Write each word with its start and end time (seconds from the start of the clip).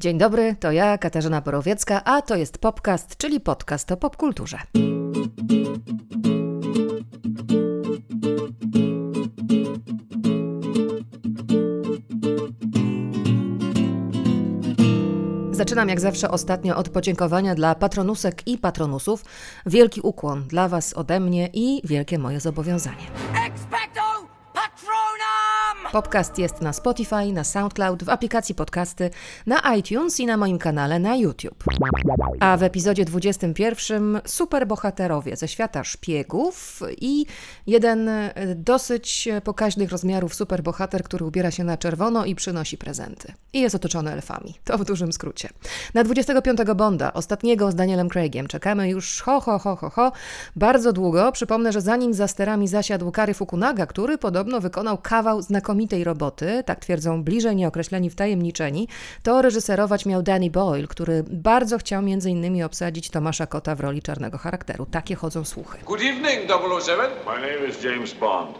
Dzień 0.00 0.18
dobry, 0.18 0.56
to 0.60 0.72
ja, 0.72 0.98
Katarzyna 0.98 1.40
Borowiecka, 1.40 2.04
a 2.04 2.22
to 2.22 2.36
jest 2.36 2.58
Popcast, 2.58 3.16
czyli 3.16 3.40
podcast 3.40 3.92
o 3.92 3.96
popkulturze. 3.96 4.58
Zaczynam 15.50 15.88
jak 15.88 16.00
zawsze 16.00 16.30
ostatnio 16.30 16.76
od 16.76 16.88
podziękowania 16.88 17.54
dla 17.54 17.74
patronusek 17.74 18.46
i 18.46 18.58
patronusów. 18.58 19.24
Wielki 19.66 20.00
ukłon 20.00 20.48
dla 20.48 20.68
Was 20.68 20.94
ode 20.94 21.20
mnie 21.20 21.48
i 21.52 21.80
wielkie 21.84 22.18
moje 22.18 22.40
zobowiązanie. 22.40 23.06
Podcast 26.02 26.38
jest 26.38 26.60
na 26.60 26.72
Spotify, 26.72 27.32
na 27.32 27.44
SoundCloud, 27.44 28.04
w 28.04 28.08
aplikacji 28.08 28.54
podcasty, 28.54 29.10
na 29.46 29.76
iTunes 29.76 30.20
i 30.20 30.26
na 30.26 30.36
moim 30.36 30.58
kanale 30.58 30.98
na 30.98 31.16
YouTube. 31.16 31.64
A 32.40 32.56
w 32.56 32.62
epizodzie 32.62 33.04
21 33.04 34.20
superbohaterowie 34.24 35.36
ze 35.36 35.48
świata 35.48 35.84
szpiegów 35.84 36.80
i 37.00 37.26
jeden 37.66 38.08
e, 38.08 38.32
dosyć 38.54 39.28
pokaźnych 39.44 39.90
rozmiarów 39.90 40.34
superbohater, 40.34 41.02
który 41.02 41.24
ubiera 41.24 41.50
się 41.50 41.64
na 41.64 41.76
czerwono 41.76 42.24
i 42.24 42.34
przynosi 42.34 42.78
prezenty. 42.78 43.32
I 43.52 43.60
jest 43.60 43.74
otoczony 43.74 44.12
elfami. 44.12 44.54
To 44.64 44.78
w 44.78 44.84
dużym 44.84 45.12
skrócie. 45.12 45.48
Na 45.94 46.04
25 46.04 46.58
Bonda, 46.76 47.12
ostatniego 47.12 47.70
z 47.70 47.74
Danielem 47.74 48.08
Craigiem, 48.08 48.46
czekamy 48.46 48.88
już 48.88 49.22
ho, 49.22 49.40
ho, 49.40 49.58
ho, 49.58 49.76
ho, 49.76 49.90
ho, 49.90 50.12
bardzo 50.56 50.92
długo. 50.92 51.32
Przypomnę, 51.32 51.72
że 51.72 51.80
zanim 51.80 52.14
za 52.14 52.28
sterami 52.28 52.68
zasiadł 52.68 53.10
Kary 53.10 53.34
Fukunaga, 53.34 53.86
który 53.86 54.18
podobno 54.18 54.60
wykonał 54.60 54.98
kawał 54.98 55.42
znakomitego 55.42 55.87
znakomitej 55.88 56.04
roboty, 56.04 56.62
tak 56.66 56.80
twierdzą 56.80 57.24
bliżej 57.24 57.56
nieokreśleni 57.56 58.10
wtajemniczeni, 58.10 58.88
to 59.22 59.42
reżyserować 59.42 60.06
miał 60.06 60.22
Danny 60.22 60.50
Boyle, 60.50 60.86
który 60.86 61.24
bardzo 61.30 61.78
chciał 61.78 62.02
między 62.02 62.30
innymi 62.30 62.62
obsadzić 62.62 63.10
Tomasza 63.10 63.46
Kota 63.46 63.74
w 63.74 63.80
roli 63.80 64.02
czarnego 64.02 64.38
charakteru. 64.38 64.86
Takie 64.86 65.14
chodzą 65.14 65.44
słuchy. 65.44 65.78
Good 65.86 66.00
evening, 66.00 66.50
007. 66.82 67.06
My 67.26 67.32
name 67.32 67.68
is 67.70 67.84
James 67.84 68.14
Bond. 68.14 68.58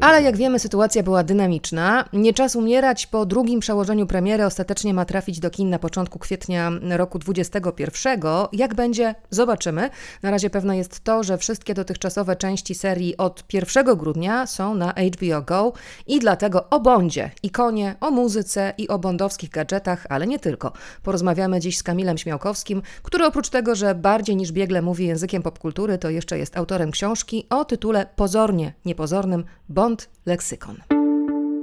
Ale 0.00 0.22
jak 0.22 0.36
wiemy, 0.36 0.58
sytuacja 0.58 1.02
była 1.02 1.22
dynamiczna. 1.22 2.04
Nie 2.12 2.34
czas 2.34 2.56
umierać. 2.56 3.06
Po 3.06 3.26
drugim 3.26 3.60
przełożeniu 3.60 4.06
premiery 4.06 4.44
ostatecznie 4.46 4.94
ma 4.94 5.04
trafić 5.04 5.40
do 5.40 5.50
kin 5.50 5.70
na 5.70 5.78
początku 5.78 6.18
kwietnia 6.18 6.72
roku 6.90 7.18
2021. 7.18 8.20
Jak 8.52 8.74
będzie? 8.74 9.14
Zobaczymy. 9.30 9.90
Na 10.22 10.30
razie 10.30 10.50
pewne 10.50 10.76
jest 10.76 11.04
to, 11.04 11.22
że 11.22 11.38
wszystkie 11.38 11.74
dotychczasowe 11.74 12.36
części 12.36 12.74
serii 12.74 13.16
od 13.16 13.44
1 13.52 13.96
grudnia 13.96 14.46
są 14.46 14.74
na 14.74 14.92
HBO 14.92 15.42
Go 15.42 15.72
i 16.06 16.18
dla 16.18 16.31
dlatego 16.32 16.70
o 16.70 16.80
Bondzie, 16.80 17.30
ikonie, 17.42 17.94
o 18.00 18.10
muzyce 18.10 18.74
i 18.78 18.88
o 18.88 18.98
bondowskich 18.98 19.50
gadżetach, 19.50 20.06
ale 20.08 20.26
nie 20.26 20.38
tylko. 20.38 20.72
Porozmawiamy 21.02 21.60
dziś 21.60 21.78
z 21.78 21.82
Kamilem 21.82 22.18
Śmiałkowskim, 22.18 22.82
który 23.02 23.26
oprócz 23.26 23.48
tego, 23.48 23.74
że 23.74 23.94
bardziej 23.94 24.36
niż 24.36 24.52
biegle 24.52 24.82
mówi 24.82 25.06
językiem 25.06 25.42
popkultury, 25.42 25.98
to 25.98 26.10
jeszcze 26.10 26.38
jest 26.38 26.56
autorem 26.56 26.90
książki 26.90 27.46
o 27.50 27.64
tytule 27.64 28.06
pozornie 28.16 28.72
niepozornym 28.84 29.44
Bond 29.68 30.08
Leksykon. 30.26 31.01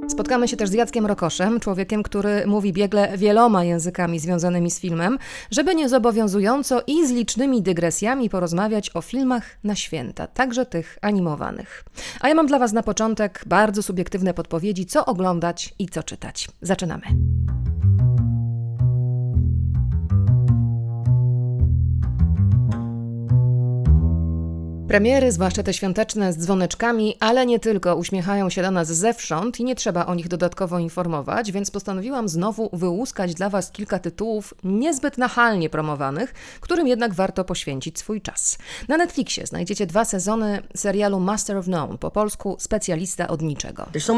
Spotkamy 0.10 0.48
się 0.48 0.58
też 0.58 0.70
z 0.70 0.74
Jackiem 0.74 1.06
Rokoszem, 1.06 1.60
człowiekiem, 1.60 2.04
który 2.04 2.48
mówi 2.48 2.74
biegle 2.74 3.18
wieloma 3.18 3.64
językami 3.64 4.20
związanymi 4.20 4.72
z 4.72 4.80
filmem, 4.80 5.18
żeby 5.52 5.76
niezobowiązująco 5.76 6.82
i 6.88 7.08
z 7.08 7.12
licznymi 7.12 7.62
dygresjami 7.62 8.30
porozmawiać 8.30 8.96
o 8.96 9.02
filmach 9.02 9.44
na 9.64 9.76
święta, 9.76 10.28
także 10.28 10.66
tych 10.66 10.98
animowanych. 11.02 11.84
A 12.22 12.30
ja 12.30 12.36
mam 12.36 12.48
dla 12.48 12.60
Was 12.60 12.74
na 12.74 12.84
początek 12.84 13.44
bardzo 13.46 13.84
subiektywne 13.84 14.34
podpowiedzi, 14.34 14.86
co 14.86 15.06
oglądać 15.06 15.74
i 15.80 15.90
co 15.90 16.04
czytać. 16.04 16.48
Zaczynamy. 16.62 17.04
Premiery, 24.90 25.32
zwłaszcza 25.32 25.64
te 25.64 25.74
świąteczne 25.74 26.34
z 26.34 26.38
dzwoneczkami, 26.38 27.16
ale 27.20 27.46
nie 27.46 27.60
tylko, 27.60 27.96
uśmiechają 27.96 28.50
się 28.50 28.62
do 28.62 28.72
nas 28.72 28.88
zewsząd 28.88 29.60
i 29.60 29.64
nie 29.64 29.76
trzeba 29.76 30.06
o 30.06 30.16
nich 30.16 30.28
dodatkowo 30.28 30.80
informować, 30.80 31.52
więc 31.52 31.72
postanowiłam 31.72 32.30
znowu 32.30 32.70
wyłuskać 32.74 33.34
dla 33.34 33.50
Was 33.50 33.72
kilka 33.72 34.00
tytułów 34.00 34.54
niezbyt 34.64 35.18
nachalnie 35.18 35.70
promowanych, 35.70 36.34
którym 36.60 36.88
jednak 36.88 37.14
warto 37.14 37.44
poświęcić 37.44 38.00
swój 38.00 38.22
czas. 38.22 38.58
Na 38.88 38.98
Netflixie 38.98 39.46
znajdziecie 39.46 39.86
dwa 39.86 40.06
sezony 40.06 40.62
serialu 40.76 41.20
Master 41.20 41.58
of 41.58 41.68
None, 41.68 41.98
po 41.98 42.12
polsku 42.12 42.56
Specjalista 42.60 43.28
od 43.28 43.42
niczego. 43.42 43.86
So 44.00 44.14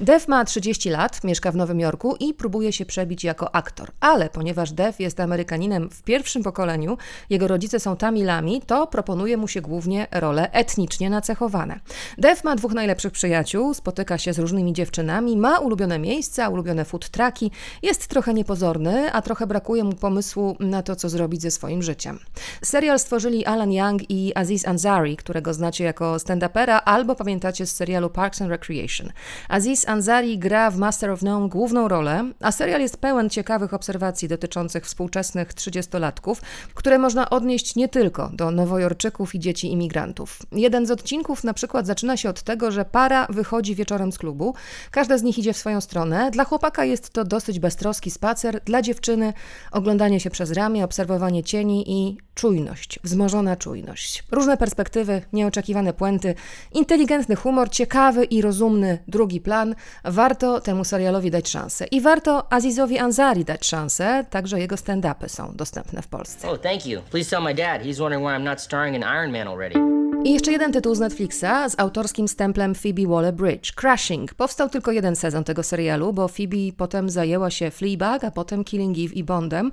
Dev 0.00 0.24
ma 0.28 0.44
30 0.44 0.90
lat, 0.90 1.24
mieszka 1.24 1.52
w 1.52 1.56
Nowym 1.56 1.80
Jorku 1.80 2.16
i 2.20 2.34
próbuje 2.34 2.72
się 2.72 2.86
przebić 2.86 3.24
jako 3.24 3.54
aktor, 3.54 3.90
ale 4.00 4.28
ponieważ 4.28 4.72
Dev 4.72 4.94
jest 4.98 5.20
Amerykaninem 5.20 5.90
w 5.90 6.02
pierwszym 6.02 6.42
pokoleniu, 6.42 6.98
jego 7.30 7.48
rodzice 7.48 7.80
są 7.80 7.96
Tamilami, 7.96 8.49
to 8.66 8.86
proponuje 8.86 9.36
mu 9.36 9.48
się 9.48 9.60
głównie 9.60 10.06
role 10.10 10.52
etnicznie 10.52 11.10
nacechowane. 11.10 11.80
Dev 12.18 12.40
ma 12.44 12.56
dwóch 12.56 12.72
najlepszych 12.72 13.12
przyjaciół, 13.12 13.74
spotyka 13.74 14.18
się 14.18 14.32
z 14.32 14.38
różnymi 14.38 14.72
dziewczynami, 14.72 15.36
ma 15.36 15.58
ulubione 15.58 15.98
miejsca, 15.98 16.48
ulubione 16.48 16.84
food 16.84 17.08
trucki, 17.10 17.50
jest 17.82 18.06
trochę 18.06 18.34
niepozorny, 18.34 19.12
a 19.12 19.22
trochę 19.22 19.46
brakuje 19.46 19.84
mu 19.84 19.92
pomysłu 19.92 20.56
na 20.60 20.82
to, 20.82 20.96
co 20.96 21.08
zrobić 21.08 21.42
ze 21.42 21.50
swoim 21.50 21.82
życiem. 21.82 22.18
Serial 22.62 22.98
stworzyli 22.98 23.46
Alan 23.46 23.72
Young 23.72 24.10
i 24.10 24.32
Aziz 24.34 24.68
Ansari, 24.68 25.16
którego 25.16 25.54
znacie 25.54 25.84
jako 25.84 26.14
stand-upera, 26.14 26.80
albo 26.84 27.14
pamiętacie 27.14 27.66
z 27.66 27.76
serialu 27.76 28.10
Parks 28.10 28.42
and 28.42 28.50
Recreation. 28.50 29.08
Aziz 29.48 29.88
Ansari 29.88 30.38
gra 30.38 30.70
w 30.70 30.76
Master 30.76 31.10
of 31.10 31.22
None 31.22 31.48
główną 31.48 31.88
rolę, 31.88 32.30
a 32.40 32.52
serial 32.52 32.80
jest 32.80 32.96
pełen 32.96 33.30
ciekawych 33.30 33.74
obserwacji 33.74 34.28
dotyczących 34.28 34.84
współczesnych 34.84 35.54
trzydziestolatków, 35.54 36.42
które 36.74 36.98
można 36.98 37.30
odnieść 37.30 37.76
nie 37.76 37.88
tylko 37.88 38.30
do 38.40 38.50
nowojorczyków 38.50 39.34
i 39.34 39.38
dzieci 39.38 39.72
imigrantów. 39.72 40.38
Jeden 40.52 40.86
z 40.86 40.90
odcinków 40.90 41.44
na 41.44 41.54
przykład 41.54 41.86
zaczyna 41.86 42.16
się 42.16 42.28
od 42.28 42.42
tego, 42.42 42.70
że 42.70 42.84
para 42.84 43.26
wychodzi 43.30 43.74
wieczorem 43.74 44.12
z 44.12 44.18
klubu, 44.18 44.54
każda 44.90 45.18
z 45.18 45.22
nich 45.22 45.38
idzie 45.38 45.52
w 45.52 45.56
swoją 45.56 45.80
stronę. 45.80 46.30
Dla 46.30 46.44
chłopaka 46.44 46.84
jest 46.84 47.10
to 47.10 47.24
dosyć 47.24 47.58
beztroski 47.58 48.10
spacer, 48.10 48.60
dla 48.64 48.82
dziewczyny 48.82 49.32
oglądanie 49.72 50.20
się 50.20 50.30
przez 50.30 50.52
ramię, 50.52 50.84
obserwowanie 50.84 51.44
cieni 51.44 51.84
i 51.86 52.18
czujność, 52.34 52.98
wzmożona 53.04 53.56
czujność. 53.56 54.24
Różne 54.30 54.56
perspektywy, 54.56 55.22
nieoczekiwane 55.32 55.92
puenty, 55.92 56.34
inteligentny 56.72 57.36
humor, 57.36 57.70
ciekawy 57.70 58.24
i 58.24 58.42
rozumny 58.42 58.98
drugi 59.08 59.40
plan. 59.40 59.74
Warto 60.04 60.60
temu 60.60 60.84
serialowi 60.84 61.30
dać 61.30 61.48
szansę. 61.48 61.86
I 61.86 62.00
warto 62.00 62.52
Azizowi 62.52 62.98
Ansari 62.98 63.44
dać 63.44 63.66
szansę, 63.66 64.24
także 64.30 64.60
jego 64.60 64.76
stand-upy 64.76 65.28
są 65.28 65.52
dostępne 65.54 66.02
w 66.02 66.08
Polsce. 66.08 66.50
Oh, 66.50 66.58
thank 66.58 66.86
you. 66.86 67.00
Please 67.10 67.30
tell 67.30 67.42
my 67.42 67.54
dad. 67.54 67.82
He's 67.82 67.98
wondering 67.98 68.26
why 68.26 68.29
I'm 68.30 68.44
not 68.44 68.60
starring 68.60 68.94
in 68.94 69.02
Iron 69.02 69.32
Man 69.32 69.48
already. 69.48 70.09
I 70.24 70.32
jeszcze 70.32 70.52
jeden 70.52 70.72
tytuł 70.72 70.94
z 70.94 71.00
Netflixa 71.00 71.68
z 71.68 71.80
autorskim 71.80 72.28
stemplem 72.28 72.74
Phoebe 72.74 73.02
Waller-Bridge. 73.02 73.72
Crashing. 73.74 74.34
Powstał 74.34 74.68
tylko 74.68 74.92
jeden 74.92 75.16
sezon 75.16 75.44
tego 75.44 75.62
serialu, 75.62 76.12
bo 76.12 76.28
Phoebe 76.28 76.72
potem 76.76 77.10
zajęła 77.10 77.50
się 77.50 77.70
Fleabag, 77.70 78.24
a 78.24 78.30
potem 78.30 78.64
Killing 78.64 78.98
Eve 78.98 79.14
i 79.14 79.24
Bondem. 79.24 79.72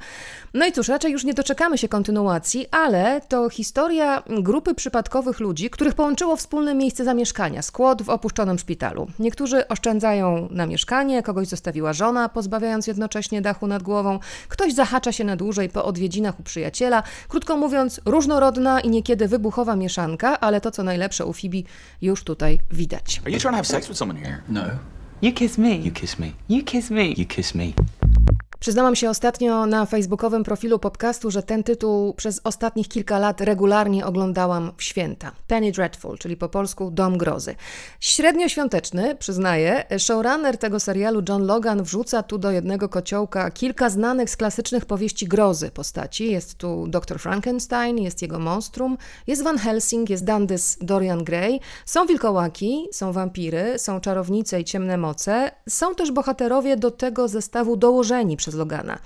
No 0.54 0.66
i 0.66 0.72
cóż, 0.72 0.88
raczej 0.88 1.12
już 1.12 1.24
nie 1.24 1.34
doczekamy 1.34 1.78
się 1.78 1.88
kontynuacji, 1.88 2.66
ale 2.72 3.22
to 3.28 3.50
historia 3.50 4.24
grupy 4.28 4.76
przypadkowych 4.76 5.40
ludzi, 5.40 5.70
których 5.70 5.94
połączyło 5.94 6.36
wspólne 6.36 6.76
miejsce 6.76 7.04
zamieszkania, 7.04 7.62
skład 7.62 8.02
w 8.02 8.10
opuszczonym 8.10 8.60
szpitalu. 8.60 9.08
Niektórzy 9.20 9.68
oszczędzają 9.68 10.48
na 10.52 10.66
mieszkanie, 10.66 11.24
kogoś 11.24 11.48
zostawiła 11.48 11.94
żona, 11.94 12.30
pozbawiając 12.30 12.88
jednocześnie 12.88 13.42
dachu 13.42 13.68
nad 13.68 13.84
głową, 13.84 14.20
ktoś 14.48 14.74
zahacza 14.74 15.12
się 15.12 15.24
na 15.24 15.36
dłużej 15.36 15.70
po 15.70 15.86
odwiedzinach 15.86 16.40
u 16.40 16.44
przyjaciela. 16.44 17.04
Krótko 17.28 17.58
mówiąc, 17.58 18.02
różnorodna 18.06 18.80
i 18.80 18.90
niekiedy 18.90 19.28
wybuchowa 19.28 19.76
mieszanka, 19.76 20.37
ale 20.40 20.62
to, 20.62 20.72
co 20.72 20.84
najlepsze 20.84 21.26
u 21.26 21.34
Phoebe, 21.34 21.58
już 22.02 22.24
tutaj 22.24 22.60
widać. 22.72 23.22
Are 23.26 23.32
you 23.32 23.40
trying 23.40 23.52
to 23.52 23.58
have 23.58 23.66
sex 23.68 23.88
with 23.88 23.98
someone 23.98 24.20
here? 24.20 24.42
No. 24.50 24.64
You 25.22 25.32
kiss 25.34 25.58
me. 25.58 25.76
You 25.76 25.92
kiss 25.92 26.20
me. 26.20 26.32
You 26.50 26.64
kiss 26.64 26.90
me. 26.90 27.14
You 27.18 27.26
kiss 27.26 27.56
me. 27.56 27.74
Przyznałam 28.60 28.96
się 28.96 29.10
ostatnio 29.10 29.66
na 29.66 29.86
facebookowym 29.86 30.44
profilu 30.44 30.80
podcastu, 30.80 31.32
że 31.32 31.44
ten 31.44 31.64
tytuł 31.64 32.14
przez 32.14 32.42
ostatnich 32.44 32.88
kilka 32.88 33.20
lat 33.20 33.42
regularnie 33.42 34.06
oglądałam 34.06 34.72
w 34.78 34.84
święta. 34.84 35.32
Penny 35.48 35.72
Dreadful, 35.72 36.18
czyli 36.18 36.38
po 36.38 36.50
polsku 36.50 36.92
Dom 36.92 37.18
Grozy. 37.18 37.56
Średnio 38.00 38.50
świąteczny, 38.50 39.16
przyznaję. 39.16 39.84
Showrunner 39.98 40.58
tego 40.58 40.80
serialu 40.80 41.22
John 41.30 41.46
Logan 41.46 41.84
wrzuca 41.84 42.24
tu 42.24 42.38
do 42.38 42.52
jednego 42.52 42.90
kociołka 42.90 43.52
kilka 43.52 43.90
znanych 43.90 44.30
z 44.30 44.38
klasycznych 44.38 44.86
powieści 44.86 45.28
grozy 45.28 45.72
postaci. 45.72 46.32
Jest 46.32 46.56
tu 46.56 46.88
dr 46.88 47.20
Frankenstein, 47.20 47.98
jest 47.98 48.22
jego 48.22 48.40
monstrum, 48.40 48.98
jest 49.28 49.44
Van 49.44 49.58
Helsing, 49.58 50.10
jest 50.10 50.24
Dandys 50.24 50.78
Dorian 50.82 51.24
Gray. 51.24 51.60
Są 51.86 52.06
wilkołaki, 52.06 52.88
są 52.92 53.12
wampiry, 53.12 53.80
są 53.80 54.00
czarownice 54.00 54.62
i 54.62 54.66
ciemne 54.66 54.98
moce. 54.98 55.52
Są 55.70 55.96
też 55.96 56.12
bohaterowie 56.12 56.78
do 56.78 56.92
tego 56.92 57.28
zestawu 57.28 57.78
dołożeni 57.78 58.38
przez 58.48 58.56
Logana. 58.56 59.00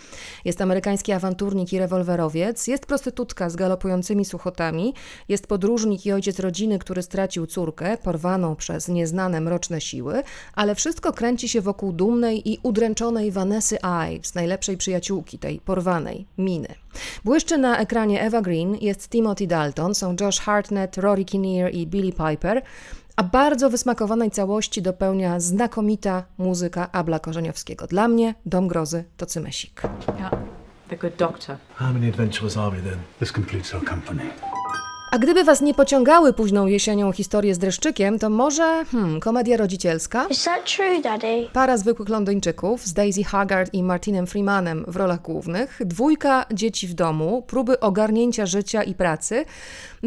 Jest 0.45 0.61
amerykański 0.61 1.11
awanturnik 1.11 1.73
i 1.73 1.79
rewolwerowiec, 1.79 2.67
jest 2.67 2.85
prostytutka 2.85 3.49
z 3.49 3.55
galopującymi 3.55 4.25
suchotami, 4.25 4.93
jest 5.29 5.47
podróżnik 5.47 6.05
i 6.05 6.11
ojciec 6.11 6.39
rodziny, 6.39 6.79
który 6.79 7.01
stracił 7.01 7.47
córkę, 7.47 7.97
porwaną 7.97 8.55
przez 8.55 8.87
nieznane 8.87 9.41
mroczne 9.41 9.81
siły, 9.81 10.23
ale 10.53 10.75
wszystko 10.75 11.13
kręci 11.13 11.49
się 11.49 11.61
wokół 11.61 11.93
dumnej 11.93 12.51
i 12.51 12.59
udręczonej 12.63 13.31
Vanessy 13.31 13.77
Ives, 14.15 14.35
najlepszej 14.35 14.77
przyjaciółki 14.77 15.39
tej 15.39 15.59
porwanej, 15.59 16.25
Miny. 16.37 16.75
Błyszczy 17.25 17.57
na 17.57 17.77
ekranie 17.77 18.21
Eva 18.21 18.41
Green, 18.41 18.77
jest 18.81 19.09
Timothy 19.09 19.47
Dalton, 19.47 19.95
są 19.95 20.15
Josh 20.21 20.39
Hartnett, 20.39 20.97
Rory 20.97 21.25
Kinnear 21.25 21.73
i 21.73 21.87
Billy 21.87 22.11
Piper, 22.11 22.61
a 23.15 23.23
bardzo 23.23 23.69
wysmakowanej 23.69 24.31
całości 24.31 24.81
dopełnia 24.81 25.39
znakomita 25.39 26.23
muzyka 26.37 26.91
Abla 26.91 27.19
Korzeniowskiego. 27.19 27.87
Dla 27.87 28.07
mnie 28.07 28.35
Dom 28.45 28.67
Grozy 28.67 29.03
to 29.17 29.25
Cymesik. 29.25 29.81
Yeah, 30.19 30.31
the 30.89 30.97
good 30.97 31.15
doctor. 31.15 31.57
How 31.75 31.93
many 31.93 32.09
adventurers 32.09 32.57
are 32.57 32.71
we 32.77 32.89
then? 32.89 32.99
This 33.19 33.31
completes 33.31 33.73
our 33.73 33.85
company. 33.85 34.23
A 35.11 35.17
gdyby 35.19 35.43
was 35.43 35.61
nie 35.61 35.73
pociągały 35.73 36.33
późną 36.33 36.67
jesienią 36.67 37.11
historie 37.11 37.55
z 37.55 37.57
dreszczykiem, 37.57 38.19
to 38.19 38.29
może 38.29 38.85
hmm, 38.91 39.19
komedia 39.19 39.57
rodzicielska? 39.57 40.27
Is 40.27 40.43
that 40.43 40.75
true, 40.75 41.01
Daddy? 41.01 41.47
Para 41.53 41.77
zwykłych 41.77 42.09
Londyńczyków 42.09 42.85
z 42.85 42.93
Daisy 42.93 43.23
Haggard 43.23 43.73
i 43.73 43.83
Martinem 43.83 44.27
Freemanem 44.27 44.85
w 44.87 44.95
rolach 44.95 45.21
głównych, 45.21 45.81
dwójka 45.85 46.45
dzieci 46.53 46.87
w 46.87 46.93
domu, 46.93 47.43
próby 47.47 47.79
ogarnięcia 47.79 48.45
życia 48.45 48.83
i 48.83 48.95
pracy. 48.95 49.45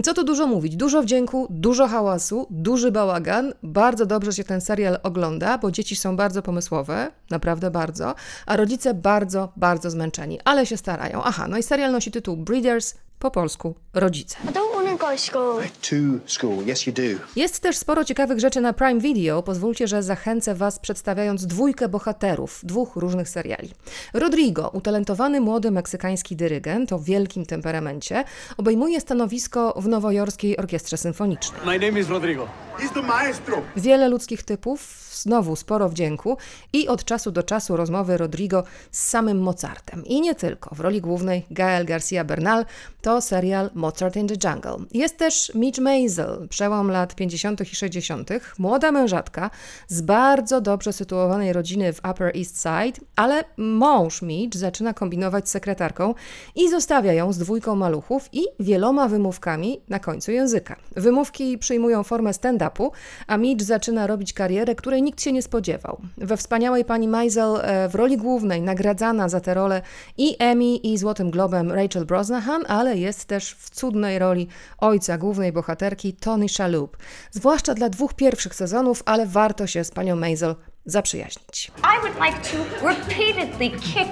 Co 0.05 0.15
tu 0.15 0.25
dużo 0.25 0.47
mówić? 0.47 0.77
Dużo 0.77 1.03
wdzięku, 1.03 1.47
dużo 1.51 1.89
hałasu, 1.89 2.47
duży 2.51 2.93
bałagan. 2.93 3.53
Bardzo 3.63 4.07
dobrze 4.07 4.33
się 4.33 4.45
ten 4.45 4.61
serial 4.61 4.99
ogląda, 5.03 5.59
bo 5.59 5.71
dzieci 5.71 5.97
są 5.97 6.17
bardzo 6.17 6.43
pomysłowe, 6.43 7.11
naprawdę 7.31 7.71
bardzo, 7.71 8.15
a 8.47 8.57
rodzice 8.57 8.95
bardzo, 8.95 9.53
bardzo 9.57 9.91
zmęczeni, 9.91 10.39
ale 10.45 10.67
się 10.67 10.77
starają. 10.77 11.23
Aha, 11.25 11.49
no 11.49 11.59
i 11.59 11.63
serial 11.63 11.93
nosi 11.93 12.11
tytuł 12.11 12.37
Breeders, 12.37 12.95
po 13.19 13.31
polsku 13.31 13.75
rodzice. 13.95 14.37
I 14.45 14.47
don't 14.47 14.75
want 14.75 14.89
to 14.89 15.07
go 15.07 15.13
to 15.13 15.19
school. 15.19 15.63
To 15.63 15.97
school, 16.27 16.65
yes, 16.69 16.87
you 16.87 16.93
do. 16.93 17.03
Jest 17.37 17.61
też 17.61 17.77
sporo 17.77 18.05
ciekawych 18.05 18.41
rzeczy 18.41 18.61
na 18.61 18.73
Prime 18.73 19.01
Video. 19.01 19.43
Pozwólcie, 19.43 19.89
że 19.89 20.03
zachęcę 20.03 20.55
Was 20.55 20.79
przedstawiając 20.79 21.47
dwójkę 21.47 21.89
bohaterów 21.89 22.61
dwóch 22.63 22.97
różnych 22.97 23.29
seriali. 23.29 23.71
Rodrigo, 24.15 24.71
utalentowany 24.73 25.41
młody 25.41 25.71
meksykański 25.71 26.37
dyrygent 26.37 26.93
o 26.93 26.99
wielkim 26.99 27.47
temperamencie, 27.47 28.25
obejmuje 28.57 29.01
stanowisko 29.01 29.75
w 29.77 29.89
nowojorskiej 29.89 30.57
orkiestrze 30.57 30.97
symfonicznej. 30.97 31.61
My 31.67 31.79
name 31.79 32.01
is 32.01 32.09
Rodrigo. 32.09 32.49
He's 32.79 32.95
the 32.95 33.03
maestro. 33.03 33.63
Wiele 33.77 34.09
ludzkich 34.09 34.43
typów, 34.43 35.04
znowu 35.15 35.57
sporo 35.57 35.89
wdzięku 35.89 36.37
i 36.73 36.89
od 36.89 37.05
czasu 37.05 37.31
do 37.31 37.43
czasu 37.43 37.77
rozmowy 37.77 38.17
Rodrigo 38.17 38.65
z 38.91 39.09
samym 39.09 39.39
Mozartem. 39.39 40.05
I 40.07 40.21
nie 40.21 40.35
tylko. 40.35 40.75
W 40.75 40.81
roli 40.81 41.01
głównej 41.01 41.47
Gael 41.51 41.85
Garcia 41.85 42.25
Bernal 42.25 42.65
to 43.03 43.21
serial 43.21 43.71
Mozart 43.75 44.17
in 44.17 44.29
the 44.29 44.49
Jungle. 44.49 44.77
Jest 44.93 45.17
też 45.17 45.53
Mitch 45.55 45.79
Maisel, 45.79 46.49
przełom 46.49 46.91
lat 46.91 47.15
50. 47.15 47.61
i 47.61 47.77
60., 47.77 48.31
młoda 48.59 48.93
mężatka 48.93 49.51
z 49.89 50.01
bardzo 50.01 50.61
dobrze 50.61 50.93
sytuowanej 50.93 51.53
rodziny 51.53 51.93
w 51.93 52.01
Upper 52.11 52.37
East 52.37 52.63
Side, 52.63 53.07
ale 53.17 53.45
mąż 53.57 54.23
Mitch 54.23 54.59
zaczyna 54.59 54.95
kombinować 54.95 55.49
z 55.49 55.53
sekretarką 55.53 56.15
i 56.55 56.69
zostawia 56.71 57.13
ją 57.13 57.33
z 57.33 57.39
dwójką 57.39 57.77
maluchów 57.77 58.29
i 58.33 58.45
wieloma 58.61 59.09
wymówkami 59.09 59.81
na 59.89 59.99
końcu 59.99 60.33
języka. 60.33 60.77
Wymówki 60.97 61.59
przyjmują 61.59 62.03
formę 62.03 62.31
stand-upu, 62.31 62.91
a 63.27 63.37
Mitch 63.37 63.65
zaczyna 63.65 64.07
robić 64.07 64.33
karierę, 64.33 64.75
której 64.75 65.03
nikt 65.05 65.23
się 65.23 65.33
nie 65.33 65.43
spodziewał. 65.43 66.01
We 66.17 66.37
wspaniałej 66.37 66.85
pani 66.85 67.09
Maisel 67.09 67.57
e, 67.63 67.89
w 67.89 67.95
roli 67.95 68.17
głównej 68.17 68.63
nagradzana 68.63 69.29
za 69.29 69.41
tę 69.41 69.55
rolę 69.55 69.83
i 70.19 70.37
Emmy 70.39 70.65
i 70.65 70.99
Złotym 70.99 71.31
Globem 71.31 71.73
Rachel 71.73 72.07
Brosnahan, 72.07 72.65
ale 72.69 72.97
jest 72.97 73.25
też 73.25 73.55
w 73.55 73.71
cudnej 73.71 74.19
roli 74.19 74.49
ojca 74.79 75.19
głównej 75.19 75.53
bohaterki 75.53 76.13
Tony 76.13 76.49
Shalhoub. 76.49 76.97
Zwłaszcza 77.31 77.75
dla 77.75 77.89
dwóch 77.89 78.15
pierwszych 78.15 78.55
sezonów, 78.55 79.03
ale 79.07 79.27
warto 79.27 79.67
się 79.67 79.85
z 79.85 79.91
panią 79.91 80.17
Maisel 80.17 80.55
zaprzyjaźnić. 80.87 81.73
I 81.79 82.01
would 82.01 82.17
like 82.21 82.39
to 82.51 82.87
repeatedly 82.87 83.71
kick 83.71 84.11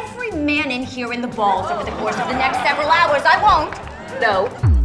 every 0.00 0.30
man 0.32 0.70
in 0.70 0.86
here 0.86 1.14
in 1.14 1.22
the 1.22 1.36
balls 1.36 1.70
over 1.70 1.84
the 1.84 1.92
course 1.92 2.22
of 2.22 2.28
the 2.28 2.38
next 2.38 2.60
several 2.68 2.90
hours. 2.90 3.22
I 3.24 3.40
won't. 3.42 3.92
No. 4.20 4.81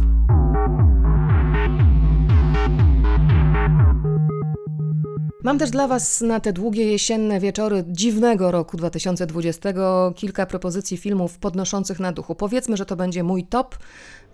Mam 5.44 5.58
też 5.58 5.70
dla 5.70 5.88
Was 5.88 6.20
na 6.20 6.40
te 6.40 6.52
długie 6.52 6.92
jesienne 6.92 7.40
wieczory 7.40 7.84
dziwnego 7.86 8.50
roku 8.50 8.76
2020 8.76 9.68
kilka 10.16 10.46
propozycji 10.46 10.96
filmów 10.96 11.38
podnoszących 11.38 12.00
na 12.00 12.12
duchu. 12.12 12.34
Powiedzmy, 12.34 12.76
że 12.76 12.86
to 12.86 12.96
będzie 12.96 13.22
mój 13.22 13.44
top 13.44 13.78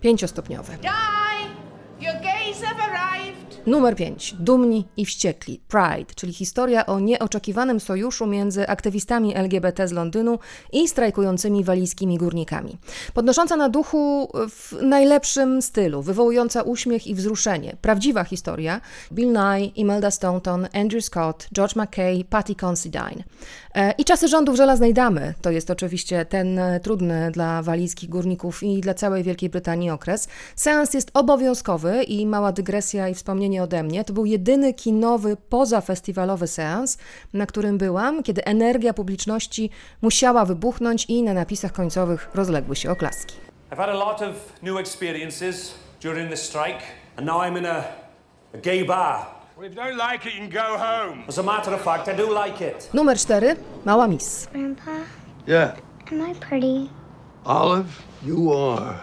pięciostopniowy. 0.01 0.73
Arrived. 0.73 1.34
Numer 3.65 3.95
5. 3.95 4.35
Dumni 4.39 4.87
i 4.97 5.05
wściekli. 5.05 5.59
Pride, 5.67 6.13
czyli 6.15 6.33
historia 6.33 6.85
o 6.85 6.99
nieoczekiwanym 6.99 7.79
sojuszu 7.79 8.27
między 8.27 8.67
aktywistami 8.67 9.35
LGBT 9.35 9.87
z 9.87 9.91
Londynu 9.91 10.39
i 10.73 10.87
strajkującymi 10.87 11.63
walijskimi 11.63 12.17
górnikami. 12.17 12.77
Podnosząca 13.13 13.55
na 13.55 13.69
duchu 13.69 14.31
w 14.49 14.81
najlepszym 14.81 15.61
stylu, 15.61 16.01
wywołująca 16.01 16.61
uśmiech 16.61 17.07
i 17.07 17.15
wzruszenie. 17.15 17.75
Prawdziwa 17.81 18.23
historia. 18.23 18.81
Bill 19.11 19.31
Nye, 19.31 19.65
Imelda 19.65 20.11
Staunton, 20.11 20.67
Andrew 20.73 21.05
Scott, 21.05 21.47
George 21.53 21.75
McKay, 21.75 22.25
Patty 22.29 22.55
Considine. 22.65 23.23
E, 23.75 23.91
I 23.97 24.05
czasy 24.05 24.27
rządów 24.27 24.55
Żelaznej 24.55 24.93
Damy. 24.93 25.33
To 25.41 25.51
jest 25.51 25.71
oczywiście 25.71 26.25
ten 26.25 26.59
e, 26.59 26.79
trudny 26.79 27.31
dla 27.31 27.61
walijskich 27.61 28.09
górników 28.09 28.63
i 28.63 28.81
dla 28.81 28.93
całej 28.93 29.23
Wielkiej 29.23 29.49
Brytanii 29.49 29.89
okres. 29.89 30.27
Seans 30.55 30.93
jest 30.93 31.11
obowiązkowy 31.13 32.03
i 32.03 32.25
mała 32.25 32.51
dygresja 32.51 33.09
i 33.09 33.13
wspomnienie 33.13 33.54
ode 33.63 33.83
mnie. 33.83 34.03
To 34.03 34.13
był 34.13 34.25
jedyny 34.25 34.73
kinowy, 34.73 35.37
pozafestiwalowy 35.49 36.47
seans, 36.47 36.97
na 37.33 37.45
którym 37.45 37.77
byłam, 37.77 38.23
kiedy 38.23 38.45
energia 38.45 38.93
publiczności 38.93 39.69
musiała 40.01 40.45
wybuchnąć 40.45 41.05
i 41.09 41.23
na 41.23 41.33
napisach 41.33 41.71
końcowych 41.71 42.29
rozległy 42.33 42.75
się 42.75 42.91
oklaski. 42.91 43.35
I've 43.71 43.77
had 43.77 43.89
a 43.89 43.93
lot 43.93 44.21
of 44.21 44.35
new 44.63 44.77
experiences 44.79 45.73
during 46.03 46.29
this 46.31 46.41
strike, 46.41 46.79
and 47.17 47.27
now 47.27 47.41
I'm 47.41 47.57
in 47.57 47.65
a, 47.65 47.83
a 48.53 48.57
gay 48.61 48.85
bar. 48.85 49.25
Well, 49.57 49.67
if 49.71 49.75
you 49.75 49.83
don't 49.83 50.11
like 50.11 50.29
it, 50.29 50.35
you 50.35 50.41
can 50.41 50.49
go 50.49 50.77
home. 50.77 51.23
As 51.27 51.39
a 51.39 51.43
matter 51.43 51.73
of 51.73 51.81
fact, 51.81 52.07
I 52.07 52.13
do 52.17 52.43
like 52.45 52.65
it. 52.67 52.89
Numer 52.93 53.17
4. 53.19 53.55
Mała 53.85 54.07
Miss. 54.07 54.47
Grandpa, 54.51 54.91
Yeah. 55.47 55.71
am 56.11 56.31
I 56.31 56.35
pretty? 56.35 56.89
Olive, 57.45 57.89
you 58.25 58.53
are 58.53 58.93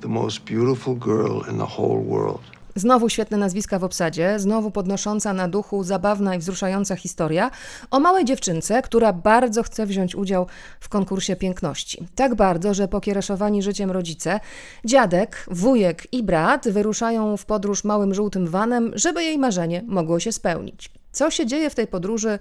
the 0.00 0.08
most 0.08 0.44
beautiful 0.44 0.94
girl 0.94 1.42
in 1.50 1.58
the 1.58 1.66
whole 1.76 2.02
world. 2.04 2.40
Znowu 2.76 3.08
świetne 3.08 3.36
nazwiska 3.36 3.78
w 3.78 3.84
obsadzie, 3.84 4.38
znowu 4.38 4.70
podnosząca 4.70 5.32
na 5.32 5.48
duchu 5.48 5.84
zabawna 5.84 6.34
i 6.34 6.38
wzruszająca 6.38 6.96
historia 6.96 7.50
o 7.90 8.00
małej 8.00 8.24
dziewczynce, 8.24 8.82
która 8.82 9.12
bardzo 9.12 9.62
chce 9.62 9.86
wziąć 9.86 10.14
udział 10.14 10.46
w 10.80 10.88
konkursie 10.88 11.36
piękności. 11.36 12.06
Tak 12.14 12.34
bardzo, 12.34 12.74
że 12.74 12.88
pokiereszowani 12.88 13.62
życiem 13.62 13.90
rodzice, 13.90 14.40
dziadek, 14.84 15.46
wujek 15.50 16.12
i 16.12 16.22
brat 16.22 16.68
wyruszają 16.68 17.36
w 17.36 17.44
podróż 17.44 17.84
małym 17.84 18.14
żółtym 18.14 18.46
vanem, 18.46 18.92
żeby 18.94 19.24
jej 19.24 19.38
marzenie 19.38 19.82
mogło 19.86 20.20
się 20.20 20.32
spełnić. 20.32 20.90
Co 21.12 21.30
się 21.30 21.46
dzieje 21.46 21.70
w 21.70 21.74
tej 21.74 21.86
podróży? 21.86 22.38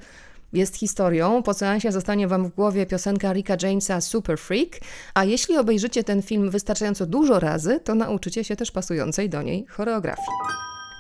Jest 0.53 0.75
historią. 0.77 1.43
Po 1.43 1.53
seansie 1.53 1.91
zostanie 1.91 2.27
Wam 2.27 2.45
w 2.45 2.55
głowie 2.55 2.85
piosenka 2.85 3.33
Ricka 3.33 3.57
Jamesa 3.61 4.01
Super 4.01 4.37
Freak, 4.37 4.79
a 5.13 5.23
jeśli 5.23 5.57
obejrzycie 5.57 6.03
ten 6.03 6.21
film 6.21 6.49
wystarczająco 6.49 7.05
dużo 7.05 7.39
razy, 7.39 7.79
to 7.79 7.95
nauczycie 7.95 8.43
się 8.43 8.55
też 8.55 8.71
pasującej 8.71 9.29
do 9.29 9.41
niej 9.41 9.65
choreografii. 9.69 10.27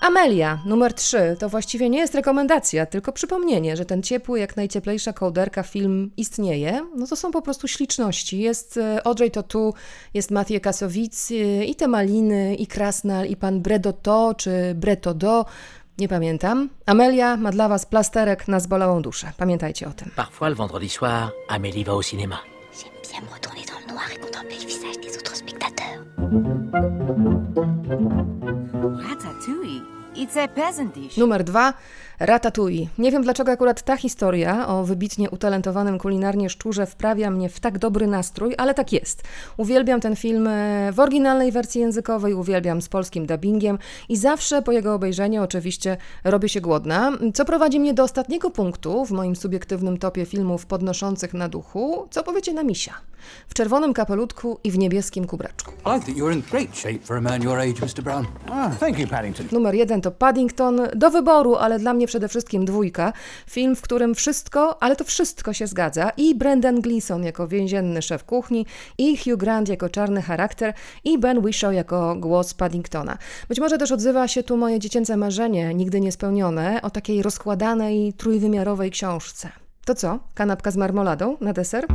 Amelia, 0.03 0.59
numer 0.65 0.93
3, 0.93 1.35
to 1.39 1.49
właściwie 1.49 1.89
nie 1.89 1.99
jest 1.99 2.15
rekomendacja, 2.15 2.85
tylko 2.85 3.11
przypomnienie, 3.11 3.77
że 3.77 3.85
ten 3.85 4.03
ciepły, 4.03 4.39
jak 4.39 4.55
najcieplejsza 4.57 5.13
kołderka 5.13 5.63
film 5.63 6.11
istnieje. 6.17 6.81
No 6.95 7.07
to 7.07 7.15
są 7.15 7.31
po 7.31 7.41
prostu 7.41 7.67
śliczności. 7.67 8.39
Jest 8.39 8.77
e, 8.77 9.07
Audrey 9.07 9.31
Tautou, 9.31 9.73
jest 10.13 10.31
Mathieu 10.31 10.59
Kasowic, 10.59 11.31
e, 11.31 11.65
i 11.65 11.75
te 11.75 11.87
Maliny, 11.87 12.55
i 12.55 12.67
Krasnal, 12.67 13.27
i 13.27 13.35
pan 13.35 13.61
Bredoto, 13.61 14.33
czy 14.37 14.73
Bretodo. 14.75 15.45
Nie 15.97 16.07
pamiętam. 16.07 16.69
Amelia 16.85 17.37
ma 17.37 17.51
dla 17.51 17.67
Was 17.67 17.85
plasterek 17.85 18.47
na 18.47 18.59
zbolałą 18.59 19.01
duszę. 19.01 19.31
Pamiętajcie 19.37 19.87
o 19.87 19.91
tym. 19.93 20.11
Parfois, 20.15 20.49
le 20.49 20.55
vendredi 20.55 20.89
soir, 20.89 21.31
Amélie 21.49 21.85
va 21.85 21.93
au 21.93 22.03
cinéma. 22.03 22.37
J'aime 22.73 23.11
bien 23.11 23.21
me 23.21 23.33
retourner 23.35 23.61
dans 23.65 23.79
le 23.87 23.93
noir 23.93 24.05
et 24.15 24.19
contempler 24.19 24.57
le 24.59 24.65
visage 24.65 24.97
des 25.03 25.17
autres 25.17 25.35
spectateurs. 25.35 26.03
Ratatouille. 29.07 29.81
It's 30.15 30.37
a 30.37 30.47
peasant 30.47 30.93
dish. 30.95 31.17
Numer 31.17 31.43
dwa. 31.43 31.73
Ratatouille. 32.19 32.87
Nie 32.97 33.11
wiem 33.11 33.23
dlaczego 33.23 33.51
akurat 33.51 33.81
ta 33.81 33.97
historia 33.97 34.67
o 34.67 34.83
wybitnie 34.83 35.29
utalentowanym 35.29 35.99
kulinarnie 35.99 36.49
szczurze 36.49 36.85
wprawia 36.85 37.31
mnie 37.31 37.49
w 37.49 37.59
tak 37.59 37.77
dobry 37.77 38.07
nastrój, 38.07 38.55
ale 38.57 38.73
tak 38.73 38.93
jest. 38.93 39.23
Uwielbiam 39.57 40.01
ten 40.01 40.15
film 40.15 40.47
e, 40.47 40.91
w 40.91 40.99
oryginalnej 40.99 41.51
wersji 41.51 41.81
językowej, 41.81 42.33
uwielbiam 42.33 42.81
z 42.81 42.89
polskim 42.89 43.25
dubbingiem 43.25 43.77
i 44.09 44.17
zawsze 44.17 44.61
po 44.61 44.71
jego 44.71 44.93
obejrzeniu 44.93 45.43
oczywiście 45.43 45.97
robię 46.23 46.49
się 46.49 46.61
głodna, 46.61 47.11
co 47.33 47.45
prowadzi 47.45 47.79
mnie 47.79 47.93
do 47.93 48.03
ostatniego 48.03 48.49
punktu 48.49 49.05
w 49.05 49.11
moim 49.11 49.35
subiektywnym 49.35 49.97
topie 49.97 50.25
filmów 50.25 50.65
podnoszących 50.65 51.33
na 51.33 51.49
duchu. 51.49 52.07
Co 52.11 52.23
powiecie 52.23 52.53
na 52.53 52.63
misia? 52.63 52.93
W 53.47 53.53
czerwonym 53.53 53.93
kapelutku 53.93 54.59
i 54.63 54.71
w 54.71 54.77
niebieskim 54.77 55.27
kubraczku. 55.27 55.71
I 55.71 56.01
think 56.01 56.17
you're 56.17 56.33
in 56.33 56.43
great 56.51 56.77
shape 56.77 56.99
for 57.03 57.17
a 57.17 57.21
man 57.21 57.43
your 57.43 57.59
age, 57.59 57.73
Mr. 57.81 58.01
Brown. 58.01 58.25
Ah, 58.51 58.69
thank 58.79 58.99
you, 58.99 59.07
Paddington. 59.07 59.47
Numer 59.51 59.75
jeden 59.75 60.01
to 60.01 60.11
Paddington, 60.11 60.81
do 60.95 61.11
wyboru, 61.11 61.55
ale 61.55 61.79
dla 61.79 61.93
mnie 61.93 62.07
przede 62.07 62.27
wszystkim 62.27 62.65
dwójka. 62.65 63.13
Film, 63.49 63.75
w 63.75 63.81
którym 63.81 64.15
wszystko, 64.15 64.83
ale 64.83 64.95
to 64.95 65.03
wszystko 65.03 65.53
się 65.53 65.67
zgadza. 65.67 66.09
I 66.17 66.35
Brendan 66.35 66.81
Gleeson 66.81 67.23
jako 67.23 67.47
więzienny 67.47 68.01
szef 68.01 68.23
kuchni, 68.23 68.65
i 68.97 69.17
Hugh 69.17 69.37
Grant 69.37 69.69
jako 69.69 69.89
czarny 69.89 70.21
charakter, 70.21 70.73
i 71.03 71.17
Ben 71.17 71.39
Whishaw 71.45 71.73
jako 71.73 72.15
głos 72.15 72.53
Paddingtona. 72.53 73.17
Być 73.49 73.59
może 73.59 73.77
też 73.77 73.91
odzywa 73.91 74.27
się 74.27 74.43
tu 74.43 74.57
moje 74.57 74.79
dziecięce 74.79 75.17
marzenie, 75.17 75.73
nigdy 75.73 76.01
niespełnione, 76.01 76.81
o 76.81 76.89
takiej 76.89 77.21
rozkładanej, 77.21 78.13
trójwymiarowej 78.13 78.91
książce. 78.91 79.49
To 79.85 79.95
co? 79.95 80.19
Kanapka 80.33 80.71
z 80.71 80.77
marmoladą 80.77 81.37
na 81.41 81.53
deser? 81.53 81.85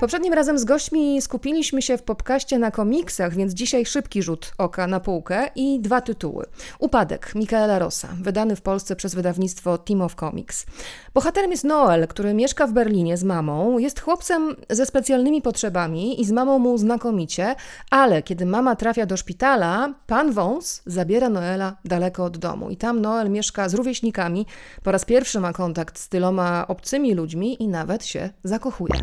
Poprzednim 0.00 0.32
razem 0.32 0.58
z 0.58 0.64
gośćmi 0.64 1.22
skupiliśmy 1.22 1.82
się 1.82 1.98
w 1.98 2.02
podcaście 2.02 2.58
na 2.58 2.70
komiksach, 2.70 3.34
więc 3.34 3.52
dzisiaj 3.52 3.86
szybki 3.86 4.22
rzut 4.22 4.52
oka 4.58 4.86
na 4.86 5.00
półkę 5.00 5.50
i 5.54 5.80
dwa 5.80 6.00
tytuły. 6.00 6.46
Upadek 6.78 7.34
Michaela 7.34 7.78
Rossa, 7.78 8.08
wydany 8.20 8.56
w 8.56 8.60
Polsce 8.60 8.96
przez 8.96 9.14
wydawnictwo 9.14 9.78
Team 9.78 10.02
of 10.02 10.14
Comics. 10.14 10.66
Bohaterem 11.14 11.50
jest 11.50 11.64
Noel, 11.64 12.08
który 12.08 12.34
mieszka 12.34 12.66
w 12.66 12.72
Berlinie 12.72 13.16
z 13.16 13.24
mamą, 13.24 13.78
jest 13.78 14.00
chłopcem 14.00 14.56
ze 14.70 14.86
specjalnymi 14.86 15.42
potrzebami 15.42 16.20
i 16.20 16.24
z 16.24 16.30
mamą 16.30 16.58
mu 16.58 16.78
znakomicie, 16.78 17.54
ale 17.90 18.22
kiedy 18.22 18.46
mama 18.46 18.76
trafia 18.76 19.06
do 19.06 19.16
szpitala, 19.16 19.94
pan 20.06 20.32
Wąs 20.32 20.82
zabiera 20.86 21.28
Noela 21.28 21.76
daleko 21.84 22.24
od 22.24 22.38
domu 22.38 22.70
i 22.70 22.76
tam 22.76 23.00
Noel 23.00 23.30
mieszka 23.30 23.68
z 23.68 23.74
rówieśnikami, 23.74 24.46
po 24.82 24.92
raz 24.92 25.04
pierwszy 25.04 25.40
ma 25.40 25.52
kontakt 25.52 25.98
z 25.98 26.08
tyloma 26.08 26.66
obcymi 26.68 27.14
ludźmi 27.14 27.62
i 27.62 27.68
nawet 27.68 28.06
się 28.06 28.30
zakochuje. 28.44 28.94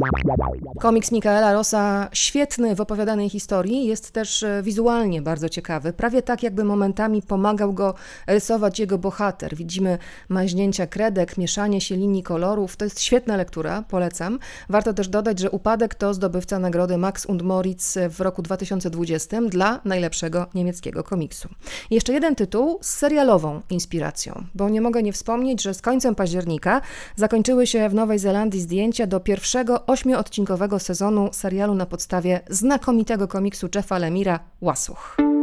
Komiks 0.85 1.11
Michaela 1.11 1.53
Rossa, 1.53 2.09
świetny 2.13 2.75
w 2.75 2.81
opowiadanej 2.81 3.29
historii, 3.29 3.87
jest 3.87 4.11
też 4.11 4.43
e, 4.43 4.61
wizualnie 4.63 5.21
bardzo 5.21 5.49
ciekawy. 5.49 5.93
Prawie 5.93 6.21
tak, 6.21 6.43
jakby 6.43 6.63
momentami 6.63 7.21
pomagał 7.21 7.73
go 7.73 7.93
rysować 8.27 8.79
jego 8.79 8.97
bohater. 8.97 9.55
Widzimy 9.55 9.97
maźnięcia 10.29 10.87
kredek, 10.87 11.37
mieszanie 11.37 11.81
się 11.81 11.95
linii 11.95 12.23
kolorów. 12.23 12.77
To 12.77 12.85
jest 12.85 13.01
świetna 13.01 13.35
lektura, 13.35 13.83
polecam. 13.89 14.39
Warto 14.69 14.93
też 14.93 15.07
dodać, 15.07 15.39
że 15.39 15.51
Upadek 15.51 15.95
to 15.95 16.13
zdobywca 16.13 16.59
nagrody 16.59 16.97
Max 16.97 17.25
und 17.25 17.41
Moritz 17.41 17.95
w 18.09 18.21
roku 18.21 18.41
2020 18.41 19.41
dla 19.41 19.79
najlepszego 19.85 20.45
niemieckiego 20.53 21.03
komiksu. 21.03 21.49
Jeszcze 21.91 22.13
jeden 22.13 22.35
tytuł 22.35 22.79
z 22.81 22.89
serialową 22.89 23.61
inspiracją, 23.69 24.43
bo 24.55 24.69
nie 24.69 24.81
mogę 24.81 25.03
nie 25.03 25.13
wspomnieć, 25.13 25.61
że 25.61 25.73
z 25.73 25.81
końcem 25.81 26.15
października 26.15 26.81
zakończyły 27.15 27.67
się 27.67 27.89
w 27.89 27.93
Nowej 27.93 28.19
Zelandii 28.19 28.61
zdjęcia 28.61 29.07
do 29.07 29.19
pierwszego 29.19 29.85
ośmioodcinkowego 29.85 30.74
sezonu 30.79 31.29
serialu 31.31 31.75
na 31.75 31.85
podstawie 31.85 32.41
znakomitego 32.49 33.27
komiksu 33.27 33.67
Jeffa 33.75 33.97
Lemira 33.97 34.39
Łasuch. 34.61 35.34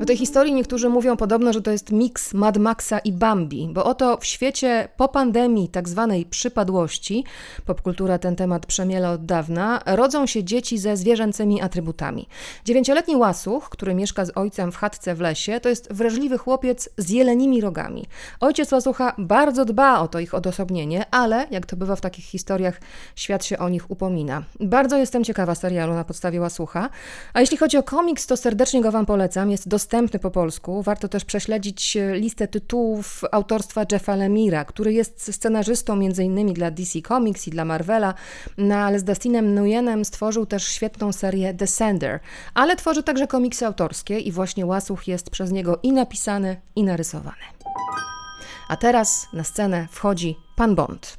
W 0.00 0.06
tej 0.06 0.16
historii 0.16 0.52
niektórzy 0.52 0.88
mówią 0.88 1.16
podobno, 1.16 1.52
że 1.52 1.62
to 1.62 1.70
jest 1.70 1.92
miks 1.92 2.34
Mad 2.34 2.56
Maxa 2.56 2.98
i 2.98 3.12
Bambi, 3.12 3.68
bo 3.72 3.84
oto 3.84 4.16
w 4.16 4.24
świecie 4.24 4.88
po 4.96 5.08
pandemii 5.08 5.68
tak 5.68 5.88
zwanej 5.88 6.26
przypadłości, 6.26 7.24
popkultura 7.66 8.18
ten 8.18 8.36
temat 8.36 8.66
przemiela 8.66 9.12
od 9.12 9.26
dawna, 9.26 9.80
rodzą 9.86 10.26
się 10.26 10.44
dzieci 10.44 10.78
ze 10.78 10.96
zwierzęcymi 10.96 11.62
atrybutami. 11.62 12.28
Dziewięcioletni 12.64 13.16
łasuch, 13.16 13.68
który 13.68 13.94
mieszka 13.94 14.24
z 14.24 14.30
ojcem 14.34 14.72
w 14.72 14.76
chatce 14.76 15.14
w 15.14 15.20
lesie, 15.20 15.60
to 15.60 15.68
jest 15.68 15.92
wrażliwy 15.92 16.38
chłopiec 16.38 16.88
z 16.98 17.10
jelenimi 17.10 17.60
rogami. 17.60 18.06
Ojciec 18.40 18.72
łasucha 18.72 19.14
bardzo 19.18 19.64
dba 19.64 20.00
o 20.00 20.08
to 20.08 20.20
ich 20.20 20.34
odosobnienie, 20.34 21.06
ale 21.10 21.46
jak 21.50 21.66
to 21.66 21.76
bywa 21.76 21.96
w 21.96 22.00
takich 22.00 22.24
historiach, 22.24 22.80
świat 23.16 23.44
się 23.44 23.58
o 23.58 23.68
nich 23.68 23.90
upomina. 23.90 24.42
Bardzo 24.60 24.96
jestem 24.96 25.24
ciekawa 25.24 25.54
serialu 25.54 25.94
na 25.94 26.04
podstawie 26.04 26.40
łasucha, 26.40 26.90
a 27.32 27.40
jeśli 27.40 27.56
chodzi 27.56 27.76
o 27.76 27.82
komiks, 27.82 28.26
to 28.26 28.36
serdecznie 28.36 28.80
go 28.80 28.92
Wam 28.92 29.06
polecam. 29.06 29.50
Jest 29.50 29.68
dostępny 29.68 29.83
dostępny 29.84 30.18
po 30.18 30.30
polsku. 30.30 30.82
Warto 30.82 31.08
też 31.08 31.24
prześledzić 31.24 31.96
e, 31.96 32.14
listę 32.14 32.48
tytułów 32.48 33.22
autorstwa 33.32 33.84
Jeffa 33.92 34.16
Lemira, 34.16 34.64
który 34.64 34.92
jest 34.92 35.34
scenarzystą 35.34 35.92
m.in. 35.92 36.52
dla 36.52 36.70
DC 36.70 37.02
Comics 37.02 37.48
i 37.48 37.50
dla 37.50 37.64
Marvela, 37.64 38.14
no, 38.58 38.74
ale 38.74 38.98
z 38.98 39.04
Dustinem 39.04 39.54
Nguyenem 39.54 40.04
stworzył 40.04 40.46
też 40.46 40.68
świetną 40.68 41.12
serię 41.12 41.54
Descender, 41.54 42.20
ale 42.54 42.76
tworzy 42.76 43.02
także 43.02 43.26
komiksy 43.26 43.66
autorskie 43.66 44.18
i 44.18 44.32
właśnie 44.32 44.66
Łasuch 44.66 45.08
jest 45.08 45.30
przez 45.30 45.50
niego 45.50 45.78
i 45.82 45.92
napisany, 45.92 46.60
i 46.76 46.84
narysowany. 46.84 47.44
A 48.68 48.76
teraz 48.76 49.26
na 49.32 49.44
scenę 49.44 49.88
wchodzi 49.90 50.36
pan 50.56 50.74
Bond. 50.74 51.18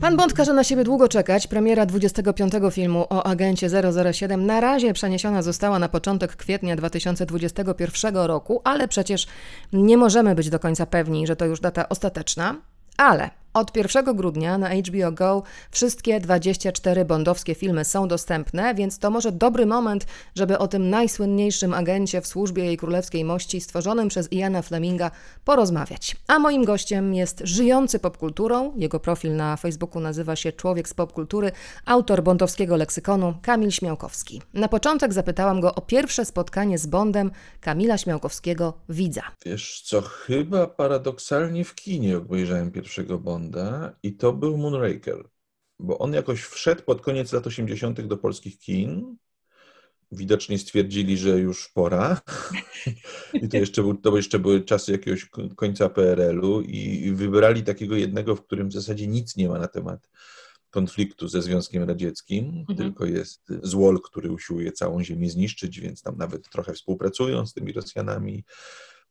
Pan 0.00 0.16
Bond 0.16 0.32
każe 0.32 0.52
na 0.52 0.64
siebie 0.64 0.84
długo 0.84 1.08
czekać. 1.08 1.46
Premiera 1.46 1.86
25 1.86 2.52
filmu 2.70 3.06
o 3.10 3.26
agencie 3.26 3.68
007 4.12 4.46
na 4.46 4.60
razie 4.60 4.92
przeniesiona 4.92 5.42
została 5.42 5.78
na 5.78 5.88
początek 5.88 6.36
kwietnia 6.36 6.76
2021 6.76 8.16
roku, 8.16 8.60
ale 8.64 8.88
przecież 8.88 9.26
nie 9.72 9.96
możemy 9.96 10.34
być 10.34 10.50
do 10.50 10.58
końca 10.58 10.86
pewni, 10.86 11.26
że 11.26 11.36
to 11.36 11.44
już 11.44 11.60
data 11.60 11.88
ostateczna. 11.88 12.56
Ale 12.96 13.30
od 13.54 13.76
1 13.76 14.16
grudnia 14.16 14.58
na 14.58 14.68
HBO 14.68 15.12
Go 15.12 15.42
wszystkie 15.70 16.20
24 16.20 17.04
bondowskie 17.04 17.54
filmy 17.54 17.84
są 17.84 18.08
dostępne, 18.08 18.74
więc 18.74 18.98
to 18.98 19.10
może 19.10 19.32
dobry 19.32 19.66
moment, 19.66 20.06
żeby 20.34 20.58
o 20.58 20.68
tym 20.68 20.90
najsłynniejszym 20.90 21.74
agencie 21.74 22.20
w 22.20 22.26
służbie 22.26 22.64
jej 22.64 22.76
królewskiej 22.76 23.24
mości 23.24 23.60
stworzonym 23.60 24.08
przez 24.08 24.32
Iana 24.32 24.62
Fleminga 24.62 25.10
porozmawiać. 25.44 26.16
A 26.26 26.38
moim 26.38 26.64
gościem 26.64 27.14
jest 27.14 27.40
żyjący 27.44 27.98
popkulturą, 27.98 28.72
jego 28.76 29.00
profil 29.00 29.36
na 29.36 29.56
Facebooku 29.56 30.00
nazywa 30.00 30.36
się 30.36 30.52
Człowiek 30.52 30.88
z 30.88 30.94
popkultury, 30.94 31.52
autor 31.86 32.22
bondowskiego 32.22 32.76
leksykonu 32.76 33.34
Kamil 33.42 33.70
Śmiałkowski. 33.70 34.42
Na 34.54 34.68
początek 34.68 35.12
zapytałam 35.12 35.60
go 35.60 35.74
o 35.74 35.80
pierwsze 35.80 36.24
spotkanie 36.24 36.78
z 36.78 36.86
Bondem 36.86 37.30
Kamila 37.60 37.98
Śmiałkowskiego, 37.98 38.72
widza. 38.88 39.22
Wiesz 39.46 39.82
co, 39.84 40.02
chyba 40.02 40.66
paradoksalnie 40.66 41.64
w 41.64 41.74
kinie 41.74 42.16
obejrzałem 42.16 42.70
pierwszego 42.70 43.18
Bonda 43.18 43.41
i 44.02 44.16
to 44.16 44.32
był 44.32 44.58
Moonraker, 44.58 45.28
bo 45.78 45.98
on 45.98 46.12
jakoś 46.12 46.42
wszedł 46.42 46.82
pod 46.82 47.00
koniec 47.00 47.32
lat 47.32 47.46
80. 47.46 48.00
do 48.00 48.16
polskich 48.16 48.58
kin. 48.58 49.16
Widocznie 50.12 50.58
stwierdzili, 50.58 51.16
że 51.16 51.38
już 51.38 51.68
pora. 51.68 52.20
I 53.42 53.48
to 53.48 53.56
jeszcze, 53.56 53.82
był, 53.82 53.94
to 53.94 54.16
jeszcze 54.16 54.38
były 54.38 54.64
czasy 54.64 54.92
jakiegoś 54.92 55.30
końca 55.56 55.88
PRL-u 55.88 56.60
i 56.60 57.12
wybrali 57.12 57.62
takiego 57.62 57.96
jednego, 57.96 58.36
w 58.36 58.44
którym 58.44 58.68
w 58.68 58.72
zasadzie 58.72 59.06
nic 59.06 59.36
nie 59.36 59.48
ma 59.48 59.58
na 59.58 59.68
temat 59.68 60.08
konfliktu 60.72 61.28
ze 61.28 61.42
Związkiem 61.42 61.82
Radzieckim, 61.82 62.44
mhm. 62.58 62.78
tylko 62.78 63.04
jest 63.04 63.42
złol, 63.62 64.00
który 64.02 64.32
usiłuje 64.32 64.72
całą 64.72 65.04
ziemię 65.04 65.30
zniszczyć, 65.30 65.80
więc 65.80 66.02
tam 66.02 66.16
nawet 66.16 66.50
trochę 66.50 66.72
współpracują 66.72 67.46
z 67.46 67.52
tymi 67.52 67.72
Rosjanami. 67.72 68.44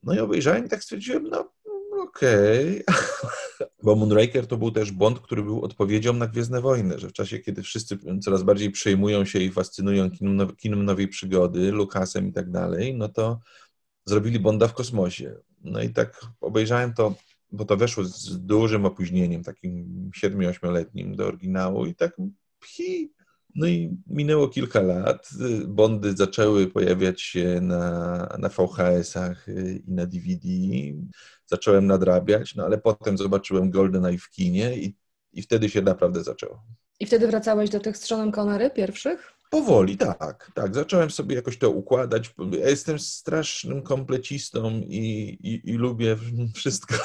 No 0.03 0.13
i 0.13 0.19
obejrzałem 0.19 0.65
i 0.65 0.69
tak 0.69 0.83
stwierdziłem, 0.83 1.23
no 1.23 1.51
okej. 2.01 2.83
Okay. 2.85 3.69
Bo 3.83 3.95
Moonraker 3.95 4.47
to 4.47 4.57
był 4.57 4.71
też 4.71 4.91
Bond, 4.91 5.19
który 5.19 5.43
był 5.43 5.61
odpowiedzią 5.61 6.13
na 6.13 6.27
Gwiezdne 6.27 6.61
Wojny, 6.61 6.99
że 6.99 7.09
w 7.09 7.13
czasie, 7.13 7.39
kiedy 7.39 7.63
wszyscy 7.63 7.97
coraz 8.21 8.43
bardziej 8.43 8.71
przejmują 8.71 9.25
się 9.25 9.39
i 9.39 9.51
fascynują 9.51 10.11
kinem, 10.11 10.55
kinem 10.55 10.85
nowej 10.85 11.07
przygody, 11.07 11.71
Lukasem 11.71 12.27
i 12.27 12.33
tak 12.33 12.51
dalej, 12.51 12.95
no 12.97 13.09
to 13.09 13.39
zrobili 14.05 14.39
Bonda 14.39 14.67
w 14.67 14.73
kosmosie. 14.73 15.35
No 15.63 15.81
i 15.81 15.89
tak 15.89 16.25
obejrzałem 16.41 16.93
to, 16.93 17.15
bo 17.51 17.65
to 17.65 17.77
weszło 17.77 18.03
z 18.03 18.45
dużym 18.45 18.85
opóźnieniem, 18.85 19.43
takim 19.43 20.09
7-8-letnim 20.23 21.15
do 21.15 21.27
oryginału 21.27 21.85
i 21.85 21.95
tak 21.95 22.17
pchi, 22.59 23.13
no 23.55 23.67
i 23.67 23.97
minęło 24.07 24.47
kilka 24.47 24.81
lat. 24.81 25.29
Bondy 25.67 26.13
zaczęły 26.13 26.67
pojawiać 26.67 27.21
się 27.21 27.59
na, 27.61 28.17
na 28.39 28.49
VHS-ach 28.49 29.47
i 29.87 29.91
na 29.91 30.05
DVD. 30.05 30.47
Zacząłem 31.51 31.87
nadrabiać, 31.87 32.55
no 32.55 32.65
ale 32.65 32.77
potem 32.77 33.17
zobaczyłem 33.17 33.71
GoldenEye 33.71 34.17
w 34.17 34.29
kinie 34.29 34.77
i, 34.77 34.95
i 35.33 35.41
wtedy 35.41 35.69
się 35.69 35.81
naprawdę 35.81 36.23
zaczęło. 36.23 36.63
I 36.99 37.05
wtedy 37.05 37.27
wracałeś 37.27 37.69
do 37.69 37.79
tych 37.79 37.97
Seanem 37.97 38.31
Connery 38.31 38.69
pierwszych? 38.69 39.33
Powoli, 39.51 39.97
tak, 39.97 40.51
tak. 40.55 40.75
Zacząłem 40.75 41.11
sobie 41.11 41.35
jakoś 41.35 41.57
to 41.57 41.69
układać. 41.69 42.33
Ja 42.59 42.69
jestem 42.69 42.99
strasznym 42.99 43.81
komplecistą 43.81 44.81
i, 44.87 44.99
i, 45.43 45.69
i, 45.69 45.73
lubię 45.73 46.17
wszystko 46.55 46.95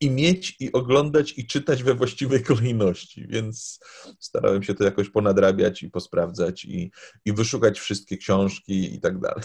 i 0.00 0.10
mieć, 0.10 0.56
i 0.60 0.72
oglądać, 0.72 1.38
i 1.38 1.46
czytać 1.46 1.82
we 1.82 1.94
właściwej 1.94 2.42
kolejności, 2.42 3.26
więc 3.28 3.80
starałem 4.20 4.62
się 4.62 4.74
to 4.74 4.84
jakoś 4.84 5.10
ponadrabiać 5.10 5.82
i 5.82 5.90
posprawdzać 5.90 6.64
i, 6.64 6.90
i 7.24 7.32
wyszukać 7.32 7.80
wszystkie 7.80 8.16
książki 8.16 8.94
i 8.94 9.00
tak 9.00 9.20
dalej. 9.20 9.44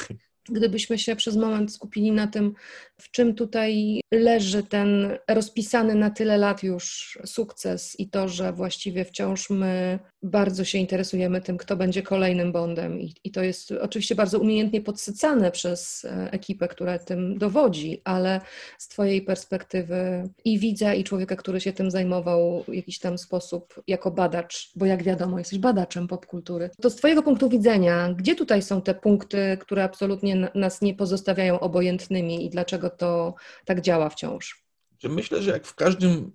Gdybyśmy 0.51 0.97
się 0.97 1.15
przez 1.15 1.35
moment 1.35 1.73
skupili 1.73 2.11
na 2.11 2.27
tym, 2.27 2.53
w 2.97 3.11
czym 3.11 3.35
tutaj 3.35 4.01
leży 4.13 4.63
ten 4.63 5.17
rozpisany 5.27 5.95
na 5.95 6.09
tyle 6.09 6.37
lat 6.37 6.63
już 6.63 7.17
sukces 7.25 7.99
i 7.99 8.09
to, 8.09 8.27
że 8.27 8.53
właściwie 8.53 9.05
wciąż 9.05 9.49
my 9.49 9.99
bardzo 10.23 10.65
się 10.65 10.77
interesujemy 10.77 11.41
tym, 11.41 11.57
kto 11.57 11.75
będzie 11.75 12.01
kolejnym 12.01 12.51
Bondem 12.51 13.01
i, 13.01 13.13
i 13.23 13.31
to 13.31 13.43
jest 13.43 13.71
oczywiście 13.71 14.15
bardzo 14.15 14.39
umiejętnie 14.39 14.81
podsycane 14.81 15.51
przez 15.51 16.05
e, 16.05 16.31
ekipę, 16.31 16.67
która 16.67 16.99
tym 16.99 17.37
dowodzi, 17.37 18.01
ale 18.03 18.41
z 18.77 18.87
Twojej 18.87 19.21
perspektywy 19.21 20.29
i 20.45 20.59
widza, 20.59 20.93
i 20.93 21.03
człowieka, 21.03 21.35
który 21.35 21.61
się 21.61 21.73
tym 21.73 21.91
zajmował 21.91 22.63
w 22.67 22.73
jakiś 22.73 22.99
tam 22.99 23.17
sposób 23.17 23.81
jako 23.87 24.11
badacz, 24.11 24.71
bo 24.75 24.85
jak 24.85 25.03
wiadomo, 25.03 25.39
jesteś 25.39 25.59
badaczem 25.59 26.07
popkultury, 26.07 26.69
to 26.81 26.89
z 26.89 26.95
Twojego 26.95 27.23
punktu 27.23 27.49
widzenia, 27.49 28.13
gdzie 28.13 28.35
tutaj 28.35 28.61
są 28.61 28.81
te 28.81 28.93
punkty, 28.93 29.57
które 29.61 29.83
absolutnie 29.83 30.51
nas 30.55 30.81
nie 30.81 30.93
pozostawiają 30.93 31.59
obojętnymi 31.59 32.45
i 32.45 32.49
dlaczego 32.49 32.89
to 32.89 33.33
tak 33.65 33.81
działa 33.81 34.09
wciąż? 34.09 34.63
Myślę, 35.03 35.41
że 35.41 35.51
jak 35.51 35.65
w 35.65 35.75
każdym 35.75 36.31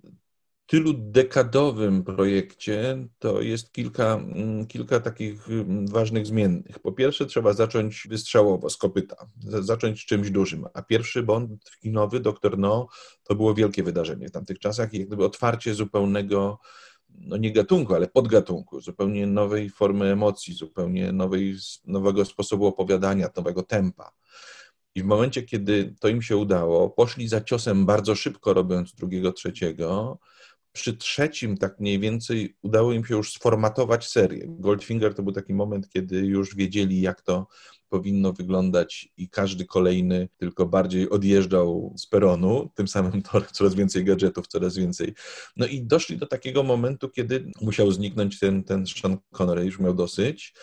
tylu 0.65 0.93
dekadowym 0.93 2.03
projekcie 2.03 3.07
to 3.19 3.41
jest 3.41 3.71
kilka, 3.71 4.13
mm, 4.13 4.67
kilka 4.67 4.99
takich 4.99 5.49
mm, 5.49 5.87
ważnych 5.87 6.25
zmiennych. 6.25 6.79
Po 6.79 6.91
pierwsze, 6.91 7.25
trzeba 7.25 7.53
zacząć 7.53 8.07
wystrzałowo, 8.09 8.69
z 8.69 8.77
kopyta, 8.77 9.27
zacząć 9.43 10.05
czymś 10.05 10.31
dużym. 10.31 10.65
A 10.73 10.81
pierwszy 10.81 11.23
Bond 11.23 11.71
kinowy, 11.81 12.19
Doktor 12.19 12.57
No, 12.57 12.87
to 13.23 13.35
było 13.35 13.53
wielkie 13.53 13.83
wydarzenie 13.83 14.27
w 14.27 14.31
tamtych 14.31 14.59
czasach 14.59 14.93
i 14.93 14.99
jak 14.99 15.07
gdyby 15.07 15.25
otwarcie 15.25 15.73
zupełnego 15.73 16.59
no 17.09 17.37
nie 17.37 17.51
gatunku, 17.51 17.95
ale 17.95 18.07
podgatunku, 18.07 18.81
zupełnie 18.81 19.27
nowej 19.27 19.69
formy 19.69 20.05
emocji, 20.11 20.53
zupełnie 20.53 21.11
nowej, 21.11 21.55
nowego 21.85 22.25
sposobu 22.25 22.65
opowiadania, 22.65 23.29
nowego 23.37 23.63
tempa. 23.63 24.11
I 24.95 25.01
w 25.01 25.05
momencie, 25.05 25.43
kiedy 25.43 25.95
to 25.99 26.07
im 26.07 26.21
się 26.21 26.37
udało, 26.37 26.89
poszli 26.89 27.27
za 27.27 27.41
ciosem 27.41 27.85
bardzo 27.85 28.15
szybko, 28.15 28.53
robiąc 28.53 28.95
drugiego, 28.95 29.31
trzeciego. 29.31 30.19
Przy 30.75 30.97
trzecim, 30.97 31.57
tak 31.57 31.79
mniej 31.79 31.99
więcej, 31.99 32.55
udało 32.61 32.93
im 32.93 33.05
się 33.05 33.15
już 33.15 33.33
sformatować 33.33 34.07
serię. 34.07 34.45
Goldfinger 34.47 35.15
to 35.15 35.23
był 35.23 35.33
taki 35.33 35.53
moment, 35.53 35.89
kiedy 35.89 36.17
już 36.17 36.55
wiedzieli, 36.55 37.01
jak 37.01 37.21
to 37.21 37.47
powinno 37.89 38.33
wyglądać, 38.33 39.09
i 39.17 39.29
każdy 39.29 39.65
kolejny 39.65 40.29
tylko 40.37 40.65
bardziej 40.65 41.09
odjeżdżał 41.09 41.93
z 41.97 42.07
peronu. 42.07 42.71
Tym 42.75 42.87
samym 42.87 43.21
to 43.21 43.41
coraz 43.51 43.75
więcej 43.75 44.03
gadżetów, 44.03 44.47
coraz 44.47 44.77
więcej. 44.77 45.13
No 45.57 45.67
i 45.67 45.83
doszli 45.83 46.17
do 46.17 46.27
takiego 46.27 46.63
momentu, 46.63 47.09
kiedy 47.09 47.51
musiał 47.61 47.91
zniknąć 47.91 48.39
ten, 48.39 48.63
ten 48.63 48.85
Sean 48.87 49.17
Connery, 49.31 49.65
już 49.65 49.79
miał 49.79 49.93
dosyć 49.93 50.53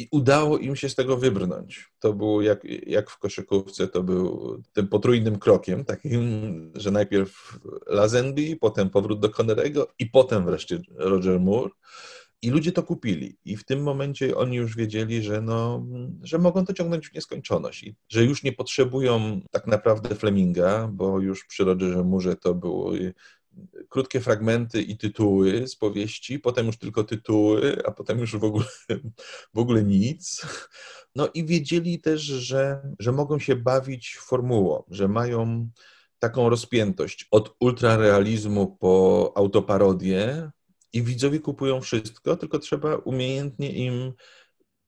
i 0.00 0.08
udało 0.10 0.58
im 0.58 0.76
się 0.76 0.88
z 0.88 0.94
tego 0.94 1.16
wybrnąć. 1.16 1.92
To 1.98 2.12
było 2.12 2.42
jak, 2.42 2.64
jak 2.86 3.10
w 3.10 3.18
koszykówce, 3.18 3.88
to 3.88 4.02
był 4.02 4.62
tym 4.72 4.88
potrójnym 4.88 5.38
krokiem, 5.38 5.84
takim, 5.84 6.72
że 6.74 6.90
najpierw 6.90 7.58
Lazenby, 7.86 8.56
potem 8.60 8.90
powrót 8.90 9.20
do 9.20 9.30
Connerego 9.30 9.88
i 9.98 10.06
potem 10.06 10.44
wreszcie 10.44 10.80
Roger 10.96 11.40
Moore. 11.40 11.70
I 12.42 12.50
ludzie 12.50 12.72
to 12.72 12.82
kupili. 12.82 13.36
I 13.44 13.56
w 13.56 13.64
tym 13.64 13.82
momencie 13.82 14.36
oni 14.36 14.56
już 14.56 14.76
wiedzieli, 14.76 15.22
że, 15.22 15.40
no, 15.40 15.86
że 16.22 16.38
mogą 16.38 16.64
to 16.64 16.72
ciągnąć 16.72 17.08
w 17.08 17.14
nieskończoność. 17.14 17.82
I 17.82 17.96
że 18.08 18.24
już 18.24 18.42
nie 18.42 18.52
potrzebują 18.52 19.40
tak 19.50 19.66
naprawdę 19.66 20.14
Fleminga, 20.14 20.88
bo 20.92 21.20
już 21.20 21.46
przy 21.46 21.64
Rogerze 21.64 22.04
Murze 22.04 22.36
to 22.36 22.54
było 22.54 22.92
krótkie 23.88 24.20
fragmenty 24.20 24.82
i 24.82 24.96
tytuły 24.96 25.68
z 25.68 25.76
powieści, 25.76 26.38
potem 26.38 26.66
już 26.66 26.78
tylko 26.78 27.04
tytuły, 27.04 27.82
a 27.86 27.90
potem 27.90 28.18
już 28.18 28.36
w 28.36 28.44
ogóle, 28.44 28.66
w 29.54 29.58
ogóle 29.58 29.82
nic. 29.82 30.46
No 31.16 31.28
i 31.34 31.44
wiedzieli 31.44 32.00
też, 32.00 32.22
że, 32.22 32.82
że 32.98 33.12
mogą 33.12 33.38
się 33.38 33.56
bawić 33.56 34.16
formułą, 34.16 34.82
że 34.90 35.08
mają 35.08 35.70
taką 36.18 36.48
rozpiętość 36.48 37.26
od 37.30 37.56
ultrarealizmu 37.60 38.76
po 38.76 39.32
autoparodię 39.36 40.50
i 40.92 41.02
widzowie 41.02 41.40
kupują 41.40 41.80
wszystko, 41.80 42.36
tylko 42.36 42.58
trzeba 42.58 42.96
umiejętnie 42.96 43.72
im 43.72 44.12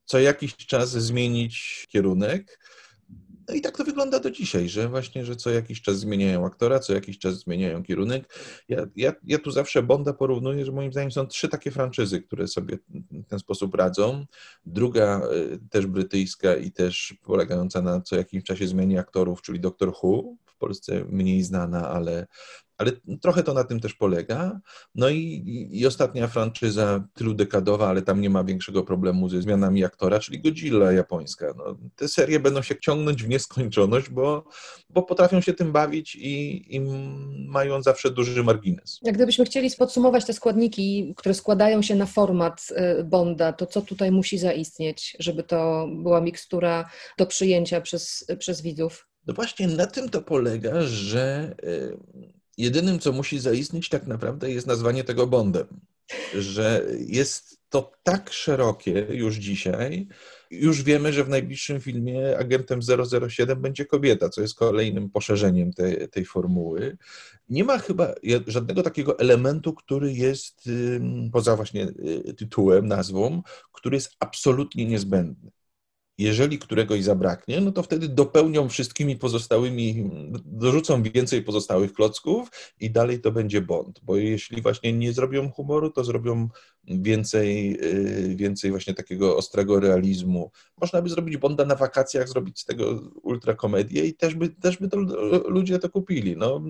co 0.04 0.18
jakiś 0.18 0.56
czas 0.56 0.90
zmienić 0.90 1.86
kierunek 1.90 2.58
no 3.52 3.58
i 3.58 3.60
tak 3.60 3.76
to 3.76 3.84
wygląda 3.84 4.20
do 4.20 4.30
dzisiaj, 4.30 4.68
że 4.68 4.88
właśnie, 4.88 5.24
że 5.24 5.36
co 5.36 5.50
jakiś 5.50 5.82
czas 5.82 5.98
zmieniają 5.98 6.46
aktora, 6.46 6.78
co 6.78 6.92
jakiś 6.92 7.18
czas 7.18 7.38
zmieniają 7.38 7.82
kierunek. 7.82 8.34
Ja, 8.68 8.86
ja, 8.96 9.12
ja 9.24 9.38
tu 9.38 9.50
zawsze 9.50 9.82
Bonda 9.82 10.12
porównuję, 10.12 10.64
że 10.64 10.72
moim 10.72 10.92
zdaniem 10.92 11.10
są 11.10 11.26
trzy 11.26 11.48
takie 11.48 11.70
franczyzy, 11.70 12.22
które 12.22 12.48
sobie 12.48 12.78
w 13.10 13.26
ten 13.28 13.38
sposób 13.38 13.74
radzą. 13.74 14.26
Druga 14.66 15.20
e, 15.20 15.58
też 15.70 15.86
brytyjska 15.86 16.56
i 16.56 16.70
też 16.70 17.14
polegająca 17.22 17.82
na 17.82 18.00
co 18.00 18.16
jakimś 18.16 18.44
czasie 18.44 18.68
zmianie 18.68 19.00
aktorów, 19.00 19.42
czyli 19.42 19.60
Doctor 19.60 19.92
Who, 20.02 20.34
Polsce 20.62 21.04
mniej 21.08 21.42
znana, 21.42 21.88
ale, 21.88 22.26
ale 22.78 22.92
trochę 23.20 23.42
to 23.42 23.54
na 23.54 23.64
tym 23.64 23.80
też 23.80 23.94
polega. 23.94 24.60
No 24.94 25.08
i, 25.08 25.68
i 25.72 25.86
ostatnia 25.86 26.28
franczyza 26.28 27.08
tyludekadowa, 27.14 27.88
ale 27.88 28.02
tam 28.02 28.20
nie 28.20 28.30
ma 28.30 28.44
większego 28.44 28.82
problemu 28.82 29.28
ze 29.28 29.42
zmianami 29.42 29.84
aktora, 29.84 30.18
czyli 30.18 30.40
Godzilla 30.40 30.92
japońska. 30.92 31.54
No, 31.56 31.76
te 31.96 32.08
serie 32.08 32.40
będą 32.40 32.62
się 32.62 32.74
ciągnąć 32.80 33.22
w 33.22 33.28
nieskończoność, 33.28 34.10
bo, 34.10 34.44
bo 34.90 35.02
potrafią 35.02 35.40
się 35.40 35.52
tym 35.52 35.72
bawić 35.72 36.14
i, 36.14 36.64
i 36.76 36.80
mają 37.48 37.82
zawsze 37.82 38.10
duży 38.10 38.44
margines. 38.44 38.98
Jak 39.02 39.14
gdybyśmy 39.14 39.44
chcieli 39.44 39.70
podsumować 39.78 40.26
te 40.26 40.32
składniki, 40.32 41.14
które 41.16 41.34
składają 41.34 41.82
się 41.82 41.94
na 41.94 42.06
format 42.06 42.68
y, 43.00 43.04
Bonda, 43.04 43.52
to 43.52 43.66
co 43.66 43.82
tutaj 43.82 44.10
musi 44.10 44.38
zaistnieć, 44.38 45.16
żeby 45.18 45.42
to 45.42 45.88
była 46.02 46.20
mikstura 46.20 46.90
do 47.18 47.26
przyjęcia 47.26 47.80
przez, 47.80 48.26
przez 48.38 48.62
widzów? 48.62 49.11
No 49.26 49.34
właśnie 49.34 49.68
na 49.68 49.86
tym 49.86 50.08
to 50.08 50.22
polega, 50.22 50.82
że 50.82 51.54
y, 51.64 51.96
jedynym, 52.58 52.98
co 52.98 53.12
musi 53.12 53.38
zaistnieć 53.38 53.88
tak 53.88 54.06
naprawdę 54.06 54.50
jest 54.50 54.66
nazwanie 54.66 55.04
tego 55.04 55.26
Bondem. 55.26 55.66
Że 56.38 56.86
jest 56.98 57.62
to 57.68 57.92
tak 58.02 58.32
szerokie 58.32 59.06
już 59.10 59.36
dzisiaj, 59.36 60.08
już 60.50 60.82
wiemy, 60.82 61.12
że 61.12 61.24
w 61.24 61.28
najbliższym 61.28 61.80
filmie 61.80 62.38
agentem 62.38 62.80
007 63.28 63.62
będzie 63.62 63.84
kobieta, 63.84 64.28
co 64.28 64.40
jest 64.40 64.54
kolejnym 64.54 65.10
poszerzeniem 65.10 65.72
tej, 66.10 66.24
formuły. 66.24 66.96
Nie 67.48 67.64
ma 67.64 67.78
chyba 67.78 68.14
żadnego 68.46 68.82
takiego 68.82 69.18
elementu, 69.18 69.74
który 69.74 70.12
jest 70.12 70.68
poza 71.32 71.56
właśnie 71.56 71.86
y, 72.28 72.34
tytułem, 72.34 72.86
nazwą, 72.86 73.42
który 73.72 73.96
jest 73.96 74.10
absolutnie 74.20 74.86
niezbędny 74.86 75.50
jeżeli 76.22 76.58
któregoś 76.58 77.04
zabraknie, 77.04 77.60
no 77.60 77.72
to 77.72 77.82
wtedy 77.82 78.08
dopełnią 78.08 78.68
wszystkimi 78.68 79.16
pozostałymi, 79.16 80.10
dorzucą 80.44 81.02
więcej 81.02 81.42
pozostałych 81.42 81.92
klocków 81.92 82.48
i 82.80 82.90
dalej 82.90 83.20
to 83.20 83.32
będzie 83.32 83.60
Bond, 83.60 84.00
bo 84.02 84.16
jeśli 84.16 84.62
właśnie 84.62 84.92
nie 84.92 85.12
zrobią 85.12 85.50
humoru, 85.50 85.90
to 85.90 86.04
zrobią 86.04 86.48
więcej, 86.84 87.78
y, 88.30 88.36
więcej 88.36 88.70
właśnie 88.70 88.94
takiego 88.94 89.36
ostrego 89.36 89.80
realizmu. 89.80 90.50
Można 90.80 91.02
by 91.02 91.08
zrobić 91.08 91.36
Bonda 91.36 91.64
na 91.64 91.74
wakacjach, 91.74 92.28
zrobić 92.28 92.60
z 92.60 92.64
tego 92.64 93.00
ultrakomedię 93.22 94.04
i 94.04 94.14
też 94.14 94.34
by, 94.34 94.48
też 94.48 94.76
by 94.76 94.88
to 94.88 94.96
ludzie 95.48 95.78
to 95.78 95.90
kupili. 95.90 96.36
No, 96.36 96.62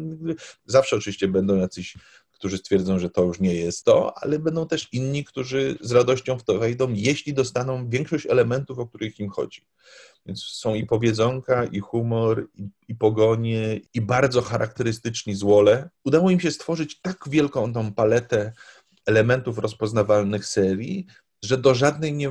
zawsze 0.67 0.97
oczywiście 0.97 1.29
będą 1.29 1.57
jacyś 1.57 1.97
którzy 2.43 2.59
stwierdzą, 2.59 2.99
że 2.99 3.11
to 3.11 3.23
już 3.23 3.41
nie 3.41 3.55
jest 3.55 3.85
to, 3.85 4.15
ale 4.19 4.39
będą 4.39 4.67
też 4.67 4.89
inni, 4.93 5.25
którzy 5.25 5.79
z 5.81 5.93
radością 5.93 6.39
w 6.39 6.45
to 6.45 6.59
wejdą, 6.59 6.93
jeśli 6.93 7.35
dostaną 7.35 7.89
większość 7.89 8.27
elementów, 8.27 8.79
o 8.79 8.87
których 8.87 9.21
im 9.21 9.31
chodzi. 9.31 9.67
Więc 10.27 10.43
są 10.43 10.75
i 10.75 10.87
powiedzonka, 10.87 11.65
i 11.65 11.81
humor, 11.81 12.49
i, 12.55 12.69
i 12.89 12.95
pogonie, 12.95 13.81
i 13.95 14.01
bardzo 14.01 14.43
charakterystyczni 14.43 15.35
złole. 15.35 15.91
Udało 16.05 16.31
im 16.31 16.41
się 16.41 16.51
stworzyć 16.51 17.01
tak 17.01 17.29
wielką 17.29 17.73
tą 17.73 17.93
paletę 17.93 18.53
elementów 19.07 19.59
rozpoznawalnych 19.59 20.47
serii, 20.47 21.07
że 21.45 21.59
do 21.59 21.75
żadnej 21.75 22.13
nie, 22.13 22.31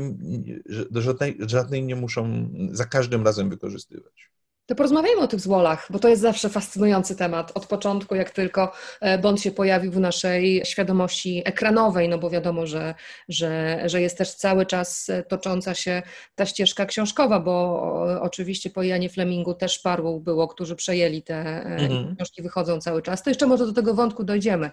do 0.92 1.02
żadnej, 1.02 1.38
żadnej 1.40 1.84
nie 1.84 1.96
muszą 1.96 2.50
za 2.72 2.86
każdym 2.86 3.26
razem 3.26 3.50
wykorzystywać. 3.50 4.32
To 4.66 4.76
porozmawiajmy 4.76 5.22
o 5.22 5.28
tych 5.28 5.40
zwolach, 5.40 5.88
bo 5.90 6.00
to 6.00 6.08
jest 6.08 6.22
zawsze 6.22 6.50
fascynujący 6.50 7.16
temat. 7.16 7.52
Od 7.56 7.66
początku, 7.66 8.16
jak 8.16 8.30
tylko 8.30 8.72
e, 9.02 9.18
Bond 9.18 9.42
się 9.42 9.52
pojawił 9.52 9.92
w 9.92 10.00
naszej 10.00 10.62
świadomości 10.66 11.42
ekranowej, 11.46 12.10
no 12.10 12.18
bo 12.18 12.30
wiadomo, 12.30 12.66
że, 12.66 12.96
że, 13.30 13.82
że 13.86 14.02
jest 14.02 14.18
też 14.18 14.34
cały 14.36 14.66
czas 14.66 15.12
tocząca 15.28 15.74
się 15.74 16.02
ta 16.36 16.46
ścieżka 16.46 16.86
książkowa, 16.86 17.40
bo 17.40 17.82
oczywiście 18.22 18.70
po 18.70 18.84
Janie 18.84 19.10
Flemingu 19.10 19.54
też 19.54 19.80
paru 19.80 20.20
było, 20.20 20.48
którzy 20.48 20.76
przejęli 20.76 21.24
te 21.24 21.36
e, 21.36 21.64
mhm. 21.66 22.16
książki, 22.16 22.42
wychodzą 22.42 22.82
cały 22.82 23.02
czas. 23.02 23.24
To 23.24 23.30
jeszcze 23.30 23.48
może 23.48 23.66
do 23.66 23.74
tego 23.74 23.94
wątku 23.94 24.24
dojdziemy. 24.24 24.70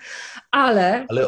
Ale... 0.51 1.07
Ale 1.09 1.27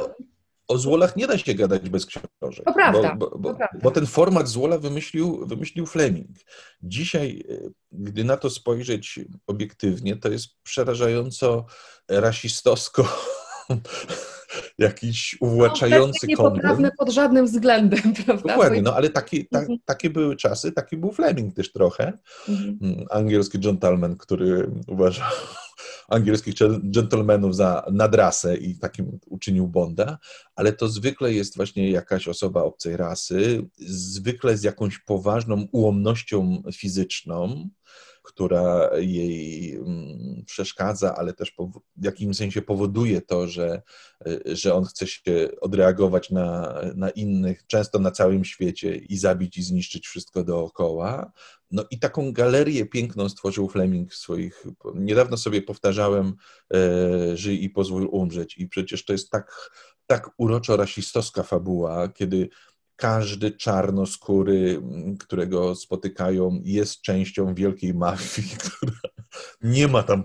o 0.70 0.78
złolach 0.78 1.16
nie 1.16 1.26
da 1.26 1.38
się 1.38 1.54
gadać 1.54 1.88
bez 1.88 2.06
książek. 2.06 2.64
To 2.64 2.72
prawda, 2.72 3.14
Bo, 3.14 3.30
bo, 3.30 3.38
bo, 3.38 3.58
bo 3.82 3.90
ten 3.90 4.06
format 4.06 4.48
złola 4.48 4.78
wymyślił, 4.78 5.46
wymyślił 5.46 5.86
Fleming. 5.86 6.36
Dzisiaj, 6.82 7.44
y, 7.50 7.72
gdy 7.92 8.24
na 8.24 8.36
to 8.36 8.50
spojrzeć 8.50 9.20
obiektywnie, 9.46 10.16
to 10.16 10.28
jest 10.28 10.48
przerażająco 10.62 11.66
rasistowsko 12.08 13.08
jakiś 14.78 15.36
uwłaczający 15.40 16.26
no, 16.30 16.36
kontent. 16.36 16.56
Niepoprawne 16.56 16.90
pod 16.98 17.10
żadnym 17.10 17.46
względem, 17.46 18.14
prawda? 18.26 18.48
Dokładnie, 18.48 18.82
no 18.82 18.94
ale 18.94 19.10
taki, 19.10 19.46
ta, 19.46 19.58
Mhm. 19.60 19.78
takie 19.84 20.10
były 20.10 20.36
czasy, 20.36 20.72
taki 20.72 20.96
był 20.96 21.12
Fleming 21.12 21.54
też 21.54 21.72
trochę. 21.72 22.12
Mhm. 22.48 22.78
Mm, 22.82 23.06
Angielski 23.10 23.58
gentleman, 23.58 24.16
który 24.16 24.70
uważał 24.88 25.28
angielskich 26.08 26.54
gentlemanów 26.82 27.56
za 27.56 27.86
nadrasę 27.92 28.56
i 28.56 28.78
takim 28.78 29.18
uczynił 29.26 29.68
Bonda, 29.68 30.18
ale 30.56 30.72
to 30.72 30.88
zwykle 30.88 31.32
jest 31.32 31.56
właśnie 31.56 31.90
jakaś 31.90 32.28
osoba 32.28 32.62
obcej 32.62 32.96
rasy, 32.96 33.66
zwykle 33.88 34.56
z 34.56 34.62
jakąś 34.62 34.98
poważną 34.98 35.66
ułomnością 35.72 36.62
fizyczną, 36.76 37.68
która 38.30 38.90
jej 38.98 39.74
mm, 39.76 40.44
przeszkadza, 40.46 41.14
ale 41.16 41.32
też 41.32 41.54
w 41.96 42.04
jakimś 42.04 42.36
sensie 42.36 42.62
powoduje 42.62 43.20
to, 43.20 43.48
że, 43.48 43.82
y, 44.26 44.56
że 44.56 44.74
on 44.74 44.84
chce 44.84 45.06
się 45.06 45.48
odreagować 45.60 46.30
na, 46.30 46.74
na 46.94 47.10
innych, 47.10 47.66
często 47.66 47.98
na 47.98 48.10
całym 48.10 48.44
świecie 48.44 48.96
i 48.96 49.18
zabić 49.18 49.58
i 49.58 49.62
zniszczyć 49.62 50.06
wszystko 50.06 50.44
dookoła. 50.44 51.32
No 51.70 51.84
i 51.90 51.98
taką 51.98 52.32
galerię 52.32 52.86
piękną 52.86 53.28
stworzył 53.28 53.68
Fleming 53.68 54.14
swoich. 54.14 54.64
Niedawno 54.94 55.36
sobie 55.36 55.62
powtarzałem 55.62 56.34
e, 56.74 57.36
Żyj 57.36 57.64
i 57.64 57.70
pozwól 57.70 58.08
umrzeć. 58.12 58.58
I 58.58 58.68
przecież 58.68 59.04
to 59.04 59.12
jest 59.12 59.30
tak, 59.30 59.70
tak 60.06 60.30
uroczo 60.38 60.76
rasistowska 60.76 61.42
fabuła, 61.42 62.08
kiedy 62.08 62.48
każdy 63.00 63.50
czarnoskóry, 63.50 64.80
m, 64.82 65.16
którego 65.16 65.74
spotykają, 65.74 66.60
jest 66.64 67.00
częścią 67.00 67.54
wielkiej 67.54 67.94
mafii, 67.94 68.48
która 68.64 69.00
nie 69.62 69.88
ma 69.88 70.02
tam 70.02 70.24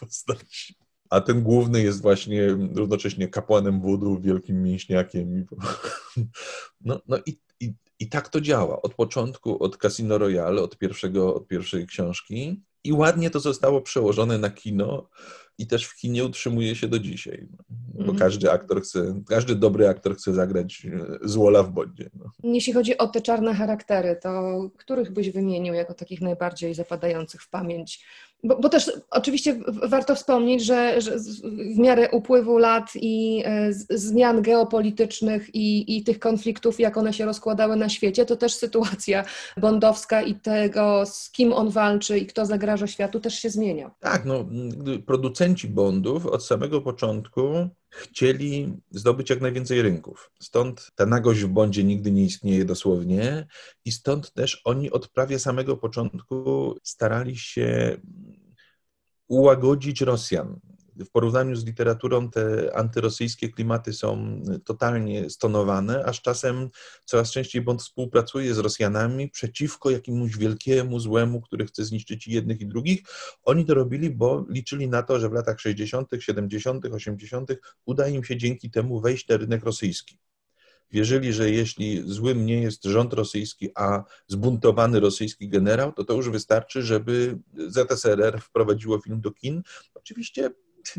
postaci. 0.00 0.74
A 1.10 1.20
ten 1.20 1.42
główny 1.42 1.82
jest 1.82 2.02
właśnie 2.02 2.48
równocześnie 2.74 3.28
kapłanem 3.28 3.80
wudu, 3.80 4.20
wielkim 4.20 4.62
mięśniakiem. 4.62 5.46
No, 6.80 7.00
no 7.08 7.18
i, 7.26 7.38
i, 7.60 7.74
i 7.98 8.08
tak 8.08 8.28
to 8.28 8.40
działa. 8.40 8.82
Od 8.82 8.94
początku, 8.94 9.62
od 9.64 9.76
Casino 9.76 10.18
Royale, 10.18 10.62
od, 10.62 10.78
pierwszego, 10.78 11.34
od 11.34 11.46
pierwszej 11.46 11.86
książki. 11.86 12.62
I 12.84 12.92
ładnie 12.92 13.30
to 13.30 13.40
zostało 13.40 13.80
przełożone 13.80 14.38
na 14.38 14.50
kino 14.50 15.08
i 15.58 15.66
też 15.66 15.84
w 15.84 15.96
kinie 15.96 16.24
utrzymuje 16.24 16.76
się 16.76 16.88
do 16.88 16.98
dzisiaj. 16.98 17.48
No, 17.50 17.64
bo 17.94 18.00
Mhm. 18.00 18.18
każdy 18.18 18.50
aktor 18.50 18.82
chce, 18.82 19.22
każdy 19.28 19.54
dobry 19.54 19.88
aktor 19.88 20.16
chce 20.16 20.34
zagrać 20.34 20.86
e, 20.86 21.28
złola 21.28 21.62
w 21.62 21.70
Bondzie. 21.72 22.10
No. 22.14 22.30
Jeśli 22.42 22.72
chodzi 22.72 22.98
o 22.98 23.08
te 23.08 23.20
czarne 23.20 23.54
charaktery, 23.54 24.18
to 24.22 24.60
których 24.76 25.12
byś 25.12 25.30
wymienił 25.30 25.74
jako 25.74 25.94
takich 25.94 26.20
najbardziej 26.20 26.74
zapadających 26.74 27.42
w 27.42 27.48
pamięć? 27.50 28.04
Bo, 28.44 28.56
bo 28.56 28.68
też 28.68 28.92
oczywiście 29.10 29.60
warto 29.66 30.14
wspomnieć, 30.14 30.64
że, 30.64 31.00
że 31.00 31.18
w 31.74 31.78
miarę 31.78 32.08
upływu 32.10 32.58
lat 32.58 32.90
i 32.94 33.42
e, 33.46 33.72
zmian 33.90 34.42
geopolitycznych 34.42 35.54
i, 35.54 35.96
i 35.96 36.04
tych 36.04 36.18
konfliktów, 36.18 36.80
jak 36.80 36.96
one 36.96 37.12
się 37.12 37.24
rozkładały 37.24 37.76
na 37.76 37.88
świecie, 37.88 38.26
to 38.26 38.36
też 38.36 38.54
sytuacja 38.54 39.24
bondowska 39.56 40.22
i 40.22 40.34
tego, 40.34 41.06
z 41.06 41.30
kim 41.30 41.52
on 41.52 41.70
walczy 41.70 42.18
i 42.18 42.26
kto 42.26 42.46
zagraża 42.46 42.86
światu, 42.86 43.20
też 43.20 43.34
się 43.34 43.50
zmienia. 43.50 43.90
Tak, 44.00 44.24
no, 44.24 44.44
producenci 45.06 45.68
Bondów 45.68 46.26
od 46.26 46.46
samego 46.46 46.80
początku 46.80 47.42
chcieli 47.90 48.72
zdobyć 48.90 49.30
jak 49.30 49.40
najwięcej 49.40 49.82
rynków. 49.82 50.30
Stąd 50.40 50.90
ta 50.94 51.06
nagość 51.06 51.40
w 51.40 51.48
Bondzie 51.48 51.84
nigdy 51.84 52.10
nie 52.12 52.24
istnieje 52.24 52.64
dosłownie 52.64 53.46
i 53.84 53.92
stąd 53.92 54.32
też 54.32 54.62
oni 54.64 54.90
od 54.90 55.08
prawie 55.08 55.38
samego 55.38 55.76
początku 55.76 56.74
starali 56.82 57.36
się 57.36 57.96
ułagodzić 59.28 60.00
Rosjan. 60.00 60.60
W 61.04 61.10
porównaniu 61.10 61.56
z 61.56 61.64
literaturą 61.64 62.30
te 62.30 62.76
antyrosyjskie 62.76 63.48
klimaty 63.48 63.92
są 63.92 64.42
totalnie 64.64 65.30
stonowane, 65.30 66.04
a 66.04 66.12
z 66.12 66.20
czasem 66.20 66.68
coraz 67.04 67.32
częściej 67.32 67.62
Bond 67.62 67.82
współpracuje 67.82 68.54
z 68.54 68.58
Rosjanami 68.58 69.28
przeciwko 69.28 69.90
jakiemuś 69.90 70.36
wielkiemu 70.36 71.00
złemu, 71.00 71.40
który 71.40 71.66
chce 71.66 71.84
zniszczyć 71.84 72.28
jednych 72.28 72.60
i 72.60 72.66
drugich. 72.66 73.02
Oni 73.42 73.64
to 73.64 73.74
robili, 73.74 74.10
bo 74.10 74.46
liczyli 74.48 74.88
na 74.88 75.02
to, 75.02 75.20
że 75.20 75.28
w 75.28 75.32
latach 75.32 75.60
60., 75.60 76.08
70., 76.18 76.84
80. 76.84 77.50
uda 77.84 78.08
im 78.08 78.24
się 78.24 78.36
dzięki 78.36 78.70
temu 78.70 79.00
wejść 79.00 79.28
na 79.28 79.36
rynek 79.36 79.64
rosyjski. 79.64 80.18
Wierzyli, 80.92 81.32
że 81.32 81.50
jeśli 81.50 82.02
złym 82.06 82.46
nie 82.46 82.62
jest 82.62 82.84
rząd 82.84 83.12
rosyjski, 83.12 83.70
a 83.74 84.04
zbuntowany 84.26 85.00
rosyjski 85.00 85.48
generał, 85.48 85.92
to 85.92 86.04
to 86.04 86.14
już 86.14 86.30
wystarczy, 86.30 86.82
żeby 86.82 87.38
ZSRR 87.68 88.40
wprowadziło 88.40 88.98
film 88.98 89.20
do 89.20 89.30
kin. 89.30 89.62
Oczywiście 89.94 90.50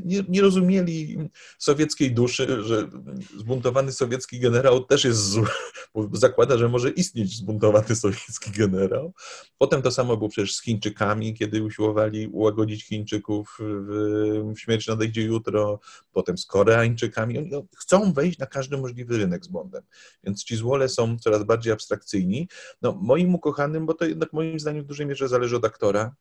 nie, 0.06 0.24
nie 0.30 0.42
rozumieli 0.42 1.18
sowieckiej 1.58 2.12
duszy, 2.12 2.64
że 2.64 2.90
zbuntowany 3.38 3.92
sowiecki 3.92 4.40
generał 4.40 4.84
też 4.86 5.04
jest 5.04 5.30
zły, 5.30 5.48
bo 5.94 6.10
zakłada, 6.14 6.58
że 6.58 6.70
może 6.70 6.90
istnieć 6.90 7.38
zbuntowany 7.38 7.96
sowiecki 7.96 8.52
generał. 8.52 9.14
Potem 9.58 9.82
to 9.82 9.92
samo 9.92 10.18
było 10.18 10.30
przecież 10.30 10.56
z 10.56 10.62
Chińczykami, 10.62 11.34
kiedy 11.34 11.64
usiłowali 11.64 12.28
ułagodzić 12.28 12.86
Chińczyków 12.86 13.58
w, 13.60 14.54
w 14.56 14.60
Śmierć 14.60 14.88
nadejdzie 14.88 15.22
jutro, 15.22 15.80
potem 16.12 16.38
z 16.38 16.46
Koreańczykami. 16.46 17.38
Oni 17.38 17.52
chcą 17.78 18.14
wejść 18.14 18.40
na 18.40 18.46
każdy 18.46 18.78
możliwy 18.78 19.18
rynek 19.18 19.46
z 19.46 19.48
Bondem, 19.48 19.84
więc 20.24 20.44
ci 20.44 20.56
złole 20.56 20.90
są 20.90 21.20
coraz 21.20 21.44
bardziej 21.44 21.74
abstrakcyjni. 21.74 22.48
No, 22.82 23.00
moim 23.02 23.36
ukochanym, 23.36 23.86
bo 23.86 23.94
to 23.94 24.06
jednak 24.06 24.34
moim 24.34 24.60
zdaniem 24.60 24.84
w 24.84 24.88
dużej 24.88 25.06
mierze 25.06 25.28
zależy 25.28 25.56
od 25.56 25.66
aktora, 25.66 26.16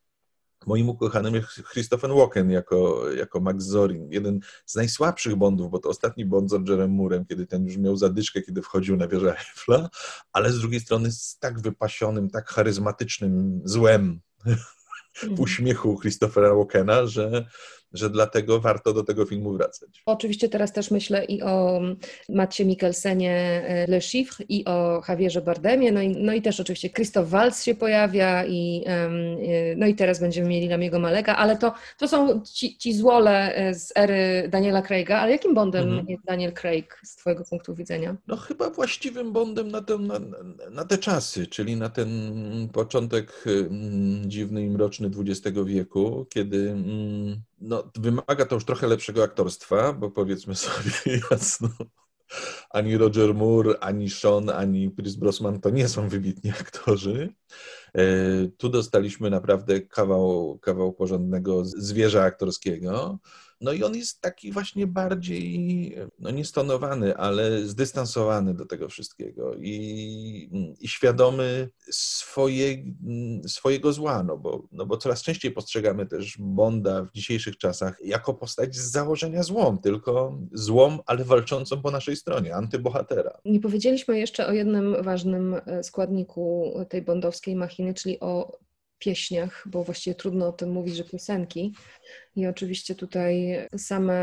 Moim 0.66 0.88
ukochanym 0.88 1.34
jest 1.34 1.62
Christopher 1.72 2.10
Walken 2.10 2.50
jako, 2.50 3.10
jako 3.10 3.40
Max 3.40 3.64
Zorin. 3.64 4.12
Jeden 4.12 4.40
z 4.66 4.74
najsłabszych 4.74 5.36
Bondów, 5.36 5.70
bo 5.70 5.78
to 5.78 5.88
ostatni 5.88 6.24
Bond 6.24 6.50
z 6.50 6.52
Rogerem 6.52 6.90
Moorem, 6.90 7.24
kiedy 7.24 7.46
ten 7.46 7.66
już 7.66 7.76
miał 7.76 7.96
zadyszkę, 7.96 8.42
kiedy 8.42 8.62
wchodził 8.62 8.96
na 8.96 9.08
wieżę 9.08 9.36
Eiffla, 9.38 9.90
ale 10.32 10.52
z 10.52 10.58
drugiej 10.58 10.80
strony 10.80 11.12
z 11.12 11.38
tak 11.38 11.60
wypasionym, 11.60 12.30
tak 12.30 12.48
charyzmatycznym 12.48 13.60
złem 13.64 14.20
w 15.36 15.40
uśmiechu 15.40 15.98
Christophera 16.00 16.54
Walkena, 16.54 17.06
że, 17.06 17.46
że 17.92 18.10
dlatego 18.10 18.60
warto 18.60 18.92
do 18.92 19.04
tego 19.04 19.26
filmu 19.26 19.52
wracać. 19.52 20.02
Oczywiście 20.06 20.48
teraz 20.48 20.72
też 20.72 20.90
myślę 20.90 21.24
i 21.24 21.42
o 21.42 21.80
Matcie 22.28 22.64
Mikkelsenie 22.64 23.64
e, 23.66 23.86
Le 23.86 24.00
Chiffre 24.00 24.44
i 24.48 24.64
o 24.64 25.02
Javierze 25.08 25.40
Bardemie, 25.42 25.92
no 25.92 26.00
i, 26.00 26.08
no 26.08 26.32
i 26.32 26.42
też 26.42 26.60
oczywiście 26.60 26.90
Christoph 26.90 27.28
Waltz 27.28 27.64
się 27.64 27.74
pojawia 27.74 28.44
i, 28.46 28.84
e, 28.86 29.08
no 29.76 29.86
i 29.86 29.94
teraz 29.94 30.20
będziemy 30.20 30.48
mieli 30.48 30.68
Lamiego 30.68 30.98
Maleka, 30.98 31.36
ale 31.36 31.56
to, 31.56 31.74
to 31.98 32.08
są 32.08 32.40
ci, 32.54 32.78
ci 32.78 32.92
złole 32.92 33.54
e, 33.54 33.74
z 33.74 33.92
ery 33.96 34.48
Daniela 34.48 34.82
Craiga, 34.82 35.18
ale 35.18 35.32
jakim 35.32 35.54
Bondem 35.54 35.90
Mhm. 35.90 36.06
jest 36.08 36.24
Daniel 36.24 36.52
Craig 36.52 37.00
z 37.04 37.16
Twojego 37.16 37.44
punktu 37.44 37.74
widzenia? 37.74 38.16
No 38.26 38.36
chyba 38.36 38.70
właściwym 38.70 39.32
Bondem 39.32 39.68
na, 39.70 39.80
tę, 39.82 39.98
na, 39.98 40.20
na 40.70 40.84
te 40.84 40.98
czasy, 40.98 41.46
czyli 41.46 41.76
na 41.76 41.88
ten 41.88 42.08
początek 42.72 43.44
mm, 43.46 44.30
dziwny 44.30 44.62
i 44.62 44.70
mroczny 44.70 45.10
XX 45.18 45.58
wieku, 45.66 46.26
kiedy 46.30 46.70
mm, 46.70 47.42
no, 47.60 47.90
wymaga 47.96 48.46
to 48.46 48.54
już 48.54 48.64
trochę 48.64 48.86
lepszego 48.86 49.22
aktorstwa, 49.22 49.92
bo 49.92 50.10
powiedzmy 50.10 50.54
sobie 50.66 51.20
jasno, 51.30 51.68
ani 52.70 52.96
Roger 52.96 53.34
Moore, 53.34 53.78
ani 53.80 54.10
Sean, 54.10 54.50
ani 54.50 54.94
Chris 54.94 55.16
Brosnan 55.16 55.60
to 55.60 55.70
nie 55.70 55.88
są 55.88 56.08
wybitni 56.08 56.50
aktorzy. 56.60 57.34
E, 57.94 58.02
Tu 58.58 58.68
dostaliśmy 58.68 59.30
naprawdę 59.30 59.80
kawał, 59.80 60.58
kawał 60.58 60.92
porządnego 60.92 61.64
zwierza 61.64 62.22
aktorskiego. 62.22 63.18
No 63.60 63.72
i 63.72 63.82
on 63.82 63.96
jest 63.96 64.20
taki 64.20 64.52
właśnie 64.52 64.86
bardziej, 64.86 65.96
no 66.18 66.30
nie 66.30 66.44
stonowany, 66.44 67.16
ale 67.16 67.66
zdystansowany 67.66 68.54
do 68.54 68.66
tego 68.66 68.88
wszystkiego 68.88 69.54
i, 69.54 70.76
i 70.80 70.88
świadomy 70.88 71.68
swoje, 71.90 72.84
swojego 73.46 73.92
zła, 73.92 74.22
no 74.22 74.36
bo, 74.36 74.68
no 74.72 74.86
bo 74.86 74.96
coraz 74.96 75.22
częściej 75.22 75.50
postrzegamy 75.50 76.06
też 76.06 76.36
Bonda 76.38 77.02
w 77.04 77.12
dzisiejszych 77.12 77.58
czasach 77.58 77.98
jako 78.04 78.34
postać 78.34 78.76
z 78.76 78.90
założenia 78.90 79.42
złą, 79.42 79.78
tylko 79.78 80.38
złą, 80.52 80.98
ale 81.06 81.24
walczącą 81.24 81.82
po 81.82 81.90
naszej 81.90 82.16
stronie, 82.16 82.54
antybohatera. 82.54 83.40
Nie 83.44 83.60
powiedzieliśmy 83.60 84.18
jeszcze 84.18 84.46
o 84.46 84.52
jednym 84.52 85.02
ważnym 85.02 85.56
e, 85.66 85.82
składniku 85.82 86.74
tej 86.88 87.02
bondowskiej 87.02 87.56
machiny, 87.56 87.94
czyli 87.94 88.20
o 88.20 88.58
pieśniach, 89.00 89.64
bo 89.66 89.84
właściwie 89.84 90.14
trudno 90.14 90.48
o 90.48 90.52
tym 90.52 90.70
mówić, 90.70 90.96
że 90.96 91.04
piosenki. 91.04 91.74
I 92.36 92.46
oczywiście 92.46 92.94
tutaj 92.94 93.58
same 93.76 94.14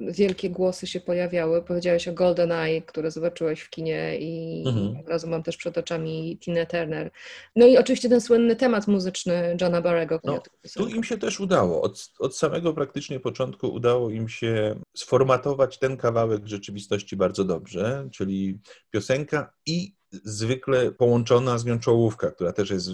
wielkie 0.00 0.50
głosy 0.50 0.86
się 0.86 1.00
pojawiały. 1.00 1.62
Powiedziałeś 1.62 2.08
o 2.08 2.12
Golden 2.12 2.52
Eye, 2.52 2.82
które 2.82 3.10
zobaczyłeś 3.10 3.60
w 3.60 3.70
kinie 3.70 4.18
i 4.18 4.64
mhm. 4.66 4.96
od 5.00 5.08
razu 5.08 5.28
mam 5.28 5.42
też 5.42 5.56
przed 5.56 5.78
oczami 5.78 6.38
Tina 6.40 6.66
Turner. 6.66 7.10
No 7.56 7.66
i 7.66 7.78
oczywiście 7.78 8.08
ten 8.08 8.20
słynny 8.20 8.56
temat 8.56 8.86
muzyczny 8.88 9.56
Johna 9.60 9.82
Barrego. 9.82 10.20
No, 10.24 10.42
tu 10.74 10.88
im 10.88 11.04
się 11.04 11.18
też 11.18 11.40
udało. 11.40 11.82
Od, 11.82 12.10
od 12.18 12.36
samego 12.36 12.74
praktycznie 12.74 13.20
początku 13.20 13.68
udało 13.68 14.10
im 14.10 14.28
się 14.28 14.80
sformatować 14.96 15.78
ten 15.78 15.96
kawałek 15.96 16.46
rzeczywistości 16.46 17.16
bardzo 17.16 17.44
dobrze, 17.44 18.08
czyli 18.12 18.58
piosenka 18.90 19.52
i 19.66 19.94
zwykle 20.24 20.92
połączona 20.92 21.58
z 21.58 21.64
nią 21.64 21.78
czołówka, 21.78 22.30
która 22.30 22.52
też 22.52 22.70
jest 22.70 22.88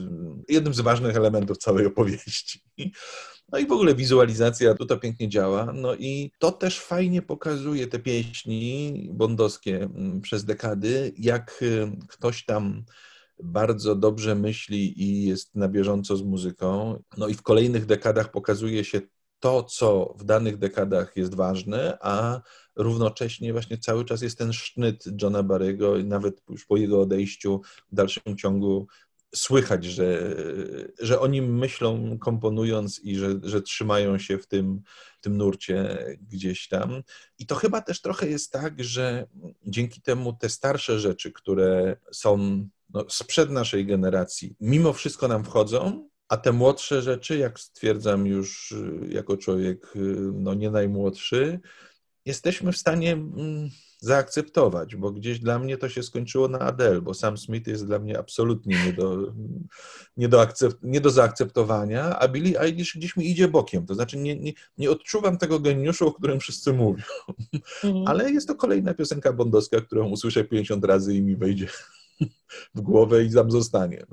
jednym 0.48 0.74
z 0.74 0.80
ważnych 0.80 1.16
elementów 1.16 1.59
całej 1.59 1.87
opowieści. 1.87 2.61
No 3.52 3.59
i 3.59 3.66
w 3.66 3.72
ogóle 3.72 3.94
wizualizacja 3.94 4.74
tu 4.74 4.87
to 4.87 4.96
pięknie 4.96 5.28
działa. 5.28 5.72
No 5.74 5.94
i 5.94 6.33
to 6.38 6.52
też 6.52 6.80
fajnie 6.80 7.22
pokazuje 7.22 7.87
te 7.87 7.98
pieśni 7.98 9.09
bondowskie 9.12 9.76
mm, 9.83 10.20
przez 10.20 10.44
dekady, 10.44 11.12
jak 11.16 11.62
y, 11.62 11.90
ktoś 12.09 12.44
tam 12.44 12.85
bardzo 13.42 13.94
dobrze 13.94 14.35
myśli 14.35 15.02
i 15.02 15.24
jest 15.24 15.54
na 15.54 15.68
bieżąco 15.68 16.16
z 16.16 16.22
muzyką. 16.22 17.02
No 17.16 17.28
i 17.28 17.35
w 17.35 17.42
kolejnych 17.42 17.87
dekadach 17.87 18.30
pokazuje 18.30 18.85
się 18.85 19.00
to, 19.40 19.62
co 19.62 20.14
w 20.18 20.24
danych 20.24 20.59
dekadach 20.59 21.16
jest 21.16 21.35
ważne, 21.35 21.98
a 22.00 22.40
równocześnie 22.82 23.52
właśnie 23.52 23.78
cały 23.78 24.04
czas 24.04 24.22
jest 24.22 24.38
ten 24.38 24.52
sznyt 24.52 25.04
Johna 25.22 25.42
Barry'ego 25.42 26.00
i 26.00 26.04
nawet 26.04 26.42
już 26.50 26.66
po 26.66 26.76
jego 26.76 27.00
odejściu 27.00 27.60
w 27.92 27.94
dalszym 27.94 28.36
ciągu 28.36 28.86
słychać, 29.34 29.84
że, 29.84 30.36
że 30.98 31.20
o 31.20 31.26
nim 31.26 31.58
myślą 31.58 32.18
komponując 32.18 33.00
i 33.04 33.16
że, 33.16 33.40
że 33.42 33.62
trzymają 33.62 34.18
się 34.18 34.38
w 34.38 34.46
tym, 34.46 34.82
tym 35.20 35.36
nurcie 35.36 36.06
gdzieś 36.20 36.68
tam. 36.68 37.02
I 37.38 37.46
to 37.46 37.54
chyba 37.54 37.80
też 37.80 38.00
trochę 38.00 38.28
jest 38.28 38.52
tak, 38.52 38.84
że 38.84 39.26
dzięki 39.66 40.02
temu 40.02 40.32
te 40.32 40.48
starsze 40.48 41.00
rzeczy, 41.00 41.32
które 41.32 41.96
są 42.12 42.66
no, 42.90 43.04
sprzed 43.08 43.50
naszej 43.50 43.86
generacji, 43.86 44.56
mimo 44.60 44.92
wszystko 44.92 45.28
nam 45.28 45.44
wchodzą, 45.44 46.08
a 46.28 46.36
te 46.36 46.52
młodsze 46.52 47.02
rzeczy, 47.02 47.38
jak 47.38 47.60
stwierdzam 47.60 48.26
już 48.26 48.74
jako 49.08 49.36
człowiek 49.36 49.94
no, 50.32 50.54
nie 50.54 50.70
najmłodszy, 50.70 51.60
jesteśmy 52.24 52.72
w 52.72 52.76
stanie 52.76 53.12
mm, 53.12 53.70
zaakceptować, 53.98 54.96
bo 54.96 55.11
gdzieś 55.11 55.38
dla 55.38 55.59
mnie 55.59 55.76
to 55.76 55.88
się 55.88 56.02
skończyło 56.02 56.48
na 56.48 56.59
Adele, 56.59 57.00
bo 57.00 57.14
Sam 57.14 57.38
Smith 57.38 57.68
jest 57.68 57.87
dla 57.87 57.98
mnie 57.98 58.18
absolutnie 58.18 58.85
nie 58.87 58.92
do, 58.92 59.33
nie 60.16 60.28
do, 60.28 60.40
akcept, 60.40 60.76
nie 60.83 61.00
do 61.00 61.11
zaakceptowania, 61.11 62.18
a 62.18 62.28
Billie 62.28 62.61
Eilish 62.61 62.96
gdzieś 62.96 63.16
mi 63.16 63.30
idzie 63.30 63.48
bokiem. 63.48 63.87
To 63.87 63.94
znaczy 63.94 64.16
nie, 64.16 64.37
nie, 64.37 64.52
nie 64.78 64.90
odczuwam 64.90 65.38
tego 65.38 65.61
geniuszu, 65.61 66.09
o 66.09 66.12
którym 66.12 66.40
wszyscy 66.40 66.72
mówią. 66.72 67.02
Mhm. 67.85 68.04
Ale 68.06 68.30
jest 68.30 68.48
to 68.48 68.54
kolejna 68.54 68.94
piosenka 68.94 69.33
bondowska, 69.33 69.80
którą 69.80 70.09
usłyszę 70.09 70.44
50 70.44 70.85
razy 70.85 71.14
i 71.14 71.22
mi 71.22 71.37
wejdzie 71.37 71.66
w 72.74 72.80
głowę 72.80 73.24
i 73.24 73.35
tam 73.35 73.50
zostanie. 73.50 74.06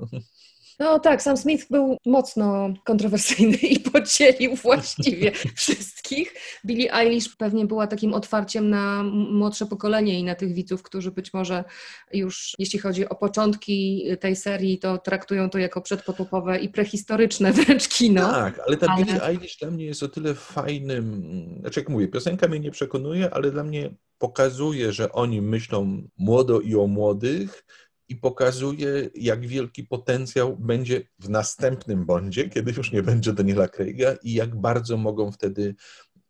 No 0.78 0.98
tak, 0.98 1.22
Sam 1.22 1.36
Smith 1.36 1.66
był 1.70 1.96
mocno 2.06 2.74
kontrowersyjny 2.84 3.56
i 3.56 3.80
podzielił 3.80 4.56
właściwie 4.56 5.32
wszystkich. 5.56 6.34
Billie 6.66 6.94
Eilish 6.94 7.36
pewnie 7.36 7.66
była 7.66 7.86
takim 7.86 8.14
otwarciem 8.14 8.70
na 8.70 9.02
młodsze 9.12 9.66
pokolenie 9.66 10.20
i 10.20 10.24
na 10.24 10.34
tych 10.34 10.54
widzów, 10.54 10.82
którzy 10.82 11.10
być 11.10 11.34
może 11.34 11.64
już, 12.12 12.54
jeśli 12.58 12.78
chodzi 12.78 13.08
o 13.08 13.14
początki 13.14 14.04
tej 14.20 14.36
serii, 14.36 14.78
to 14.78 14.98
traktują 14.98 15.50
to 15.50 15.58
jako 15.58 15.80
przedpotopowe 15.80 16.58
i 16.58 16.68
prehistoryczne 16.68 17.52
wręcz 17.52 17.88
kino. 17.88 18.30
Tak, 18.30 18.60
ale 18.66 18.76
ta 18.76 18.86
ale... 18.86 19.04
Billie 19.04 19.22
Eilish 19.22 19.56
dla 19.56 19.70
mnie 19.70 19.84
jest 19.84 20.02
o 20.02 20.08
tyle 20.08 20.34
fajnym, 20.34 21.22
znaczy 21.60 21.80
jak 21.80 21.88
mówię, 21.88 22.08
piosenka 22.08 22.48
mnie 22.48 22.60
nie 22.60 22.70
przekonuje, 22.70 23.30
ale 23.34 23.50
dla 23.50 23.64
mnie 23.64 23.90
pokazuje, 24.18 24.92
że 24.92 25.12
oni 25.12 25.42
myślą 25.42 26.08
młodo 26.18 26.60
i 26.60 26.74
o 26.74 26.86
młodych, 26.86 27.64
i 28.08 28.16
pokazuje, 28.16 29.10
jak 29.14 29.46
wielki 29.46 29.84
potencjał 29.84 30.56
będzie 30.56 31.02
w 31.18 31.28
następnym 31.28 32.06
bondzie, 32.06 32.48
kiedy 32.48 32.72
już 32.72 32.92
nie 32.92 33.02
będzie 33.02 33.32
Daniela 33.32 33.68
Craiga 33.68 34.14
i 34.22 34.34
jak 34.34 34.60
bardzo 34.60 34.96
mogą 34.96 35.32
wtedy 35.32 35.74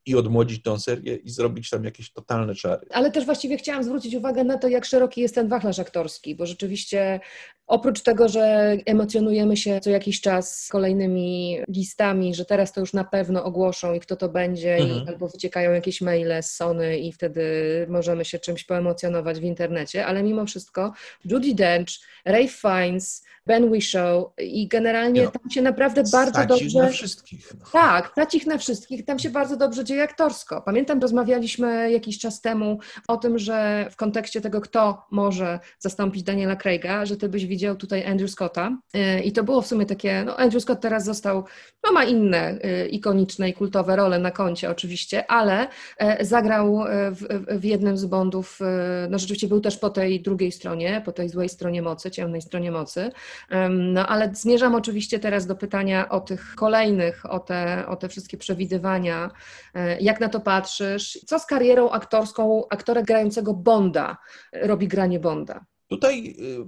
i 0.08 0.16
odmłodzić 0.16 0.62
tą 0.62 0.78
serię 0.78 1.16
i 1.16 1.30
zrobić 1.30 1.70
tam 1.70 1.84
jakieś 1.84 2.12
totalne 2.12 2.54
czary. 2.54 2.86
Ale 2.90 3.10
też 3.10 3.24
właściwie 3.24 3.56
chciałam 3.56 3.84
zwrócić 3.84 4.14
uwagę 4.14 4.44
na 4.44 4.58
to, 4.58 4.68
jak 4.68 4.84
szeroki 4.84 5.20
jest 5.20 5.34
ten 5.34 5.48
wachlarz 5.48 5.78
aktorski, 5.78 6.34
bo 6.34 6.46
rzeczywiście 6.46 7.20
Oprócz 7.68 8.02
tego, 8.02 8.28
że 8.28 8.76
emocjonujemy 8.86 9.56
się 9.56 9.80
co 9.80 9.90
jakiś 9.90 10.20
czas 10.20 10.68
kolejnymi 10.70 11.58
listami, 11.68 12.34
że 12.34 12.44
teraz 12.44 12.72
to 12.72 12.80
już 12.80 12.92
na 12.92 13.04
pewno 13.04 13.44
ogłoszą 13.44 13.94
i 13.94 14.00
kto 14.00 14.16
to 14.16 14.28
będzie, 14.28 14.76
mhm. 14.76 15.04
i 15.04 15.08
albo 15.08 15.28
wyciekają 15.28 15.72
jakieś 15.72 16.00
maile 16.00 16.42
z 16.42 16.50
Sony 16.50 16.98
i 16.98 17.12
wtedy 17.12 17.42
możemy 17.88 18.24
się 18.24 18.38
czymś 18.38 18.64
poemocjonować 18.64 19.40
w 19.40 19.42
internecie, 19.42 20.06
ale 20.06 20.22
mimo 20.22 20.46
wszystko 20.46 20.92
Judy 21.24 21.54
Dench, 21.54 21.90
Ray 22.24 22.48
Fiennes, 22.48 23.24
Ben 23.46 23.70
Whishaw 23.70 24.24
i 24.38 24.68
generalnie 24.68 25.24
no, 25.24 25.30
tam 25.30 25.50
się 25.50 25.62
naprawdę 25.62 26.02
bardzo 26.12 26.46
dobrze... 26.46 26.64
ich 26.64 26.74
na 26.74 26.88
wszystkich. 26.88 27.52
No. 27.60 27.66
Tak, 27.72 28.10
stać 28.12 28.34
ich 28.34 28.46
na 28.46 28.58
wszystkich. 28.58 29.04
Tam 29.04 29.18
się 29.18 29.30
bardzo 29.30 29.56
dobrze 29.56 29.84
dzieje 29.84 29.97
aktorsko. 30.00 30.62
Pamiętam, 30.62 31.00
rozmawialiśmy 31.00 31.90
jakiś 31.90 32.18
czas 32.18 32.40
temu 32.40 32.78
o 33.08 33.16
tym, 33.16 33.38
że 33.38 33.88
w 33.90 33.96
kontekście 33.96 34.40
tego, 34.40 34.60
kto 34.60 35.06
może 35.10 35.60
zastąpić 35.78 36.22
Daniela 36.22 36.56
Craiga, 36.56 37.06
że 37.06 37.16
ty 37.16 37.28
byś 37.28 37.46
widział 37.46 37.76
tutaj 37.76 38.06
Andrew 38.06 38.30
Scotta 38.30 38.78
y, 38.96 39.20
i 39.20 39.32
to 39.32 39.44
było 39.44 39.62
w 39.62 39.66
sumie 39.66 39.86
takie, 39.86 40.24
no 40.26 40.36
Andrew 40.36 40.62
Scott 40.62 40.80
teraz 40.80 41.04
został, 41.04 41.44
no 41.84 41.92
ma 41.92 42.04
inne 42.04 42.58
y, 42.64 42.88
ikoniczne 42.88 43.48
i 43.48 43.52
kultowe 43.52 43.96
role 43.96 44.18
na 44.18 44.30
koncie 44.30 44.70
oczywiście, 44.70 45.30
ale 45.30 45.68
y, 46.20 46.24
zagrał 46.24 46.84
w, 47.10 47.44
w 47.60 47.64
jednym 47.64 47.96
z 47.96 48.04
Bondów, 48.04 48.58
no 49.10 49.18
rzeczywiście 49.18 49.48
był 49.48 49.60
też 49.60 49.76
po 49.76 49.90
tej 49.90 50.22
drugiej 50.22 50.52
stronie, 50.52 51.02
po 51.04 51.12
tej 51.12 51.28
złej 51.28 51.48
stronie 51.48 51.82
mocy, 51.82 52.10
ciemnej 52.10 52.42
stronie 52.42 52.70
mocy, 52.70 53.10
no 53.70 54.06
ale 54.06 54.34
zmierzam 54.34 54.74
oczywiście 54.74 55.18
teraz 55.18 55.46
do 55.46 55.54
pytania 55.54 56.08
o 56.08 56.20
tych 56.20 56.54
kolejnych, 56.54 57.30
o 57.30 57.38
te, 57.38 57.84
o 57.86 57.96
te 57.96 58.08
wszystkie 58.08 58.36
przewidywania, 58.36 59.30
jak 60.00 60.20
na 60.20 60.28
to 60.28 60.40
patrzysz, 60.40 61.18
co 61.26 61.38
z 61.38 61.46
karierą 61.46 61.90
aktorską 61.90 62.68
aktora 62.70 63.02
grającego 63.02 63.54
Bonda 63.54 64.16
robi 64.52 64.88
granie 64.88 65.20
Bonda? 65.20 65.64
Tutaj 65.86 66.36
y, 66.38 66.64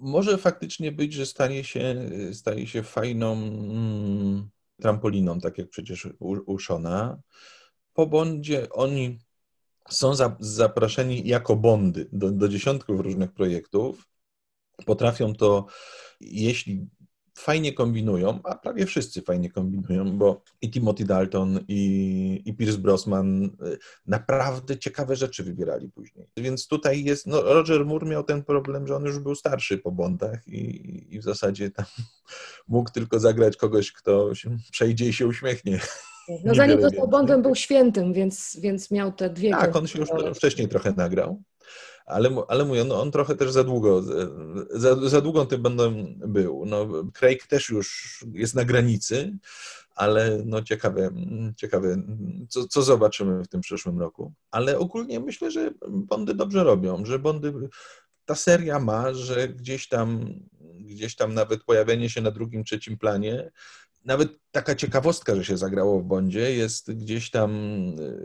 może 0.00 0.38
faktycznie 0.38 0.92
być, 0.92 1.12
że 1.12 1.26
stanie 1.26 1.64
się, 1.64 2.10
staje 2.32 2.66
się 2.66 2.82
fajną 2.82 3.32
mm, 3.32 4.48
trampoliną, 4.80 5.40
tak 5.40 5.58
jak 5.58 5.68
przecież 5.68 6.08
uszona. 6.46 7.20
Po 7.94 8.06
Bondzie 8.06 8.70
oni 8.70 9.18
są 9.88 10.12
zapraszeni 10.40 11.28
jako 11.28 11.56
bondy 11.56 12.08
do, 12.12 12.30
do 12.30 12.48
dziesiątków 12.48 13.00
różnych 13.00 13.32
projektów. 13.32 14.08
Potrafią 14.86 15.34
to, 15.34 15.66
jeśli 16.20 16.86
fajnie 17.38 17.72
kombinują, 17.72 18.40
a 18.44 18.54
prawie 18.54 18.86
wszyscy 18.86 19.22
fajnie 19.22 19.50
kombinują, 19.50 20.18
bo 20.18 20.42
i 20.62 20.70
Timothy 20.70 21.04
Dalton, 21.04 21.60
i, 21.68 22.42
i 22.44 22.54
Pierce 22.54 22.78
Brosnan 22.78 23.44
y, 23.44 23.48
naprawdę 24.06 24.78
ciekawe 24.78 25.16
rzeczy 25.16 25.44
wybierali 25.44 25.90
później. 25.90 26.26
Więc 26.36 26.68
tutaj 26.68 27.04
jest, 27.04 27.26
no 27.26 27.42
Roger 27.42 27.86
Moore 27.86 28.06
miał 28.06 28.24
ten 28.24 28.44
problem, 28.44 28.86
że 28.86 28.96
on 28.96 29.04
już 29.04 29.18
był 29.18 29.34
starszy 29.34 29.78
po 29.78 29.92
Bondach 29.92 30.48
i, 30.48 31.14
i 31.14 31.20
w 31.20 31.22
zasadzie 31.22 31.70
tam 31.70 31.86
mógł 32.68 32.90
tylko 32.90 33.20
zagrać 33.20 33.56
kogoś, 33.56 33.92
kto 33.92 34.34
się 34.34 34.56
przejdzie 34.72 35.08
i 35.08 35.12
się 35.12 35.26
uśmiechnie. 35.26 35.80
No 36.44 36.54
zanim 36.54 36.80
został 36.80 37.08
Bondem 37.08 37.42
był 37.42 37.54
świętym, 37.54 38.12
więc, 38.12 38.58
więc 38.60 38.90
miał 38.90 39.12
te 39.12 39.30
dwie... 39.30 39.50
Tak, 39.50 39.76
on 39.76 39.86
się 39.86 39.98
już 39.98 40.08
wcześniej 40.34 40.68
trochę 40.68 40.92
nagrał 40.92 41.42
ale, 42.08 42.30
ale 42.48 42.64
mówię, 42.64 42.84
no 42.84 43.00
on 43.00 43.10
trochę 43.10 43.34
też 43.34 43.52
za 43.52 43.64
długo, 43.64 44.02
za, 44.70 45.08
za 45.08 45.20
długo 45.20 45.46
tym 45.46 45.62
będą 45.62 46.14
był. 46.16 46.64
No, 46.66 46.88
Craig 47.12 47.46
też 47.46 47.68
już 47.68 48.18
jest 48.32 48.54
na 48.54 48.64
granicy, 48.64 49.38
ale 49.94 50.42
no 50.44 50.62
ciekawe, 50.62 51.10
ciekawe 51.56 52.02
co, 52.48 52.68
co 52.68 52.82
zobaczymy 52.82 53.44
w 53.44 53.48
tym 53.48 53.60
przyszłym 53.60 53.98
roku. 53.98 54.32
Ale 54.50 54.78
ogólnie 54.78 55.20
myślę, 55.20 55.50
że 55.50 55.70
Bondy 55.88 56.34
dobrze 56.34 56.64
robią, 56.64 57.04
że 57.04 57.18
Bondy, 57.18 57.52
ta 58.24 58.34
seria 58.34 58.78
ma, 58.78 59.14
że 59.14 59.48
gdzieś 59.48 59.88
tam, 59.88 60.34
gdzieś 60.80 61.16
tam 61.16 61.34
nawet 61.34 61.64
pojawienie 61.64 62.10
się 62.10 62.20
na 62.20 62.30
drugim, 62.30 62.64
trzecim 62.64 62.98
planie 62.98 63.50
nawet 64.04 64.28
taka 64.50 64.74
ciekawostka, 64.74 65.36
że 65.36 65.44
się 65.44 65.56
zagrało 65.56 66.00
w 66.00 66.04
Bondzie, 66.04 66.54
jest 66.54 66.92
gdzieś 66.92 67.30
tam 67.30 67.50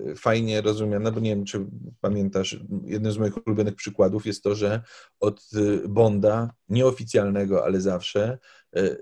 y, 0.08 0.14
fajnie 0.18 0.62
rozumiana, 0.62 1.12
bo 1.12 1.20
nie 1.20 1.30
wiem, 1.30 1.46
czy 1.46 1.66
pamiętasz, 2.02 2.60
jednym 2.86 3.12
z 3.12 3.18
moich 3.18 3.48
ulubionych 3.48 3.76
przykładów 3.76 4.26
jest 4.26 4.44
to, 4.44 4.56
że 4.56 4.82
od 5.20 5.50
y, 5.54 5.88
Bonda, 5.90 6.50
nieoficjalnego, 6.70 7.66
ale 7.66 7.82
zawsze, 7.82 8.38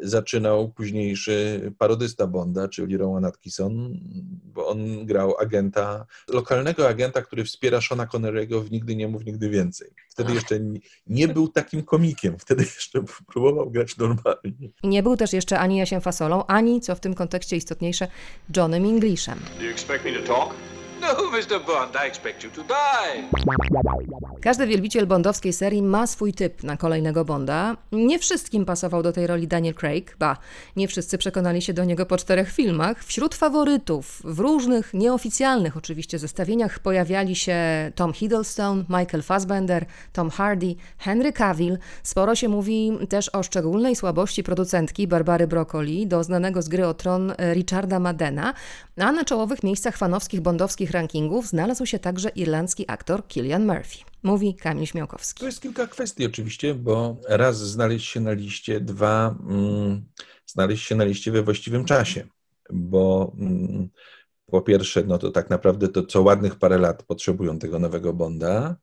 zaczynał 0.01 0.69
późniejszy 0.69 1.71
parodysta 1.77 2.27
Bonda, 2.27 2.67
czyli 2.67 2.97
Rowan 2.97 3.25
Atkinson, 3.25 3.99
bo 4.43 4.67
on 4.67 5.05
grał 5.05 5.33
agenta, 5.39 6.05
lokalnego 6.27 6.87
agenta, 6.87 7.21
który 7.21 7.43
wspiera 7.43 7.81
Shona 7.81 8.05
Connery'ego 8.05 8.61
w 8.61 8.71
Nigdy 8.71 8.95
nie 8.95 9.07
mów, 9.07 9.25
nigdy 9.25 9.49
więcej. 9.49 9.89
Wtedy 10.09 10.33
jeszcze 10.33 10.59
nie 11.07 11.27
był 11.27 11.47
takim 11.47 11.83
komikiem, 11.83 12.39
wtedy 12.39 12.63
jeszcze 12.63 13.03
próbował 13.27 13.71
grać 13.71 13.97
normalnie. 13.97 14.69
Nie 14.83 15.03
był 15.03 15.17
też 15.17 15.33
jeszcze 15.33 15.59
ani 15.59 15.77
Jasiem 15.77 16.01
Fasolą, 16.01 16.45
ani, 16.45 16.81
co 16.81 16.95
w 16.95 16.99
tym 16.99 17.13
kontekście 17.13 17.55
istotniejsze, 17.55 18.07
Johnem 18.57 18.85
Englishem. 18.85 19.39
Do 19.57 19.63
you 19.63 19.71
expect 19.71 20.05
me 20.05 20.11
to 20.11 20.27
talk? 20.27 20.53
No, 21.01 21.31
Mr. 21.31 21.65
Bond, 21.65 21.95
I 21.95 22.07
expect 22.07 22.43
you 22.43 22.51
to 22.51 22.63
die. 22.63 23.29
Każdy 24.41 24.67
wielbiciel 24.67 25.07
bondowskiej 25.07 25.53
serii 25.53 25.81
ma 25.81 26.07
swój 26.07 26.33
typ 26.33 26.63
na 26.63 26.77
kolejnego 26.77 27.25
Bonda. 27.25 27.77
Nie 27.91 28.19
wszystkim 28.19 28.65
pasował 28.65 29.03
do 29.03 29.11
tej 29.11 29.27
roli 29.27 29.47
Daniel 29.47 29.73
Craig, 29.73 30.15
ba, 30.19 30.37
nie 30.75 30.87
wszyscy 30.87 31.17
przekonali 31.17 31.61
się 31.61 31.73
do 31.73 31.83
niego 31.85 32.05
po 32.05 32.17
czterech 32.17 32.51
filmach. 32.51 33.03
Wśród 33.03 33.35
faworytów, 33.35 34.21
w 34.23 34.39
różnych, 34.39 34.93
nieoficjalnych 34.93 35.77
oczywiście 35.77 36.19
zestawieniach 36.19 36.79
pojawiali 36.79 37.35
się 37.35 37.55
Tom 37.95 38.13
Hiddleston, 38.13 38.85
Michael 38.89 39.23
Fassbender, 39.23 39.85
Tom 40.13 40.29
Hardy, 40.29 40.75
Henry 40.97 41.33
Cavill. 41.33 41.77
Sporo 42.03 42.35
się 42.35 42.49
mówi 42.49 42.91
też 43.09 43.29
o 43.29 43.43
szczególnej 43.43 43.95
słabości 43.95 44.43
producentki 44.43 45.07
Barbary 45.07 45.47
Broccoli 45.47 46.07
do 46.07 46.23
znanego 46.23 46.61
z 46.61 46.69
gry 46.69 46.87
o 46.87 46.93
tron 46.93 47.33
Richarda 47.53 47.99
Madena, 47.99 48.53
a 48.97 49.11
na 49.11 49.25
czołowych 49.25 49.63
miejscach 49.63 49.97
fanowskich 49.97 50.41
bondowskich 50.41 50.90
rankingów 50.91 51.47
znalazł 51.47 51.85
się 51.85 51.99
także 51.99 52.29
irlandzki 52.29 52.85
aktor 52.87 53.27
Killian 53.27 53.65
Murphy. 53.65 53.97
Mówi 54.23 54.55
Kamil 54.55 54.85
Śmiałkowski. 54.85 55.39
To 55.39 55.45
jest 55.45 55.61
kilka 55.61 55.87
kwestii 55.87 56.25
oczywiście, 56.25 56.73
bo 56.75 57.17
raz 57.27 57.57
znaleźć 57.57 58.07
się 58.07 58.19
na 58.19 58.31
liście, 58.33 58.79
dwa 58.79 59.35
mm, 59.49 60.05
znaleźć 60.45 60.87
się 60.87 60.95
na 60.95 61.03
liście 61.03 61.31
we 61.31 61.43
właściwym 61.43 61.85
czasie, 61.85 62.27
bo 62.69 63.33
mm, 63.39 63.89
po 64.45 64.61
pierwsze, 64.61 65.03
no 65.03 65.17
to 65.17 65.31
tak 65.31 65.49
naprawdę 65.49 65.87
to 65.87 66.05
co 66.05 66.21
ładnych 66.21 66.55
parę 66.55 66.77
lat 66.77 67.03
potrzebują 67.03 67.59
tego 67.59 67.79
nowego 67.79 68.13
Bonda. 68.13 68.75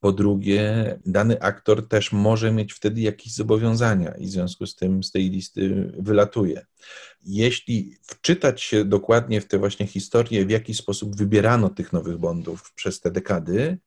Po 0.00 0.12
drugie, 0.12 0.98
dany 1.06 1.40
aktor 1.40 1.88
też 1.88 2.12
może 2.12 2.52
mieć 2.52 2.72
wtedy 2.72 3.00
jakieś 3.00 3.34
zobowiązania 3.34 4.14
i 4.14 4.26
w 4.26 4.30
związku 4.30 4.66
z 4.66 4.76
tym 4.76 5.02
z 5.02 5.10
tej 5.10 5.30
listy 5.30 5.92
wylatuje. 5.98 6.66
Jeśli 7.22 7.96
wczytać 8.02 8.62
się 8.62 8.84
dokładnie 8.84 9.40
w 9.40 9.46
te 9.46 9.58
właśnie 9.58 9.86
historie, 9.86 10.46
w 10.46 10.50
jaki 10.50 10.74
sposób 10.74 11.16
wybierano 11.16 11.68
tych 11.68 11.92
nowych 11.92 12.18
Bondów 12.18 12.72
przez 12.74 13.00
te 13.00 13.10
dekady, 13.10 13.78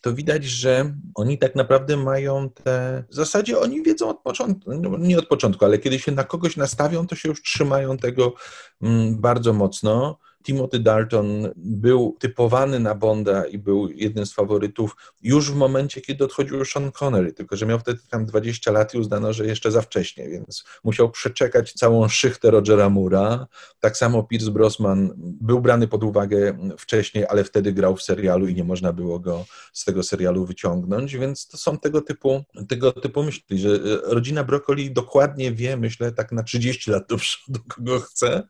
to 0.00 0.14
widać, 0.14 0.44
że 0.44 0.94
oni 1.14 1.38
tak 1.38 1.54
naprawdę 1.54 1.96
mają 1.96 2.50
te. 2.50 3.04
W 3.10 3.14
zasadzie 3.14 3.58
oni 3.58 3.82
wiedzą 3.82 4.08
od 4.08 4.20
początku, 4.20 4.74
no, 4.74 4.98
nie 4.98 5.18
od 5.18 5.26
początku, 5.26 5.64
ale 5.64 5.78
kiedy 5.78 5.98
się 5.98 6.12
na 6.12 6.24
kogoś 6.24 6.56
nastawią, 6.56 7.06
to 7.06 7.16
się 7.16 7.28
już 7.28 7.42
trzymają 7.42 7.98
tego 7.98 8.34
mm, 8.82 9.20
bardzo 9.20 9.52
mocno. 9.52 10.18
Timothy 10.46 10.78
Dalton 10.78 11.48
był 11.56 12.16
typowany 12.18 12.80
na 12.80 12.94
Bonda 12.94 13.46
i 13.46 13.58
był 13.58 13.90
jednym 13.90 14.26
z 14.26 14.32
faworytów 14.32 14.96
już 15.22 15.50
w 15.50 15.54
momencie, 15.54 16.00
kiedy 16.00 16.24
odchodził 16.24 16.64
Sean 16.64 16.92
Connery, 16.92 17.32
tylko 17.32 17.56
że 17.56 17.66
miał 17.66 17.78
wtedy 17.78 17.98
tam 18.10 18.26
20 18.26 18.72
lat 18.72 18.94
i 18.94 18.98
uznano, 18.98 19.32
że 19.32 19.46
jeszcze 19.46 19.70
za 19.70 19.82
wcześnie, 19.82 20.28
więc 20.28 20.64
musiał 20.84 21.10
przeczekać 21.10 21.72
całą 21.72 22.08
szychtę 22.08 22.50
Rogera 22.50 22.90
Moore'a. 22.90 23.46
Tak 23.80 23.96
samo 23.96 24.22
Pierce 24.22 24.50
Brosnan 24.50 25.12
był 25.16 25.60
brany 25.60 25.88
pod 25.88 26.04
uwagę 26.04 26.58
wcześniej, 26.78 27.24
ale 27.28 27.44
wtedy 27.44 27.72
grał 27.72 27.96
w 27.96 28.02
serialu 28.02 28.48
i 28.48 28.54
nie 28.54 28.64
można 28.64 28.92
było 28.92 29.18
go 29.18 29.44
z 29.72 29.84
tego 29.84 30.02
serialu 30.02 30.46
wyciągnąć, 30.46 31.16
więc 31.16 31.48
to 31.48 31.56
są 31.56 31.78
tego 31.78 32.00
typu, 32.00 32.42
tego 32.68 32.92
typu 32.92 33.22
myśli, 33.22 33.58
że 33.58 33.78
rodzina 34.02 34.44
Broccoli 34.44 34.90
dokładnie 34.90 35.52
wie, 35.52 35.76
myślę, 35.76 36.12
tak 36.12 36.32
na 36.32 36.42
30 36.42 36.90
lat 36.90 37.08
do 37.08 37.16
przodu, 37.16 37.60
kogo 37.68 38.00
chce, 38.00 38.48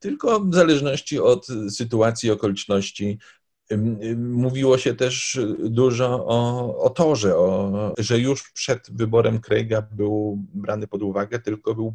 tylko 0.00 0.40
w 0.40 0.54
zależności 0.54 0.97
zależności 0.98 1.20
od 1.20 1.46
sytuacji, 1.74 2.30
okoliczności. 2.30 3.18
Mówiło 4.16 4.78
się 4.78 4.94
też 4.94 5.40
dużo 5.58 6.26
o, 6.26 6.78
o 6.78 6.90
torze, 6.90 7.36
o, 7.36 7.94
że 7.98 8.18
już 8.18 8.52
przed 8.52 8.90
wyborem 8.90 9.40
Craiga 9.40 9.82
był 9.82 10.38
brany 10.54 10.86
pod 10.86 11.02
uwagę, 11.02 11.38
tylko 11.38 11.74
był 11.74 11.94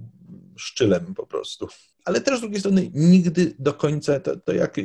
szczylem 0.58 1.14
po 1.14 1.26
prostu 1.28 1.68
ale 2.06 2.22
też 2.22 2.38
z 2.38 2.42
drugiej 2.42 2.60
strony 2.60 2.92
nigdy 2.94 3.56
do 3.60 3.74
końca, 3.74 4.20
to, 4.20 4.38
to 4.38 4.54
jak, 4.54 4.78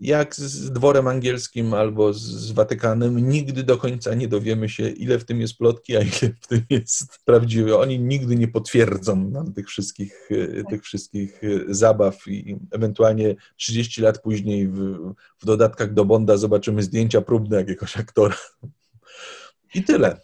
jak 0.00 0.34
z 0.34 0.72
dworem 0.72 1.06
angielskim 1.06 1.74
albo 1.74 2.12
z 2.12 2.52
Watykanem, 2.52 3.28
nigdy 3.28 3.62
do 3.62 3.78
końca 3.78 4.14
nie 4.14 4.28
dowiemy 4.28 4.68
się, 4.68 4.88
ile 4.88 5.18
w 5.18 5.24
tym 5.24 5.40
jest 5.40 5.58
plotki, 5.58 5.96
a 5.96 6.00
ile 6.00 6.32
w 6.40 6.46
tym 6.46 6.62
jest 6.70 7.18
prawdziwe. 7.24 7.78
Oni 7.78 8.00
nigdy 8.00 8.36
nie 8.36 8.48
potwierdzą 8.48 9.30
nam 9.30 9.52
tych 9.52 9.68
wszystkich, 9.68 10.28
tych 10.70 10.82
wszystkich 10.82 11.40
zabaw 11.68 12.28
i 12.28 12.56
ewentualnie 12.70 13.34
30 13.56 14.02
lat 14.02 14.22
później 14.22 14.68
w, 14.68 14.96
w 15.38 15.46
dodatkach 15.46 15.94
do 15.94 16.04
Bonda 16.04 16.36
zobaczymy 16.36 16.82
zdjęcia 16.82 17.20
próbne 17.20 17.56
jakiegoś 17.56 17.96
aktora. 17.96 18.36
I 19.74 19.82
tyle. 19.82 20.16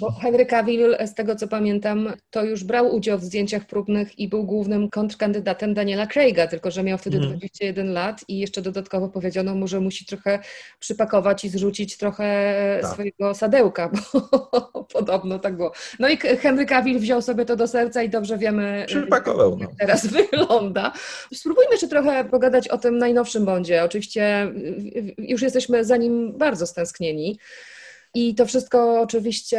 Bo 0.00 0.10
Henry 0.10 0.46
Cavill, 0.46 0.96
z 1.06 1.14
tego 1.14 1.36
co 1.36 1.48
pamiętam, 1.48 2.12
to 2.30 2.44
już 2.44 2.64
brał 2.64 2.94
udział 2.94 3.18
w 3.18 3.24
zdjęciach 3.24 3.66
próbnych 3.66 4.18
i 4.18 4.28
był 4.28 4.44
głównym 4.44 4.90
kontrkandydatem 4.90 5.74
Daniela 5.74 6.06
Craiga, 6.06 6.46
tylko 6.46 6.70
że 6.70 6.82
miał 6.82 6.98
wtedy 6.98 7.16
mm. 7.16 7.28
21 7.28 7.92
lat 7.92 8.24
i 8.28 8.38
jeszcze 8.38 8.62
dodatkowo 8.62 9.08
powiedziano 9.08 9.54
mu, 9.54 9.68
że 9.68 9.80
musi 9.80 10.06
trochę 10.06 10.38
przypakować 10.78 11.44
i 11.44 11.48
zrzucić 11.48 11.96
trochę 11.96 12.78
tak. 12.82 12.92
swojego 12.92 13.34
sadełka, 13.34 13.90
bo 14.12 14.20
podobno 14.94 15.38
tak 15.38 15.56
było. 15.56 15.72
No 15.98 16.08
i 16.08 16.16
Henry 16.16 16.66
Cavill 16.66 16.98
wziął 16.98 17.22
sobie 17.22 17.44
to 17.44 17.56
do 17.56 17.68
serca 17.68 18.02
i 18.02 18.10
dobrze 18.10 18.38
wiemy, 18.38 18.84
Przypakował, 18.86 19.58
jak 19.58 19.70
no. 19.70 19.76
teraz 19.78 20.06
wygląda. 20.16 20.92
Spróbujmy 21.34 21.70
jeszcze 21.72 21.88
trochę 21.88 22.24
pogadać 22.24 22.68
o 22.68 22.78
tym 22.78 22.98
najnowszym 22.98 23.44
Bondzie. 23.44 23.84
Oczywiście 23.84 24.52
już 25.18 25.42
jesteśmy 25.42 25.84
za 25.84 25.96
nim 25.96 26.38
bardzo 26.38 26.66
stęsknieni. 26.66 27.38
I 28.16 28.34
to 28.34 28.46
wszystko 28.46 29.00
oczywiście, 29.00 29.58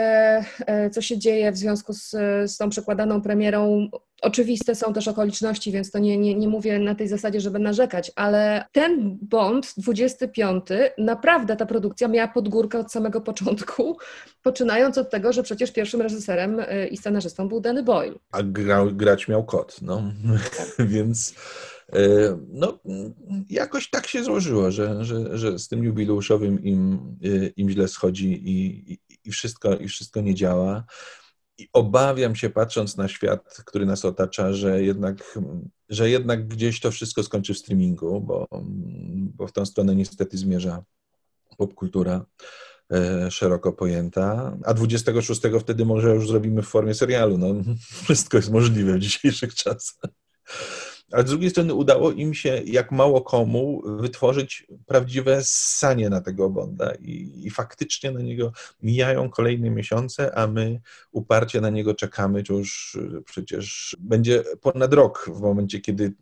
e, 0.65 0.89
co 0.89 1.01
się 1.01 1.17
dzieje 1.17 1.51
w 1.51 1.57
związku 1.57 1.93
z, 1.93 2.09
z 2.45 2.57
tą 2.57 2.69
przekładaną 2.69 3.21
premierą, 3.21 3.89
oczywiste 4.21 4.75
są 4.75 4.93
też 4.93 5.07
okoliczności, 5.07 5.71
więc 5.71 5.91
to 5.91 5.99
nie, 5.99 6.17
nie, 6.17 6.35
nie 6.35 6.47
mówię 6.47 6.79
na 6.79 6.95
tej 6.95 7.07
zasadzie, 7.07 7.41
żeby 7.41 7.59
narzekać, 7.59 8.11
ale 8.15 8.65
ten 8.71 9.17
Bond 9.21 9.73
25, 9.77 10.65
naprawdę 10.97 11.55
ta 11.55 11.65
produkcja 11.65 12.07
miała 12.07 12.27
podgórkę 12.27 12.79
od 12.79 12.91
samego 12.91 13.21
początku, 13.21 13.97
poczynając 14.43 14.97
od 14.97 15.09
tego, 15.09 15.33
że 15.33 15.43
przecież 15.43 15.71
pierwszym 15.71 16.01
reżyserem 16.01 16.59
e, 16.59 16.87
i 16.87 16.97
scenarzystą 16.97 17.47
był 17.47 17.59
Danny 17.59 17.83
Boyle. 17.83 18.15
A 18.31 18.43
grał, 18.43 18.91
grać 18.91 19.27
miał 19.27 19.45
kot, 19.45 19.77
no, 19.81 20.03
tak. 20.57 20.87
więc... 20.93 21.35
E, 21.93 21.99
no, 22.47 22.79
jakoś 23.49 23.89
tak 23.89 24.07
się 24.07 24.23
złożyło, 24.23 24.71
że, 24.71 25.05
że, 25.05 25.37
że 25.37 25.59
z 25.59 25.67
tym 25.67 25.83
jubileuszowym 25.83 26.63
im, 26.63 27.15
e, 27.23 27.47
im 27.47 27.69
źle 27.69 27.87
schodzi 27.87 28.49
i, 28.49 28.97
i, 29.25 29.31
wszystko, 29.31 29.75
i 29.75 29.87
wszystko 29.87 30.21
nie 30.21 30.35
działa. 30.35 30.83
I 31.57 31.69
obawiam 31.73 32.35
się, 32.35 32.49
patrząc 32.49 32.97
na 32.97 33.07
świat, 33.07 33.63
który 33.65 33.85
nas 33.85 34.05
otacza, 34.05 34.53
że 34.53 34.83
jednak, 34.83 35.39
że 35.89 36.09
jednak 36.09 36.47
gdzieś 36.47 36.79
to 36.79 36.91
wszystko 36.91 37.23
skończy 37.23 37.53
w 37.53 37.57
streamingu, 37.57 38.21
bo, 38.21 38.47
bo 39.35 39.47
w 39.47 39.51
tą 39.51 39.65
stronę 39.65 39.95
niestety 39.95 40.37
zmierza 40.37 40.83
popkultura 41.57 42.25
e, 42.91 43.31
szeroko 43.31 43.73
pojęta, 43.73 44.57
a 44.65 44.73
26 44.73 45.41
wtedy 45.59 45.85
może 45.85 46.15
już 46.15 46.27
zrobimy 46.27 46.61
w 46.61 46.67
formie 46.67 46.93
serialu. 46.93 47.37
No, 47.37 47.47
wszystko 48.03 48.37
jest 48.37 48.51
możliwe 48.51 48.93
w 48.93 48.99
dzisiejszych 48.99 49.55
czasach 49.55 50.11
ale 51.11 51.23
z 51.23 51.29
drugiej 51.29 51.49
strony 51.49 51.73
udało 51.73 52.11
im 52.11 52.33
się, 52.33 52.61
jak 52.65 52.91
mało 52.91 53.21
komu, 53.21 53.81
wytworzyć 53.85 54.67
prawdziwe 54.85 55.39
sanie 55.43 56.09
na 56.09 56.21
tego 56.21 56.49
Bonda 56.49 56.93
i, 57.01 57.41
i 57.45 57.49
faktycznie 57.49 58.11
na 58.11 58.21
niego 58.21 58.51
mijają 58.83 59.29
kolejne 59.29 59.69
miesiące, 59.69 60.37
a 60.37 60.47
my 60.47 60.81
uparcie 61.11 61.61
na 61.61 61.69
niego 61.69 61.93
czekamy, 61.93 62.43
już 62.49 62.97
przecież 63.25 63.97
będzie 63.99 64.43
ponad 64.61 64.93
rok 64.93 65.29
w 65.33 65.41
momencie, 65.41 65.79
kiedy 65.79 66.13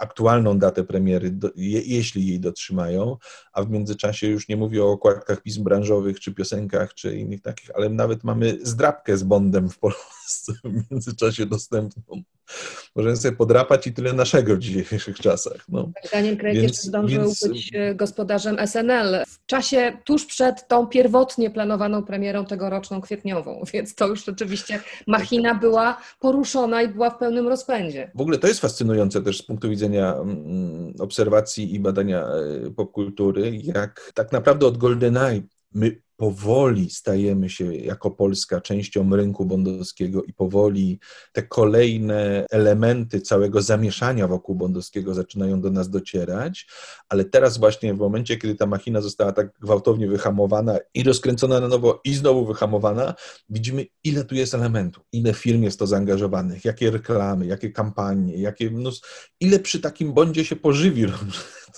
aktualną 0.00 0.58
datę 0.58 0.84
premiery, 0.84 1.30
do, 1.30 1.50
je, 1.56 1.80
jeśli 1.80 2.26
jej 2.26 2.40
dotrzymają, 2.40 3.16
a 3.52 3.62
w 3.62 3.70
międzyczasie 3.70 4.26
już 4.26 4.48
nie 4.48 4.56
mówię 4.56 4.84
o 4.84 4.90
okładkach 4.90 5.42
pism 5.42 5.64
branżowych, 5.64 6.20
czy 6.20 6.34
piosenkach, 6.34 6.94
czy 6.94 7.16
innych 7.16 7.42
takich, 7.42 7.70
ale 7.74 7.88
nawet 7.88 8.24
mamy 8.24 8.58
zdrabkę 8.62 9.16
z 9.16 9.22
Bondem 9.22 9.70
w 9.70 9.78
Polsce 9.78 10.52
w 10.64 10.90
międzyczasie 10.90 11.46
dostępną. 11.46 12.22
Możemy 12.96 13.16
sobie 13.16 13.36
podrapać 13.36 13.86
i 13.86 13.92
tyle 13.92 14.12
naszego 14.12 14.56
w 14.56 14.58
dzisiejszych 14.58 15.16
czasach. 15.16 15.64
No. 15.68 15.90
Daniel 16.12 16.36
Craig 16.36 16.56
więc, 16.56 16.68
jeszcze 16.68 16.88
zdążył 16.88 17.22
więc... 17.22 17.48
być 17.48 17.70
e, 17.74 17.94
gospodarzem 17.94 18.56
SNL 18.66 19.24
w 19.28 19.46
czasie 19.46 19.98
tuż 20.04 20.26
przed 20.26 20.68
tą 20.68 20.86
pierwotnie 20.86 21.50
planowaną 21.50 22.02
premierą 22.02 22.44
tegoroczną 22.44 23.00
kwietniową, 23.00 23.62
więc 23.72 23.94
to 23.94 24.06
już 24.06 24.24
rzeczywiście 24.24 24.80
machina 25.06 25.54
była 25.54 26.00
poruszona 26.20 26.82
i 26.82 26.88
była 26.88 27.10
w 27.10 27.18
pełnym 27.18 27.48
rozpędzie. 27.48 28.10
W 28.14 28.20
ogóle 28.20 28.38
to 28.38 28.46
jest 28.46 28.60
fascynujące 28.60 29.22
też 29.22 29.38
z 29.38 29.42
punktu 29.42 29.70
widzenia 29.70 29.89
mm, 29.98 30.94
obserwacji 30.98 31.74
i 31.74 31.80
badania 31.80 32.26
e, 32.26 32.70
popkultury, 32.70 33.50
jak 33.62 34.12
tak 34.14 34.32
naprawdę 34.32 34.66
od 34.66 34.78
GoldenEye 34.78 35.42
my 35.74 36.02
powoli 36.20 36.90
stajemy 36.90 37.50
się 37.50 37.74
jako 37.74 38.10
Polska 38.10 38.60
częścią 38.60 39.16
rynku 39.16 39.46
bondowskiego 39.46 40.22
i 40.22 40.32
powoli 40.32 40.98
te 41.32 41.42
kolejne 41.42 42.46
elementy 42.50 43.20
całego 43.20 43.62
zamieszania 43.62 44.28
wokół 44.28 44.54
bondowskiego 44.54 45.14
zaczynają 45.14 45.60
do 45.60 45.70
nas 45.70 45.90
docierać, 45.90 46.66
ale 47.08 47.24
teraz 47.24 47.58
właśnie 47.58 47.94
w 47.94 47.98
momencie, 47.98 48.36
kiedy 48.36 48.54
ta 48.54 48.66
machina 48.66 49.00
została 49.00 49.32
tak 49.32 49.52
gwałtownie 49.60 50.08
wyhamowana 50.08 50.78
i 50.94 51.02
rozkręcona 51.02 51.60
na 51.60 51.68
nowo 51.68 52.00
i 52.04 52.14
znowu 52.14 52.46
wyhamowana, 52.46 53.14
widzimy 53.48 53.86
ile 54.04 54.24
tu 54.24 54.34
jest 54.34 54.54
elementów, 54.54 55.04
ile 55.12 55.34
firm 55.34 55.62
jest 55.62 55.78
to 55.78 55.86
zaangażowanych, 55.86 56.64
jakie 56.64 56.90
reklamy, 56.90 57.46
jakie 57.46 57.70
kampanie, 57.70 58.36
jakie 58.36 58.70
mnóstwo, 58.70 59.08
ile 59.40 59.58
przy 59.58 59.80
takim 59.80 60.12
bondzie 60.12 60.44
się 60.44 60.56
pożywi. 60.56 61.06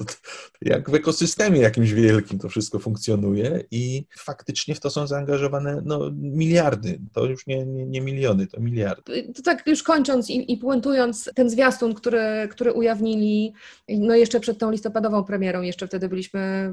To, 0.04 0.14
to, 0.14 0.58
jak 0.60 0.90
w 0.90 0.94
ekosystemie 0.94 1.60
jakimś 1.60 1.92
wielkim 1.92 2.38
to 2.38 2.48
wszystko 2.48 2.78
funkcjonuje 2.78 3.64
i 3.70 4.04
faktycznie 4.18 4.74
w 4.74 4.80
to 4.80 4.90
są 4.90 5.06
zaangażowane 5.06 5.82
no, 5.84 6.10
miliardy. 6.14 6.98
To 7.12 7.24
już 7.24 7.46
nie, 7.46 7.66
nie, 7.66 7.86
nie 7.86 8.00
miliony, 8.00 8.46
to 8.46 8.60
miliardy. 8.60 9.32
To 9.34 9.42
tak 9.42 9.66
już 9.66 9.82
kończąc 9.82 10.30
i, 10.30 10.52
i 10.52 10.56
puentując 10.56 11.30
ten 11.34 11.50
zwiastun, 11.50 11.94
który, 11.94 12.48
który 12.50 12.72
ujawnili 12.72 13.54
no 13.88 14.14
jeszcze 14.14 14.40
przed 14.40 14.58
tą 14.58 14.70
listopadową 14.70 15.24
premierą, 15.24 15.62
jeszcze 15.62 15.86
wtedy 15.86 16.08
byliśmy 16.08 16.72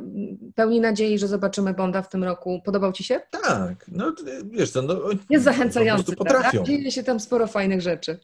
pełni 0.56 0.80
nadziei, 0.80 1.20
że 1.20 1.28
zobaczymy 1.28 1.74
Bonda 1.74 2.02
w 2.02 2.10
tym 2.10 2.24
roku. 2.24 2.62
Podobał 2.66 2.94
Ci 2.94 3.04
się? 3.04 3.22
Tak, 3.32 3.86
no 3.88 4.14
wiesz 4.44 4.72
co, 4.72 4.82
no, 4.82 5.00
Jest 5.30 5.46
zachęcający, 5.46 6.16
po 6.16 6.26
potrafią. 6.26 6.64
Dzieje 6.64 6.92
się 6.92 7.04
tam 7.04 7.20
sporo 7.20 7.48
fajnych 7.48 7.82
rzeczy. 7.82 8.20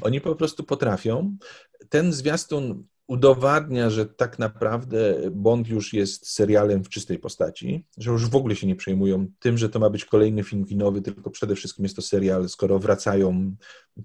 Oni 0.00 0.20
po 0.20 0.34
prostu 0.34 0.64
potrafią. 0.64 1.36
Ten 1.88 2.12
zwiastun 2.12 2.86
udowadnia, 3.08 3.90
że 3.90 4.06
tak 4.06 4.38
naprawdę 4.38 5.14
Bond 5.30 5.68
już 5.68 5.92
jest 5.92 6.30
serialem 6.30 6.84
w 6.84 6.88
czystej 6.88 7.18
postaci, 7.18 7.86
że 7.98 8.10
już 8.10 8.28
w 8.28 8.36
ogóle 8.36 8.56
się 8.56 8.66
nie 8.66 8.76
przejmują 8.76 9.26
tym, 9.38 9.58
że 9.58 9.68
to 9.68 9.78
ma 9.78 9.90
być 9.90 10.04
kolejny 10.04 10.44
film 10.44 10.64
kinowy, 10.64 11.02
tylko 11.02 11.30
przede 11.30 11.54
wszystkim 11.54 11.84
jest 11.84 11.96
to 11.96 12.02
serial, 12.02 12.48
skoro 12.48 12.78
wracają 12.78 13.56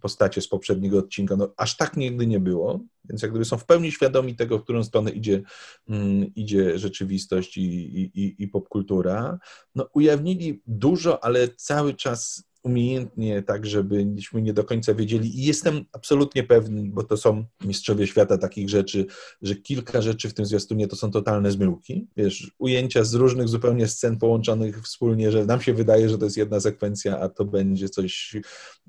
postacie 0.02 0.42
z 0.42 0.48
poprzedniego 0.48 0.98
odcinka. 0.98 1.36
No, 1.36 1.54
aż 1.58 1.78
tak 1.78 1.98
nigdy 1.98 2.28
nie 2.28 2.40
było, 2.40 2.80
więc 3.10 3.22
jak 3.22 3.32
gdyby 3.32 3.46
są 3.46 3.58
w 3.58 3.66
pełni 3.66 3.92
świadomi 3.92 4.36
tego, 4.36 4.60
w 4.60 4.64
którą 4.64 4.84
stronę 4.84 5.12
idzie, 5.12 5.42
um, 5.88 6.36
idzie 6.36 6.80
rzeczywistość 6.80 7.58
i, 7.58 7.62
i, 7.64 8.44
i 8.44 8.48
popkultura. 8.48 9.40
No, 9.76 9.90
ujawnili 9.94 10.62
dużo, 10.68 11.24
ale 11.24 11.48
cały 11.48 11.94
czas 11.94 12.51
umiejętnie, 12.64 13.42
tak 13.42 13.66
żebyśmy 13.66 14.42
nie 14.42 14.54
do 14.54 14.64
końca 14.64 14.94
wiedzieli. 14.94 15.40
I 15.40 15.46
jestem 15.46 15.86
absolutnie 15.92 16.44
pewny, 16.44 16.84
bo 16.86 17.04
to 17.04 17.18
są 17.18 17.46
mistrzowie 17.66 18.08
świata 18.08 18.38
takich 18.38 18.70
rzeczy, 18.70 19.06
że 19.42 19.56
kilka 19.56 20.02
rzeczy 20.02 20.30
w 20.30 20.34
tym 20.34 20.46
zwiastunie 20.46 20.88
to 20.88 20.96
są 20.96 21.12
totalne 21.12 21.52
zmyłki. 21.52 22.08
Wiesz, 22.18 22.52
ujęcia 22.60 23.04
z 23.04 23.14
różnych 23.14 23.48
zupełnie 23.48 23.88
scen 23.88 24.18
połączonych 24.18 24.82
wspólnie, 24.82 25.32
że 25.32 25.46
nam 25.46 25.62
się 25.62 25.74
wydaje, 25.74 26.10
że 26.10 26.18
to 26.18 26.26
jest 26.26 26.38
jedna 26.38 26.60
sekwencja, 26.60 27.20
a 27.20 27.30
to 27.30 27.46
będzie 27.46 27.90
coś 27.90 28.36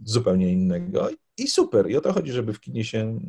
zupełnie 0.05 0.53
innego. 0.53 1.09
I 1.39 1.49
super. 1.49 1.91
I 1.91 1.97
o 1.97 2.01
to 2.01 2.13
chodzi, 2.13 2.33
żeby 2.33 2.53
w 2.53 2.61
kinie 2.61 2.85
się 2.85 3.21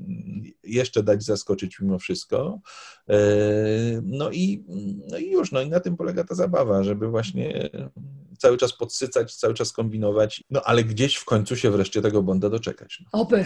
jeszcze 0.63 1.03
dać 1.03 1.23
zaskoczyć 1.23 1.79
mimo 1.79 1.99
wszystko. 1.99 2.59
E, 3.09 3.17
no 4.03 4.31
i, 4.31 4.65
no 5.11 5.17
i 5.17 5.31
już, 5.31 5.51
no 5.51 5.61
i 5.61 5.69
na 5.69 5.79
tym 5.79 5.97
polega 5.97 6.23
ta 6.23 6.35
zabawa, 6.35 6.83
żeby 6.83 7.07
właśnie 7.07 7.69
cały 8.43 8.57
czas 8.57 8.73
podsycać, 8.73 9.35
cały 9.35 9.53
czas 9.53 9.71
kombinować, 9.71 10.43
no 10.49 10.61
ale 10.63 10.83
gdzieś 10.83 11.15
w 11.15 11.25
końcu 11.25 11.55
się 11.55 11.71
wreszcie 11.71 12.01
tego 12.01 12.23
Bonda 12.23 12.49
doczekać. 12.49 12.99
No. 13.01 13.21
Oby. 13.21 13.45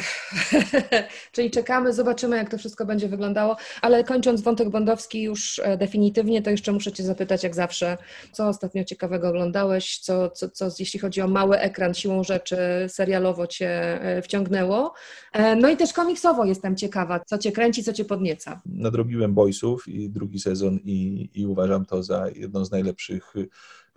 Czyli 1.31 1.51
czekamy, 1.51 1.93
zobaczymy, 1.93 2.37
jak 2.37 2.51
to 2.51 2.57
wszystko 2.57 2.85
będzie 2.85 3.07
wyglądało, 3.07 3.57
ale 3.81 4.03
kończąc 4.03 4.41
wątek 4.41 4.69
bondowski 4.69 5.21
już 5.21 5.59
e, 5.59 5.77
definitywnie, 5.77 6.41
to 6.41 6.49
jeszcze 6.49 6.71
muszę 6.71 6.91
Cię 6.91 7.03
zapytać, 7.03 7.43
jak 7.43 7.55
zawsze, 7.55 7.97
co 8.31 8.47
ostatnio 8.47 8.83
ciekawego 8.83 9.29
oglądałeś, 9.29 9.99
co, 9.99 10.29
co, 10.29 10.49
co 10.49 10.69
jeśli 10.79 10.99
chodzi 10.99 11.21
o 11.21 11.27
mały 11.27 11.59
ekran, 11.59 11.93
siłą 11.93 12.23
rzeczy 12.23 12.57
serialowo 12.87 13.47
Cię 13.47 14.01
e, 14.01 14.21
wciągnęło, 14.21 14.93
e, 15.33 15.55
no 15.55 15.69
i 15.69 15.77
też 15.77 15.93
komiksowo 15.93 16.45
jestem 16.45 16.75
ciekawa, 16.75 17.19
co 17.19 17.37
Cię 17.37 17.51
kręci, 17.51 17.83
co 17.83 17.93
Cię 17.93 18.05
podnieca. 18.05 18.61
Nadrobiłem 18.65 19.33
Boysów 19.33 19.87
i 19.87 20.09
drugi 20.09 20.39
sezon 20.39 20.79
i, 20.85 21.29
i 21.33 21.45
uważam 21.45 21.85
to 21.85 22.03
za 22.03 22.29
jedną 22.35 22.65
z 22.65 22.71
najlepszych 22.71 23.33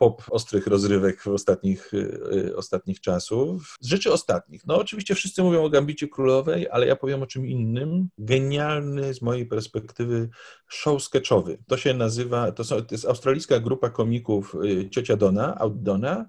pop 0.00 0.22
ostrych 0.30 0.66
rozrywek 0.66 1.22
w 1.22 1.28
ostatnich, 1.28 1.94
y, 1.94 2.20
y, 2.32 2.56
ostatnich 2.56 3.00
czasów. 3.00 3.76
Z 3.80 3.86
rzeczy 3.86 4.12
ostatnich, 4.12 4.66
no 4.66 4.76
oczywiście 4.76 5.14
wszyscy 5.14 5.42
mówią 5.42 5.64
o 5.64 5.70
Gambicie 5.70 6.08
Królowej, 6.08 6.68
ale 6.70 6.86
ja 6.86 6.96
powiem 6.96 7.22
o 7.22 7.26
czym 7.26 7.46
innym. 7.46 8.08
Genialny 8.18 9.14
z 9.14 9.22
mojej 9.22 9.46
perspektywy 9.46 10.28
show 10.68 11.02
sketchowy. 11.02 11.58
To 11.66 11.76
się 11.76 11.94
nazywa, 11.94 12.52
to, 12.52 12.64
są, 12.64 12.76
to 12.76 12.94
jest 12.94 13.04
australijska 13.04 13.60
grupa 13.60 13.90
komików 13.90 14.56
y, 14.64 14.90
Ciocia 14.90 15.16
Dona, 15.16 15.58
Outdona 15.58 16.26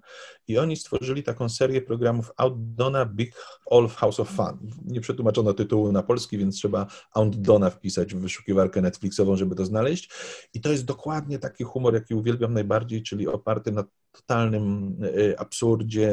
i 0.51 0.57
oni 0.57 0.75
stworzyli 0.75 1.23
taką 1.23 1.49
serię 1.49 1.81
programów 1.81 2.31
Outdona 2.37 3.05
Big 3.05 3.35
All 3.71 3.87
House 3.87 4.19
of 4.19 4.29
Fun. 4.29 4.71
Nie 4.85 5.01
przetłumaczono 5.01 5.53
tytułu 5.53 5.91
na 5.91 6.03
polski, 6.03 6.37
więc 6.37 6.55
trzeba 6.55 6.87
Outdona 7.13 7.69
wpisać 7.69 8.15
w 8.15 8.19
wyszukiwarkę 8.19 8.81
Netflixową, 8.81 9.37
żeby 9.37 9.55
to 9.55 9.65
znaleźć. 9.65 10.09
I 10.53 10.61
to 10.61 10.71
jest 10.71 10.85
dokładnie 10.85 11.39
taki 11.39 11.63
humor, 11.63 11.93
jaki 11.93 12.15
uwielbiam 12.15 12.53
najbardziej, 12.53 13.03
czyli 13.03 13.27
oparty 13.27 13.71
na 13.71 13.83
totalnym 14.11 14.95
e, 15.03 15.39
absurdzie, 15.39 16.11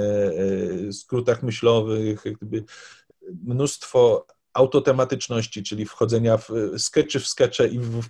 e, 0.89 0.93
skrótach 0.93 1.43
myślowych, 1.43 2.25
jakby 2.25 2.65
mnóstwo 3.45 4.27
autotematyczności, 4.53 5.63
czyli 5.63 5.87
wchodzenia 5.87 6.37
w 6.37 6.49
skeczy 6.79 7.21
w 7.21 7.27
skecze 7.27 7.69
i 7.69 7.79
w, 7.79 8.03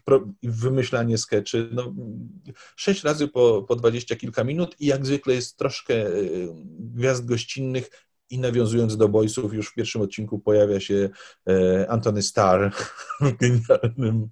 i 0.43 0.49
w 0.49 0.57
wymyślanie 0.57 1.19
skeczy. 1.19 1.69
No, 1.73 1.95
sześć 2.77 3.05
razy 3.05 3.29
po, 3.29 3.63
po 3.63 3.77
dwadzieścia 3.77 4.17
kilka 4.17 4.45
minut 4.45 4.77
i 4.81 4.87
jak 4.87 5.07
zwykle 5.07 5.35
jest 5.35 5.57
troszkę 5.57 5.95
e, 5.95 6.11
gwiazd 6.79 7.25
gościnnych 7.25 7.91
i 8.31 8.39
nawiązując 8.39 8.97
do 8.97 9.09
Boysów, 9.09 9.55
już 9.55 9.69
w 9.69 9.75
pierwszym 9.75 10.03
odcinku 10.03 10.39
pojawia 10.39 10.81
się 10.81 11.11
Antony 11.89 12.23
Starr 12.23 12.71
w 13.21 13.37
genialnym 13.37 14.29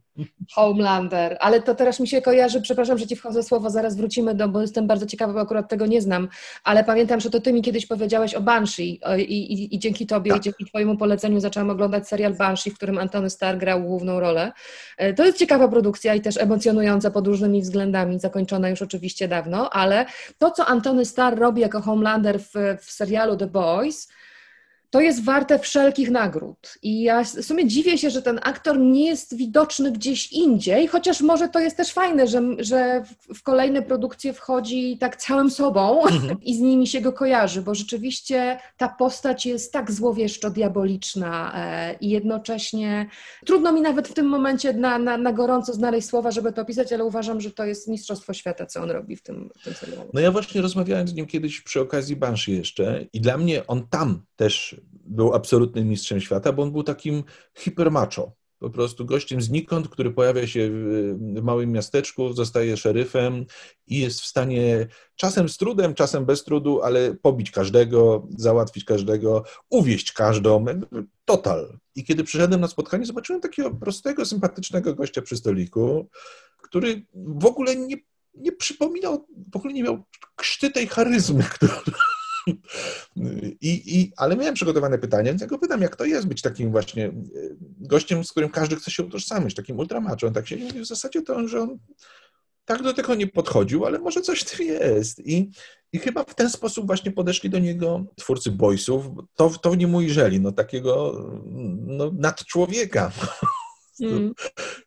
Homelander, 0.54 1.36
ale 1.40 1.62
to 1.62 1.74
teraz 1.74 2.00
mi 2.00 2.08
się 2.08 2.22
kojarzy, 2.22 2.60
przepraszam, 2.60 2.98
że 2.98 3.06
ci 3.06 3.16
wchodzę 3.16 3.42
słowo, 3.42 3.70
zaraz 3.70 3.96
wrócimy 3.96 4.34
do, 4.34 4.48
bo 4.48 4.60
jestem 4.60 4.86
bardzo 4.86 5.06
ciekawa, 5.06 5.32
bo 5.32 5.40
akurat 5.40 5.68
tego 5.68 5.86
nie 5.86 6.02
znam, 6.02 6.28
ale 6.64 6.84
pamiętam, 6.84 7.20
że 7.20 7.30
to 7.30 7.40
ty 7.40 7.52
mi 7.52 7.62
kiedyś 7.62 7.86
powiedziałeś 7.86 8.34
o 8.34 8.40
Banshee 8.40 9.00
i, 9.18 9.22
i, 9.22 9.74
i 9.74 9.78
dzięki 9.78 10.06
tobie 10.06 10.30
tak. 10.30 10.40
i 10.40 10.44
dzięki 10.44 10.64
twojemu 10.64 10.96
poleceniu 10.96 11.40
zaczęłam 11.40 11.70
oglądać 11.70 12.08
serial 12.08 12.34
Banshee, 12.34 12.70
w 12.70 12.74
którym 12.74 12.98
Antony 12.98 13.30
Starr 13.30 13.58
grał 13.58 13.82
główną 13.82 14.20
rolę. 14.20 14.52
E, 14.96 15.14
to 15.14 15.24
jest 15.24 15.38
ciekawa 15.38 15.68
produkcja 15.68 16.14
i 16.14 16.20
też 16.20 16.36
emocjonująca 16.36 17.10
pod 17.10 17.26
różnymi 17.26 17.62
względami, 17.62 18.20
zakończona 18.20 18.68
już 18.68 18.82
oczywiście 18.82 19.28
dawno, 19.28 19.70
ale 19.70 20.06
to, 20.38 20.50
co 20.50 20.66
Antony 20.66 21.04
Starr 21.04 21.38
robi 21.38 21.60
jako 21.60 21.80
Homelander 21.80 22.40
w, 22.40 22.52
w 22.80 22.90
serialu 22.90 23.36
The 23.36 23.46
Boys, 23.46 24.08
to 24.90 25.00
jest 25.00 25.24
warte 25.24 25.58
wszelkich 25.58 26.10
nagród. 26.10 26.74
I 26.82 27.02
ja 27.02 27.24
w 27.24 27.44
sumie 27.44 27.66
dziwię 27.66 27.98
się, 27.98 28.10
że 28.10 28.22
ten 28.22 28.40
aktor 28.42 28.78
nie 28.78 29.06
jest 29.06 29.36
widoczny 29.36 29.92
gdzieś 29.92 30.32
indziej, 30.32 30.86
chociaż 30.88 31.20
może 31.20 31.48
to 31.48 31.60
jest 31.60 31.76
też 31.76 31.92
fajne, 31.92 32.26
że, 32.26 32.42
że 32.58 33.02
w 33.34 33.42
kolejne 33.42 33.82
produkcje 33.82 34.32
wchodzi 34.32 34.98
tak 34.98 35.16
całym 35.16 35.50
sobą 35.50 36.06
mhm. 36.06 36.40
i 36.50 36.56
z 36.56 36.60
nimi 36.60 36.86
się 36.86 37.00
go 37.00 37.12
kojarzy, 37.12 37.62
bo 37.62 37.74
rzeczywiście 37.74 38.58
ta 38.76 38.88
postać 38.88 39.46
jest 39.46 39.72
tak 39.72 39.92
złowieszczo 39.92 40.50
diaboliczna 40.50 41.52
e, 41.54 41.94
i 42.00 42.10
jednocześnie 42.10 43.06
trudno 43.46 43.72
mi 43.72 43.80
nawet 43.80 44.08
w 44.08 44.14
tym 44.14 44.26
momencie 44.26 44.72
na, 44.72 44.98
na, 44.98 45.18
na 45.18 45.32
gorąco 45.32 45.72
znaleźć 45.72 46.08
słowa, 46.08 46.30
żeby 46.30 46.52
to 46.52 46.62
opisać, 46.62 46.92
ale 46.92 47.04
uważam, 47.04 47.40
że 47.40 47.50
to 47.50 47.64
jest 47.64 47.88
mistrzostwo 47.88 48.32
świata, 48.32 48.66
co 48.66 48.82
on 48.82 48.90
robi 48.90 49.16
w 49.16 49.22
tym, 49.22 49.50
w 49.60 49.64
tym 49.64 49.74
serialu. 49.74 50.10
No 50.14 50.20
ja 50.20 50.30
właśnie 50.30 50.60
rozmawiałem 50.62 51.08
z 51.08 51.14
nim 51.14 51.26
kiedyś 51.26 51.60
przy 51.60 51.80
okazji 51.80 52.16
Banshee 52.16 52.52
jeszcze 52.52 53.06
i 53.12 53.20
dla 53.20 53.38
mnie 53.38 53.66
on 53.66 53.88
tam 53.88 54.22
też 54.36 54.76
był 55.06 55.34
absolutnym 55.34 55.88
mistrzem 55.88 56.20
świata, 56.20 56.52
bo 56.52 56.62
on 56.62 56.72
był 56.72 56.82
takim 56.82 57.24
hipermacho. 57.54 58.32
Po 58.58 58.70
prostu 58.70 59.04
gościem 59.04 59.40
znikąd, 59.42 59.88
który 59.88 60.10
pojawia 60.10 60.46
się 60.46 60.70
w 60.70 61.42
małym 61.42 61.72
miasteczku, 61.72 62.32
zostaje 62.32 62.76
szeryfem 62.76 63.46
i 63.86 63.98
jest 63.98 64.20
w 64.20 64.26
stanie 64.26 64.86
czasem 65.16 65.48
z 65.48 65.56
trudem, 65.56 65.94
czasem 65.94 66.24
bez 66.24 66.44
trudu, 66.44 66.82
ale 66.82 67.14
pobić 67.14 67.50
każdego, 67.50 68.28
załatwić 68.38 68.84
każdego, 68.84 69.44
uwieść 69.70 70.12
każdą. 70.12 70.64
Total. 71.24 71.78
I 71.94 72.04
kiedy 72.04 72.24
przyszedłem 72.24 72.60
na 72.60 72.68
spotkanie, 72.68 73.06
zobaczyłem 73.06 73.42
takiego 73.42 73.70
prostego, 73.70 74.26
sympatycznego 74.26 74.94
gościa 74.94 75.22
przy 75.22 75.36
stoliku, 75.36 76.08
który 76.62 77.06
w 77.14 77.46
ogóle 77.46 77.76
nie, 77.76 77.96
nie 78.34 78.52
przypominał, 78.52 79.26
w 79.52 79.56
ogóle 79.56 79.72
nie 79.72 79.82
miał 79.82 80.04
krzty 80.36 80.70
tej 80.70 80.86
charyzmy, 80.86 81.42
która 81.54 81.82
i, 83.60 84.00
i, 84.00 84.12
ale 84.16 84.36
miałem 84.36 84.54
przygotowane 84.54 84.98
pytanie, 84.98 85.30
więc 85.30 85.40
ja 85.40 85.46
go 85.46 85.58
pytam, 85.58 85.82
jak 85.82 85.96
to 85.96 86.04
jest 86.04 86.26
być 86.26 86.42
takim 86.42 86.70
właśnie 86.70 87.06
e, 87.06 87.12
gościem, 87.80 88.24
z 88.24 88.30
którym 88.30 88.50
każdy 88.50 88.76
chce 88.76 88.90
się 88.90 89.02
utożsamić, 89.02 89.54
takim 89.54 89.78
ultramaczem. 89.78 90.32
Tak 90.32 90.48
się 90.48 90.56
mówi, 90.56 90.80
w 90.80 90.86
zasadzie 90.86 91.22
to 91.22 91.48
że 91.48 91.60
on 91.60 91.78
tak 92.64 92.82
do 92.82 92.94
tego 92.94 93.14
nie 93.14 93.26
podchodził, 93.26 93.86
ale 93.86 93.98
może 93.98 94.20
coś 94.20 94.40
w 94.40 94.56
tym 94.56 94.66
jest. 94.66 95.26
I, 95.26 95.50
I 95.92 95.98
chyba 95.98 96.24
w 96.24 96.34
ten 96.34 96.50
sposób 96.50 96.86
właśnie 96.86 97.12
podeszli 97.12 97.50
do 97.50 97.58
niego 97.58 98.04
twórcy 98.16 98.50
Boysów. 98.50 99.06
To, 99.34 99.50
to 99.50 99.70
w 99.70 99.78
nim 99.78 99.94
ujrzeli, 99.94 100.40
no 100.40 100.52
takiego 100.52 101.24
no, 101.86 102.10
nadczłowieka. 102.14 103.12
Mm. 104.00 104.34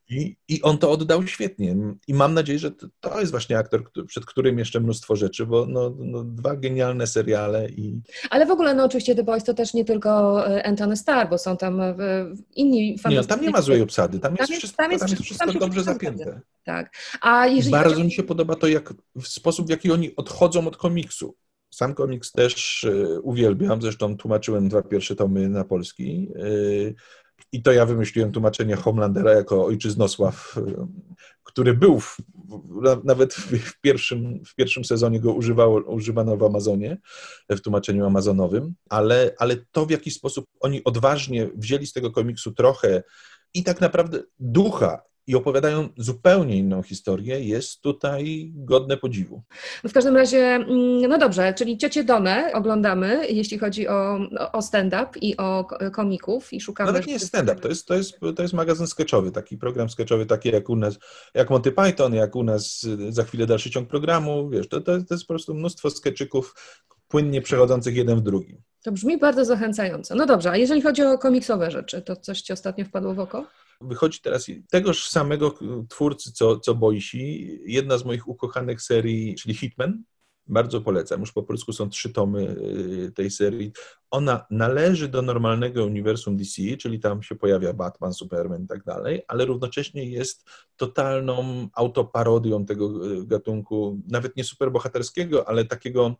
I, 0.09 0.35
I 0.47 0.61
on 0.61 0.77
to 0.77 0.91
oddał 0.91 1.27
świetnie. 1.27 1.75
I 2.07 2.13
mam 2.13 2.33
nadzieję, 2.33 2.59
że 2.59 2.71
to, 2.71 2.87
to 2.99 3.19
jest 3.19 3.31
właśnie 3.31 3.57
aktor, 3.57 3.91
przed 4.07 4.25
którym 4.25 4.59
jeszcze 4.59 4.79
mnóstwo 4.79 5.15
rzeczy, 5.15 5.45
bo 5.45 5.65
no, 5.65 5.95
no, 5.99 6.23
dwa 6.23 6.55
genialne 6.55 7.07
seriale 7.07 7.69
i... 7.69 8.01
Ale 8.29 8.45
w 8.45 8.51
ogóle, 8.51 8.73
no 8.75 8.83
oczywiście 8.83 9.15
The 9.15 9.23
Boys 9.23 9.43
to 9.43 9.53
też 9.53 9.73
nie 9.73 9.85
tylko 9.85 10.43
e, 10.47 10.65
Anthony 10.65 10.97
Starr, 10.97 11.29
bo 11.29 11.37
są 11.37 11.57
tam 11.57 11.81
e, 11.81 11.95
inni 12.55 12.97
fantastyczni... 12.97 13.15
Nie, 13.15 13.27
tam 13.27 13.41
nie 13.41 13.49
ma 13.49 13.61
złej 13.61 13.81
obsady, 13.81 14.19
tam, 14.19 14.37
tam 14.37 14.47
jest, 14.49 14.59
wszystko, 14.59 14.83
tam 14.83 14.91
jest, 14.91 15.03
tam 15.03 15.09
jest 15.11 15.23
wszystko 15.23 15.45
tam 15.45 15.59
dobrze 15.59 15.83
zapięte. 15.83 16.41
Tak. 16.63 16.93
A 17.21 17.47
jeżeli 17.47 17.71
Bardzo 17.71 18.03
mi 18.03 18.11
się 18.11 18.23
podoba 18.23 18.55
to, 18.55 18.67
jak 18.67 18.93
w 19.15 19.27
sposób, 19.27 19.67
w 19.67 19.69
jaki 19.69 19.91
oni 19.91 20.15
odchodzą 20.15 20.67
od 20.67 20.77
komiksu. 20.77 21.35
Sam 21.73 21.93
komiks 21.93 22.31
też 22.31 22.83
e, 22.83 23.19
uwielbiam, 23.21 23.81
zresztą 23.81 24.17
tłumaczyłem 24.17 24.69
dwa 24.69 24.81
pierwsze 24.81 25.15
tomy 25.15 25.49
na 25.49 25.63
polski. 25.63 26.31
I 27.51 27.61
to 27.63 27.71
ja 27.71 27.85
wymyśliłem 27.85 28.31
tłumaczenie 28.31 28.75
Homelandera 28.75 29.33
jako 29.33 29.65
ojczyznosław, 29.65 30.55
który 31.43 31.73
był 31.73 31.99
w, 31.99 32.17
nawet 33.03 33.33
w 33.33 33.81
pierwszym, 33.81 34.45
w 34.45 34.55
pierwszym 34.55 34.85
sezonie 34.85 35.19
go 35.19 35.33
używało, 35.33 35.81
używano 35.81 36.37
w 36.37 36.43
Amazonie, 36.43 36.97
w 37.49 37.61
tłumaczeniu 37.61 38.05
amazonowym, 38.05 38.73
ale, 38.89 39.35
ale 39.37 39.55
to 39.71 39.85
w 39.85 39.91
jaki 39.91 40.11
sposób 40.11 40.45
oni 40.59 40.83
odważnie 40.83 41.49
wzięli 41.55 41.87
z 41.87 41.93
tego 41.93 42.11
komiksu 42.11 42.51
trochę 42.51 43.03
i 43.53 43.63
tak 43.63 43.81
naprawdę 43.81 44.19
ducha 44.39 45.01
i 45.27 45.35
opowiadają 45.35 45.89
zupełnie 45.97 46.57
inną 46.57 46.83
historię, 46.83 47.43
jest 47.43 47.81
tutaj 47.81 48.51
godne 48.55 48.97
podziwu. 48.97 49.41
W 49.83 49.93
każdym 49.93 50.15
razie, 50.15 50.37
mm, 50.37 51.01
no 51.01 51.17
dobrze, 51.17 51.53
czyli 51.53 51.77
Ciocię 51.77 52.03
Donę 52.03 52.51
oglądamy, 52.53 53.27
jeśli 53.29 53.57
chodzi 53.57 53.87
o, 53.87 54.19
o 54.53 54.61
stand-up 54.61 55.09
i 55.21 55.37
o 55.37 55.67
komików 55.93 56.53
i 56.53 56.61
szukamy... 56.61 56.91
No 56.91 56.99
to 56.99 57.05
nie 57.05 57.13
jest 57.13 57.27
stand-up, 57.27 57.61
to 57.61 57.67
jest, 57.67 57.87
to, 57.87 57.95
jest, 57.95 58.19
to 58.35 58.41
jest 58.41 58.53
magazyn 58.53 58.87
sketchowy, 58.87 59.31
taki 59.31 59.57
program 59.57 59.89
sketchowy, 59.89 60.25
taki 60.25 60.49
jak 60.49 60.69
u 60.69 60.75
nas, 60.75 60.99
jak 61.33 61.49
Monty 61.49 61.71
Python, 61.71 62.13
jak 62.13 62.35
u 62.35 62.43
nas 62.43 62.85
za 63.09 63.23
chwilę 63.23 63.45
dalszy 63.45 63.69
ciąg 63.69 63.89
programu, 63.89 64.49
wiesz, 64.49 64.69
to, 64.69 64.81
to, 64.81 64.91
to 65.03 65.13
jest 65.13 65.23
po 65.23 65.33
prostu 65.33 65.55
mnóstwo 65.55 65.89
skeczyków 65.89 66.55
płynnie 67.07 67.41
przechodzących 67.41 67.95
jeden 67.95 68.17
w 68.17 68.21
drugi. 68.21 68.61
To 68.83 68.91
brzmi 68.91 69.17
bardzo 69.17 69.45
zachęcająco. 69.45 70.15
No 70.15 70.25
dobrze, 70.25 70.51
a 70.51 70.57
jeżeli 70.57 70.81
chodzi 70.81 71.03
o 71.03 71.17
komiksowe 71.17 71.71
rzeczy, 71.71 72.01
to 72.01 72.15
coś 72.15 72.41
Ci 72.41 72.53
ostatnio 72.53 72.85
wpadło 72.85 73.13
w 73.13 73.19
oko? 73.19 73.45
Wychodzi 73.81 74.21
teraz 74.21 74.47
tegoż 74.69 75.09
samego 75.09 75.53
twórcy, 75.89 76.31
co, 76.31 76.59
co 76.59 76.75
Boisi, 76.75 77.59
jedna 77.65 77.97
z 77.97 78.05
moich 78.05 78.27
ukochanych 78.27 78.81
serii, 78.81 79.35
czyli 79.35 79.55
Hitman. 79.55 80.03
Bardzo 80.47 80.81
polecam, 80.81 81.19
już 81.19 81.31
po 81.31 81.43
polsku 81.43 81.73
są 81.73 81.89
trzy 81.89 82.09
tomy 82.09 82.55
y, 83.07 83.11
tej 83.11 83.31
serii. 83.31 83.71
Ona 84.11 84.45
należy 84.51 85.07
do 85.07 85.21
normalnego 85.21 85.85
uniwersum 85.85 86.37
DC, 86.37 86.61
czyli 86.77 86.99
tam 86.99 87.23
się 87.23 87.35
pojawia 87.35 87.73
Batman, 87.73 88.13
Superman 88.13 88.63
i 88.63 88.67
tak 88.67 88.83
dalej, 88.83 89.21
ale 89.27 89.45
równocześnie 89.45 90.09
jest 90.09 90.49
totalną 90.75 91.67
autoparodią 91.73 92.65
tego 92.65 93.11
y, 93.11 93.25
gatunku, 93.25 94.01
nawet 94.07 94.35
nie 94.35 94.43
superbohaterskiego, 94.43 95.47
ale 95.47 95.65
takiego 95.65 96.15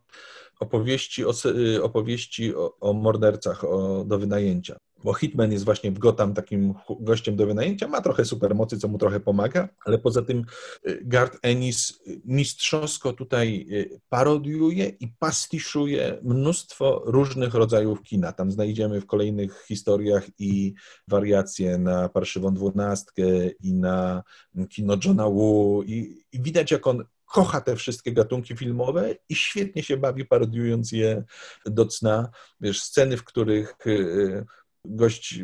opowieści 0.60 1.24
o, 1.24 1.32
y, 1.44 1.82
opowieści 1.82 2.54
o, 2.54 2.76
o 2.80 2.92
mordercach 2.92 3.64
o, 3.64 4.04
do 4.04 4.18
wynajęcia 4.18 4.76
bo 5.04 5.14
Hitman 5.14 5.52
jest 5.52 5.64
właśnie 5.64 5.90
w 5.90 5.98
Gotham 5.98 6.34
takim 6.34 6.74
gościem 7.00 7.36
do 7.36 7.46
wynajęcia, 7.46 7.88
ma 7.88 8.00
trochę 8.00 8.24
supermocy, 8.24 8.78
co 8.78 8.88
mu 8.88 8.98
trochę 8.98 9.20
pomaga, 9.20 9.68
ale 9.84 9.98
poza 9.98 10.22
tym 10.22 10.44
y, 10.88 11.00
Garth 11.04 11.38
Ennis 11.42 12.00
mistrzowsko 12.24 13.12
tutaj 13.12 13.66
y, 13.70 14.00
parodiuje 14.08 14.88
i 14.88 15.08
pastiszuje 15.08 16.18
mnóstwo 16.22 17.02
różnych 17.04 17.54
rodzajów 17.54 18.02
kina. 18.02 18.32
Tam 18.32 18.52
znajdziemy 18.52 19.00
w 19.00 19.06
kolejnych 19.06 19.64
historiach 19.68 20.26
i 20.38 20.74
wariacje 21.08 21.78
na 21.78 22.08
Parszywą 22.08 22.54
Dwunastkę 22.54 23.22
i 23.62 23.74
na 23.74 24.22
kino 24.68 24.96
Johna 25.04 25.28
Woo 25.28 25.82
i, 25.82 26.24
i 26.32 26.42
widać, 26.42 26.70
jak 26.70 26.86
on 26.86 27.04
kocha 27.30 27.60
te 27.60 27.76
wszystkie 27.76 28.12
gatunki 28.12 28.56
filmowe 28.56 29.14
i 29.28 29.34
świetnie 29.34 29.82
się 29.82 29.96
bawi 29.96 30.24
parodiując 30.24 30.92
je 30.92 31.24
do 31.66 31.86
cna. 31.86 32.30
Wiesz, 32.60 32.82
sceny, 32.82 33.16
w 33.16 33.24
których 33.24 33.86
y, 33.86 34.44
gość 34.84 35.38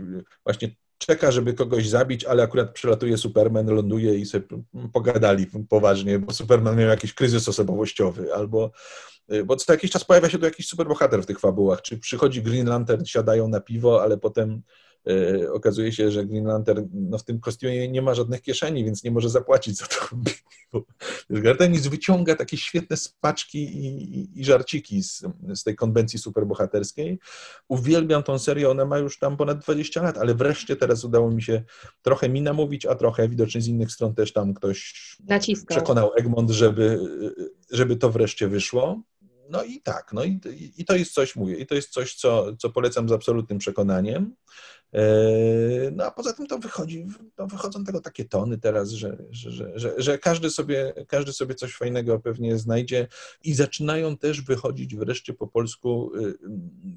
właśnie 0.44 0.70
czeka, 0.98 1.30
żeby 1.30 1.54
kogoś 1.54 1.88
zabić, 1.88 2.24
ale 2.24 2.42
akurat 2.42 2.72
przelatuje 2.72 3.18
Superman, 3.18 3.66
ląduje 3.66 4.14
i 4.14 4.26
sobie 4.26 4.46
pogadali 4.92 5.46
poważnie, 5.68 6.18
bo 6.18 6.32
Superman 6.32 6.76
miał 6.76 6.88
jakiś 6.88 7.14
kryzys 7.14 7.48
osobowościowy, 7.48 8.34
albo 8.34 8.70
y, 9.32 9.44
bo 9.44 9.56
co 9.56 9.72
jakiś 9.72 9.90
czas 9.90 10.04
pojawia 10.04 10.30
się 10.30 10.38
tu 10.38 10.44
jakiś 10.44 10.68
superbohater 10.68 11.22
w 11.22 11.26
tych 11.26 11.40
fabułach, 11.40 11.82
czy 11.82 11.98
przychodzi 11.98 12.42
Green 12.42 12.68
Lantern, 12.68 13.04
siadają 13.04 13.48
na 13.48 13.60
piwo, 13.60 14.02
ale 14.02 14.18
potem 14.18 14.62
okazuje 15.52 15.92
się, 15.92 16.10
że 16.10 16.26
Green 16.26 16.44
Lantern 16.44 16.86
no, 16.92 17.18
w 17.18 17.24
tym 17.24 17.40
kostiumie 17.40 17.88
nie 17.88 18.02
ma 18.02 18.14
żadnych 18.14 18.42
kieszeni, 18.42 18.84
więc 18.84 19.04
nie 19.04 19.10
może 19.10 19.28
zapłacić 19.28 19.76
za 19.76 19.86
to. 19.86 20.16
Gardenis 21.30 21.86
wyciąga 21.86 22.34
takie 22.34 22.56
świetne 22.56 22.96
spaczki 22.96 23.58
i, 23.58 24.18
i, 24.18 24.40
i 24.40 24.44
żarciki 24.44 25.02
z, 25.02 25.24
z, 25.54 25.64
tej 25.64 25.76
konwencji 25.76 26.18
superbohaterskiej. 26.18 27.18
Uwielbiam 27.68 28.22
tą 28.22 28.38
serię, 28.38 28.70
ona 28.70 28.84
ma 28.84 28.98
już 28.98 29.18
tam 29.18 29.36
ponad 29.36 29.58
20 29.58 30.02
lat, 30.02 30.18
ale 30.18 30.34
wreszcie 30.34 30.76
teraz 30.76 31.04
udało 31.04 31.30
mi 31.30 31.42
się 31.42 31.62
trochę 32.02 32.28
mi 32.28 32.42
namówić, 32.42 32.86
a 32.86 32.94
trochę 32.94 33.28
widocznie 33.28 33.60
z 33.60 33.68
innych 33.68 33.92
stron 33.92 34.14
też 34.14 34.32
tam 34.32 34.54
ktoś 34.54 34.94
Naciskał. 35.28 35.76
przekonał 35.76 36.10
Egmont, 36.16 36.50
żeby, 36.50 36.98
żeby 37.70 37.96
to 37.96 38.10
wreszcie 38.10 38.48
wyszło. 38.48 39.02
No 39.50 39.64
i 39.64 39.80
tak, 39.82 40.12
no 40.12 40.24
i, 40.24 40.40
i 40.76 40.84
to 40.84 40.96
jest 40.96 41.12
coś, 41.12 41.36
mówię, 41.36 41.56
i 41.56 41.66
to 41.66 41.74
jest 41.74 41.90
coś, 41.90 42.14
co, 42.14 42.56
co 42.56 42.70
polecam 42.70 43.08
z 43.08 43.12
absolutnym 43.12 43.58
przekonaniem. 43.58 44.36
E, 44.92 45.90
no 45.92 46.04
a 46.04 46.10
poza 46.10 46.32
tym 46.32 46.46
to 46.46 46.58
wychodzi, 46.58 47.06
to 47.34 47.46
wychodzą 47.46 47.84
tego 47.84 48.00
takie 48.00 48.24
tony 48.24 48.58
teraz, 48.58 48.90
że, 48.90 49.16
że, 49.30 49.72
że, 49.78 49.94
że, 49.96 50.18
każdy, 50.18 50.50
sobie, 50.50 50.94
każdy 51.08 51.32
sobie 51.32 51.54
coś 51.54 51.74
fajnego 51.74 52.20
pewnie 52.20 52.58
znajdzie 52.58 53.08
i 53.44 53.54
zaczynają 53.54 54.16
też 54.16 54.42
wychodzić 54.42 54.96
wreszcie 54.96 55.34
po 55.34 55.46
polsku 55.46 56.12
y, 56.16 56.38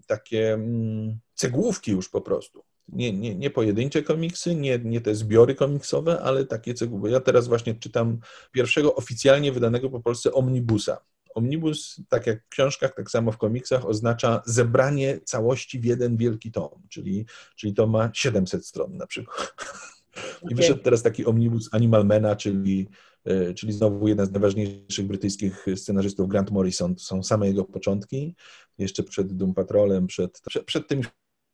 takie 0.07 0.53
mm, 0.53 1.19
cegłówki 1.35 1.91
już 1.91 2.09
po 2.09 2.21
prostu. 2.21 2.63
Nie, 2.87 3.13
nie, 3.13 3.35
nie 3.35 3.49
pojedyncze 3.49 4.03
komiksy, 4.03 4.55
nie, 4.55 4.79
nie 4.79 5.01
te 5.01 5.15
zbiory 5.15 5.55
komiksowe, 5.55 6.21
ale 6.21 6.45
takie 6.45 6.73
cegłówki. 6.73 7.11
Ja 7.11 7.19
teraz 7.19 7.47
właśnie 7.47 7.75
czytam 7.75 8.19
pierwszego 8.51 8.95
oficjalnie 8.95 9.51
wydanego 9.51 9.89
po 9.89 9.99
Polsce 9.99 10.33
omnibusa 10.33 10.97
Omnibus, 11.36 12.01
tak 12.09 12.27
jak 12.27 12.45
w 12.45 12.49
książkach, 12.49 12.95
tak 12.95 13.11
samo 13.11 13.32
w 13.32 13.38
komiksach, 13.38 13.86
oznacza 13.86 14.41
zebranie 14.45 15.19
całości 15.25 15.80
w 15.80 15.86
jeden 15.86 16.17
wielki 16.17 16.51
tom, 16.51 16.69
czyli, 16.89 17.25
czyli 17.55 17.73
to 17.73 17.88
ma 17.88 18.09
700 18.13 18.65
stron 18.65 18.97
na 18.97 19.07
przykład. 19.07 19.53
I 20.51 20.55
wyszedł 20.55 20.84
teraz 20.84 21.03
taki 21.03 21.25
omnibus 21.25 21.69
Animalmana, 21.71 22.36
czyli, 22.36 22.88
e, 23.25 23.53
czyli 23.53 23.73
znowu 23.73 24.07
jeden 24.07 24.25
z 24.25 24.32
najważniejszych 24.32 25.07
brytyjskich 25.07 25.65
scenarzystów, 25.75 26.30
Grant 26.30 26.51
Morrison. 26.51 26.95
To 26.95 27.03
są 27.03 27.23
same 27.23 27.47
jego 27.47 27.65
początki, 27.65 28.36
jeszcze 28.77 29.03
przed 29.03 29.34
Doom 29.34 29.53
Patrolem, 29.53 30.07
przed, 30.07 30.41
przed, 30.49 30.65
przed 30.65 30.88
tymi 30.88 31.03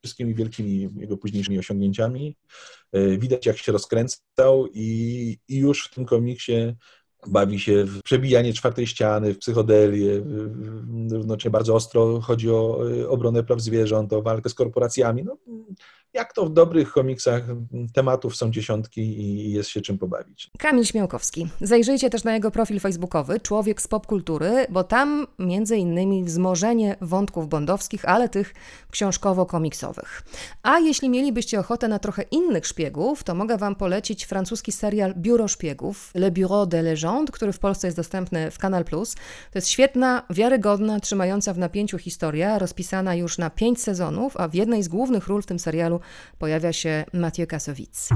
wszystkimi 0.06 0.36
wielkimi 0.36 0.90
jego 0.98 1.18
późniejszymi 1.18 1.60
osiągnięciami. 1.60 2.38
E, 2.92 3.18
widać, 3.18 3.46
jak 3.46 3.58
się 3.58 3.72
rozkręcał 3.72 4.68
i, 4.74 5.38
i 5.48 5.58
już 5.58 5.88
w 5.88 5.94
tym 5.94 6.06
komiksie 6.06 6.76
bawi 7.30 7.60
się 7.60 7.84
w 7.84 8.02
przebijanie 8.04 8.54
czwartej 8.54 8.88
ściany, 8.88 9.34
w 9.34 9.38
psychodelię, 9.38 10.22
równocześnie 11.12 11.52
bardzo 11.52 11.76
ostro 11.76 12.22
chodzi 12.22 12.50
o 12.50 12.90
y, 12.92 13.10
obronę 13.10 13.44
praw 13.44 13.62
zwierząt, 13.62 14.14
o 14.14 14.22
walkę 14.22 14.50
z 14.50 14.54
korporacjami. 14.54 15.24
No, 15.24 15.38
jak 16.16 16.34
to 16.34 16.46
w 16.46 16.54
dobrych 16.54 16.92
komiksach, 16.92 17.44
tematów 17.94 18.36
są 18.36 18.52
dziesiątki 18.52 19.02
i 19.02 19.52
jest 19.52 19.70
się 19.70 19.82
czym 19.82 19.98
pobawić. 19.98 20.52
Kamil 20.58 20.86
Śmiałkowski. 20.86 21.48
Zajrzyjcie 21.62 22.10
też 22.10 22.24
na 22.24 22.34
jego 22.34 22.52
profil 22.52 22.80
facebookowy 22.80 23.40
Człowiek 23.40 23.82
z 23.82 23.88
popkultury, 23.88 24.66
bo 24.70 24.84
tam 24.84 25.28
między 25.40 25.78
innymi 25.78 26.24
wzmożenie 26.24 26.96
wątków 27.02 27.50
bondowskich, 27.50 28.06
ale 28.06 28.30
tych 28.30 28.54
książkowo-komiksowych. 28.92 30.24
A 30.64 30.80
jeśli 30.80 31.10
mielibyście 31.10 31.60
ochotę 31.60 31.88
na 31.88 32.00
trochę 32.00 32.22
innych 32.22 32.68
szpiegów, 32.68 33.24
to 33.24 33.36
mogę 33.36 33.58
Wam 33.58 33.76
polecić 33.76 34.26
francuski 34.26 34.72
serial 34.72 35.14
Biuro 35.18 35.48
Szpiegów, 35.48 36.12
Le 36.16 36.32
Bureau 36.32 36.66
de 36.66 36.84
Légende, 36.84 37.32
który 37.32 37.54
w 37.54 37.60
Polsce 37.60 37.88
jest 37.88 37.98
dostępny 37.98 38.52
w 38.52 38.58
Kanal 38.58 38.86
Plus. 38.86 39.16
To 39.52 39.58
jest 39.58 39.70
świetna, 39.70 40.26
wiarygodna, 40.30 41.00
trzymająca 41.00 41.54
w 41.54 41.58
napięciu 41.58 41.98
historia, 41.98 42.60
rozpisana 42.60 43.16
już 43.16 43.38
na 43.38 43.50
pięć 43.50 43.82
sezonów, 43.82 44.38
a 44.38 44.48
w 44.48 44.54
jednej 44.54 44.84
z 44.84 44.88
głównych 44.88 45.28
ról 45.28 45.42
w 45.42 45.46
tym 45.46 45.60
serialu 45.60 46.00
pojawia 46.40 46.74
się 46.74 47.06
Mathieu 47.14 47.48
Kasowic. 47.48 48.10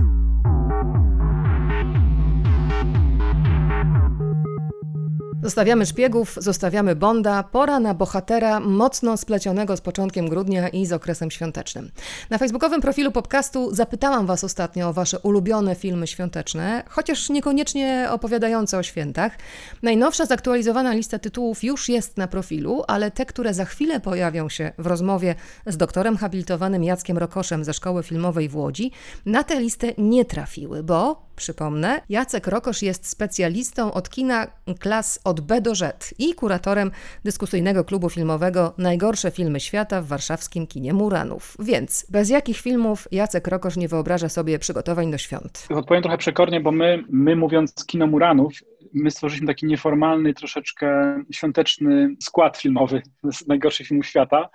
Zostawiamy 5.43 5.85
szpiegów, 5.85 6.37
zostawiamy 6.37 6.95
Bonda. 6.95 7.43
Pora 7.43 7.79
na 7.79 7.93
bohatera 7.93 8.59
mocno 8.59 9.17
splecionego 9.17 9.77
z 9.77 9.81
początkiem 9.81 10.29
grudnia 10.29 10.69
i 10.69 10.85
z 10.85 10.93
okresem 10.93 11.31
świątecznym. 11.31 11.91
Na 12.29 12.37
facebookowym 12.37 12.81
profilu 12.81 13.11
podcastu 13.11 13.75
zapytałam 13.75 14.25
Was 14.25 14.43
ostatnio 14.43 14.89
o 14.89 14.93
Wasze 14.93 15.19
ulubione 15.19 15.75
filmy 15.75 16.07
świąteczne, 16.07 16.83
chociaż 16.89 17.29
niekoniecznie 17.29 18.07
opowiadające 18.11 18.77
o 18.77 18.83
świętach. 18.83 19.37
Najnowsza 19.83 20.25
zaktualizowana 20.25 20.93
lista 20.93 21.19
tytułów 21.19 21.63
już 21.63 21.89
jest 21.89 22.17
na 22.17 22.27
profilu, 22.27 22.83
ale 22.87 23.11
te, 23.11 23.25
które 23.25 23.53
za 23.53 23.65
chwilę 23.65 23.99
pojawią 23.99 24.49
się 24.49 24.71
w 24.77 24.87
rozmowie 24.87 25.35
z 25.65 25.77
doktorem 25.77 26.17
habilitowanym 26.17 26.83
Jackiem 26.83 27.17
Rokoszem 27.17 27.63
ze 27.63 27.73
Szkoły 27.73 28.03
Filmowej 28.03 28.49
w 28.49 28.55
Łodzi, 28.55 28.91
na 29.25 29.43
tę 29.43 29.59
listę 29.59 29.87
nie 29.97 30.25
trafiły, 30.25 30.83
bo 30.83 31.28
przypomnę. 31.39 32.01
Jacek 32.09 32.47
Rokosz 32.47 32.81
jest 32.81 33.09
specjalistą 33.09 33.93
od 33.93 34.09
kina 34.09 34.47
klas 34.79 35.19
od 35.23 35.41
B 35.41 35.61
do 35.61 35.75
Z 35.75 36.13
i 36.19 36.33
kuratorem 36.33 36.91
dyskusyjnego 37.23 37.83
klubu 37.83 38.09
filmowego 38.09 38.73
Najgorsze 38.77 39.31
filmy 39.31 39.59
świata 39.59 40.01
w 40.01 40.07
warszawskim 40.07 40.67
kinie 40.67 40.93
Muranów. 40.93 41.57
Więc 41.59 42.05
bez 42.09 42.29
jakich 42.29 42.57
filmów 42.57 43.07
Jacek 43.11 43.47
Rokosz 43.47 43.77
nie 43.77 43.87
wyobraża 43.87 44.29
sobie 44.29 44.59
przygotowań 44.59 45.11
do 45.11 45.17
świąt? 45.17 45.67
Odpowiem 45.69 46.03
trochę 46.03 46.17
przekornie, 46.17 46.61
bo 46.61 46.71
my, 46.71 47.03
my 47.09 47.35
mówiąc 47.35 47.85
kino 47.85 48.07
Muranów, 48.07 48.53
my 48.93 49.11
stworzyliśmy 49.11 49.47
taki 49.47 49.65
nieformalny, 49.65 50.33
troszeczkę 50.33 51.19
świąteczny 51.31 52.15
skład 52.21 52.57
filmowy 52.57 53.01
z 53.31 53.47
najgorszych 53.47 53.87
filmów 53.87 54.05
świata. 54.05 54.49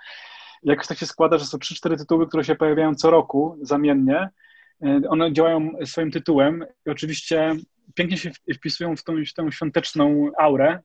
Jakoś 0.62 0.87
tak 0.87 0.99
się 0.99 1.07
składa, 1.07 1.39
że 1.39 1.45
są 1.45 1.59
3-4 1.59 1.99
tytuły, 1.99 2.28
które 2.28 2.45
się 2.45 2.55
pojawiają 2.55 2.95
co 2.95 3.11
roku 3.11 3.59
zamiennie. 3.62 4.28
E, 4.82 5.00
one 5.08 5.32
działają 5.32 5.70
swoim 5.84 6.10
tytułem 6.10 6.64
i 6.86 6.90
oczywiście 6.90 7.56
pięknie 7.94 8.16
się 8.16 8.30
wpisują 8.54 8.96
w 8.96 9.04
tą, 9.04 9.24
w 9.24 9.34
tą 9.34 9.50
świąteczną 9.50 10.30
aurę, 10.38 10.78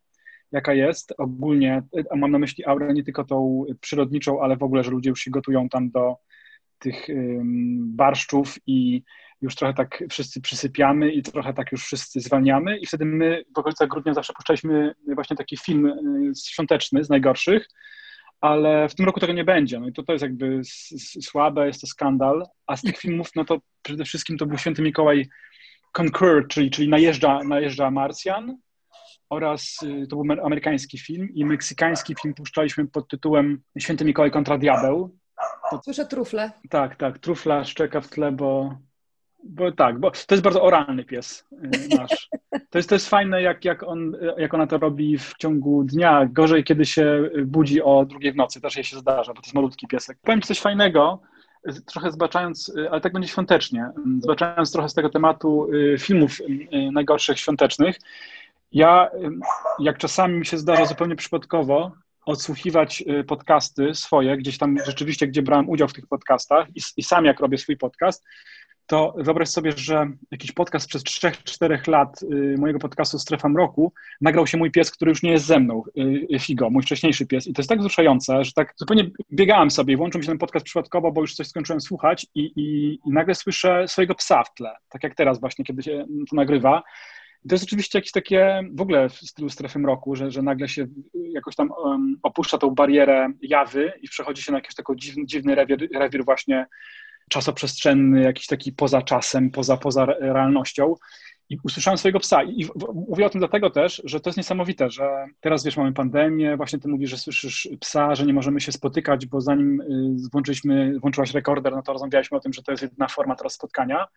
jaka 0.51 0.73
jest. 0.73 1.13
Ogólnie, 1.17 1.83
a 2.11 2.15
mam 2.15 2.31
na 2.31 2.39
myśli 2.39 2.65
aurę 2.65 2.93
nie 2.93 3.03
tylko 3.03 3.23
tą 3.23 3.65
przyrodniczą, 3.81 4.41
ale 4.41 4.57
w 4.57 4.63
ogóle, 4.63 4.83
że 4.83 4.91
ludzie 4.91 5.09
już 5.09 5.19
się 5.19 5.31
gotują 5.31 5.69
tam 5.69 5.89
do 5.89 6.15
tych 6.79 7.07
barszczów 7.79 8.55
i 8.67 9.03
już 9.41 9.55
trochę 9.55 9.73
tak 9.73 10.03
wszyscy 10.09 10.41
przysypiamy 10.41 11.11
i 11.11 11.23
trochę 11.23 11.53
tak 11.53 11.71
już 11.71 11.85
wszyscy 11.85 12.19
zwalniamy. 12.19 12.77
I 12.77 12.85
wtedy 12.85 13.05
my 13.05 13.43
w 13.55 13.59
okolicach 13.59 13.87
grudnia 13.87 14.13
zawsze 14.13 14.33
puszczaliśmy 14.33 14.95
właśnie 15.15 15.35
taki 15.37 15.57
film 15.57 15.85
y, 15.85 16.31
świąteczny 16.35 17.03
z 17.03 17.09
najgorszych, 17.09 17.67
ale 18.41 18.89
w 18.89 18.95
tym 18.95 19.05
roku 19.05 19.19
tego 19.19 19.33
nie 19.33 19.43
będzie. 19.43 19.79
No 19.79 19.87
i 19.87 19.93
to, 19.93 20.03
to 20.03 20.13
jest 20.13 20.23
jakby 20.23 20.61
słabe, 21.21 21.67
jest 21.67 21.81
to 21.81 21.87
skandal, 21.87 22.45
a 22.67 22.77
z 22.77 22.81
tych 22.81 22.97
filmów, 22.97 23.29
no 23.35 23.45
to 23.45 23.59
przede 23.81 24.05
wszystkim 24.05 24.37
to 24.37 24.45
był 24.45 24.57
Święty 24.57 24.81
Mikołaj 24.81 25.29
Concur, 25.91 26.47
czyli, 26.47 26.69
czyli 26.69 26.89
najeżdża, 26.89 27.43
najeżdża 27.43 27.91
Marsjan 27.91 28.57
oraz 29.29 29.83
y, 29.83 30.07
to 30.07 30.15
był 30.15 30.45
amerykański 30.45 30.97
film 30.97 31.29
i 31.33 31.45
meksykański 31.45 32.15
film 32.21 32.33
puszczaliśmy 32.33 32.87
pod 32.87 33.07
tytułem 33.07 33.61
Święty 33.79 34.05
Mikołaj 34.05 34.31
kontra 34.31 34.57
Diabeł. 34.57 35.17
Słyszę 35.83 36.05
trufle. 36.05 36.51
Tak, 36.69 36.95
tak, 36.95 37.19
trufla 37.19 37.65
szczeka 37.65 38.01
w 38.01 38.09
tle, 38.09 38.31
bo 38.31 38.77
bo 39.43 39.71
tak, 39.71 39.99
bo 39.99 40.11
to 40.11 40.35
jest 40.35 40.43
bardzo 40.43 40.63
oralny 40.63 41.03
pies 41.03 41.47
y, 41.51 41.97
nasz. 41.97 42.29
To 42.69 42.79
jest, 42.79 42.89
to 42.89 42.95
jest 42.95 43.09
fajne, 43.09 43.41
jak, 43.41 43.65
jak, 43.65 43.83
on, 43.83 44.17
jak 44.37 44.53
ona 44.53 44.67
to 44.67 44.77
robi 44.77 45.17
w 45.17 45.33
ciągu 45.37 45.83
dnia. 45.83 46.25
Gorzej, 46.25 46.63
kiedy 46.63 46.85
się 46.85 47.29
budzi 47.45 47.81
o 47.81 48.05
drugiej 48.05 48.31
w 48.31 48.35
nocy. 48.35 48.61
Też 48.61 48.75
jej 48.75 48.83
się 48.83 48.97
zdarza, 48.97 49.33
bo 49.33 49.41
to 49.41 49.45
jest 49.45 49.55
malutki 49.55 49.87
piesek. 49.87 50.17
Powiem 50.21 50.41
ci 50.41 50.47
coś 50.47 50.59
fajnego, 50.59 51.21
trochę 51.85 52.11
zbaczając, 52.11 52.69
y, 52.69 52.89
ale 52.91 53.01
tak 53.01 53.13
będzie 53.13 53.29
świątecznie, 53.29 53.89
zbaczając 54.23 54.71
trochę 54.71 54.89
z 54.89 54.93
tego 54.93 55.09
tematu 55.09 55.73
y, 55.73 55.97
filmów 55.99 56.37
najgorszych 56.91 57.39
świątecznych. 57.39 57.99
Ja, 58.71 59.11
jak 59.79 59.97
czasami 59.97 60.39
mi 60.39 60.45
się 60.45 60.57
zdarza 60.57 60.85
zupełnie 60.85 61.15
przypadkowo, 61.15 61.91
odsłuchiwać 62.25 63.03
podcasty 63.27 63.95
swoje, 63.95 64.37
gdzieś 64.37 64.57
tam 64.57 64.77
rzeczywiście, 64.85 65.27
gdzie 65.27 65.41
brałem 65.41 65.69
udział 65.69 65.87
w 65.87 65.93
tych 65.93 66.07
podcastach 66.07 66.67
i, 66.75 66.81
i 66.97 67.03
sam 67.03 67.25
jak 67.25 67.39
robię 67.39 67.57
swój 67.57 67.77
podcast, 67.77 68.25
to 68.89 69.13
wyobraź 69.17 69.49
sobie, 69.49 69.71
że 69.71 70.11
jakiś 70.31 70.51
podcast 70.51 70.87
przez 70.87 71.03
3-4 71.03 71.87
lat 71.87 72.23
y, 72.23 72.55
mojego 72.57 72.79
podcastu 72.79 73.19
Strefa 73.19 73.49
Mroku 73.49 73.93
nagrał 74.21 74.47
się 74.47 74.57
mój 74.57 74.71
pies, 74.71 74.91
który 74.91 75.09
już 75.09 75.23
nie 75.23 75.31
jest 75.31 75.45
ze 75.45 75.59
mną, 75.59 75.83
y, 76.33 76.39
Figo, 76.39 76.69
mój 76.69 76.83
wcześniejszy 76.83 77.25
pies. 77.25 77.47
I 77.47 77.53
to 77.53 77.61
jest 77.61 77.69
tak 77.69 77.79
wzruszające, 77.79 78.43
że 78.43 78.51
tak 78.53 78.73
zupełnie 78.77 79.09
biegałem 79.33 79.71
sobie 79.71 79.97
włączył 79.97 80.19
mi 80.19 80.25
się 80.25 80.31
ten 80.31 80.37
podcast 80.37 80.65
przypadkowo, 80.65 81.11
bo 81.11 81.21
już 81.21 81.35
coś 81.35 81.47
skończyłem 81.47 81.81
słuchać 81.81 82.27
i, 82.35 82.51
i, 82.55 82.99
i 83.05 83.11
nagle 83.11 83.35
słyszę 83.35 83.87
swojego 83.87 84.15
psa 84.15 84.43
w 84.43 84.53
tle, 84.53 84.75
tak 84.89 85.03
jak 85.03 85.15
teraz 85.15 85.39
właśnie, 85.39 85.65
kiedy 85.65 85.83
się 85.83 86.05
to 86.29 86.35
nagrywa. 86.35 86.83
To 87.49 87.55
jest 87.55 87.63
oczywiście 87.63 87.97
jakieś 87.99 88.11
takie 88.11 88.61
w 88.73 88.81
ogóle 88.81 89.09
w 89.09 89.13
stylu 89.13 89.49
strefy 89.49 89.79
mroku, 89.79 90.15
że, 90.15 90.31
że 90.31 90.41
nagle 90.41 90.69
się 90.69 90.87
jakoś 91.13 91.55
tam 91.55 91.71
um, 91.71 92.19
opuszcza 92.23 92.57
tą 92.57 92.69
barierę 92.69 93.29
jawy 93.41 93.93
i 94.01 94.09
przechodzi 94.09 94.43
się 94.43 94.51
na 94.51 94.57
jakiś 94.57 94.75
taki 94.75 94.93
dziwny, 94.95 95.25
dziwny 95.25 95.55
rewir, 95.55 95.89
rewir 95.95 96.25
właśnie 96.25 96.65
czasoprzestrzenny, 97.29 98.23
jakiś 98.23 98.47
taki 98.47 98.71
poza 98.71 99.01
czasem, 99.01 99.51
poza, 99.51 99.77
poza 99.77 100.05
realnością. 100.05 100.95
I 101.49 101.57
usłyszałem 101.63 101.97
swojego 101.97 102.19
psa. 102.19 102.43
I 102.43 102.67
mówię 103.09 103.25
o 103.25 103.29
tym 103.29 103.39
dlatego 103.39 103.69
też, 103.69 104.01
że 104.05 104.19
to 104.19 104.29
jest 104.29 104.37
niesamowite, 104.37 104.89
że 104.89 105.25
teraz 105.39 105.63
wiesz, 105.63 105.77
mamy 105.77 105.93
pandemię, 105.93 106.57
właśnie 106.57 106.79
ty 106.79 106.87
mówisz, 106.87 107.09
że 107.09 107.17
słyszysz 107.17 107.69
psa, 107.79 108.15
że 108.15 108.25
nie 108.25 108.33
możemy 108.33 108.61
się 108.61 108.71
spotykać, 108.71 109.25
bo 109.25 109.41
zanim 109.41 109.81
y, 109.81 110.29
włączyliśmy, 110.31 110.99
włączyłaś 110.99 111.33
rekorder, 111.33 111.73
no 111.75 111.81
to 111.81 111.93
rozmawialiśmy 111.93 112.37
o 112.37 112.39
tym, 112.39 112.53
że 112.53 112.63
to 112.63 112.71
jest 112.71 112.83
jedna 112.83 113.07
forma 113.07 113.35
teraz 113.35 113.53
spotkania. 113.53 114.07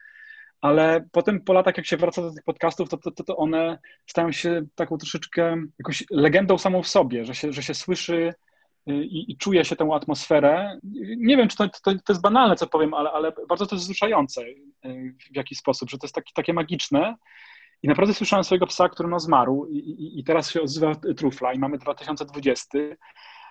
Ale 0.61 1.05
potem 1.13 1.41
po 1.41 1.53
latach, 1.53 1.77
jak 1.77 1.87
się 1.87 1.97
wraca 1.97 2.23
do 2.23 2.31
tych 2.31 2.45
podcastów, 2.45 2.89
to, 2.89 2.97
to, 2.97 3.25
to 3.25 3.37
one 3.37 3.79
stają 4.07 4.33
się 4.33 4.63
taką 4.75 4.99
troszeczkę 4.99 5.57
jakąś 5.79 6.05
legendą 6.11 6.59
samą 6.59 6.83
w 6.83 6.89
sobie, 6.89 7.25
że 7.25 7.35
się, 7.35 7.53
że 7.53 7.63
się 7.63 7.75
słyszy 7.75 8.35
i, 8.87 9.33
i 9.33 9.37
czuje 9.37 9.65
się 9.65 9.77
tę 9.77 9.89
atmosferę. 9.95 10.79
Nie 11.17 11.37
wiem, 11.37 11.49
czy 11.49 11.57
to, 11.57 11.69
to, 11.69 11.93
to, 12.05 12.13
jest 12.13 12.23
banalne, 12.23 12.57
co 12.57 12.67
powiem, 12.67 12.95
ale, 12.95 13.11
ale 13.11 13.33
bardzo 13.49 13.67
to 13.67 13.75
jest 13.75 13.85
wzruszające 13.85 14.43
y, 14.43 15.15
w 15.33 15.37
jakiś 15.37 15.59
sposób, 15.59 15.91
że 15.91 15.99
to 15.99 16.07
jest 16.07 16.15
taki, 16.15 16.33
takie 16.35 16.53
magiczne. 16.53 17.17
I 17.83 17.89
naprawdę 17.89 18.15
słyszałem 18.15 18.45
swojego 18.45 18.67
psa, 18.67 18.89
który 18.89 19.09
no 19.09 19.21
zmarł 19.21 19.67
i, 19.67 19.79
i, 19.79 20.21
i 20.21 20.25
teraz 20.25 20.51
się 20.51 20.63
odzywa 20.63 20.95
trufla 21.17 21.53
i 21.53 21.59
mamy 21.59 21.79
2020. 21.79 22.79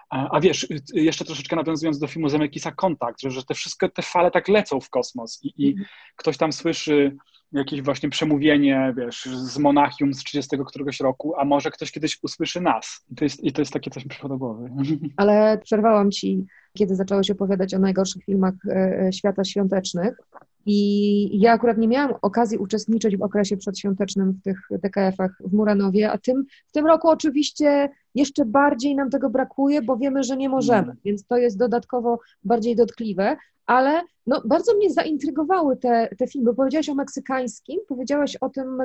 A 0.09 0.39
wiesz, 0.39 0.63
y, 0.63 0.81
jeszcze 0.93 1.25
troszeczkę 1.25 1.55
nawiązując 1.55 1.99
do 1.99 2.07
filmu 2.07 2.29
Zemekisa 2.29 2.71
Kontakt, 2.71 3.21
że, 3.21 3.31
że 3.31 3.43
te 3.43 3.53
wszystkie 3.53 3.89
te 3.89 4.01
fale 4.01 4.31
tak 4.31 4.47
lecą 4.47 4.79
w 4.79 4.89
kosmos 4.89 5.39
i, 5.43 5.53
i 5.57 5.69
mhm. 5.69 5.87
ktoś 6.15 6.37
tam 6.37 6.51
słyszy 6.51 7.17
jakieś 7.51 7.81
właśnie 7.81 8.09
przemówienie, 8.09 8.93
wiesz, 8.97 9.25
z 9.25 9.57
Monachium 9.57 10.13
z 10.13 10.17
30 10.17 10.57
któregoś 10.67 10.99
roku, 10.99 11.33
a 11.37 11.45
może 11.45 11.71
ktoś 11.71 11.91
kiedyś 11.91 12.19
usłyszy 12.23 12.61
nas. 12.61 13.05
I 13.11 13.15
to 13.15 13.25
jest, 13.25 13.43
i 13.43 13.51
to 13.51 13.61
jest 13.61 13.73
takie 13.73 13.91
coś 13.91 14.05
mi 14.05 14.29
do 14.29 14.37
głowy. 14.37 14.69
Ale 15.17 15.59
przerwałam 15.63 16.11
ci, 16.11 16.45
kiedy 16.73 16.95
zacząłeś 16.95 17.31
opowiadać 17.31 17.73
o 17.73 17.79
najgorszych 17.79 18.23
filmach 18.23 18.53
e, 18.69 18.99
e, 18.99 19.13
świata 19.13 19.43
świątecznych. 19.43 20.17
I 20.65 21.39
ja 21.39 21.51
akurat 21.51 21.77
nie 21.77 21.87
miałam 21.87 22.13
okazji 22.21 22.57
uczestniczyć 22.57 23.17
w 23.17 23.21
okresie 23.21 23.57
przedświątecznym 23.57 24.31
w 24.31 24.41
tych 24.41 24.67
DKF-ach 24.71 25.31
w 25.45 25.53
Muranowie, 25.53 26.11
a 26.11 26.17
tym, 26.17 26.43
w 26.67 26.71
tym 26.71 26.85
roku 26.85 27.09
oczywiście 27.09 27.89
jeszcze 28.15 28.45
bardziej 28.45 28.95
nam 28.95 29.09
tego 29.09 29.29
brakuje, 29.29 29.81
bo 29.81 29.97
wiemy, 29.97 30.23
że 30.23 30.37
nie 30.37 30.49
możemy, 30.49 30.83
mm. 30.83 30.97
więc 31.05 31.25
to 31.25 31.37
jest 31.37 31.57
dodatkowo 31.57 32.19
bardziej 32.43 32.75
dotkliwe, 32.75 33.37
ale 33.71 34.03
no, 34.27 34.41
bardzo 34.45 34.75
mnie 34.75 34.89
zaintrygowały 34.89 35.77
te, 35.77 36.09
te 36.17 36.27
filmy. 36.27 36.53
Powiedziałaś 36.53 36.89
o 36.89 36.95
meksykańskim, 36.95 37.79
powiedziałaś 37.87 38.35
o 38.41 38.49
tym 38.49 38.77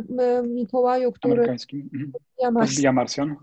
Mikołaju, 0.45 1.13
który... 1.13 1.35
Amerykańskim. 1.35 1.91
Mhm. 1.95 2.67
Zbija 2.67 2.93
Marsjan. 2.93 3.37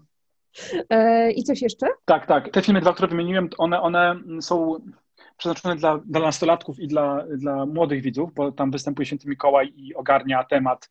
E, 0.90 1.32
I 1.32 1.44
coś 1.44 1.62
jeszcze? 1.62 1.88
Tak, 2.06 2.26
tak. 2.26 2.50
Te 2.52 2.62
filmy 2.62 2.82
dwa, 2.82 2.94
które 2.94 3.08
wymieniłem, 3.08 3.50
one, 3.58 3.82
one 3.82 4.20
są 4.42 4.76
przeznaczone 5.38 5.76
dla, 5.76 5.98
dla 6.06 6.22
nastolatków 6.22 6.80
i 6.80 6.88
dla, 6.88 7.26
dla 7.38 7.66
młodych 7.66 8.02
widzów, 8.02 8.34
bo 8.34 8.52
tam 8.52 8.72
występuje 8.72 9.06
święty 9.06 9.30
Mikołaj 9.30 9.74
i 9.76 9.96
ogarnia 9.96 10.44
temat 10.44 10.90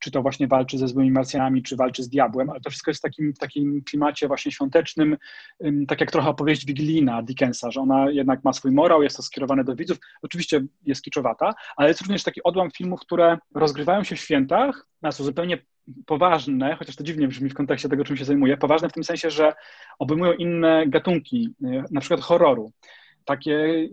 czy 0.00 0.10
to 0.10 0.22
właśnie 0.22 0.48
walczy 0.48 0.78
ze 0.78 0.88
złymi 0.88 1.10
Marsjanami, 1.10 1.62
czy 1.62 1.76
walczy 1.76 2.02
z 2.02 2.08
diabłem, 2.08 2.50
ale 2.50 2.60
to 2.60 2.70
wszystko 2.70 2.90
jest 2.90 3.00
w 3.00 3.02
takim, 3.02 3.34
w 3.34 3.38
takim 3.38 3.82
klimacie 3.84 4.28
właśnie 4.28 4.52
świątecznym, 4.52 5.16
tak 5.88 6.00
jak 6.00 6.10
trochę 6.10 6.28
opowieść 6.28 6.66
wigilijna 6.66 7.22
Dickensa, 7.22 7.70
że 7.70 7.80
ona 7.80 8.10
jednak 8.10 8.44
ma 8.44 8.52
swój 8.52 8.70
morał, 8.70 9.02
jest 9.02 9.16
to 9.16 9.22
skierowane 9.22 9.64
do 9.64 9.76
widzów, 9.76 9.98
oczywiście 10.22 10.60
jest 10.86 11.02
kiczowata, 11.02 11.54
ale 11.76 11.88
jest 11.88 12.00
również 12.00 12.22
taki 12.22 12.42
odłam 12.42 12.70
filmów, 12.70 13.00
które 13.00 13.38
rozgrywają 13.54 14.04
się 14.04 14.16
w 14.16 14.20
świętach, 14.20 14.86
a 15.02 15.12
są 15.12 15.24
zupełnie 15.24 15.58
poważne, 16.06 16.76
chociaż 16.76 16.96
to 16.96 17.04
dziwnie 17.04 17.28
brzmi 17.28 17.50
w 17.50 17.54
kontekście 17.54 17.88
tego, 17.88 18.04
czym 18.04 18.16
się 18.16 18.24
zajmuję, 18.24 18.56
poważne 18.56 18.88
w 18.88 18.92
tym 18.92 19.04
sensie, 19.04 19.30
że 19.30 19.52
obejmują 19.98 20.32
inne 20.32 20.84
gatunki, 20.86 21.54
y, 21.64 21.84
na 21.90 22.00
przykład 22.00 22.20
horroru 22.20 22.72
takie 23.30 23.88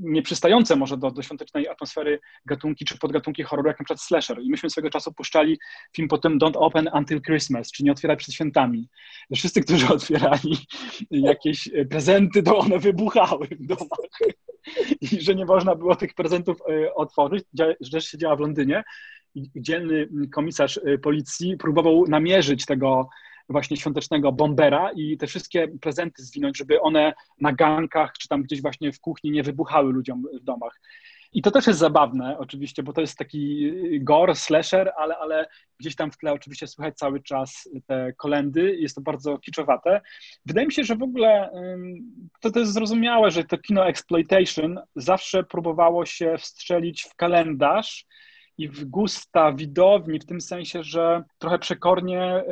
nieprzystające 0.00 0.76
może 0.76 0.96
do, 0.96 1.10
do 1.10 1.22
świątecznej 1.22 1.68
atmosfery 1.68 2.20
gatunki 2.46 2.84
czy 2.84 2.98
podgatunki 2.98 3.42
horroru, 3.42 3.68
jak 3.68 3.80
na 3.80 3.84
przykład 3.84 4.00
slasher. 4.00 4.42
I 4.42 4.50
myśmy 4.50 4.70
swego 4.70 4.90
czasu 4.90 5.12
puszczali 5.12 5.58
film 5.96 6.08
po 6.08 6.18
tym 6.18 6.38
Don't 6.38 6.56
Open 6.56 6.90
Until 6.94 7.22
Christmas, 7.22 7.72
czyli 7.72 7.84
nie 7.84 7.92
otwieraj 7.92 8.16
przed 8.16 8.34
świętami. 8.34 8.88
Wszyscy, 9.34 9.60
którzy 9.62 9.88
otwierali 9.98 10.56
jakieś 11.10 11.70
prezenty, 11.90 12.42
to 12.42 12.58
one 12.58 12.78
wybuchały 12.78 13.46
w 13.46 13.66
domach. 13.66 14.10
I 15.00 15.20
że 15.20 15.34
nie 15.34 15.44
można 15.44 15.74
było 15.74 15.96
tych 15.96 16.14
prezentów 16.14 16.56
e, 16.68 16.94
otworzyć. 16.94 17.44
Rzecz 17.80 18.04
się 18.04 18.18
działa 18.18 18.36
w 18.36 18.40
Londynie. 18.40 18.82
Dzielny 19.56 20.08
komisarz 20.34 20.80
e, 20.84 20.98
policji 20.98 21.56
próbował 21.56 22.04
namierzyć 22.08 22.66
tego 22.66 23.08
właśnie 23.50 23.76
świątecznego 23.76 24.32
bombera 24.32 24.90
i 24.92 25.16
te 25.16 25.26
wszystkie 25.26 25.68
prezenty 25.68 26.22
zwinąć, 26.22 26.58
żeby 26.58 26.80
one 26.80 27.12
na 27.40 27.52
gankach 27.52 28.12
czy 28.12 28.28
tam 28.28 28.42
gdzieś 28.42 28.62
właśnie 28.62 28.92
w 28.92 29.00
kuchni 29.00 29.30
nie 29.30 29.42
wybuchały 29.42 29.92
ludziom 29.92 30.22
w 30.40 30.44
domach. 30.44 30.80
I 31.32 31.42
to 31.42 31.50
też 31.50 31.66
jest 31.66 31.78
zabawne 31.78 32.38
oczywiście, 32.38 32.82
bo 32.82 32.92
to 32.92 33.00
jest 33.00 33.18
taki 33.18 33.72
gore, 34.00 34.34
slasher, 34.34 34.92
ale, 34.96 35.16
ale 35.16 35.48
gdzieś 35.78 35.96
tam 35.96 36.10
w 36.10 36.18
tle 36.18 36.32
oczywiście 36.32 36.66
słychać 36.66 36.96
cały 36.96 37.22
czas 37.22 37.68
te 37.86 38.12
kolendy, 38.12 38.76
jest 38.76 38.94
to 38.94 39.00
bardzo 39.00 39.38
kiczowate. 39.38 40.00
Wydaje 40.46 40.66
mi 40.66 40.72
się, 40.72 40.84
że 40.84 40.96
w 40.96 41.02
ogóle 41.02 41.50
to, 42.40 42.50
to 42.50 42.60
jest 42.60 42.72
zrozumiałe, 42.72 43.30
że 43.30 43.44
to 43.44 43.58
kino 43.58 43.88
exploitation 43.88 44.80
zawsze 44.96 45.44
próbowało 45.44 46.06
się 46.06 46.36
wstrzelić 46.38 47.02
w 47.02 47.14
kalendarz 47.14 48.06
i 48.60 48.68
w 48.68 48.84
gusta 48.84 49.52
widowni, 49.52 50.18
w 50.18 50.26
tym 50.26 50.40
sensie, 50.40 50.82
że 50.82 51.24
trochę 51.38 51.58
przekornie 51.58 52.44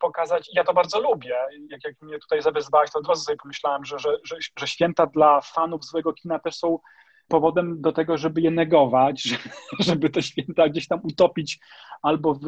pokazać, 0.00 0.50
ja 0.52 0.64
to 0.64 0.74
bardzo 0.74 1.00
lubię, 1.00 1.34
jak, 1.70 1.84
jak 1.84 2.02
mnie 2.02 2.18
tutaj 2.18 2.42
zawezwałaś, 2.42 2.90
to 2.90 2.98
od 2.98 3.08
razu 3.08 3.24
sobie 3.24 3.36
pomyślałem, 3.36 3.84
że, 3.84 3.98
że, 3.98 4.16
że, 4.24 4.36
że 4.58 4.66
święta 4.66 5.06
dla 5.06 5.40
fanów 5.40 5.84
złego 5.84 6.12
kina 6.12 6.38
też 6.38 6.56
są 6.56 6.78
powodem 7.28 7.80
do 7.80 7.92
tego, 7.92 8.18
żeby 8.18 8.40
je 8.40 8.50
negować, 8.50 9.38
żeby 9.86 10.10
te 10.10 10.22
święta 10.22 10.68
gdzieś 10.68 10.88
tam 10.88 11.00
utopić 11.02 11.60
albo 12.02 12.34
w 12.34 12.46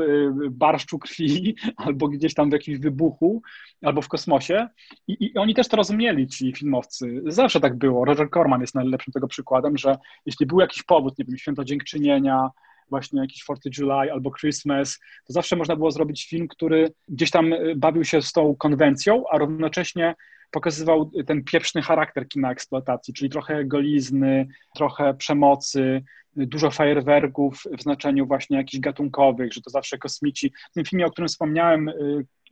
barszczu 0.51 0.99
krwi, 0.99 1.57
albo 1.87 2.09
gdzieś 2.09 2.35
tam 2.35 2.51
w 2.51 2.53
jakimś 2.53 2.79
wybuchu, 2.79 3.43
albo 3.83 4.03
w 4.03 4.09
kosmosie. 4.09 4.69
I, 5.07 5.17
I, 5.21 5.39
oni 5.39 5.55
też 5.55 5.69
to 5.69 5.77
rozumieli, 5.77 6.27
ci 6.27 6.53
filmowcy. 6.53 7.23
Zawsze 7.27 7.61
tak 7.61 7.79
było. 7.79 8.05
Roger 8.05 8.31
Corman 8.31 8.61
jest 8.61 8.75
najlepszym 8.75 9.13
tego 9.13 9.29
przykładem, 9.29 9.79
że 9.79 9.97
jeśli 10.27 10.47
był 10.47 10.61
jakiś 10.61 10.83
powód, 10.83 11.19
nie 11.19 11.25
wiem, 11.25 11.37
święto 11.37 11.65
dziękczynienia, 11.65 12.51
właśnie 12.91 13.21
jakiś 13.21 13.43
4 13.43 13.61
July 13.79 14.13
albo 14.13 14.31
Christmas, 14.41 14.99
to 15.27 15.33
zawsze 15.33 15.57
można 15.57 15.77
było 15.77 15.91
zrobić 15.91 16.29
film, 16.29 16.49
który 16.49 16.93
gdzieś 17.09 17.31
tam 17.31 17.55
bawił 17.77 18.05
się 18.05 18.23
z 18.23 18.33
tą 18.33 18.57
konwencją, 18.57 19.25
a 19.31 19.39
równocześnie 19.39 20.15
pokazywał 20.51 21.11
ten 21.27 21.45
pieprzny 21.45 21.83
charakter 21.83 22.29
kina 22.29 22.53
eksploatacji, 22.53 23.15
czyli 23.15 23.31
trochę 23.31 23.65
golizny, 23.65 24.49
trochę 24.77 25.15
przemocy, 25.15 26.03
dużo 26.37 26.71
fajerwerków 26.71 27.63
w 27.79 27.83
znaczeniu 27.83 28.27
właśnie 28.27 28.57
jakichś 28.57 28.81
gatunkowych, 28.81 29.53
że 29.53 29.61
to 29.61 29.71
zawsze 29.71 29.99
kosmici. 29.99 30.53
W 30.71 30.75
tym 30.75 30.85
filmie, 30.85 31.07
o 31.07 31.11
którym 31.11 31.29
wspomniałem, 31.29 31.91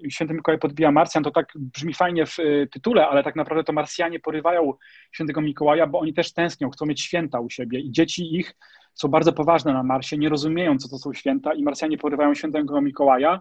Święty 0.09 0.34
Mikołaj 0.34 0.59
podbija 0.59 0.93
Marsjan, 0.93 1.24
to 1.24 1.30
tak 1.30 1.53
brzmi 1.55 1.95
fajnie 1.95 2.26
w 2.26 2.37
tytule, 2.70 3.09
ale 3.09 3.24
tak 3.24 3.37
naprawdę 3.37 3.64
to 3.64 3.72
Marsjanie 3.72 4.20
porywają 4.20 4.72
Świętego 5.12 5.41
Mikołaja, 5.41 5.87
bo 5.87 5.99
oni 5.99 6.14
też 6.14 6.32
tęsknią, 6.32 6.70
chcą 6.70 6.87
mieć 6.87 7.01
święta 7.01 7.41
u 7.41 7.51
siebie 7.51 7.80
i 7.80 7.91
dzieci 7.91 8.37
ich 8.37 8.55
są 8.97 9.09
bardzo 9.09 9.32
poważne 9.32 9.72
na 9.72 9.82
Marsie, 9.82 10.18
nie 10.18 10.28
rozumieją, 10.28 10.78
co 10.78 10.88
to 10.88 10.99
są 10.99 11.12
święta 11.12 11.55
i 11.55 11.62
Marsjanie 11.62 11.99
porywają 11.99 12.34
Świętego 12.34 12.80
Mikołaja, 12.80 13.40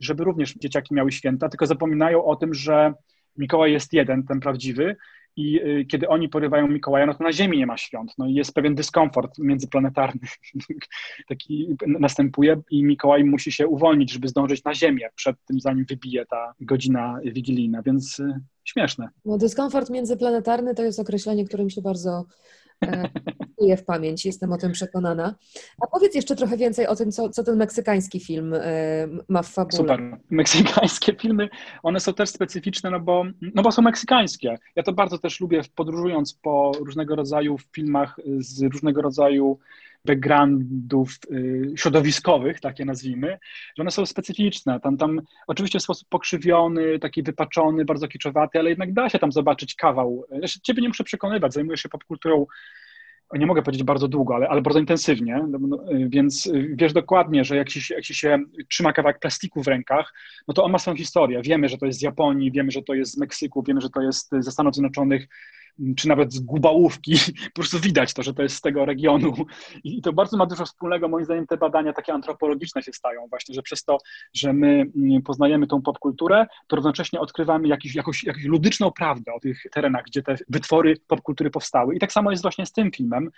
żeby 0.00 0.24
również 0.24 0.54
dzieciaki 0.54 0.94
miały 0.94 1.12
święta, 1.12 1.48
tylko 1.48 1.66
zapominają 1.66 2.24
o 2.24 2.36
tym, 2.36 2.54
że 2.54 2.94
Mikołaj 3.36 3.72
jest 3.72 3.92
jeden, 3.92 4.24
ten 4.26 4.40
prawdziwy, 4.40 4.96
i 5.36 5.60
y, 5.60 5.84
kiedy 5.84 6.08
oni 6.08 6.28
porywają 6.28 6.68
Mikołaja, 6.68 7.06
no 7.06 7.14
to 7.14 7.24
na 7.24 7.32
Ziemi 7.32 7.58
nie 7.58 7.66
ma 7.66 7.76
świąt. 7.76 8.12
No 8.18 8.26
i 8.26 8.34
jest 8.34 8.54
pewien 8.54 8.74
dyskomfort 8.74 9.38
międzyplanetarny, 9.38 10.20
taki 11.28 11.76
następuje 11.86 12.60
i 12.70 12.84
Mikołaj 12.84 13.24
musi 13.24 13.52
się 13.52 13.66
uwolnić, 13.66 14.12
żeby 14.12 14.28
zdążyć 14.28 14.64
na 14.64 14.74
Ziemię 14.74 15.10
przed 15.14 15.36
tym, 15.44 15.60
zanim 15.60 15.84
wybije 15.84 16.26
ta 16.26 16.54
godzina 16.60 17.18
wigilijna, 17.24 17.82
więc 17.82 18.18
y, 18.20 18.40
śmieszne. 18.64 19.08
No 19.24 19.38
dyskomfort 19.38 19.90
międzyplanetarny 19.90 20.74
to 20.74 20.82
jest 20.82 21.00
określenie, 21.00 21.44
które 21.44 21.64
mi 21.64 21.70
się 21.70 21.82
bardzo 21.82 22.24
e, 22.82 23.76
w 23.76 23.84
pamięć, 23.84 24.26
jestem 24.26 24.52
o 24.52 24.58
tym 24.58 24.72
przekonana. 24.72 25.34
A 25.82 25.86
powiedz 25.86 26.14
jeszcze 26.14 26.36
trochę 26.36 26.56
więcej 26.56 26.86
o 26.86 26.96
tym, 26.96 27.12
co, 27.12 27.28
co 27.28 27.44
ten 27.44 27.56
meksykański 27.56 28.20
film 28.20 28.54
e, 28.54 28.60
ma 29.28 29.42
w 29.42 29.48
fabule. 29.48 29.76
Super. 29.76 30.18
Meksykańskie 30.30 31.14
filmy, 31.20 31.48
one 31.82 32.00
są 32.00 32.14
też 32.14 32.30
specyficzne, 32.30 32.90
no 32.90 33.00
bo, 33.00 33.24
no 33.54 33.62
bo 33.62 33.72
są 33.72 33.82
meksykańskie. 33.82 34.58
Ja 34.76 34.82
to 34.82 34.92
bardzo 34.92 35.18
też 35.18 35.40
lubię, 35.40 35.60
podróżując 35.74 36.34
po 36.34 36.72
różnego 36.80 37.16
rodzaju 37.16 37.56
filmach 37.72 38.16
z 38.38 38.62
różnego 38.62 39.02
rodzaju 39.02 39.58
backgroundów 40.04 41.10
y, 41.30 41.72
środowiskowych, 41.76 42.60
takie 42.60 42.84
nazwijmy, 42.84 43.38
że 43.76 43.82
one 43.82 43.90
są 43.90 44.06
specyficzne. 44.06 44.80
Tam, 44.80 44.96
tam 44.96 45.20
oczywiście 45.46 45.78
w 45.78 45.82
sposób 45.82 46.08
pokrzywiony, 46.08 46.98
taki 46.98 47.22
wypaczony, 47.22 47.84
bardzo 47.84 48.08
kiczowaty, 48.08 48.58
ale 48.58 48.70
jednak 48.70 48.92
da 48.92 49.08
się 49.08 49.18
tam 49.18 49.32
zobaczyć 49.32 49.74
kawał. 49.74 50.24
Znaczy, 50.38 50.60
ciebie 50.60 50.82
nie 50.82 50.88
muszę 50.88 51.04
przekonywać, 51.04 51.54
zajmuję 51.54 51.76
się 51.76 51.88
popkulturą 51.88 52.46
nie 53.38 53.46
mogę 53.46 53.62
powiedzieć 53.62 53.84
bardzo 53.84 54.08
długo, 54.08 54.34
ale, 54.34 54.48
ale 54.48 54.62
bardzo 54.62 54.80
intensywnie, 54.80 55.44
no, 55.48 55.58
no, 55.58 55.78
więc 56.08 56.50
wiesz 56.74 56.92
dokładnie, 56.92 57.44
że 57.44 57.56
jak 57.56 57.68
ci, 57.68 57.94
jak 57.94 58.04
się 58.04 58.38
trzyma 58.68 58.92
kawałek 58.92 59.18
plastiku 59.18 59.62
w 59.62 59.68
rękach, 59.68 60.14
no 60.48 60.54
to 60.54 60.64
on 60.64 60.72
ma 60.72 60.78
swoją 60.78 60.96
historię. 60.96 61.42
Wiemy, 61.42 61.68
że 61.68 61.78
to 61.78 61.86
jest 61.86 61.98
z 61.98 62.02
Japonii, 62.02 62.52
wiemy, 62.52 62.70
że 62.70 62.82
to 62.82 62.94
jest 62.94 63.12
z 63.12 63.18
Meksyku, 63.18 63.62
wiemy, 63.62 63.80
że 63.80 63.90
to 63.90 64.00
jest 64.00 64.30
ze 64.38 64.50
Stanów 64.50 64.74
Zjednoczonych, 64.74 65.28
czy 65.96 66.08
nawet 66.08 66.32
z 66.32 66.40
Gubałówki, 66.40 67.14
po 67.54 67.60
prostu 67.60 67.78
widać 67.80 68.14
to, 68.14 68.22
że 68.22 68.34
to 68.34 68.42
jest 68.42 68.56
z 68.56 68.60
tego 68.60 68.84
regionu 68.84 69.32
i 69.84 70.02
to 70.02 70.12
bardzo 70.12 70.36
ma 70.36 70.46
dużo 70.46 70.64
wspólnego, 70.64 71.08
moim 71.08 71.24
zdaniem 71.24 71.46
te 71.46 71.56
badania 71.56 71.92
takie 71.92 72.12
antropologiczne 72.12 72.82
się 72.82 72.92
stają 72.92 73.26
właśnie, 73.28 73.54
że 73.54 73.62
przez 73.62 73.84
to, 73.84 73.98
że 74.34 74.52
my 74.52 74.84
mm, 74.96 75.22
poznajemy 75.22 75.66
tą 75.66 75.82
popkulturę, 75.82 76.46
to 76.66 76.76
równocześnie 76.76 77.20
odkrywamy 77.20 77.68
jakiś, 77.68 77.94
jakąś, 77.94 78.24
jakąś 78.24 78.44
ludyczną 78.44 78.90
prawdę 78.90 79.32
o 79.32 79.40
tych 79.40 79.62
terenach, 79.72 80.04
gdzie 80.06 80.22
te 80.22 80.36
wytwory 80.48 80.96
popkultury 81.06 81.50
powstały 81.50 81.94
i 81.94 81.98
tak 81.98 82.12
samo 82.12 82.30
jest 82.30 82.42
właśnie 82.42 82.66
z 82.66 82.72
tym 82.72 82.90
filmem. 82.90 83.30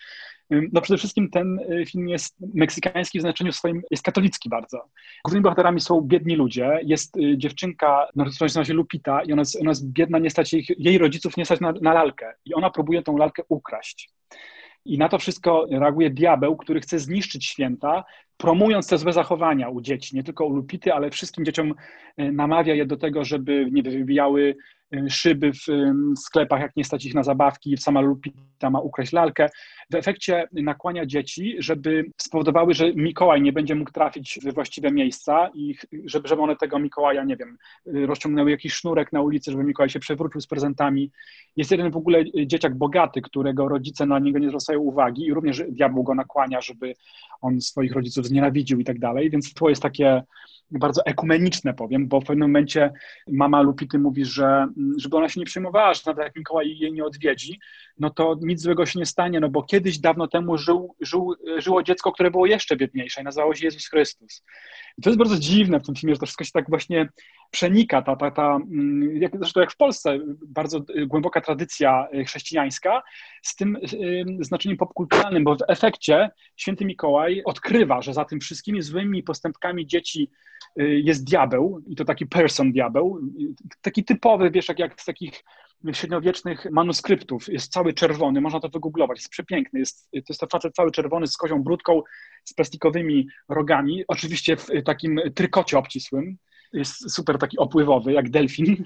No 0.50 0.80
przede 0.80 0.98
wszystkim 0.98 1.30
ten 1.30 1.58
y, 1.58 1.86
film 1.86 2.08
jest 2.08 2.36
meksykański 2.54 3.18
w 3.18 3.22
znaczeniu 3.22 3.52
swoim, 3.52 3.82
jest 3.90 4.02
katolicki 4.02 4.48
bardzo. 4.48 4.84
Głównymi 5.24 5.42
bohaterami 5.42 5.80
są 5.80 6.00
biedni 6.00 6.36
ludzie, 6.36 6.80
jest 6.82 7.16
y, 7.16 7.38
dziewczynka, 7.38 8.06
która 8.10 8.30
nazywa 8.44 8.64
się 8.64 8.74
Lupita 8.74 9.22
i 9.22 9.32
ona 9.32 9.42
jest, 9.42 9.60
ona 9.60 9.70
jest 9.70 9.92
biedna, 9.92 10.18
nie 10.18 10.30
stać 10.30 10.52
jej, 10.52 10.66
jej 10.78 10.98
rodziców 10.98 11.36
nie 11.36 11.44
stać 11.44 11.60
na, 11.60 11.72
na 11.72 11.92
lalkę, 11.92 12.34
i 12.44 12.54
ona 12.54 12.70
próbuje 12.70 13.02
tą 13.02 13.16
lalkę 13.16 13.42
ukraść. 13.48 14.10
I 14.84 14.98
na 14.98 15.08
to 15.08 15.18
wszystko 15.18 15.66
reaguje 15.70 16.10
diabeł, 16.10 16.56
który 16.56 16.80
chce 16.80 16.98
zniszczyć 16.98 17.46
święta, 17.46 18.04
promując 18.36 18.88
te 18.88 18.98
złe 18.98 19.12
zachowania 19.12 19.68
u 19.68 19.80
dzieci, 19.80 20.16
nie 20.16 20.24
tylko 20.24 20.46
u 20.46 20.56
Lupity, 20.56 20.94
ale 20.94 21.10
wszystkim 21.10 21.44
dzieciom 21.44 21.74
e, 22.16 22.32
namawia 22.32 22.74
je 22.74 22.86
do 22.86 22.96
tego, 22.96 23.24
żeby 23.24 23.68
nie 23.72 23.82
wybijały 23.82 24.56
szyby 25.08 25.52
w 25.52 25.66
sklepach, 26.18 26.60
jak 26.60 26.76
nie 26.76 26.84
stać 26.84 27.04
ich 27.04 27.14
na 27.14 27.22
zabawki, 27.22 27.76
sama 27.76 28.00
Lupita 28.00 28.70
ma 28.70 28.80
ukraść 28.80 29.12
lalkę. 29.12 29.48
W 29.90 29.94
efekcie 29.94 30.48
nakłania 30.52 31.06
dzieci, 31.06 31.56
żeby 31.58 32.04
spowodowały, 32.16 32.74
że 32.74 32.94
Mikołaj 32.94 33.42
nie 33.42 33.52
będzie 33.52 33.74
mógł 33.74 33.90
trafić 33.90 34.38
we 34.42 34.52
właściwe 34.52 34.90
miejsca 34.90 35.50
i 35.54 35.74
żeby, 36.04 36.28
żeby 36.28 36.42
one 36.42 36.56
tego 36.56 36.78
Mikołaja, 36.78 37.24
nie 37.24 37.36
wiem, 37.36 37.58
rozciągnęły 37.86 38.50
jakiś 38.50 38.74
sznurek 38.74 39.12
na 39.12 39.22
ulicy, 39.22 39.50
żeby 39.50 39.64
Mikołaj 39.64 39.88
się 39.88 39.98
przewrócił 39.98 40.40
z 40.40 40.46
prezentami. 40.46 41.10
Jest 41.56 41.70
jeden 41.70 41.90
w 41.90 41.96
ogóle 41.96 42.24
dzieciak 42.46 42.74
bogaty, 42.74 43.20
którego 43.20 43.68
rodzice 43.68 44.06
na 44.06 44.18
niego 44.18 44.38
nie 44.38 44.48
zwracają 44.48 44.80
uwagi 44.80 45.26
i 45.26 45.34
również 45.34 45.62
diabeł 45.68 46.02
go 46.02 46.14
nakłania, 46.14 46.60
żeby 46.60 46.94
on 47.40 47.60
swoich 47.60 47.92
rodziców 47.92 48.26
znienawidził 48.26 48.80
i 48.80 48.84
tak 48.84 48.98
dalej, 48.98 49.30
więc 49.30 49.54
to 49.54 49.68
jest 49.68 49.82
takie 49.82 50.22
bardzo 50.78 51.06
ekumeniczne 51.06 51.74
powiem, 51.74 52.08
bo 52.08 52.20
w 52.20 52.24
pewnym 52.24 52.48
momencie 52.48 52.92
mama 53.28 53.62
Lupity 53.62 53.98
mówi, 53.98 54.24
że 54.24 54.66
żeby 54.96 55.16
ona 55.16 55.28
się 55.28 55.40
nie 55.40 55.46
przejmowała, 55.46 55.94
że 55.94 56.00
nawet 56.06 56.24
jak 56.24 56.36
Mikołaj 56.36 56.78
jej 56.78 56.92
nie 56.92 57.04
odwiedzi, 57.04 57.60
no 57.98 58.10
to 58.10 58.36
nic 58.42 58.60
złego 58.60 58.86
się 58.86 58.98
nie 58.98 59.06
stanie, 59.06 59.40
no 59.40 59.48
bo 59.48 59.62
kiedyś 59.62 59.98
dawno 59.98 60.28
temu 60.28 60.58
żył, 60.58 60.94
żył, 61.00 61.34
żyło 61.58 61.82
dziecko, 61.82 62.12
które 62.12 62.30
było 62.30 62.46
jeszcze 62.46 62.76
biedniejsze 62.76 63.20
i 63.20 63.24
nazywało 63.24 63.54
się 63.54 63.64
Jezus 63.64 63.88
Chrystus. 63.88 64.44
I 64.98 65.02
to 65.02 65.10
jest 65.10 65.18
bardzo 65.18 65.38
dziwne 65.38 65.80
w 65.80 65.86
tym 65.86 65.94
filmie, 65.94 66.14
że 66.14 66.20
to 66.20 66.26
wszystko 66.26 66.44
się 66.44 66.52
tak 66.52 66.70
właśnie 66.70 67.08
przenika, 67.50 68.02
ta, 68.02 68.16
ta, 68.16 68.30
ta 68.30 68.56
mm, 68.56 69.16
jak, 69.16 69.32
zresztą 69.38 69.60
jak 69.60 69.72
w 69.72 69.76
Polsce, 69.76 70.18
bardzo 70.46 70.80
głęboka 71.06 71.40
tradycja 71.40 72.08
chrześcijańska 72.26 73.02
z 73.42 73.56
tym 73.56 73.78
znaczeniem 74.40 74.76
popkulturalnym, 74.76 75.44
bo 75.44 75.56
w 75.56 75.58
efekcie 75.68 76.30
święty 76.56 76.84
Mikołaj 76.84 77.42
odkrywa, 77.44 78.02
że 78.02 78.14
za 78.14 78.24
tym 78.24 78.40
wszystkimi 78.40 78.82
złymi 78.82 79.22
postępkami 79.22 79.86
dzieci 79.86 80.30
y, 80.30 80.63
jest 80.76 81.24
diabeł 81.24 81.82
i 81.86 81.96
to 81.96 82.04
taki 82.04 82.26
person 82.26 82.72
diabeł, 82.72 83.20
taki 83.80 84.04
typowy, 84.04 84.50
wiesz, 84.50 84.68
jak, 84.68 84.78
jak 84.78 85.00
z 85.00 85.04
takich 85.04 85.44
średniowiecznych 85.92 86.66
manuskryptów, 86.70 87.48
jest 87.48 87.72
cały 87.72 87.94
czerwony, 87.94 88.40
można 88.40 88.60
to 88.60 88.68
wygooglować, 88.68 89.18
jest 89.18 89.30
przepiękny, 89.30 89.78
jest, 89.78 90.10
to 90.12 90.18
jest 90.28 90.40
to 90.40 90.46
facet 90.46 90.74
cały 90.74 90.90
czerwony 90.90 91.26
z 91.26 91.36
kozią 91.36 91.62
brudką, 91.62 92.02
z 92.44 92.54
plastikowymi 92.54 93.28
rogami, 93.48 94.04
oczywiście 94.08 94.56
w 94.56 94.68
takim 94.84 95.20
trykocie 95.34 95.78
obcisłym, 95.78 96.36
jest 96.74 97.14
super 97.14 97.38
taki 97.38 97.58
opływowy, 97.58 98.12
jak 98.12 98.30
delfin. 98.30 98.76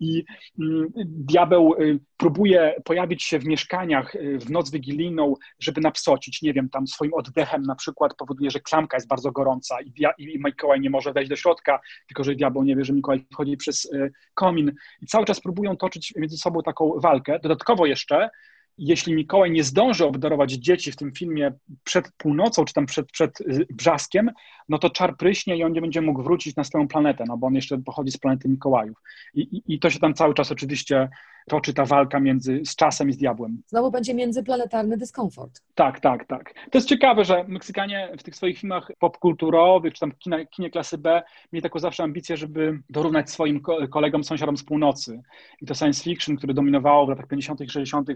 I 0.00 0.24
mm, 0.60 0.86
diabeł 1.06 1.74
y, 1.74 2.00
próbuje 2.16 2.74
pojawić 2.84 3.22
się 3.22 3.38
w 3.38 3.44
mieszkaniach 3.44 4.14
y, 4.14 4.38
w 4.38 4.50
noc 4.50 4.70
wigilijną, 4.70 5.34
żeby 5.58 5.80
napsocić, 5.80 6.42
nie 6.42 6.52
wiem, 6.52 6.68
tam 6.68 6.86
swoim 6.86 7.14
oddechem 7.14 7.62
na 7.62 7.74
przykład 7.74 8.14
powoduje, 8.14 8.50
że 8.50 8.60
klamka 8.60 8.96
jest 8.96 9.08
bardzo 9.08 9.32
gorąca 9.32 9.76
i, 9.82 9.92
i 10.18 10.38
Mikołaj 10.44 10.80
nie 10.80 10.90
może 10.90 11.12
wejść 11.12 11.30
do 11.30 11.36
środka, 11.36 11.80
tylko 12.06 12.24
że 12.24 12.34
diabeł 12.34 12.62
nie 12.62 12.76
wie, 12.76 12.84
że 12.84 12.92
Mikołaj 12.92 13.26
wchodzi 13.32 13.56
przez 13.56 13.84
y, 13.84 14.12
komin. 14.34 14.72
I 15.02 15.06
cały 15.06 15.24
czas 15.24 15.40
próbują 15.40 15.76
toczyć 15.76 16.12
między 16.16 16.36
sobą 16.36 16.62
taką 16.62 17.00
walkę. 17.00 17.38
Dodatkowo 17.42 17.86
jeszcze 17.86 18.30
jeśli 18.78 19.14
Mikołaj 19.14 19.50
nie 19.50 19.64
zdąży 19.64 20.04
obdarować 20.04 20.52
dzieci 20.52 20.92
w 20.92 20.96
tym 20.96 21.12
filmie 21.12 21.52
przed 21.84 22.12
północą, 22.16 22.64
czy 22.64 22.74
tam 22.74 22.86
przed, 22.86 23.12
przed 23.12 23.40
y, 23.40 23.66
brzaskiem, 23.70 24.30
no 24.68 24.78
to 24.78 24.90
czar 24.90 25.16
pryśnie 25.16 25.56
i 25.56 25.64
on 25.64 25.72
nie 25.72 25.80
będzie 25.80 26.00
mógł 26.00 26.22
wrócić 26.22 26.56
na 26.56 26.64
swoją 26.64 26.88
planetę, 26.88 27.24
no 27.28 27.36
bo 27.36 27.46
on 27.46 27.54
jeszcze 27.54 27.78
pochodzi 27.78 28.12
z 28.12 28.18
planety 28.18 28.48
Mikołajów. 28.48 28.98
I, 29.34 29.40
i, 29.40 29.74
i 29.74 29.78
to 29.78 29.90
się 29.90 29.98
tam 29.98 30.14
cały 30.14 30.34
czas 30.34 30.52
oczywiście 30.52 31.08
toczy 31.48 31.74
ta 31.74 31.84
walka 31.84 32.20
między, 32.20 32.60
z 32.64 32.76
czasem 32.76 33.08
i 33.08 33.12
z 33.12 33.16
diabłem. 33.16 33.62
Znowu 33.66 33.90
będzie 33.90 34.14
międzyplanetarny 34.14 34.96
dyskomfort. 34.96 35.62
Tak, 35.74 36.00
tak, 36.00 36.26
tak. 36.26 36.54
To 36.70 36.78
jest 36.78 36.88
ciekawe, 36.88 37.24
że 37.24 37.44
Meksykanie 37.48 38.12
w 38.18 38.22
tych 38.22 38.36
swoich 38.36 38.58
filmach 38.58 38.90
popkulturowych, 38.98 39.94
czy 39.94 40.00
tam 40.00 40.12
kinie, 40.12 40.46
kinie 40.46 40.70
klasy 40.70 40.98
B, 40.98 41.22
mieli 41.52 41.62
taką 41.62 41.78
zawsze 41.78 42.02
ambicję, 42.02 42.36
żeby 42.36 42.78
dorównać 42.90 43.30
swoim 43.30 43.60
kolegom, 43.90 44.24
sąsiadom 44.24 44.56
z 44.56 44.64
północy. 44.64 45.22
I 45.60 45.66
to 45.66 45.74
science 45.74 46.02
fiction, 46.02 46.36
które 46.36 46.54
dominowało 46.54 47.06
w 47.06 47.08
latach 47.08 47.26
50., 47.26 47.60
60., 47.70 48.08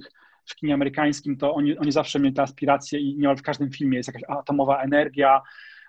w 0.48 0.54
kinie 0.54 0.74
amerykańskim, 0.74 1.36
to 1.36 1.54
oni, 1.54 1.78
oni 1.78 1.92
zawsze 1.92 2.18
mieli 2.18 2.34
te 2.34 2.42
aspiracje 2.42 3.00
i 3.00 3.16
niemal 3.16 3.36
w 3.36 3.42
każdym 3.42 3.70
filmie 3.70 3.96
jest 3.96 4.06
jakaś 4.06 4.22
atomowa 4.28 4.82
energia, 4.82 5.42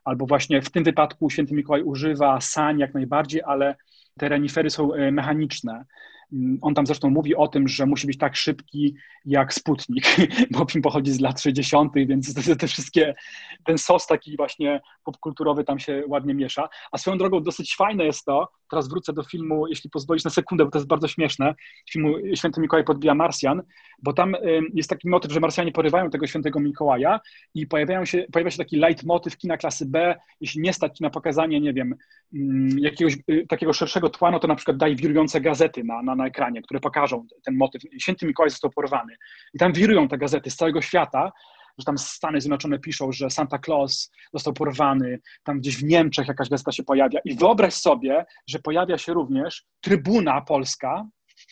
albo 0.04 0.26
właśnie 0.26 0.62
w 0.62 0.70
tym 0.70 0.84
wypadku 0.84 1.30
Święty 1.30 1.54
Mikołaj 1.54 1.84
używa 1.84 2.42
sań 2.42 2.80
jak 2.80 2.94
najbardziej, 2.94 3.42
ale 3.46 3.76
te 4.20 4.30
renifery 4.30 4.70
są 4.70 4.94
e, 4.94 5.12
mechaniczne. 5.12 5.86
Mm, 6.34 6.58
on 6.62 6.74
tam 6.74 6.86
zresztą 6.86 7.10
mówi 7.10 7.36
o 7.36 7.48
tym, 7.48 7.68
że 7.68 7.86
musi 7.86 8.08
być 8.08 8.18
tak 8.18 8.36
szybki 8.36 8.96
jak 9.26 9.54
Sputnik, 9.54 10.16
bo 10.52 10.66
film 10.66 10.82
pochodzi 10.82 11.12
z 11.12 11.20
lat 11.20 11.42
60., 11.42 11.94
więc 11.96 12.34
te, 12.34 12.56
te 12.56 12.68
wszystkie, 12.68 13.16
ten 13.64 13.78
sos 13.78 14.08
taki 14.08 14.38
właśnie 14.38 14.82
popkulturowy 15.04 15.64
tam 15.64 15.80
się 15.80 16.04
ładnie 16.08 16.34
miesza. 16.34 16.70
A 16.92 16.98
swoją 16.98 17.18
drogą 17.18 17.44
dosyć 17.44 17.76
fajne 17.76 18.06
jest 18.06 18.26
to, 18.26 18.52
teraz 18.70 18.90
wrócę 18.90 19.14
do 19.14 19.24
filmu, 19.24 19.68
jeśli 19.68 19.90
pozwolisz 19.90 20.24
na 20.24 20.32
sekundę, 20.32 20.66
bo 20.66 20.72
to 20.72 20.78
jest 20.78 20.88
bardzo 20.88 21.08
śmieszne, 21.08 21.56
filmu 21.92 22.14
Święty 22.36 22.62
Mikołaj 22.62 22.86
podbija 22.86 23.16
Marsjan, 23.16 23.62
bo 24.04 24.14
tam 24.14 24.36
jest 24.74 24.90
taki 24.90 25.10
motyw, 25.10 25.32
że 25.32 25.40
Marsjanie 25.40 25.72
porywają 25.72 26.10
tego 26.10 26.28
Świętego 26.28 26.60
Mikołaja 26.60 27.20
i 27.54 27.68
pojawiają 27.68 28.06
się, 28.06 28.26
pojawia 28.32 28.52
się 28.52 28.58
taki 28.58 28.78
leitmotyw 28.78 29.38
kina 29.38 29.58
klasy 29.58 29.86
B, 29.86 30.16
jeśli 30.42 30.62
nie 30.62 30.74
stać 30.74 31.00
na 31.00 31.10
pokazanie, 31.10 31.62
nie 31.62 31.74
wiem, 31.74 31.96
mm, 32.34 32.80
jakiegoś 32.80 33.18
y, 33.32 33.46
takiego 33.50 33.74
szerszego 33.74 34.10
tła, 34.10 34.32
no 34.32 34.40
to 34.40 34.48
na 34.48 34.56
przykład 34.56 34.78
daj 34.78 34.96
wirujące 34.96 35.42
gazety 35.42 35.84
na, 35.84 36.02
na, 36.02 36.16
na 36.16 36.28
ekranie, 36.28 36.62
które 36.62 36.80
pokażą 36.80 37.26
ten 37.44 37.58
motyw. 37.58 37.82
Święty 38.02 38.26
Mikołaj 38.26 38.50
został 38.50 38.72
porwany. 38.72 39.16
I 39.54 39.58
tam 39.58 39.74
wirują 39.74 40.08
te 40.08 40.18
gazety 40.18 40.52
z 40.52 40.56
całego 40.56 40.82
świata, 40.82 41.32
że 41.78 41.86
tam 41.86 41.98
Stany 41.98 42.42
Zjednoczone 42.42 42.80
piszą, 42.80 43.12
że 43.12 43.30
Santa 43.30 43.60
Claus 43.60 44.12
został 44.34 44.54
porwany, 44.54 45.20
tam 45.44 45.60
gdzieś 45.60 45.78
w 45.78 45.84
Niemczech 45.84 46.28
jakaś 46.28 46.50
gazeta 46.50 46.72
się 46.72 46.84
pojawia. 46.84 47.20
I 47.26 47.36
wyobraź 47.36 47.74
sobie, 47.74 48.26
że 48.48 48.60
pojawia 48.60 48.98
się 48.98 49.14
również 49.14 49.66
Trybuna 49.82 50.42
Polska, 50.42 51.08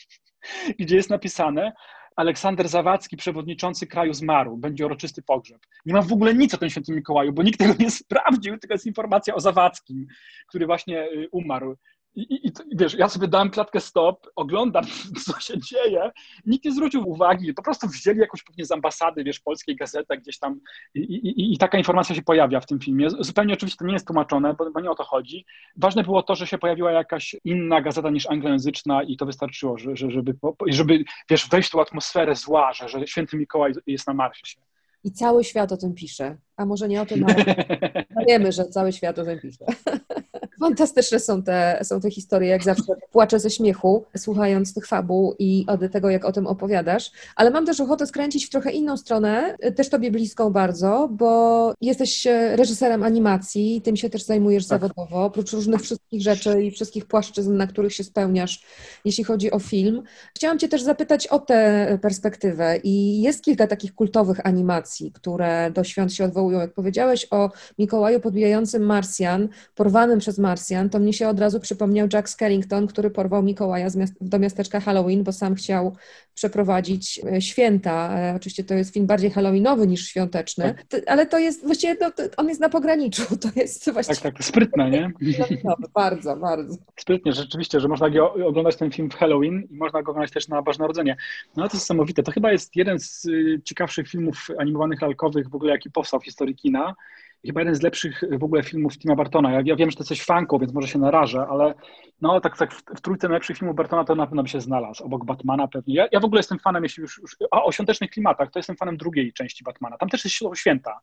gdzie 0.79 0.95
jest 0.95 1.09
napisane, 1.09 1.73
Aleksander 2.17 2.69
Zawadzki, 2.69 3.17
przewodniczący 3.17 3.87
kraju 3.87 4.13
zmarł, 4.13 4.57
będzie 4.57 4.85
uroczysty 4.85 5.21
pogrzeb. 5.21 5.61
Nie 5.85 5.93
ma 5.93 6.01
w 6.01 6.13
ogóle 6.13 6.35
nic 6.35 6.53
o 6.53 6.57
tym 6.57 6.69
świętym 6.69 6.95
Mikołaju, 6.95 7.33
bo 7.33 7.43
nikt 7.43 7.59
tego 7.59 7.73
nie 7.79 7.91
sprawdził, 7.91 8.57
tylko 8.57 8.73
jest 8.73 8.85
informacja 8.85 9.35
o 9.35 9.39
Zawadzkim, 9.39 10.07
który 10.49 10.65
właśnie 10.65 11.03
y, 11.03 11.27
umarł. 11.31 11.77
I, 12.17 12.21
i, 12.21 12.47
I, 12.47 12.51
wiesz, 12.71 12.93
ja 12.93 13.09
sobie 13.09 13.27
dałem 13.27 13.49
klatkę 13.49 13.79
stop, 13.79 14.27
oglądam, 14.35 14.83
co 15.25 15.39
się 15.39 15.53
dzieje, 15.59 16.11
nikt 16.45 16.65
nie 16.65 16.71
zwrócił 16.71 17.09
uwagi, 17.09 17.53
po 17.53 17.63
prostu 17.63 17.87
wzięli 17.87 18.19
jakąś 18.19 18.43
pewnie 18.43 18.65
z 18.65 18.71
ambasady, 18.71 19.23
wiesz, 19.23 19.39
polskiej 19.39 19.75
gazetę 19.75 20.17
gdzieś 20.17 20.39
tam 20.39 20.59
i, 20.95 21.53
i, 21.53 21.57
taka 21.57 21.77
informacja 21.77 22.15
się 22.15 22.21
pojawia 22.21 22.59
w 22.59 22.65
tym 22.65 22.79
filmie. 22.79 23.09
Zupełnie 23.19 23.53
oczywiście 23.53 23.77
to 23.79 23.85
nie 23.85 23.93
jest 23.93 24.07
tłumaczone, 24.07 24.53
bo, 24.53 24.71
bo, 24.71 24.79
nie 24.79 24.91
o 24.91 24.95
to 24.95 25.03
chodzi. 25.03 25.45
Ważne 25.75 26.03
było 26.03 26.23
to, 26.23 26.35
że 26.35 26.47
się 26.47 26.57
pojawiła 26.57 26.91
jakaś 26.91 27.35
inna 27.43 27.81
gazeta 27.81 28.09
niż 28.09 28.29
anglojęzyczna 28.29 29.03
i 29.03 29.17
to 29.17 29.25
wystarczyło, 29.25 29.77
że, 29.77 29.95
że, 29.95 30.11
żeby, 30.11 30.35
żeby, 30.67 31.03
wiesz, 31.29 31.49
wejść 31.49 31.69
w 31.69 31.71
tą 31.71 31.81
atmosferę 31.81 32.35
zła, 32.35 32.73
że, 32.73 32.89
że 32.89 33.07
święty 33.07 33.37
Mikołaj 33.37 33.73
jest 33.87 34.07
na 34.07 34.13
Marsie. 34.13 34.61
I 35.03 35.11
cały 35.11 35.43
świat 35.43 35.71
o 35.71 35.77
tym 35.77 35.93
pisze. 35.93 36.37
A 36.57 36.65
może 36.65 36.87
nie 36.87 37.01
o 37.01 37.05
tym, 37.05 37.25
ale 37.25 37.45
wiemy, 38.27 38.51
że 38.51 38.65
cały 38.65 38.93
świat 38.93 39.19
o 39.19 39.25
tym 39.25 39.39
pisze. 39.39 39.65
Fantastyczne 40.59 41.19
są 41.19 41.43
te, 41.43 41.79
są 41.83 41.99
te 41.99 42.11
historie, 42.11 42.49
jak 42.49 42.63
zawsze 42.63 42.95
płaczę 43.11 43.39
ze 43.39 43.49
śmiechu, 43.49 44.05
słuchając 44.17 44.73
tych 44.73 44.87
fabuł 44.87 45.35
i 45.39 45.65
od 45.67 45.91
tego, 45.91 46.09
jak 46.09 46.25
o 46.25 46.31
tym 46.31 46.47
opowiadasz. 46.47 47.11
Ale 47.35 47.51
mam 47.51 47.65
też 47.65 47.79
ochotę 47.79 48.07
skręcić 48.07 48.45
w 48.45 48.49
trochę 48.49 48.71
inną 48.71 48.97
stronę, 48.97 49.55
też 49.75 49.89
tobie 49.89 50.11
bliską 50.11 50.49
bardzo, 50.49 51.09
bo 51.11 51.73
jesteś 51.81 52.27
reżyserem 52.55 53.03
animacji, 53.03 53.81
tym 53.83 53.97
się 53.97 54.09
też 54.09 54.23
zajmujesz 54.23 54.67
tak. 54.67 54.81
zawodowo, 54.81 55.25
oprócz 55.25 55.53
różnych 55.53 55.81
wszystkich 55.81 56.21
rzeczy 56.21 56.63
i 56.63 56.71
wszystkich 56.71 57.05
płaszczyzn, 57.05 57.57
na 57.57 57.67
których 57.67 57.93
się 57.93 58.03
spełniasz, 58.03 58.63
jeśli 59.05 59.23
chodzi 59.23 59.51
o 59.51 59.59
film. 59.59 60.03
Chciałam 60.35 60.59
cię 60.59 60.67
też 60.67 60.81
zapytać 60.81 61.27
o 61.27 61.39
tę 61.39 61.99
perspektywę 62.01 62.77
i 62.83 63.21
jest 63.21 63.43
kilka 63.43 63.67
takich 63.67 63.95
kultowych 63.95 64.45
animacji, 64.45 65.11
które 65.11 65.71
do 65.71 65.83
świąt 65.83 66.13
się 66.13 66.25
odwołują. 66.25 66.59
Jak 66.59 66.73
powiedziałeś 66.73 67.27
o 67.31 67.51
Mikołaju 67.79 68.19
podbijającym 68.19 68.85
Marsjan, 68.85 69.49
porwanym 69.75 70.19
przez 70.19 70.37
Marsjan, 70.37 70.46
to 70.91 70.99
mnie 70.99 71.13
się 71.13 71.27
od 71.27 71.39
razu 71.39 71.59
przypomniał 71.59 72.07
Jack 72.13 72.29
Skellington, 72.29 72.87
który 72.87 73.09
porwał 73.09 73.43
Mikołaja 73.43 73.87
miast 73.95 74.13
do 74.21 74.39
miasteczka 74.39 74.79
Halloween, 74.79 75.23
bo 75.23 75.31
sam 75.31 75.55
chciał 75.55 75.95
przeprowadzić 76.33 77.19
e, 77.31 77.41
święta. 77.41 78.19
E, 78.19 78.35
oczywiście 78.35 78.63
to 78.63 78.73
jest 78.73 78.93
film 78.93 79.07
bardziej 79.07 79.31
halloweenowy 79.31 79.87
niż 79.87 80.07
świąteczny, 80.07 80.75
tak. 80.89 81.01
ale 81.07 81.25
to 81.25 81.39
jest 81.39 81.65
właściwie, 81.65 81.97
no, 82.01 82.11
on 82.37 82.49
jest 82.49 82.61
na 82.61 82.69
pograniczu, 82.69 83.23
to 83.43 83.49
jest 83.55 83.91
właściwie... 83.91 84.21
Tak, 84.21 84.33
tak, 84.33 84.43
sprytne, 84.43 84.89
nie? 84.89 85.11
bardzo, 85.93 86.35
bardzo. 86.35 86.77
Sprytnie, 86.99 87.33
rzeczywiście, 87.33 87.79
że 87.79 87.87
można 87.87 88.07
oglądać 88.45 88.75
ten 88.75 88.91
film 88.91 89.09
w 89.09 89.15
Halloween 89.15 89.67
i 89.69 89.77
można 89.77 90.03
go 90.03 90.11
oglądać 90.11 90.31
też 90.31 90.47
na 90.47 90.61
Boże 90.61 90.79
Narodzenie. 90.79 91.17
No 91.55 91.63
to 91.63 91.63
jest 91.63 91.73
niesamowite. 91.73 92.23
To 92.23 92.31
chyba 92.31 92.51
jest 92.51 92.75
jeden 92.75 92.99
z 92.99 93.25
y, 93.25 93.61
ciekawszych 93.63 94.07
filmów 94.07 94.47
animowanych 94.59 95.01
lalkowych 95.01 95.49
w 95.49 95.55
ogóle, 95.55 95.71
jaki 95.71 95.91
powstał 95.91 96.19
w 96.19 96.25
historii 96.25 96.55
kina 96.55 96.95
chyba 97.45 97.61
jeden 97.61 97.75
z 97.75 97.81
lepszych 97.81 98.21
w 98.39 98.43
ogóle 98.43 98.63
filmów 98.63 98.97
Tima 98.97 99.15
Bartona. 99.15 99.51
Ja, 99.51 99.61
ja 99.65 99.75
wiem, 99.75 99.91
że 99.91 99.97
to 99.97 100.03
coś 100.03 100.23
fanką, 100.23 100.59
więc 100.59 100.73
może 100.73 100.87
się 100.87 100.99
narażę, 100.99 101.45
ale 101.49 101.73
no 102.21 102.41
tak, 102.41 102.57
tak 102.57 102.73
w, 102.73 102.83
w 102.97 103.01
trójce 103.01 103.27
najlepszych 103.27 103.57
filmów 103.57 103.75
Bartona 103.75 104.03
to 104.03 104.15
na 104.15 104.27
pewno 104.27 104.43
by 104.43 104.49
się 104.49 104.61
znalazł, 104.61 105.03
obok 105.03 105.25
Batmana 105.25 105.67
pewnie. 105.67 105.95
Ja, 105.95 106.07
ja 106.11 106.19
w 106.19 106.25
ogóle 106.25 106.39
jestem 106.39 106.59
fanem, 106.59 106.83
jeśli 106.83 107.01
już, 107.01 107.17
już 107.17 107.37
a 107.51 107.63
o 107.63 107.71
świątecznych 107.71 108.09
klimatach, 108.09 108.51
to 108.51 108.59
jestem 108.59 108.75
fanem 108.75 108.97
drugiej 108.97 109.33
części 109.33 109.63
Batmana. 109.63 109.97
Tam 109.97 110.09
też 110.09 110.25
jest 110.25 110.37
święta. 110.55 110.99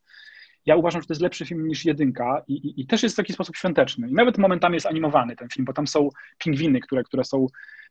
Ja 0.66 0.76
uważam, 0.76 1.02
że 1.02 1.08
to 1.08 1.14
jest 1.14 1.22
lepszy 1.22 1.46
film 1.46 1.68
niż 1.68 1.84
jedynka 1.84 2.42
i, 2.48 2.52
i, 2.52 2.80
i 2.80 2.86
też 2.86 3.02
jest 3.02 3.14
w 3.14 3.16
taki 3.16 3.32
sposób 3.32 3.56
świąteczny. 3.56 4.08
I 4.08 4.12
nawet 4.12 4.38
momentami 4.38 4.74
jest 4.74 4.86
animowany 4.86 5.36
ten 5.36 5.48
film, 5.48 5.64
bo 5.64 5.72
tam 5.72 5.86
są 5.86 6.08
pingwiny, 6.38 6.80
które, 6.80 7.02
które 7.02 7.24
są 7.24 7.46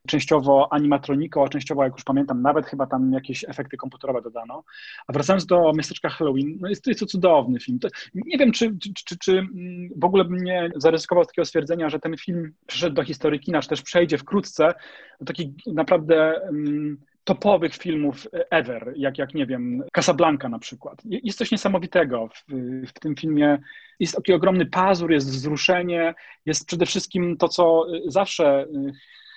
częściowo 0.06 0.68
animatroniką, 0.72 1.44
a 1.44 1.48
częściowo, 1.48 1.84
jak 1.84 1.92
już 1.92 2.04
pamiętam, 2.04 2.42
nawet 2.42 2.66
chyba 2.66 2.86
tam 2.86 3.12
jakieś 3.12 3.44
efekty 3.48 3.76
komputerowe 3.76 4.22
dodano. 4.22 4.64
A 5.06 5.12
wracając 5.12 5.46
do 5.46 5.72
miasteczka 5.72 6.08
Halloween, 6.08 6.58
no 6.60 6.68
jest, 6.68 6.86
jest 6.86 7.00
to 7.00 7.06
cudowny 7.06 7.60
film. 7.60 7.78
To, 7.78 7.88
nie 8.14 8.38
wiem, 8.38 8.52
czy, 8.52 8.78
czy, 8.78 8.94
czy, 9.04 9.18
czy, 9.18 9.32
mm, 9.32 9.88
w 9.96 10.04
ogóle 10.04 10.24
bym 10.24 10.44
nie 10.44 10.70
zaryzykował 10.76 11.24
takiego 11.24 11.46
stwierdzenia, 11.46 11.90
że 11.90 11.98
ten 11.98 12.16
film 12.16 12.54
przyszedł 12.66 12.96
do 12.96 13.04
historii 13.04 13.40
kina, 13.40 13.62
czy 13.62 13.68
też 13.68 13.82
przejdzie 13.82 14.18
wkrótce 14.18 14.74
do 15.20 15.26
takich 15.26 15.48
naprawdę 15.66 16.40
um, 16.46 16.98
topowych 17.24 17.74
filmów 17.74 18.28
ever, 18.50 18.92
jak, 18.96 19.18
jak 19.18 19.34
nie 19.34 19.46
wiem, 19.46 19.82
Casablanca 19.92 20.48
na 20.48 20.58
przykład. 20.58 21.02
Jest 21.04 21.38
coś 21.38 21.50
niesamowitego 21.50 22.28
w, 22.28 22.44
w 22.88 22.92
tym 22.92 23.16
filmie. 23.16 23.58
Jest 24.00 24.16
taki 24.16 24.32
ogromny 24.32 24.66
pazur, 24.66 25.12
jest 25.12 25.30
wzruszenie, 25.30 26.14
jest 26.46 26.66
przede 26.66 26.86
wszystkim 26.86 27.36
to, 27.36 27.48
co 27.48 27.86
zawsze 28.06 28.66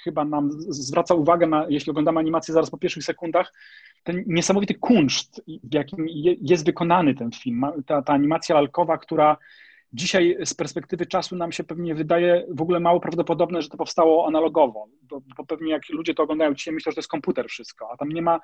chyba 0.03 0.25
nam 0.25 0.51
zwraca 0.69 1.13
uwagę, 1.13 1.47
na, 1.47 1.65
jeśli 1.69 1.89
oglądamy 1.89 2.19
animację 2.19 2.53
zaraz 2.53 2.69
po 2.69 2.77
pierwszych 2.77 3.03
sekundach, 3.03 3.53
ten 4.03 4.23
niesamowity 4.27 4.75
kunszt, 4.75 5.41
w 5.63 5.73
jakim 5.73 6.05
jest 6.41 6.65
wykonany 6.65 7.15
ten 7.15 7.31
film. 7.31 7.65
Ta, 7.85 8.01
ta 8.01 8.13
animacja 8.13 8.55
lalkowa, 8.55 8.97
która 8.97 9.37
dzisiaj 9.93 10.37
z 10.45 10.53
perspektywy 10.53 11.05
czasu 11.05 11.35
nam 11.35 11.51
się 11.51 11.63
pewnie 11.63 11.95
wydaje 11.95 12.45
w 12.49 12.61
ogóle 12.61 12.79
mało 12.79 12.99
prawdopodobne, 12.99 13.61
że 13.61 13.69
to 13.69 13.77
powstało 13.77 14.27
analogowo, 14.27 14.87
bo, 15.01 15.21
bo 15.37 15.45
pewnie 15.45 15.71
jak 15.71 15.89
ludzie 15.89 16.13
to 16.13 16.23
oglądają 16.23 16.53
dzisiaj 16.53 16.73
myślą, 16.73 16.91
że 16.91 16.95
to 16.95 16.99
jest 16.99 17.09
komputer 17.09 17.47
wszystko, 17.49 17.89
a 17.91 17.97
tam 17.97 18.09
nie 18.09 18.21
ma 18.21 18.39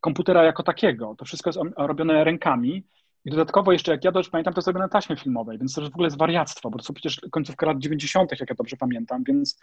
komputera 0.00 0.44
jako 0.44 0.62
takiego. 0.62 1.14
To 1.18 1.24
wszystko 1.24 1.50
jest 1.50 1.60
robione 1.76 2.24
rękami 2.24 2.84
i 3.26 3.30
dodatkowo 3.30 3.72
jeszcze, 3.72 3.92
jak 3.92 4.04
ja 4.04 4.12
dobrze 4.12 4.30
pamiętam, 4.30 4.54
to 4.54 4.60
robione 4.66 4.84
na 4.84 4.88
taśmie 4.88 5.16
filmowej, 5.16 5.58
więc 5.58 5.74
to 5.74 5.82
w 5.82 5.86
ogóle 5.86 6.06
jest 6.06 6.18
wariactwo, 6.18 6.70
bo 6.70 6.78
to 6.78 6.84
są 6.84 6.94
przecież 6.94 7.20
końcówka 7.30 7.66
lat 7.66 7.78
90., 7.78 8.30
jak 8.40 8.50
ja 8.50 8.56
dobrze 8.56 8.76
pamiętam, 8.76 9.24
więc 9.24 9.58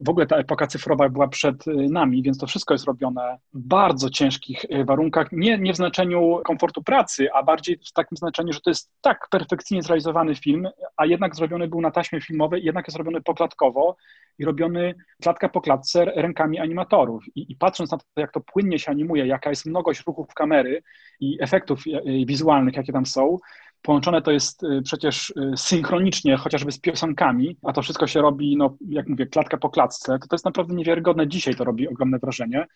w 0.00 0.08
ogóle 0.08 0.26
ta 0.26 0.36
epoka 0.36 0.66
cyfrowa 0.66 1.08
była 1.08 1.28
przed 1.28 1.66
y, 1.66 1.72
nami, 1.74 2.22
więc 2.22 2.38
to 2.38 2.46
wszystko 2.46 2.74
jest 2.74 2.84
robione 2.84 3.38
w 3.54 3.60
bardzo 3.60 4.10
ciężkich 4.10 4.64
y, 4.64 4.84
warunkach, 4.84 5.32
nie, 5.32 5.58
nie 5.58 5.72
w 5.72 5.76
znaczeniu 5.76 6.40
komfortu 6.44 6.82
pracy, 6.82 7.28
a 7.32 7.42
bardziej 7.42 7.78
w 7.88 7.92
takim 7.92 8.16
znaczeniu, 8.16 8.52
że 8.52 8.60
to 8.60 8.70
jest 8.70 8.90
tak 9.00 9.28
perfekcyjnie 9.30 9.82
zrealizowany 9.82 10.34
film, 10.34 10.68
a 10.96 11.06
jednak 11.06 11.36
zrobiony 11.36 11.68
był 11.68 11.80
na 11.80 11.90
taśmie 11.90 12.20
filmowej, 12.20 12.64
jednak 12.64 12.88
jest 12.88 12.98
robiony 12.98 13.20
poklatkowo 13.20 13.96
i 14.38 14.44
robiony 14.44 14.94
klatka 15.22 15.48
po 15.48 15.60
klatce 15.60 16.04
rękami 16.04 16.58
animatorów. 16.58 17.24
I, 17.34 17.52
I, 17.52 17.56
patrząc 17.56 17.90
na 17.90 17.98
to, 17.98 18.04
jak 18.16 18.32
to 18.32 18.40
płynnie 18.40 18.78
się 18.78 18.90
animuje, 18.90 19.26
jaka 19.26 19.50
jest 19.50 19.66
mnogość 19.66 20.06
ruchów 20.06 20.34
kamery 20.34 20.82
i 21.20 21.38
efektów 21.40 21.86
y, 21.86 22.26
wizualnych, 22.26 22.76
jakie 22.76 22.92
tam 22.92 23.06
są, 23.08 23.38
Połączone 23.82 24.22
to 24.22 24.30
jest 24.30 24.62
y, 24.62 24.82
przecież 24.82 25.30
y, 25.30 25.56
synchronicznie, 25.56 26.36
chociażby 26.36 26.72
z 26.72 26.78
piosenkami, 26.78 27.56
a 27.62 27.72
to 27.72 27.82
wszystko 27.82 28.06
się 28.06 28.20
robi, 28.20 28.56
no, 28.56 28.76
jak 28.88 29.08
mówię, 29.08 29.26
klatka 29.26 29.56
po 29.56 29.70
klatce. 29.70 30.18
To, 30.18 30.26
to 30.28 30.34
jest 30.36 30.44
naprawdę 30.44 30.74
niewiarygodne. 30.74 31.28
Dzisiaj 31.28 31.54
to 31.54 31.64
robi 31.64 31.88
ogromne 31.88 32.18
wrażenie. 32.18 32.66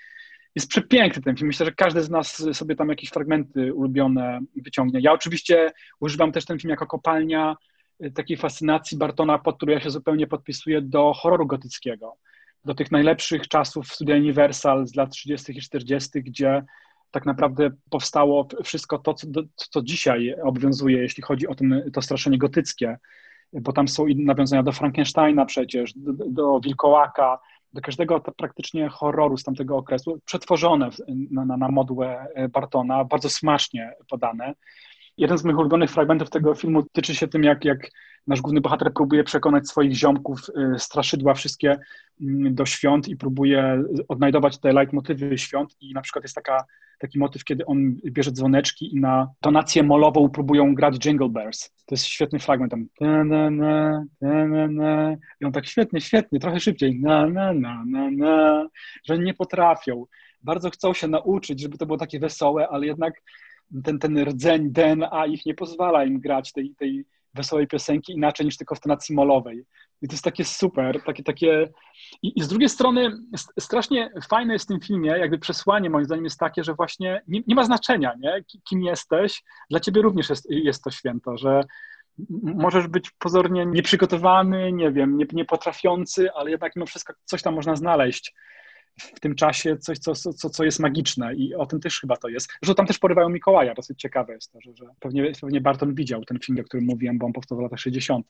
Jest 0.55 0.69
przepiękny 0.69 1.23
ten 1.23 1.37
film. 1.37 1.47
Myślę, 1.47 1.67
że 1.67 1.73
każdy 1.73 2.03
z 2.03 2.11
nas 2.11 2.47
sobie 2.53 2.77
tam 2.77 2.89
jakieś 2.89 3.11
fragmenty 3.11 3.75
ulubione 3.75 4.41
wyciągnie. 4.57 5.01
Ja 5.01 5.13
oczywiście 5.13 5.73
używam 6.01 6.33
też 6.33 6.45
ten 6.45 6.59
film 6.59 6.71
jako 6.71 6.87
kopalnia 6.87 7.57
y, 8.05 8.11
takiej 8.11 8.37
fascynacji 8.37 8.99
Bartona, 8.99 9.39
pod 9.39 9.57
którą 9.57 9.73
ja 9.73 9.81
się 9.81 9.91
zupełnie 9.91 10.27
podpisuję 10.27 10.83
do 10.83 11.13
horroru 11.13 11.47
gotyckiego. 11.47 12.17
Do 12.65 12.75
tych 12.75 12.93
najlepszych 12.93 13.49
czasów 13.49 13.93
studia 13.93 14.17
Universal 14.17 14.87
z 14.87 14.95
lat 14.95 15.11
30. 15.11 15.59
i 15.59 15.61
40., 15.61 16.23
gdzie 16.23 16.65
tak 17.13 17.27
naprawdę 17.27 17.71
powstało 17.91 18.49
wszystko 18.65 18.99
to, 18.99 19.15
co, 19.15 19.27
co 19.57 19.83
dzisiaj 19.83 20.35
obowiązuje, 20.43 20.99
jeśli 20.99 21.23
chodzi 21.23 21.47
o 21.47 21.55
ten, 21.55 21.91
to 21.93 22.03
straszenie 22.03 22.39
gotyckie, 22.39 22.99
bo 23.53 23.73
tam 23.73 23.89
są 23.89 24.07
nawiązania 24.17 24.63
do 24.63 24.73
Frankensteina 24.73 25.45
przecież, 25.47 25.93
do, 25.97 26.13
do 26.29 26.61
Wilkołaka, 26.61 27.39
do 27.73 27.81
każdego 27.81 28.21
praktycznie 28.21 28.89
horroru 28.89 29.37
z 29.37 29.43
tamtego 29.43 29.77
okresu, 29.77 30.21
przetworzone 30.25 30.91
na, 31.31 31.45
na, 31.45 31.57
na 31.57 31.69
modłę 31.69 32.27
Bartona, 32.51 33.05
bardzo 33.05 33.31
smacznie 33.31 33.93
podane. 34.09 34.55
Jeden 35.17 35.39
z 35.39 35.45
moich 35.45 35.59
ulubionych 35.59 35.91
fragmentów 35.91 36.31
tego 36.31 36.55
filmu 36.55 36.83
tyczy 36.93 37.15
się 37.15 37.29
tym, 37.29 37.45
jak, 37.45 37.65
jak 37.65 37.91
nasz 38.27 38.41
główny 38.41 38.61
bohater 38.61 38.93
próbuje 38.93 39.25
przekonać 39.25 39.69
swoich 39.69 39.93
ziomków, 39.93 40.41
y, 40.75 40.79
straszydła 40.79 41.35
wszystkie 41.35 41.79
mm, 42.21 42.55
do 42.55 42.67
świąt 42.67 43.09
i 43.09 43.17
próbuje 43.17 43.83
odnajdować 44.09 44.59
te 44.59 44.73
leitmotywy 44.73 45.39
świąt 45.39 45.77
i 45.81 45.95
na 45.95 46.01
przykład 46.01 46.25
jest 46.25 46.35
taka, 46.35 46.65
taki 46.99 47.19
motyw, 47.19 47.45
kiedy 47.45 47.67
on 47.67 47.97
bierze 48.05 48.33
dzwoneczki 48.33 48.97
i 48.97 49.01
na 49.01 49.29
donację 49.43 49.83
molową 49.83 50.29
próbują 50.29 50.75
grać 50.75 51.07
Jingle 51.07 51.29
Bells. 51.29 51.71
To 51.87 51.95
jest 51.95 52.05
świetny 52.05 52.39
fragment 52.39 52.73
tam. 52.73 52.87
I 55.41 55.45
on 55.45 55.53
tak 55.53 55.67
świetnie, 55.67 56.01
świetnie, 56.01 56.41
trochę 56.41 56.61
szybciej. 56.61 57.01
Na, 57.01 57.27
na, 57.27 57.53
na, 57.53 57.85
na, 57.87 58.11
na. 58.11 58.69
Że 59.05 59.19
nie 59.19 59.35
potrafią. 59.35 60.07
Bardzo 60.43 60.71
chcą 60.71 60.95
się 60.95 61.09
nauczyć, 61.09 61.61
żeby 61.61 61.79
to 61.79 61.87
było 61.87 61.99
takie 61.99 62.21
wesołe, 62.21 62.69
ale 62.69 62.87
jednak 62.87 63.15
ten, 63.85 63.99
ten 63.99 64.19
rdzeń 64.19 64.71
DNA 64.71 65.27
ich 65.27 65.47
nie 65.47 65.55
pozwala 65.55 66.05
im 66.05 66.21
grać 66.21 66.53
tej, 66.53 66.75
tej 66.75 67.05
wesołej 67.35 67.67
piosenki 67.67 68.13
inaczej 68.13 68.47
niż 68.47 68.57
tylko 68.57 68.75
w 68.75 68.81
tonacji 68.81 69.15
molowej. 69.15 69.65
I 70.03 70.09
to 70.09 70.15
jest 70.15 70.25
takie 70.25 70.45
super, 70.45 71.03
takie, 71.05 71.23
takie... 71.23 71.69
I, 72.23 72.39
I, 72.39 72.43
z 72.43 72.49
drugiej 72.49 72.69
strony 72.69 73.11
strasznie 73.61 74.11
fajne 74.29 74.53
jest 74.53 74.65
w 74.65 74.69
tym 74.69 74.81
filmie, 74.81 75.11
jakby 75.11 75.39
przesłanie 75.39 75.91
moim 75.91 76.05
zdaniem 76.05 76.25
jest 76.25 76.39
takie, 76.39 76.65
że 76.65 76.75
właśnie 76.75 77.23
nie, 77.29 77.43
nie 77.47 77.55
ma 77.55 77.65
znaczenia, 77.65 78.15
nie? 78.21 78.45
kim 78.69 78.83
jesteś, 78.83 79.43
dla 79.71 79.81
ciebie 79.81 80.03
również 80.03 80.31
jest, 80.31 80.51
jest 80.51 80.85
to 80.85 80.91
święto, 80.91 81.37
że 81.37 81.65
możesz 82.43 82.89
być 82.89 83.11
pozornie 83.11 83.67
nieprzygotowany, 83.67 84.73
nie 84.73 84.93
wiem, 84.93 85.17
nie, 85.17 85.27
niepotrafiący, 85.33 86.33
ale 86.33 86.51
jednak 86.51 86.77
mimo 86.77 86.87
wszystko 86.87 87.13
coś 87.25 87.43
tam 87.43 87.55
można 87.55 87.77
znaleźć 87.77 88.35
w 88.99 89.21
tym 89.21 89.35
czasie 89.35 89.77
coś, 89.77 89.99
co, 89.99 90.15
co, 90.15 90.51
co 90.51 90.65
jest 90.65 90.81
magiczne 90.81 91.35
i 91.35 91.55
o 91.55 91.67
tym 91.67 91.81
też 91.81 92.01
chyba 92.01 92.17
to 92.17 92.29
jest. 92.29 92.53
Że 92.63 92.75
tam 92.75 92.87
też 92.87 92.99
porywają 92.99 93.29
Mikołaja, 93.29 93.75
dosyć 93.75 94.01
ciekawe 94.01 94.33
jest 94.35 94.53
to, 94.53 94.61
że, 94.61 94.77
że 94.77 94.85
pewnie, 95.01 95.33
pewnie 95.41 95.61
Barton 95.61 95.95
widział 95.95 96.25
ten 96.25 96.39
film, 96.39 96.59
o 96.61 96.65
którym 96.65 96.87
mówiłem, 96.87 97.19
bo 97.19 97.27
on 97.27 97.33
powstał 97.33 97.59
w 97.59 97.61
latach 97.61 97.81
60. 97.81 98.27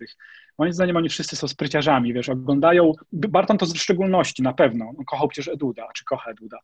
Moim 0.58 0.72
zdaniem 0.72 0.96
oni 0.96 1.08
wszyscy 1.08 1.36
są 1.36 1.48
spryciarzami, 1.48 2.12
wiesz, 2.12 2.28
oglądają, 2.28 2.92
Barton 3.12 3.58
to 3.58 3.66
w 3.66 3.78
szczególności 3.78 4.42
na 4.42 4.52
pewno, 4.52 4.92
on 4.98 5.04
kochał 5.04 5.28
przecież 5.28 5.54
Eduda, 5.54 5.88
czy 5.94 6.04
kocha 6.04 6.30
Eduda. 6.30 6.58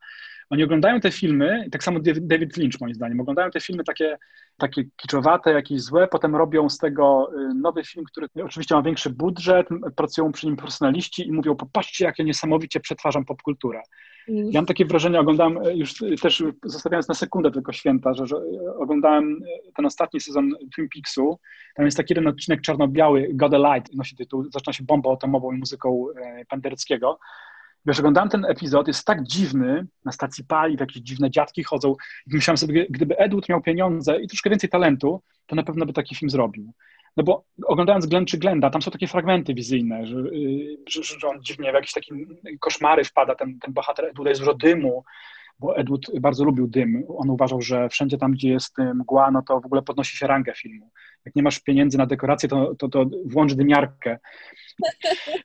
Oni 0.51 0.65
oglądają 0.65 1.01
te 1.01 1.11
filmy, 1.11 1.69
tak 1.73 1.85
samo 1.85 2.01
David 2.21 2.57
Lynch 2.57 2.81
moim 2.81 2.95
zdaniem, 2.95 3.21
oglądają 3.21 3.51
te 3.51 3.61
filmy 3.61 3.85
takie, 3.85 4.19
takie 4.59 4.85
kiczowate, 4.97 5.53
jakieś 5.53 5.81
złe, 5.81 6.09
potem 6.09 6.37
robią 6.37 6.69
z 6.69 6.79
tego 6.79 7.31
y, 7.51 7.55
nowy 7.55 7.85
film, 7.85 8.05
który 8.05 8.29
oczywiście 8.45 8.75
ma 8.75 8.83
większy 8.83 9.11
budżet, 9.11 9.69
pracują 9.97 10.33
przy 10.33 10.47
nim 10.47 10.57
profesjonaliści 10.57 11.29
i 11.29 11.33
mówią, 11.33 11.57
popatrzcie, 11.57 12.05
jak 12.05 12.19
ja 12.19 12.25
niesamowicie 12.25 12.81
przetwarzam 12.81 13.25
popkulturę. 13.25 13.83
Mm. 14.29 14.47
Ja 14.47 14.61
mam 14.61 14.67
takie 14.67 14.85
wrażenie, 14.85 15.21
oglądam 15.21 15.67
y, 15.67 15.75
już 15.75 15.95
też 16.23 16.43
zostawiając 16.65 17.09
na 17.09 17.15
sekundę 17.15 17.51
tylko 17.51 17.73
święta, 17.73 18.15
że, 18.15 18.27
że 18.27 18.37
oglądałem 18.79 19.43
y, 19.43 19.73
ten 19.77 19.87
ostatni 19.87 20.21
sezon 20.21 20.51
Twin 20.75 20.89
Peaksu. 20.95 21.39
Tam 21.75 21.85
jest 21.85 21.97
taki 21.97 22.13
jeden 22.13 22.27
odcinek 22.27 22.61
czarno-biały, 22.61 23.29
God 23.33 23.55
a 23.55 23.75
Light, 23.75 23.95
nosi 23.95 24.17
tytuł, 24.17 24.45
zaczyna 24.51 24.73
się 24.73 24.85
bombą 24.85 25.13
atomową 25.13 25.53
i 25.53 25.59
muzyką 25.59 26.07
Pendereckiego. 26.49 27.19
Wiesz, 27.87 27.99
oglądałem 27.99 28.29
ten 28.29 28.45
epizod, 28.45 28.89
jest 28.89 29.05
tak 29.05 29.23
dziwny, 29.23 29.87
na 30.05 30.13
stacji 30.13 30.45
paliw 30.45 30.81
jakieś 30.81 31.03
dziwne 31.03 31.31
dziadki 31.31 31.65
chodzą 31.65 31.95
i 32.27 32.35
myślałem 32.35 32.59
sobie, 32.59 32.87
gdyby 32.91 33.19
Edward 33.19 33.49
miał 33.49 33.63
pieniądze 33.63 34.21
i 34.21 34.29
troszkę 34.29 34.51
więcej 34.51 34.71
talentu, 34.71 35.23
to 35.47 35.57
na 35.57 35.63
pewno 35.63 35.87
by 35.87 35.93
taki 35.93 36.15
film 36.15 36.31
zrobił. 36.31 36.73
No 37.17 37.25
bo 37.25 37.45
oglądając 37.67 38.07
Glenn 38.07 38.27
czy 38.27 38.39
Glenda, 38.39 38.71
tam 38.71 38.83
są 38.83 38.91
takie 38.91 39.07
fragmenty 39.07 39.55
wizyjne, 39.55 40.07
że, 40.07 40.17
y, 40.17 40.77
że, 40.89 41.03
że 41.03 41.29
on 41.29 41.43
dziwnie 41.43 41.71
w 41.71 41.75
jakieś 41.75 41.93
takie 41.93 42.15
koszmary 42.61 43.05
wpada, 43.05 43.35
ten, 43.35 43.59
ten 43.59 43.75
bohater 43.75 44.05
Edward 44.05 44.29
jest 44.29 44.41
dużo 44.41 44.55
dymu, 44.55 45.05
bo 45.59 45.77
Edward 45.77 46.03
bardzo 46.21 46.45
lubił 46.45 46.69
dym. 46.69 47.05
On 47.09 47.31
uważał, 47.31 47.63
że 47.63 47.89
wszędzie 47.89 48.19
tam, 48.19 48.33
gdzie 48.33 48.49
jest 48.51 48.79
mgła, 48.95 49.31
no 49.31 49.43
to 49.43 49.61
w 49.61 49.67
ogóle 49.67 49.83
podnosi 49.83 50.17
się 50.17 50.27
rangę 50.27 50.55
filmu. 50.55 50.91
Jak 51.25 51.37
nie 51.37 51.43
masz 51.43 51.61
pieniędzy 51.61 51.99
na 51.99 52.07
dekorację, 52.07 52.49
to, 52.49 52.75
to, 52.75 52.89
to 52.89 53.07
włącz 53.27 53.55
dymiarkę. 53.55 54.19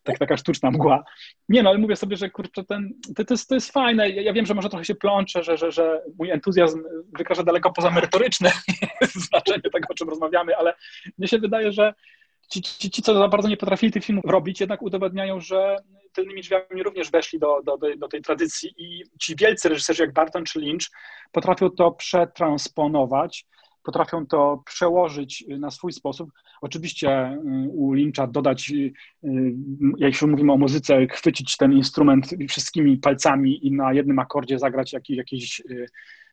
Tak, 0.04 0.20
taka 0.20 0.38
sztuczna 0.38 0.72
mgła. 0.72 1.04
Nie 1.50 1.64
no, 1.64 1.70
ale 1.70 1.80
mówię 1.80 1.96
sobie, 1.96 2.18
że 2.18 2.30
kurczę, 2.30 2.64
ten, 2.64 2.94
to, 3.16 3.26
to, 3.26 3.34
jest, 3.34 3.50
to 3.50 3.56
jest 3.56 3.72
fajne. 3.72 4.10
Ja, 4.10 4.22
ja 4.22 4.34
wiem, 4.34 4.46
że 4.46 4.54
może 4.54 4.70
trochę 4.70 4.86
się 4.86 4.96
plączę, 4.96 5.44
że, 5.44 5.58
że, 5.58 5.72
że 5.72 6.02
mój 6.20 6.32
entuzjazm 6.32 6.84
wykracza 7.18 7.44
daleko 7.44 7.74
poza 7.74 7.92
merytoryczne 7.92 8.52
znaczenie 9.28 9.62
tego, 9.62 9.88
o 9.90 9.94
czym 9.94 10.10
rozmawiamy, 10.10 10.58
ale 10.58 10.74
mnie 11.18 11.28
się 11.28 11.40
wydaje, 11.40 11.72
że 11.72 11.94
ci, 12.50 12.62
ci, 12.62 12.92
ci, 12.92 13.02
co 13.02 13.14
za 13.14 13.28
bardzo 13.28 13.50
nie 13.50 13.58
potrafili 13.58 13.92
tych 13.92 14.06
filmów 14.06 14.26
robić, 14.26 14.60
jednak 14.60 14.82
udowadniają, 14.82 15.40
że 15.40 15.78
tylnymi 16.14 16.42
drzwiami 16.42 16.84
również 16.84 17.12
weszli 17.12 17.40
do, 17.40 17.62
do, 17.64 17.78
do 17.98 18.08
tej 18.08 18.22
tradycji 18.22 18.74
i 18.78 19.04
ci 19.20 19.36
wielcy 19.36 19.70
reżyserzy 19.70 20.04
jak 20.04 20.14
Barton 20.14 20.44
czy 20.44 20.60
Lynch 20.60 20.90
potrafią 21.32 21.70
to 21.70 21.92
przetransponować, 21.92 23.46
potrafią 23.84 24.26
to 24.26 24.64
przełożyć 24.66 25.46
na 25.60 25.72
swój 25.72 25.94
sposób. 25.94 26.30
Oczywiście 26.62 27.32
y, 27.32 27.70
u 27.70 27.94
Lyncha 27.94 28.28
dodać, 28.28 28.72
y, 28.72 28.94
y, 29.24 29.54
jak 29.98 30.12
już 30.12 30.22
mówimy 30.22 30.52
o 30.52 30.58
muzyce, 30.58 31.08
chwycić 31.08 31.58
ten 31.58 31.74
instrument 31.74 32.30
wszystkimi 32.50 32.98
palcami 32.98 33.68
i 33.68 33.72
na 33.72 33.94
jednym 33.94 34.20
akordzie 34.20 34.60
zagrać 34.60 34.94
jakieś 35.10 35.62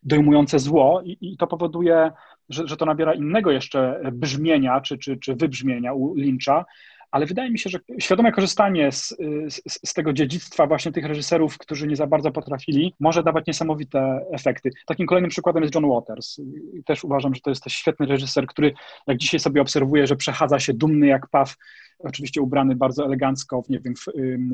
dojmujące 0.03 0.59
zło 0.59 1.01
i, 1.05 1.17
i 1.21 1.37
to 1.37 1.47
powoduje, 1.47 2.11
że, 2.49 2.67
że 2.67 2.77
to 2.77 2.85
nabiera 2.85 3.13
innego 3.13 3.51
jeszcze 3.51 4.01
brzmienia 4.13 4.81
czy, 4.81 4.97
czy, 4.97 5.17
czy 5.17 5.35
wybrzmienia 5.35 5.93
u 5.93 6.15
Lyncha, 6.15 6.65
ale 7.11 7.25
wydaje 7.25 7.51
mi 7.51 7.59
się, 7.59 7.69
że 7.69 7.79
świadome 7.99 8.31
korzystanie 8.31 8.91
z, 8.91 9.09
z, 9.49 9.61
z, 9.87 9.93
tego 9.93 10.13
dziedzictwa 10.13 10.67
właśnie 10.67 10.91
tych 10.91 11.05
reżyserów, 11.05 11.57
którzy 11.57 11.87
nie 11.87 11.95
za 11.95 12.07
bardzo 12.07 12.31
potrafili, 12.31 12.93
może 12.99 13.23
dawać 13.23 13.47
niesamowite 13.47 14.25
efekty. 14.31 14.69
Takim 14.85 15.07
kolejnym 15.07 15.29
przykładem 15.29 15.63
jest 15.63 15.75
John 15.75 15.89
Waters. 15.89 16.41
Też 16.85 17.03
uważam, 17.03 17.35
że 17.35 17.41
to 17.41 17.49
jest 17.49 17.63
też 17.63 17.73
świetny 17.73 18.05
reżyser, 18.05 18.47
który 18.47 18.73
jak 19.07 19.17
dzisiaj 19.17 19.39
sobie 19.39 19.61
obserwuję, 19.61 20.07
że 20.07 20.15
przechadza 20.15 20.59
się 20.59 20.73
dumny 20.73 21.07
jak 21.07 21.27
paw, 21.27 21.55
oczywiście 22.03 22.41
ubrany 22.41 22.75
bardzo 22.75 23.05
elegancko 23.05 23.61
w, 23.61 23.69
nie 23.69 23.79
wiem, 23.79 23.93
w 23.95 24.05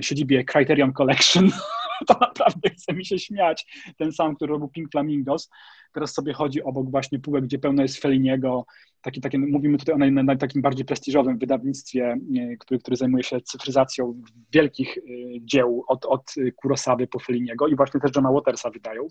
siedzibie 0.06 0.43
Criterion 0.43 0.93
Collection, 0.93 1.50
to 2.08 2.16
naprawdę 2.20 2.70
chce 2.70 2.93
mi 2.93 3.06
się 3.06 3.20
śmiać. 3.20 3.84
Ten 3.98 4.12
sam, 4.12 4.36
który 4.36 4.54
robił 4.54 4.68
Pink 4.68 4.91
Flamingos, 4.91 5.50
teraz 5.93 6.14
sobie 6.14 6.34
chodzi 6.34 6.64
obok 6.64 6.91
właśnie 6.91 7.20
półek, 7.20 7.43
gdzie 7.43 7.60
pełno 7.60 7.82
jest 7.82 8.02
Feliniego, 8.02 8.66
takie, 9.02 9.22
takie, 9.22 9.39
mówimy 9.39 9.78
tutaj 9.78 9.95
o 9.95 9.98
naj, 9.98 10.12
naj, 10.12 10.38
takim 10.38 10.62
bardziej 10.62 10.86
prestiżowym 10.86 11.38
wydawnictwie, 11.38 12.18
który, 12.60 12.80
który 12.80 12.98
zajmuje 12.98 13.24
się 13.24 13.41
cyfryzacją 13.41 14.22
wielkich 14.52 14.98
y, 14.98 15.02
dzieł 15.41 15.84
od, 15.88 16.06
od 16.06 16.34
Kurosawy 16.56 17.08
po 17.08 17.20
Feliniego 17.20 17.68
i 17.68 17.76
właśnie 17.76 18.00
też 18.00 18.12
Johna 18.16 18.32
Watersa 18.32 18.70
wydają. 18.70 19.08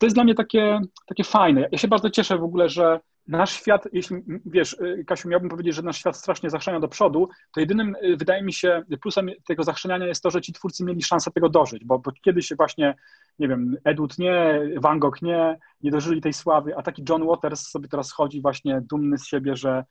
To 0.00 0.06
jest 0.06 0.16
dla 0.16 0.24
mnie 0.24 0.34
takie, 0.34 0.80
takie 1.06 1.24
fajne. 1.24 1.68
Ja 1.72 1.78
się 1.78 1.88
bardzo 1.88 2.10
cieszę 2.10 2.38
w 2.38 2.44
ogóle, 2.44 2.68
że 2.68 3.00
nasz 3.26 3.52
świat, 3.52 3.88
jeśli 3.92 4.16
wiesz, 4.46 4.72
y, 4.72 5.04
Kasiu, 5.06 5.28
miałbym 5.28 5.48
powiedzieć, 5.48 5.74
że 5.74 5.82
nasz 5.82 5.98
świat 5.98 6.16
strasznie 6.16 6.50
zachrzania 6.50 6.80
do 6.80 6.88
przodu, 6.88 7.28
to 7.54 7.60
jedynym, 7.60 7.96
y, 8.02 8.16
wydaje 8.16 8.42
mi 8.42 8.52
się, 8.52 8.82
plusem 9.00 9.30
tego 9.46 9.62
zachrzaniania 9.62 10.06
jest 10.06 10.22
to, 10.22 10.30
że 10.30 10.40
ci 10.40 10.52
twórcy 10.52 10.84
mieli 10.84 11.02
szansę 11.02 11.30
tego 11.30 11.48
dożyć, 11.48 11.84
bo, 11.84 11.98
bo 11.98 12.12
kiedyś 12.24 12.52
właśnie, 12.56 12.94
nie 13.38 13.48
wiem, 13.48 13.76
Edward 13.84 14.18
nie, 14.18 14.60
Van 14.76 14.98
Gogh 14.98 15.22
nie, 15.22 15.58
nie 15.82 15.90
dożyli 15.90 16.20
tej 16.20 16.32
sławy, 16.32 16.76
a 16.76 16.82
taki 16.82 17.04
John 17.08 17.26
Waters 17.26 17.68
sobie 17.68 17.88
teraz 17.88 18.12
chodzi 18.12 18.40
właśnie 18.40 18.80
dumny 18.90 19.18
z 19.18 19.26
siebie, 19.26 19.56
że, 19.56 19.84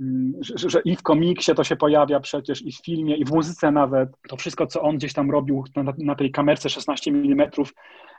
mm, 0.00 0.32
że, 0.40 0.70
że 0.70 0.80
i 0.80 0.96
w 0.96 1.02
komiksie 1.02 1.54
to 1.54 1.64
się 1.64 1.76
pojawia 1.76 2.20
przecież, 2.20 2.66
i 2.66 2.72
w 2.72 2.84
filmie, 2.84 3.16
i 3.16 3.24
w 3.24 3.32
muzyce 3.32 3.70
nawet. 3.70 4.08
To 4.28 4.36
wszystko, 4.36 4.66
co 4.66 4.82
on 4.82 4.96
gdzieś 4.96 5.12
tam 5.12 5.30
robił 5.30 5.64
na, 5.76 5.92
na 5.98 6.14
tej 6.14 6.30
kamerce 6.30 6.70
16 6.70 7.10
mm, 7.10 7.50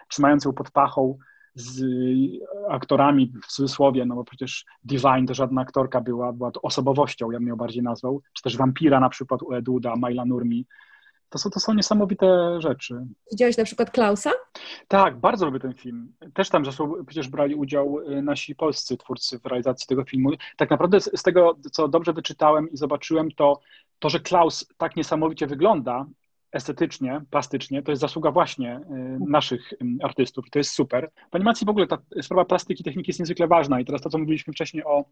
trzymając 0.07 0.45
ją 0.45 0.53
pod 0.53 0.71
pachą, 0.71 1.17
z 1.55 1.83
aktorami 2.69 3.33
w 3.43 3.47
cudzysłowie, 3.47 4.05
no 4.05 4.15
bo 4.15 4.23
przecież 4.23 4.65
Divine 4.83 5.25
to 5.27 5.33
żadna 5.33 5.61
aktorka 5.61 6.01
była, 6.01 6.33
była 6.33 6.51
to 6.51 6.61
osobowością, 6.61 7.31
ja 7.31 7.39
bym 7.39 7.47
ją 7.47 7.55
bardziej 7.55 7.83
nazwał, 7.83 8.21
czy 8.33 8.43
też 8.43 8.57
Vampira 8.57 8.99
na 8.99 9.09
przykład 9.09 9.43
u 9.43 9.53
Eduda, 9.53 9.95
Maila 9.95 10.25
Nurmi. 10.25 10.65
To 11.29 11.39
są, 11.39 11.49
to 11.49 11.59
są 11.59 11.73
niesamowite 11.73 12.61
rzeczy. 12.61 13.05
Widziałeś 13.31 13.57
na 13.57 13.63
przykład 13.63 13.91
Klausa? 13.91 14.31
Tak, 14.87 15.19
bardzo 15.19 15.45
lubię 15.45 15.59
ten 15.59 15.73
film. 15.73 16.13
Też 16.33 16.49
tam 16.49 16.65
zresztą 16.65 16.93
przecież 17.07 17.29
brali 17.29 17.55
udział 17.55 17.99
y, 17.99 18.21
nasi 18.21 18.55
polscy 18.55 18.97
twórcy 18.97 19.39
w 19.39 19.45
realizacji 19.45 19.87
tego 19.87 20.03
filmu. 20.03 20.29
Tak 20.57 20.69
naprawdę 20.69 21.01
z, 21.01 21.11
z 21.15 21.23
tego, 21.23 21.57
co 21.71 21.87
dobrze 21.87 22.13
wyczytałem 22.13 22.71
i 22.71 22.77
zobaczyłem, 22.77 23.31
to 23.31 23.59
to, 23.99 24.09
że 24.09 24.19
Klaus 24.19 24.67
tak 24.77 24.95
niesamowicie 24.95 25.47
wygląda, 25.47 26.05
estetycznie, 26.51 27.21
plastycznie, 27.29 27.81
to 27.83 27.91
jest 27.91 28.01
zasługa 28.01 28.31
właśnie 28.31 28.77
y, 28.77 29.19
naszych 29.27 29.73
artystów 30.03 30.47
i 30.47 30.49
to 30.49 30.59
jest 30.59 30.71
super. 30.71 31.11
W 31.31 31.35
animacji 31.35 31.65
w 31.65 31.69
ogóle 31.69 31.87
ta 31.87 31.97
sprawa 32.21 32.45
plastyki, 32.45 32.83
techniki 32.83 33.09
jest 33.09 33.19
niezwykle 33.19 33.47
ważna 33.47 33.79
i 33.79 33.85
teraz 33.85 34.01
to, 34.01 34.09
co 34.09 34.17
mówiliśmy 34.17 34.53
wcześniej 34.53 34.83
o 34.83 35.05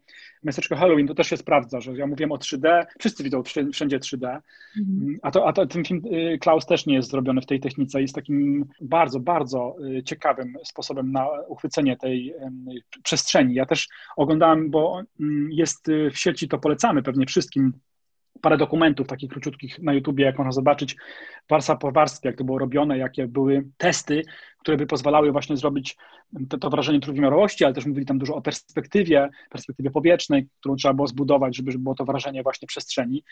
miasteczku 0.44 0.74
Halloween, 0.74 1.06
to 1.06 1.14
też 1.14 1.28
się 1.28 1.36
sprawdza, 1.36 1.80
że 1.80 1.92
ja 1.92 2.06
mówiłem 2.06 2.32
o 2.32 2.36
3D, 2.36 2.86
wszyscy 2.98 3.24
widzą 3.24 3.42
wszędzie 3.72 3.98
3D, 3.98 4.40
mhm. 4.78 5.18
a, 5.22 5.30
to, 5.30 5.48
a 5.48 5.52
to, 5.52 5.66
ten 5.66 5.84
film 5.84 6.02
y, 6.12 6.38
Klaus 6.38 6.66
też 6.66 6.86
nie 6.86 6.94
jest 6.94 7.10
zrobiony 7.10 7.40
w 7.40 7.46
tej 7.46 7.60
technice, 7.60 8.00
jest 8.00 8.14
takim 8.14 8.66
bardzo, 8.80 9.20
bardzo 9.20 9.76
y, 9.98 10.02
ciekawym 10.02 10.54
sposobem 10.64 11.12
na 11.12 11.26
uchwycenie 11.48 11.96
tej 11.96 12.34
przestrzeni. 13.02 13.54
Ja 13.54 13.66
też 13.66 13.88
oglądałem, 14.16 14.70
bo 14.70 15.02
jest 15.50 15.86
w 16.12 16.18
sieci, 16.18 16.48
to 16.48 16.58
polecamy 16.58 17.02
pewnie 17.02 17.26
wszystkim, 17.26 17.72
parę 18.40 18.56
dokumentów 18.56 19.06
takich 19.06 19.30
króciutkich 19.30 19.78
na 19.78 19.92
YouTubie, 19.92 20.24
jak 20.24 20.38
można 20.38 20.52
zobaczyć, 20.52 20.96
warstwa 21.48 21.76
po 21.76 21.92
warstwie, 21.92 22.28
jak 22.28 22.38
to 22.38 22.44
było 22.44 22.58
robione, 22.58 22.98
jakie 22.98 23.26
były 23.26 23.64
testy, 23.76 24.22
które 24.58 24.76
by 24.76 24.86
pozwalały 24.86 25.32
właśnie 25.32 25.56
zrobić 25.56 25.96
to, 26.48 26.58
to 26.58 26.70
wrażenie 26.70 27.00
trójwymiarowości, 27.00 27.64
ale 27.64 27.74
też 27.74 27.86
mówili 27.86 28.06
tam 28.06 28.18
dużo 28.18 28.34
o 28.34 28.42
perspektywie, 28.42 29.28
perspektywie 29.50 29.90
powietrznej, 29.90 30.48
którą 30.60 30.76
trzeba 30.76 30.94
było 30.94 31.06
zbudować, 31.06 31.56
żeby, 31.56 31.78
było 31.78 31.94
to 31.94 32.04
wrażenie 32.04 32.42
właśnie 32.42 32.68
przestrzeni. 32.68 33.24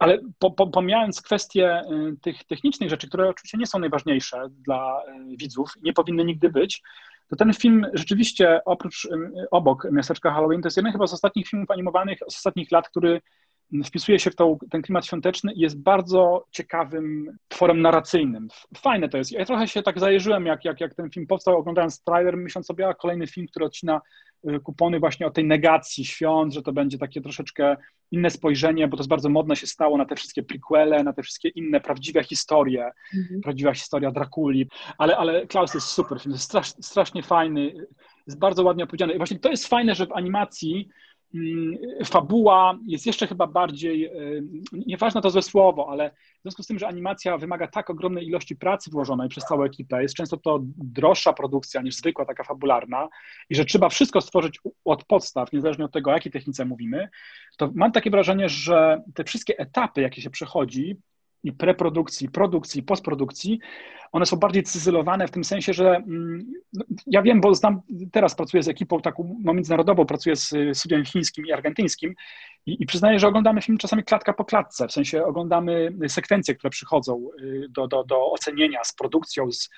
Ale 0.00 0.18
po, 0.38 0.50
po, 0.50 0.66
pomijając 0.66 1.22
kwestie 1.22 1.80
y, 1.80 2.16
tych 2.22 2.44
technicznych 2.44 2.90
rzeczy, 2.90 3.08
które 3.08 3.28
oczywiście 3.28 3.58
nie 3.58 3.66
są 3.66 3.78
najważniejsze 3.78 4.48
dla 4.50 5.02
y, 5.32 5.36
widzów, 5.36 5.72
nie 5.82 5.92
powinny 5.92 6.24
nigdy 6.24 6.50
być, 6.50 6.82
to 7.28 7.36
ten 7.36 7.54
film 7.54 7.86
rzeczywiście 7.92 8.60
oprócz, 8.64 9.04
y, 9.04 9.50
obok 9.50 9.86
Miasteczka 9.92 10.30
Halloween, 10.30 10.62
to 10.62 10.66
jest 10.66 10.76
jeden 10.76 10.92
chyba 10.92 11.06
z 11.06 11.12
ostatnich 11.12 11.48
filmów 11.48 11.70
animowanych 11.70 12.18
z 12.18 12.36
ostatnich 12.36 12.70
lat, 12.70 12.88
który 12.88 13.20
wpisuje 13.84 14.18
się 14.18 14.30
w 14.30 14.36
tą, 14.36 14.58
ten 14.70 14.82
klimat 14.82 15.06
świąteczny 15.06 15.52
i 15.52 15.60
jest 15.60 15.82
bardzo 15.82 16.46
ciekawym 16.50 17.38
tworem 17.48 17.82
narracyjnym. 17.82 18.48
Fajne 18.76 19.08
to 19.08 19.18
jest. 19.18 19.32
Ja 19.32 19.44
trochę 19.44 19.68
się 19.68 19.82
tak 19.82 20.00
zajeżyłem, 20.00 20.46
jak, 20.46 20.64
jak, 20.64 20.80
jak 20.80 20.94
ten 20.94 21.10
film 21.10 21.26
powstał, 21.26 21.58
oglądając 21.58 22.02
trailer, 22.02 22.36
myśląc 22.36 22.66
sobie, 22.66 22.88
a 22.88 22.94
kolejny 22.94 23.26
film, 23.26 23.46
który 23.46 23.66
odcina 23.66 24.00
y, 24.50 24.60
kupony 24.60 25.00
właśnie 25.00 25.26
o 25.26 25.30
tej 25.30 25.44
negacji 25.44 26.04
świąt, 26.04 26.54
że 26.54 26.62
to 26.62 26.72
będzie 26.72 26.98
takie 26.98 27.20
troszeczkę 27.20 27.76
inne 28.10 28.30
spojrzenie, 28.30 28.88
bo 28.88 28.96
to 28.96 29.00
jest 29.00 29.10
bardzo 29.10 29.28
modne 29.28 29.56
się 29.56 29.66
stało 29.66 29.98
na 29.98 30.04
te 30.04 30.16
wszystkie 30.16 30.42
prequele, 30.42 31.04
na 31.04 31.12
te 31.12 31.22
wszystkie 31.22 31.48
inne 31.48 31.80
prawdziwe 31.80 32.24
historie, 32.24 32.90
mhm. 33.16 33.40
prawdziwa 33.40 33.74
historia 33.74 34.10
Drakuli, 34.10 34.68
ale, 34.98 35.16
ale 35.16 35.46
Klaus 35.46 35.74
jest 35.74 35.86
super 35.86 36.20
film, 36.20 36.32
jest 36.32 36.44
strasz, 36.44 36.68
strasznie 36.68 37.22
fajny, 37.22 37.72
jest 38.26 38.38
bardzo 38.38 38.62
ładnie 38.62 38.84
opowiedziany. 38.84 39.12
I 39.12 39.16
właśnie 39.16 39.38
to 39.38 39.50
jest 39.50 39.66
fajne, 39.66 39.94
że 39.94 40.06
w 40.06 40.12
animacji 40.12 40.88
fabuła 42.04 42.78
jest 42.86 43.06
jeszcze 43.06 43.26
chyba 43.26 43.46
bardziej, 43.46 44.04
e, 44.06 44.10
nieważne 44.72 45.20
to 45.20 45.30
złe 45.30 45.42
słowo, 45.42 45.88
ale 45.90 46.10
w 46.10 46.42
związku 46.42 46.62
z 46.62 46.66
tym, 46.66 46.78
że 46.78 46.88
animacja 46.88 47.38
wymaga 47.38 47.66
tak 47.66 47.90
ogromnej 47.90 48.26
ilości 48.26 48.56
pracy 48.56 48.90
włożonej 48.90 49.28
przez 49.28 49.44
całą 49.44 49.62
ekipę, 49.62 50.02
jest 50.02 50.14
często 50.14 50.36
to 50.36 50.58
droższa 50.76 51.32
produkcja 51.32 51.82
niż 51.82 51.96
zwykła, 51.96 52.24
taka 52.24 52.44
fabularna 52.44 53.08
i 53.50 53.54
że 53.54 53.64
trzeba 53.64 53.88
wszystko 53.88 54.20
stworzyć 54.20 54.60
od 54.84 55.04
podstaw, 55.04 55.52
niezależnie 55.52 55.84
od 55.84 55.92
tego, 55.92 56.10
o 56.10 56.14
jakiej 56.14 56.32
technice 56.32 56.64
mówimy, 56.64 57.08
to 57.56 57.70
mam 57.74 57.92
takie 57.92 58.10
wrażenie, 58.10 58.48
że 58.48 59.02
te 59.14 59.24
wszystkie 59.24 59.58
etapy, 59.58 60.00
jakie 60.00 60.22
się 60.22 60.30
przechodzi, 60.30 60.96
i 61.48 61.52
preprodukcji, 61.52 62.28
produkcji, 62.28 62.82
postprodukcji, 62.82 63.60
one 64.12 64.26
są 64.26 64.36
bardziej 64.36 64.62
cyzylowane 64.62 65.28
w 65.28 65.30
tym 65.30 65.44
sensie, 65.44 65.72
że 65.72 65.96
mm, 65.96 66.52
no, 66.72 66.84
ja 67.06 67.22
wiem, 67.22 67.40
bo 67.40 67.54
znam, 67.54 67.80
teraz 68.12 68.34
pracuję 68.34 68.62
z 68.62 68.68
ekipą 68.68 69.00
taką 69.00 69.36
no, 69.44 69.54
międzynarodową, 69.54 70.06
pracuję 70.06 70.36
z 70.36 70.54
studiem 70.72 71.04
chińskim 71.04 71.46
i 71.46 71.52
argentyńskim 71.52 72.14
i, 72.66 72.82
i 72.82 72.86
przyznaję, 72.86 73.18
że 73.18 73.28
oglądamy 73.28 73.62
film 73.62 73.78
czasami 73.78 74.04
klatka 74.04 74.32
po 74.32 74.44
klatce, 74.44 74.88
w 74.88 74.92
sensie 74.92 75.24
oglądamy 75.24 75.92
sekwencje, 76.08 76.54
które 76.54 76.70
przychodzą 76.70 77.28
y, 77.40 77.66
do, 77.70 77.88
do, 77.88 78.04
do 78.04 78.30
ocenienia 78.32 78.84
z 78.84 78.92
produkcją, 78.92 79.52
z, 79.52 79.70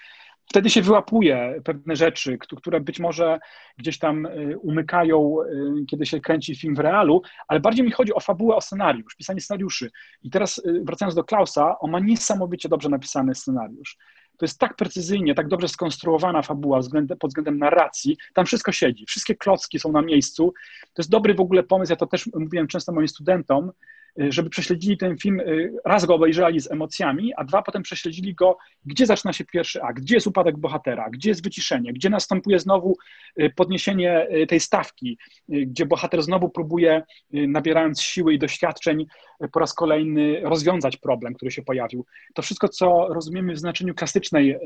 wtedy 0.51 0.71
się 0.71 0.83
wyłapuje 0.83 1.61
pewne 1.65 1.97
rzeczy, 1.97 2.39
które 2.39 2.81
być 2.81 3.01
może 3.01 3.39
gdzieś 3.79 3.99
tam 3.99 4.27
y, 4.27 4.59
umykają, 4.59 5.37
y, 5.43 5.87
kiedy 5.87 6.07
się 6.07 6.21
kręci 6.21 6.57
film 6.57 6.75
w 6.75 6.79
realu, 6.79 7.23
ale 7.49 7.61
bardziej 7.61 7.85
mi 7.85 7.93
chodzi 7.93 8.15
o 8.15 8.21
fabułę, 8.21 8.57
o 8.57 8.61
scenariusz, 8.61 9.15
pisanie 9.17 9.41
scenariuszy. 9.41 9.91
I 10.23 10.31
teraz 10.31 10.59
y, 10.59 10.83
wracając 10.85 11.15
do 11.15 11.25
Klausa, 11.25 11.79
on 11.79 11.91
ma 11.91 12.01
niesamowicie 12.01 12.69
dobrze 12.69 12.89
napisany 12.89 13.35
scenariusz. 13.35 13.97
To 14.37 14.45
jest 14.45 14.59
tak 14.59 14.77
precyzyjnie, 14.77 15.35
tak 15.35 15.49
dobrze 15.49 15.69
skonstruowana 15.69 16.43
fabuła 16.43 16.81
pod 17.21 17.31
względem 17.31 17.59
narracji. 17.59 18.17
Tam 18.35 18.47
wszystko 18.47 18.73
siedzi, 18.73 19.07
wszystkie 19.07 19.35
klocki 19.35 19.79
są 19.79 19.93
na 19.93 20.03
miejscu. 20.03 20.53
To 20.83 21.03
jest 21.03 21.11
dobry 21.11 21.35
w 21.35 21.41
ogóle 21.41 21.63
pomysł. 21.63 21.93
Ja 21.93 21.97
to 21.97 22.07
też 22.07 22.31
mówiłem 22.35 22.67
często 22.67 22.93
moim 22.93 23.09
studentom, 23.09 23.73
żeby 24.17 24.51
prześledzili 24.51 24.97
ten 24.97 25.17
film, 25.17 25.41
y, 25.41 25.73
raz 25.85 26.05
go 26.05 26.15
obejrzeli 26.15 26.61
z 26.61 26.71
emocjami, 26.71 27.35
a 27.35 27.45
dwa 27.45 27.63
potem 27.63 27.83
prześledzili 27.83 28.35
go, 28.35 28.59
gdzie 28.85 29.07
zaczyna 29.07 29.33
się 29.33 29.45
pierwszy 29.45 29.83
akt, 29.83 30.01
gdzie 30.01 30.15
jest 30.15 30.27
upadek 30.27 30.59
bohatera, 30.59 31.11
gdzie 31.11 31.29
jest 31.29 31.45
wyciszenie, 31.45 31.93
gdzie 31.93 32.11
następuje 32.11 32.59
znowu 32.59 32.97
y, 33.41 33.51
podniesienie 33.57 34.27
tej 34.49 34.61
stawki, 34.61 35.19
gdzie 35.49 35.87
bohater 35.87 36.23
znowu 36.23 36.49
próbuje, 36.49 37.03
nabierając 37.31 38.03
siły 38.03 38.35
i 38.35 38.39
doświadczeń, 38.39 39.07
po 39.53 39.61
raz 39.61 39.75
kolejny 39.75 40.41
rozwiązać 40.43 40.97
problem, 40.97 41.35
który 41.35 41.51
się 41.51 41.63
pojawił. 41.63 42.07
To 42.35 42.43
wszystko, 42.43 42.69
co 42.69 43.07
rozumiemy 43.09 43.53
w 43.53 43.59
znaczeniu 43.59 43.95
klasycznej 43.95 44.59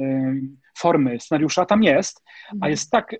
formy 0.78 1.20
scenariusza, 1.20 1.66
tam 1.66 1.82
jest, 1.82 2.22
a 2.50 2.54
mhm. 2.54 2.70
jest 2.70 2.90
tak 2.90 3.14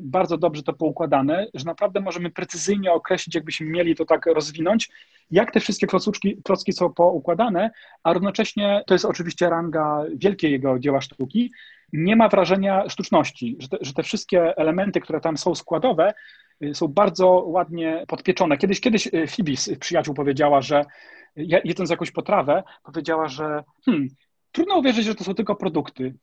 bardzo 0.00 0.38
dobrze 0.38 0.62
to 0.62 0.72
poukładane, 0.72 1.46
że 1.54 1.64
naprawdę 1.64 2.00
możemy 2.00 2.30
precyzyjnie 2.30 2.92
określić, 2.92 3.34
jakbyśmy 3.34 3.66
mieli 3.66 3.96
to 3.96 4.04
tak 4.04 4.26
rozwinąć, 4.26 4.88
jak 5.30 5.52
te 5.52 5.60
wszystkie 5.60 5.86
klocuczki, 5.86 6.42
klocki 6.44 6.72
są 6.72 6.92
poukładane, 6.94 7.70
a 8.02 8.12
równocześnie 8.12 8.82
to 8.86 8.94
jest 8.94 9.04
oczywiście 9.04 9.50
ranga 9.50 10.04
wielkiego 10.14 10.78
dzieła 10.78 11.00
sztuki, 11.00 11.52
nie 11.92 12.16
ma 12.16 12.28
wrażenia 12.28 12.88
sztuczności, 12.88 13.56
że 13.58 13.68
te, 13.68 13.76
że 13.80 13.92
te 13.92 14.02
wszystkie 14.02 14.56
elementy, 14.56 15.00
które 15.00 15.20
tam 15.20 15.36
są 15.36 15.54
składowe, 15.54 16.10
y, 16.10 16.14
są 16.72 16.88
bardzo 16.88 17.28
ładnie 17.28 18.04
podpieczone. 18.08 18.58
Kiedyś, 18.58 18.80
kiedyś 18.80 19.06
y, 19.06 19.26
Phoebe 19.26 19.56
z 19.56 19.78
przyjaciół 19.78 20.14
powiedziała, 20.14 20.62
że 20.62 20.84
jedząc 21.64 21.90
jakąś 21.90 22.10
potrawę, 22.10 22.62
powiedziała, 22.84 23.28
że 23.28 23.64
hmm, 23.84 24.08
trudno 24.52 24.78
uwierzyć, 24.78 25.06
że 25.06 25.14
to 25.14 25.24
są 25.24 25.34
tylko 25.34 25.56
produkty, 25.56 26.14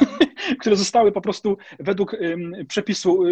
które 0.60 0.76
zostały 0.76 1.12
po 1.12 1.20
prostu 1.20 1.56
według 1.78 2.16
przepisu 2.68 3.24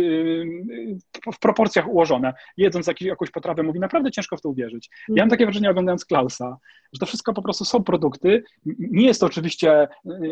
w 1.35 1.39
proporcjach 1.39 1.89
ułożone. 1.89 2.35
Jedząc 2.57 2.91
jakąś 3.01 3.31
potrawę, 3.31 3.63
mówi, 3.63 3.81
naprawdę 3.81 4.11
ciężko 4.11 4.37
w 4.37 4.41
to 4.41 4.49
uwierzyć. 4.49 4.91
Ja 4.91 5.05
mam 5.09 5.15
mhm. 5.15 5.31
takie 5.31 5.45
wrażenie 5.45 5.71
oglądając 5.71 6.05
Klausa, 6.05 6.59
że 6.93 6.99
to 6.99 7.07
wszystko 7.07 7.33
po 7.33 7.43
prostu 7.43 7.65
są 7.65 7.85
produkty. 7.85 8.45
Nie 8.79 9.07
jest 9.07 9.21
to 9.21 9.27
oczywiście 9.27 9.85
y, 9.85 9.89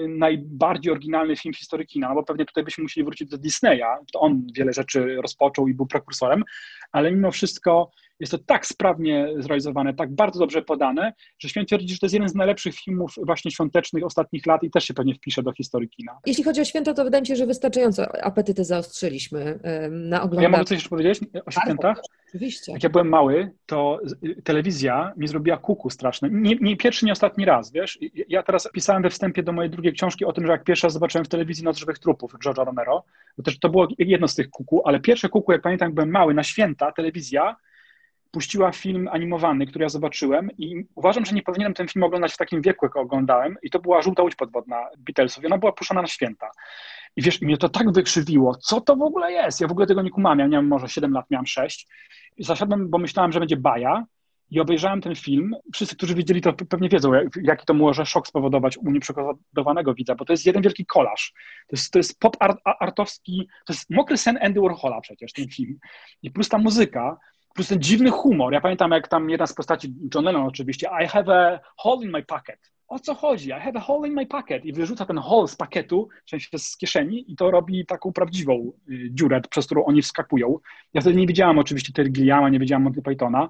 najbardziej 0.09 0.93
oryginalny 0.93 1.37
film 1.37 1.55
historii 1.55 1.87
kina, 1.87 2.15
bo 2.15 2.23
pewnie 2.23 2.45
tutaj 2.45 2.65
byśmy 2.65 2.83
musieli 2.83 3.05
wrócić 3.05 3.29
do 3.29 3.39
Disneya. 3.39 3.87
To 4.13 4.21
on 4.21 4.47
wiele 4.55 4.73
rzeczy 4.73 5.17
rozpoczął 5.23 5.69
i 5.69 5.75
był 5.75 5.87
prekursorem, 5.87 6.45
ale 6.93 7.13
mimo 7.13 7.31
wszystko 7.31 7.91
jest 8.21 8.33
to 8.33 8.39
tak 8.39 8.67
sprawnie 8.67 9.29
zrealizowane, 9.39 9.95
tak 9.95 10.15
bardzo 10.15 10.39
dobrze 10.39 10.63
podane, 10.63 11.13
że 11.39 11.49
śmiem 11.49 11.67
twierdzić, 11.67 11.91
że 11.91 11.99
to 11.99 12.07
jest 12.07 12.15
jeden 12.15 12.29
z 12.29 12.35
najlepszych 12.35 12.75
filmów 12.75 13.15
właśnie 13.23 13.51
świątecznych 13.51 14.05
ostatnich 14.05 14.47
lat 14.47 14.63
i 14.63 14.71
też 14.71 14.85
się 14.85 14.95
pewnie 14.95 15.15
wpisze 15.15 15.43
do 15.43 15.53
historii 15.53 15.89
kina. 15.89 16.19
Jeśli 16.27 16.45
chodzi 16.45 16.61
o 16.61 16.65
święto, 16.69 16.95
to 16.95 17.05
wydaje 17.05 17.23
mi 17.23 17.27
się, 17.27 17.37
że 17.37 17.47
wystarczająco 17.47 18.25
apetyty 18.25 18.65
zaostrzyliśmy 18.65 19.59
na 19.91 20.23
oglądanie. 20.23 20.43
Ja 20.43 20.49
mogę 20.49 20.65
coś 20.65 20.77
jeszcze 20.77 20.89
powiedzieć 20.89 21.21
o 21.47 21.51
świętach? 21.51 22.01
Oczywiście. 22.29 22.73
Jak 22.73 22.83
ja 22.83 22.91
byłem 22.91 23.09
mały, 23.09 23.51
to 23.67 24.01
telewizja 24.45 25.13
mi 25.17 25.29
zrobiła 25.29 25.57
kuku 25.57 25.91
straszne. 25.91 26.29
Nie, 26.31 26.57
nie, 26.61 26.77
pierwszy, 26.77 27.07
nie 27.07 27.13
ostatni 27.13 27.45
raz, 27.45 27.73
wiesz. 27.73 27.99
Ja 28.29 28.43
teraz 28.43 28.69
pisałem 28.73 29.03
we 29.03 29.11
wstępie 29.11 29.43
do 29.43 29.53
mojej 29.53 29.71
drugiej 29.71 29.93
książki 29.93 30.25
o 30.25 30.33
tym, 30.33 30.47
że 30.47 30.53
jak 30.53 30.65
pierwszy 30.65 30.87
raz 30.87 30.93
zobaczyłem 30.93 31.25
w 31.25 31.29
telewizji 31.29 31.65
Noc 31.65 31.79
Żywych 31.79 31.99
Trupów 31.99 32.35
George'a 32.45 32.65
Romero, 32.65 33.05
to 33.37 33.43
też 33.43 33.59
to 33.59 33.69
było 33.69 33.89
jedno 33.99 34.29
z 34.29 34.35
tych 34.35 34.51
kuku, 34.51 34.83
ale 34.85 35.01
pierwsze 35.01 35.29
kuku, 35.29 35.53
jak 35.53 35.63
pamiętam, 35.63 35.87
jak 35.87 35.95
byłem 35.95 36.11
mały, 36.11 36.35
na 36.35 36.43
święta, 36.43 36.93
telewizja 36.93 37.57
puściła 38.31 38.73
film 38.73 39.09
animowany, 39.13 39.67
który 39.67 39.83
ja 39.83 39.89
zobaczyłem 39.89 40.51
i 40.59 40.85
uważam, 40.95 41.25
że 41.25 41.33
nie 41.33 41.43
powinienem 41.43 41.75
ten 41.75 41.89
film 41.89 42.03
oglądać 42.03 42.33
w 42.33 42.37
takim 42.37 42.63
wieku, 42.63 42.87
jak 42.87 42.97
oglądałem 42.97 43.57
i 43.63 43.71
to 43.71 43.79
była 43.79 44.03
Żółta 44.03 44.23
Łódź 44.23 44.35
Podwodna 44.35 44.89
Beatlesów 44.99 45.45
i 45.45 45.47
ona 45.47 45.59
była 45.59 45.73
puszczona 45.73 46.03
na 46.03 46.09
święta. 46.09 46.51
I 47.17 47.23
wiesz, 47.23 47.41
mnie 47.41 47.57
to 47.57 47.69
tak 47.69 47.93
wykrzywiło, 47.93 48.55
co 48.55 48.81
to 48.81 48.97
w 48.97 49.03
ogóle 49.03 49.33
jest? 49.33 49.61
Ja 49.61 49.69
w 49.69 49.73
ogóle 49.73 49.87
tego 49.87 50.03
nie 50.03 50.11
kumam, 50.11 50.53
ja 50.53 50.63
może 50.63 50.89
7 50.89 51.13
lat, 51.13 51.31
miałem 51.31 51.47
6 51.47 51.87
i 52.37 52.45
zasiadłem, 52.45 52.91
bo 52.91 52.99
myślałem, 52.99 53.33
że 53.33 53.39
będzie 53.41 53.57
baja 53.57 54.07
i 54.51 54.61
obejrzałem 54.61 55.01
ten 55.01 55.15
film. 55.15 55.55
Wszyscy, 55.75 55.97
którzy 55.97 56.15
widzieli 56.15 56.41
to 56.41 56.53
pewnie 56.53 56.89
wiedzą, 56.89 57.13
jaki 57.43 57.67
to 57.67 57.75
może 57.75 58.07
szok 58.07 58.29
spowodować 58.29 58.79
u 58.79 58.91
nieprzygotowanego 58.91 59.95
widza, 59.95 60.15
bo 60.15 60.25
to 60.25 60.33
jest 60.33 60.47
jeden 60.47 60.63
wielki 60.63 60.87
kolaż. 60.87 61.33
To 61.69 61.77
jest, 61.77 61.93
to 61.93 61.99
jest 61.99 62.21
pop 62.21 62.37
art, 62.41 62.59
artowski, 62.81 63.49
to 63.67 63.73
jest 63.73 63.91
mokry 63.91 64.17
sen 64.17 64.39
Andy 64.43 64.61
Warhola 64.61 65.01
przecież 65.01 65.33
ten 65.33 65.49
film. 65.49 65.79
I 66.23 66.31
plus 66.31 66.49
ta 66.49 66.59
muzyka, 66.59 67.17
plus 67.59 67.69
ten 67.69 67.83
dziwny 67.83 68.11
humor. 68.11 68.53
Ja 68.53 68.61
pamiętam, 68.61 68.91
jak 68.91 69.09
tam 69.09 69.31
jedna 69.31 69.47
z 69.47 69.55
postaci, 69.55 69.95
John 70.15 70.25
Lennon 70.25 70.47
oczywiście, 70.47 70.89
I 71.05 71.07
have 71.07 71.35
a 71.35 71.61
hole 71.77 72.05
in 72.05 72.11
my 72.11 72.23
pocket. 72.23 72.73
O 72.89 72.99
co 72.99 73.15
chodzi? 73.15 73.49
I 73.49 73.53
have 73.53 73.79
a 73.79 73.81
hole 73.81 74.09
in 74.09 74.15
my 74.15 74.27
pocket. 74.27 74.65
I 74.65 74.73
wyrzuca 74.73 75.07
ten 75.07 75.19
hole 75.19 75.49
z 75.49 75.57
pakietu, 75.57 76.09
w 76.27 76.31
sensie 76.31 76.59
z 76.59 76.77
kieszeni 76.77 77.33
i 77.33 77.37
to 77.37 77.51
robi 77.51 77.87
taką 77.87 78.13
prawdziwą 78.13 78.73
y, 78.91 79.09
dziurę, 79.11 79.41
przez 79.51 79.67
którą 79.67 79.85
oni 79.85 80.03
wskakują. 80.03 80.59
Ja 80.95 81.01
wtedy 81.01 81.17
nie 81.17 81.27
widziałam 81.27 81.59
oczywiście 81.59 81.93
Tergilliama, 81.93 82.49
nie 82.49 82.59
widziałam 82.59 82.83
Monty 82.83 83.03
Pythona, 83.03 83.49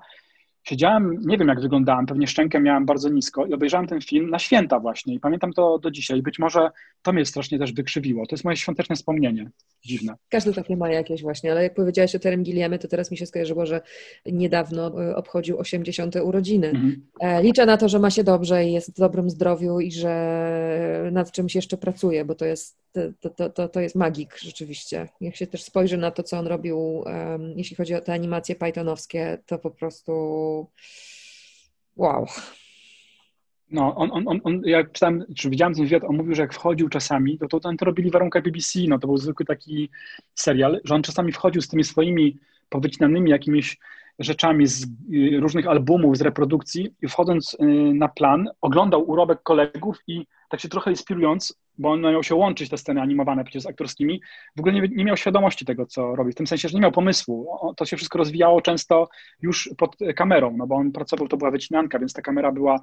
Siedziałem, 0.64 1.20
nie 1.26 1.38
wiem 1.38 1.48
jak 1.48 1.61
wyglądałem, 1.61 2.06
pewnie 2.06 2.26
szczękę 2.26 2.61
miałem 2.61 2.86
bardzo 2.86 3.09
nisko 3.09 3.46
i 3.46 3.54
obejrzałem 3.54 3.86
ten 3.86 4.00
film 4.00 4.30
na 4.30 4.38
święta 4.38 4.80
właśnie 4.80 5.14
i 5.14 5.20
pamiętam 5.20 5.52
to 5.52 5.78
do 5.78 5.90
dzisiaj. 5.90 6.22
Być 6.22 6.38
może 6.38 6.70
to 7.02 7.12
mnie 7.12 7.24
strasznie 7.24 7.59
też 7.59 7.72
wykrzywiło. 7.72 8.26
To 8.26 8.34
jest 8.34 8.44
moje 8.44 8.56
świąteczne 8.56 8.96
wspomnienie. 8.96 9.50
Dziwne. 9.84 10.14
Każdy 10.28 10.54
takie 10.54 10.76
ma 10.76 10.90
jakieś 10.90 11.22
właśnie, 11.22 11.52
ale 11.52 11.62
jak 11.62 11.74
powiedziałaś 11.74 12.14
o 12.14 12.18
Terem 12.18 12.42
Gilliamie, 12.42 12.78
to 12.78 12.88
teraz 12.88 13.11
mi 13.11 13.16
się 13.16 13.26
skojarzyło, 13.26 13.66
że 13.66 13.80
niedawno 14.26 15.04
e, 15.04 15.16
obchodził 15.16 15.59
80. 15.59 16.16
urodziny. 16.16 16.66
Mhm. 16.66 17.06
E, 17.20 17.42
liczę 17.42 17.66
na 17.66 17.76
to, 17.76 17.88
że 17.88 17.98
ma 17.98 18.11
się 18.11 18.24
dobrze 18.24 18.64
i 18.64 18.72
jest 18.72 18.96
w 18.96 18.98
dobrym 18.98 19.30
zdrowiu 19.30 19.80
i 19.80 19.92
że 19.92 21.09
nad 21.12 21.32
czymś 21.32 21.54
jeszcze 21.54 21.76
pracuje, 21.76 22.24
bo 22.24 22.34
to 22.34 22.44
jest, 22.44 22.78
to, 23.20 23.30
to, 23.30 23.51
to, 23.51 23.68
to 23.68 23.80
jest 23.80 23.94
magik 23.94 24.38
rzeczywiście. 24.38 25.09
Jak 25.20 25.36
się 25.36 25.46
też 25.46 25.62
spojrzy 25.62 25.96
na 25.96 26.11
to, 26.11 26.22
co 26.22 26.38
on 26.38 26.46
robił, 26.46 26.78
um, 26.78 27.53
jeśli 27.57 27.76
chodzi 27.76 27.94
o 27.94 28.01
te 28.01 28.12
animacje 28.12 28.55
pythonowskie, 28.55 29.38
to 29.46 29.59
po 29.59 29.70
prostu 29.70 30.12
wow. 31.96 32.26
No, 33.70 33.94
on, 33.94 34.11
on, 34.12 34.28
on, 34.28 34.40
on, 34.44 34.62
jak 34.64 34.92
czytałem, 34.92 35.24
czy 35.36 35.51
widziałem 35.51 35.74
ten 35.74 35.84
wywiad, 35.84 36.05
on 36.05 36.16
mówił, 36.16 36.34
że 36.34 36.42
jak 36.42 36.55
wchodził 36.55 36.88
czasami, 36.88 37.38
to, 37.38 37.49
to, 37.49 37.61
to 37.61 37.84
robili 37.84 38.11
w 38.11 38.12
warunkach 38.12 38.42
BBC, 38.42 38.78
no 38.88 38.99
to 38.99 39.07
był 39.07 39.16
zwykły 39.16 39.46
taki 39.46 39.88
serial, 40.34 40.80
że 40.84 40.94
on 40.94 41.03
czasami 41.03 41.32
wchodził 41.32 41.62
z 41.62 41.68
tymi 41.68 41.84
swoimi 41.84 42.38
powycinanymi 42.68 43.30
jakimiś 43.30 43.78
rzeczami 44.19 44.66
z 44.66 44.85
y, 44.85 45.41
różnych 45.41 45.66
albumów, 45.66 46.16
z 46.16 46.21
reprodukcji 46.21 46.95
i 47.03 47.09
wchodząc 47.09 47.55
y, 47.55 47.64
na 47.95 48.09
plan, 48.09 48.49
oglądał 48.61 49.11
urobek 49.11 49.43
kolegów 49.43 49.99
i 50.07 50.27
tak 50.49 50.61
się 50.61 50.69
trochę 50.69 50.91
inspirując, 50.91 51.61
bo 51.78 51.90
on 51.90 52.01
miał 52.01 52.23
się 52.23 52.35
łączyć 52.35 52.70
te 52.70 52.78
sceny 52.78 53.01
animowane 53.01 53.45
przecież 53.45 53.62
z 53.62 53.66
aktorskimi, 53.66 54.20
w 54.57 54.61
ogóle 54.61 54.74
nie, 54.74 54.89
nie 54.89 55.05
miał 55.05 55.16
świadomości 55.16 55.65
tego, 55.65 55.86
co 55.86 56.16
robi, 56.16 56.32
w 56.32 56.35
tym 56.35 56.47
sensie, 56.47 56.69
że 56.69 56.74
nie 56.74 56.81
miał 56.81 56.93
pomysłu. 56.93 57.49
To 57.77 57.85
się 57.85 57.97
wszystko 57.97 58.19
rozwijało 58.19 58.61
często 58.61 59.09
już 59.43 59.70
pod 59.78 59.97
kamerą, 60.16 60.55
no 60.57 60.66
bo 60.66 60.74
on 60.74 60.93
pracował, 60.93 61.28
to 61.28 61.36
była 61.36 61.51
wycinanka, 61.51 61.99
więc 61.99 62.12
ta 62.12 62.23
kamera 62.23 62.53
była 62.53 62.81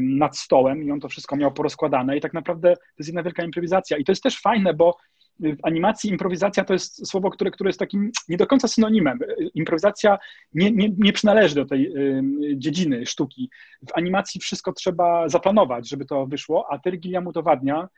nad 0.00 0.38
stołem 0.38 0.84
i 0.84 0.90
on 0.90 1.00
to 1.00 1.08
wszystko 1.08 1.36
miał 1.36 1.52
porozkładane 1.52 2.16
i 2.16 2.20
tak 2.20 2.34
naprawdę 2.34 2.76
to 2.76 2.82
jest 2.98 3.08
jedna 3.08 3.22
wielka 3.22 3.44
improwizacja 3.44 3.96
i 3.96 4.04
to 4.04 4.12
jest 4.12 4.22
też 4.22 4.40
fajne, 4.40 4.74
bo 4.74 4.96
w 5.40 5.56
animacji 5.62 6.10
improwizacja 6.10 6.64
to 6.64 6.72
jest 6.72 7.06
słowo, 7.08 7.30
które, 7.30 7.50
które 7.50 7.68
jest 7.68 7.78
takim 7.78 8.10
nie 8.28 8.36
do 8.36 8.46
końca 8.46 8.68
synonimem. 8.68 9.18
Improwizacja 9.54 10.18
nie, 10.54 10.70
nie, 10.70 10.88
nie 10.98 11.12
przynależy 11.12 11.54
do 11.54 11.64
tej 11.64 11.96
y, 11.96 12.22
dziedziny 12.56 13.06
sztuki. 13.06 13.50
W 13.88 13.92
animacji 13.94 14.40
wszystko 14.40 14.72
trzeba 14.72 15.28
zaplanować, 15.28 15.88
żeby 15.88 16.04
to 16.04 16.26
wyszło, 16.26 16.66
a 16.70 16.78
Gilliam 16.78 17.26
udowadnia, 17.26 17.88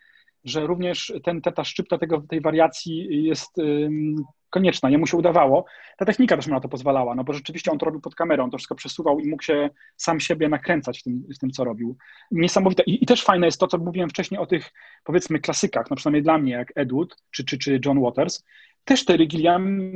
że 0.45 0.67
również 0.67 1.13
ten, 1.25 1.41
ta 1.41 1.65
szczypta 1.65 1.99
tego, 1.99 2.21
tej 2.29 2.41
wariacji 2.41 3.25
jest 3.25 3.59
y, 3.59 3.91
konieczna, 4.51 4.91
jemu 4.91 5.07
się 5.07 5.17
udawało. 5.17 5.65
Ta 5.99 6.05
technika 6.05 6.37
też 6.37 6.47
mu 6.47 6.55
na 6.55 6.61
to 6.61 6.69
pozwalała, 6.69 7.15
no 7.15 7.25
bo 7.25 7.33
rzeczywiście 7.33 7.71
on 7.71 7.79
to 7.79 7.87
robił 7.87 8.01
pod 8.01 8.15
kamerą, 8.15 8.51
to 8.51 8.59
wszystko 8.59 8.75
przesuwał 8.75 9.21
i 9.21 9.29
mógł 9.29 9.43
się 9.43 9.71
sam 9.97 10.21
siebie 10.21 10.49
nakręcać 10.49 11.01
w 11.01 11.03
tym, 11.03 11.25
w 11.35 11.39
tym 11.39 11.51
co 11.51 11.65
robił. 11.65 11.97
Niesamowite. 12.31 12.83
I, 12.83 13.05
I, 13.05 13.07
też 13.07 13.25
fajne 13.25 13.47
jest 13.47 13.61
to, 13.61 13.67
co 13.67 13.79
mówiłem 13.79 14.11
wcześniej 14.11 14.41
o 14.41 14.47
tych, 14.47 14.73
powiedzmy, 15.05 15.41
klasykach, 15.41 15.91
no 15.91 15.97
przynajmniej 15.97 16.23
dla 16.23 16.39
mnie, 16.39 16.53
jak 16.53 16.73
Edward 16.77 17.17
czy, 17.31 17.45
czy, 17.45 17.59
czy 17.59 17.81
John 17.85 18.01
Waters, 18.01 18.45
też 18.85 19.05
Terry 19.05 19.27
Gilliam, 19.27 19.93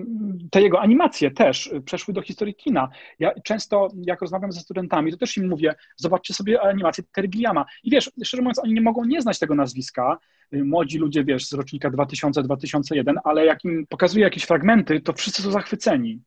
te 0.51 0.63
jego 0.63 0.81
animacje 0.81 1.31
też 1.31 1.71
przeszły 1.85 2.15
do 2.15 2.23
historii 2.23 2.55
kina. 2.55 2.89
Ja 3.19 3.33
często, 3.45 3.89
jak 4.07 4.21
rozmawiam 4.21 4.53
ze 4.53 4.61
studentami, 4.61 5.13
to 5.13 5.19
też 5.19 5.37
im 5.37 5.49
mówię, 5.49 5.75
zobaczcie 5.97 6.35
sobie 6.35 6.63
animację 6.63 7.05
Terry 7.13 7.29
Gilliama. 7.29 7.65
I 7.85 7.91
wiesz, 7.91 8.11
szczerze 8.25 8.43
mówiąc, 8.43 8.59
oni 8.59 8.73
nie 8.73 8.81
mogą 8.81 9.05
nie 9.05 9.23
znać 9.23 9.39
tego 9.39 9.55
nazwiska, 9.55 10.19
młodzi 10.53 10.99
ludzie, 10.99 11.25
wiesz, 11.25 11.47
z 11.47 11.53
rocznika 11.53 11.91
2000-2001, 11.91 13.15
ale 13.25 13.47
jak 13.47 13.65
im 13.65 13.87
pokazuję 13.89 14.25
jakieś 14.25 14.45
fragmenty, 14.45 15.01
to 15.01 15.13
wszyscy 15.13 15.43
są 15.43 15.51
zachwyceni. 15.51 16.21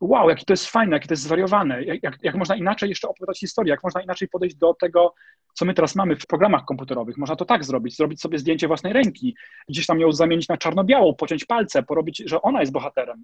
Wow, 0.00 0.28
jakie 0.28 0.44
to 0.44 0.52
jest 0.52 0.66
fajne, 0.66 0.96
jakie 0.96 1.08
to 1.08 1.12
jest 1.12 1.22
zwariowane, 1.22 1.84
jak, 1.84 2.18
jak 2.22 2.34
można 2.34 2.56
inaczej 2.56 2.88
jeszcze 2.88 3.08
opowiadać 3.08 3.40
historię, 3.40 3.70
jak 3.70 3.82
można 3.84 4.02
inaczej 4.02 4.28
podejść 4.28 4.56
do 4.56 4.74
tego, 4.74 5.14
co 5.54 5.64
my 5.64 5.74
teraz 5.74 5.94
mamy 5.94 6.16
w 6.16 6.26
programach 6.26 6.64
komputerowych. 6.64 7.16
Można 7.16 7.36
to 7.36 7.44
tak 7.44 7.64
zrobić, 7.64 7.96
zrobić 7.96 8.20
sobie 8.20 8.38
zdjęcie 8.38 8.68
własnej 8.68 8.92
ręki, 8.92 9.36
gdzieś 9.68 9.86
tam 9.86 10.00
ją 10.00 10.12
zamienić 10.12 10.48
na 10.48 10.56
czarno-białą, 10.56 11.14
pociąć 11.14 11.44
palce, 11.44 11.82
porobić, 11.82 12.22
że 12.26 12.42
ona 12.42 12.60
jest 12.60 12.72
bohaterem. 12.72 13.22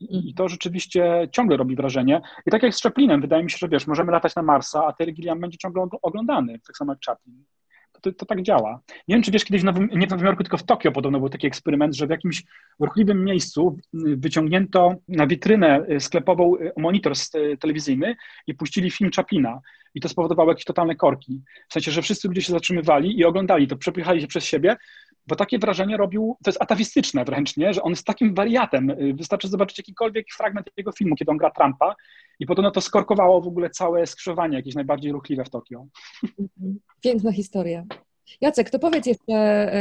I 0.00 0.34
to 0.34 0.48
rzeczywiście 0.48 1.28
ciągle 1.32 1.56
robi 1.56 1.76
wrażenie. 1.76 2.20
I 2.46 2.50
tak 2.50 2.62
jak 2.62 2.74
z 2.74 2.82
Chaplinem, 2.82 3.20
wydaje 3.20 3.44
mi 3.44 3.50
się, 3.50 3.58
że 3.58 3.68
wiesz, 3.68 3.86
możemy 3.86 4.12
latać 4.12 4.34
na 4.34 4.42
Marsa, 4.42 4.86
a 4.86 4.92
Terry 4.92 5.12
Gilliam 5.12 5.40
będzie 5.40 5.58
ciągle 5.58 5.88
oglądany, 6.02 6.60
tak 6.66 6.76
samo 6.76 6.92
jak 6.92 7.00
Chaplin 7.06 7.44
to, 8.02 8.12
to, 8.12 8.26
tak 8.26 8.42
działa. 8.42 8.80
Nie 9.08 9.14
wiem, 9.14 9.22
czy 9.22 9.30
wiesz, 9.30 9.44
kiedyś 9.44 9.62
w 9.62 9.64
Nowym, 9.64 9.88
nie 9.92 10.06
w 10.06 10.10
Nowym 10.10 10.26
Jorku, 10.26 10.42
tylko 10.42 10.56
w 10.56 10.62
Tokio 10.62 10.92
podobno 10.92 11.18
był 11.20 11.28
taki 11.28 11.46
eksperyment, 11.46 11.96
że 11.96 12.06
w 12.06 12.10
jakimś 12.10 12.42
ruchliwym 12.80 13.24
miejscu 13.24 13.76
wyciągnięto 13.92 14.94
na 15.08 15.26
witrynę 15.26 15.86
sklepową 15.98 16.54
monitor 16.76 17.12
telewizyjny 17.60 18.16
i 18.46 18.54
puścili 18.54 18.90
film 18.90 19.10
Chaplina. 19.16 19.60
I 19.94 20.00
to 20.00 20.08
spowodowało 20.08 20.50
jakieś 20.50 20.64
totalne 20.64 20.96
korki. 20.96 21.40
W 21.68 21.72
sensie, 21.72 21.90
że 21.90 22.02
wszyscy 22.02 22.28
ludzie 22.28 22.42
się 22.42 22.52
zatrzymywali 22.52 23.18
i 23.18 23.24
oglądali 23.24 23.66
to, 23.66 23.76
przepychali 23.76 24.20
się 24.20 24.26
przez 24.26 24.44
siebie, 24.44 24.76
bo 25.26 25.36
takie 25.36 25.58
wrażenie 25.58 25.96
robił, 25.96 26.36
to 26.44 26.48
jest 26.50 26.62
atawistyczne 26.62 27.24
wręcz, 27.24 27.56
nie? 27.56 27.74
że 27.74 27.82
on 27.82 27.90
jest 27.90 28.06
takim 28.06 28.34
wariatem. 28.34 28.92
Wystarczy 29.14 29.48
zobaczyć 29.48 29.78
jakikolwiek 29.78 30.26
fragment 30.36 30.70
jego 30.76 30.92
filmu, 30.92 31.14
kiedy 31.16 31.30
on 31.30 31.36
gra 31.36 31.50
Trumpa 31.50 31.94
i 32.38 32.46
podobno 32.46 32.70
to 32.70 32.80
skorkowało 32.80 33.40
w 33.40 33.46
ogóle 33.46 33.70
całe 33.70 34.06
skrzyżowanie 34.06 34.56
jakieś 34.56 34.74
najbardziej 34.74 35.12
ruchliwe 35.12 35.44
w 35.44 35.50
Tokio. 35.50 35.86
Piękna 37.02 37.32
historia. 37.32 37.84
Jacek, 38.40 38.70
to 38.70 38.78
powiedz 38.78 39.06
jeszcze, 39.06 39.72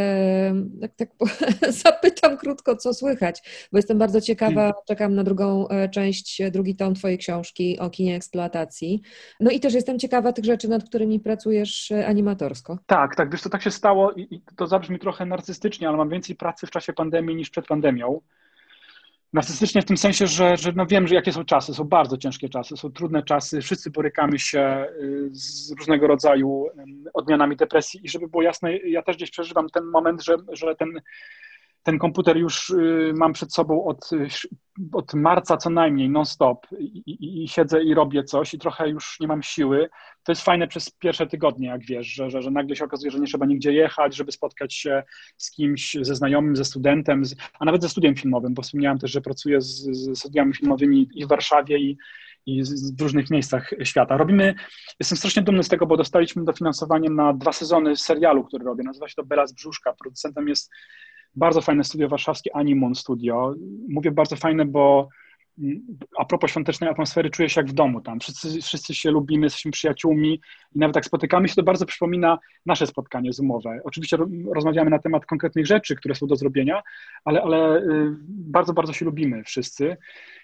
tak, 0.81 0.91
tak 0.95 1.09
zapytam 1.83 2.37
krótko, 2.37 2.75
co 2.75 2.93
słychać, 2.93 3.67
bo 3.71 3.77
jestem 3.77 3.97
bardzo 3.97 4.21
ciekawa, 4.21 4.63
mm. 4.63 4.73
czekam 4.87 5.15
na 5.15 5.23
drugą 5.23 5.67
e, 5.67 5.89
część, 5.89 6.41
drugi 6.51 6.75
tom 6.75 6.95
Twojej 6.95 7.17
książki 7.17 7.79
o 7.79 7.89
kinie 7.89 8.15
eksploatacji. 8.15 9.01
No 9.39 9.51
i 9.51 9.59
też 9.59 9.73
jestem 9.73 9.99
ciekawa 9.99 10.33
tych 10.33 10.45
rzeczy, 10.45 10.67
nad 10.67 10.83
którymi 10.83 11.19
pracujesz 11.19 11.91
e, 11.91 12.07
animatorsko. 12.07 12.77
Tak, 12.85 13.15
tak, 13.15 13.31
wiesz, 13.31 13.41
to 13.41 13.49
tak 13.49 13.61
się 13.61 13.71
stało 13.71 14.11
i 14.11 14.41
to 14.55 14.67
zabrzmi 14.67 14.99
trochę 14.99 15.25
narcystycznie, 15.25 15.87
ale 15.87 15.97
mam 15.97 16.09
więcej 16.09 16.35
pracy 16.35 16.67
w 16.67 16.71
czasie 16.71 16.93
pandemii 16.93 17.35
niż 17.35 17.49
przed 17.49 17.67
pandemią 17.67 18.21
narcystycznie 19.33 19.81
w 19.81 19.85
tym 19.85 19.97
sensie, 19.97 20.27
że, 20.27 20.57
że 20.57 20.71
no 20.75 20.85
wiem, 20.85 21.07
że 21.07 21.15
jakie 21.15 21.33
są 21.33 21.45
czasy, 21.45 21.73
są 21.73 21.83
bardzo 21.83 22.17
ciężkie 22.17 22.49
czasy, 22.49 22.77
są 22.77 22.91
trudne 22.91 23.23
czasy, 23.23 23.61
wszyscy 23.61 23.91
borykamy 23.91 24.39
się 24.39 24.85
y, 25.01 25.29
z 25.31 25.71
różnego 25.79 26.07
rodzaju 26.07 26.67
odmianami 27.13 27.55
depresji 27.55 28.01
i 28.03 28.09
żeby 28.09 28.27
było 28.27 28.43
jasne, 28.43 28.77
ja 28.77 29.01
też 29.01 29.15
gdzieś 29.15 29.31
przeżywam 29.31 29.69
ten 29.69 29.85
moment, 29.85 30.23
że, 30.23 30.35
że 30.51 30.75
ten 30.75 31.01
ten 31.83 31.99
komputer 31.99 32.37
już 32.37 32.69
y, 32.69 33.13
mam 33.15 33.33
przed 33.33 33.53
sobą 33.53 33.85
od, 33.85 34.09
od 34.93 35.13
marca 35.13 35.57
co 35.57 35.69
najmniej, 35.69 36.09
non-stop 36.09 36.67
I, 36.79 36.85
i, 37.05 37.43
i, 37.43 37.47
siedzę 37.47 37.83
i 37.83 37.93
robię 37.93 38.23
coś 38.23 38.53
i 38.53 38.59
trochę 38.59 38.89
już 38.89 39.19
nie 39.19 39.27
mam 39.27 39.43
siły. 39.43 39.89
To 40.23 40.31
jest 40.31 40.41
fajne 40.41 40.67
przez 40.67 40.91
pierwsze 40.91 41.27
tygodnie, 41.27 41.67
jak 41.67 41.85
wiesz, 41.85 42.07
że, 42.07 42.29
że, 42.29 42.41
że 42.41 42.51
nagle 42.51 42.75
się 42.75 42.85
okazuje, 42.85 43.11
że 43.11 43.19
nie 43.19 43.27
trzeba 43.27 43.45
nigdzie 43.45 43.73
jechać, 43.73 44.15
żeby 44.15 44.31
spotkać 44.31 44.73
się 44.73 45.03
z 45.37 45.51
kimś, 45.51 45.97
ze 46.01 46.15
znajomym, 46.15 46.55
ze 46.55 46.65
studentem, 46.65 47.25
z, 47.25 47.35
a 47.59 47.65
nawet 47.65 47.81
ze 47.81 47.89
studiem 47.89 48.15
filmowym, 48.15 48.53
bo 48.53 48.61
wspomniałem 48.61 48.99
też, 48.99 49.11
że 49.11 49.21
pracuję 49.21 49.61
z, 49.61 49.67
z 49.91 50.19
studiami 50.19 50.53
filmowymi 50.53 51.09
i 51.13 51.25
w 51.25 51.27
Warszawie 51.27 51.79
i, 51.79 51.97
i 52.45 52.63
w 52.97 53.01
różnych 53.01 53.29
miejscach 53.29 53.69
świata. 53.83 54.17
Robimy, 54.17 54.55
jestem 54.99 55.17
strasznie 55.17 55.41
dumny 55.41 55.63
z 55.63 55.69
tego, 55.69 55.85
bo 55.85 55.97
dostaliśmy 55.97 56.43
dofinansowanie 56.43 57.09
na 57.09 57.33
dwa 57.33 57.51
sezony 57.51 57.95
serialu, 57.95 58.43
który 58.43 58.65
robię. 58.65 58.83
Nazywa 58.83 59.07
się 59.07 59.15
to 59.15 59.23
Bela 59.23 59.47
z 59.47 59.53
Brzuszka. 59.53 59.93
Producentem 59.93 60.47
jest 60.47 60.71
bardzo 61.35 61.61
fajne 61.61 61.83
studio 61.83 62.09
warszawskie 62.09 62.55
Animon 62.55 62.95
Studio. 62.95 63.55
Mówię 63.89 64.11
bardzo 64.11 64.35
fajne, 64.35 64.65
bo 64.65 65.09
a 66.17 66.25
propos 66.25 66.51
świątecznej 66.51 66.89
atmosfery, 66.89 67.29
czuję 67.29 67.49
się 67.49 67.61
jak 67.61 67.69
w 67.69 67.73
domu 67.73 68.01
tam. 68.01 68.19
Wszyscy, 68.19 68.61
wszyscy 68.61 68.95
się 68.95 69.11
lubimy, 69.11 69.45
jesteśmy 69.45 69.71
przyjaciółmi 69.71 70.41
i 70.75 70.79
nawet 70.79 70.95
jak 70.95 71.05
spotykamy 71.05 71.47
się, 71.47 71.55
to 71.55 71.63
bardzo 71.63 71.85
przypomina 71.85 72.39
nasze 72.65 72.88
spotkanie 72.88 73.33
zoomowe. 73.33 73.79
Oczywiście 73.83 74.17
rozmawiamy 74.55 74.89
na 74.89 74.99
temat 74.99 75.25
konkretnych 75.25 75.65
rzeczy, 75.65 75.95
które 75.95 76.15
są 76.15 76.27
do 76.27 76.35
zrobienia, 76.35 76.81
ale, 77.25 77.41
ale 77.41 77.77
y, 77.77 78.15
bardzo, 78.27 78.73
bardzo 78.73 78.93
się 78.93 79.05
lubimy 79.05 79.43
wszyscy. 79.43 79.97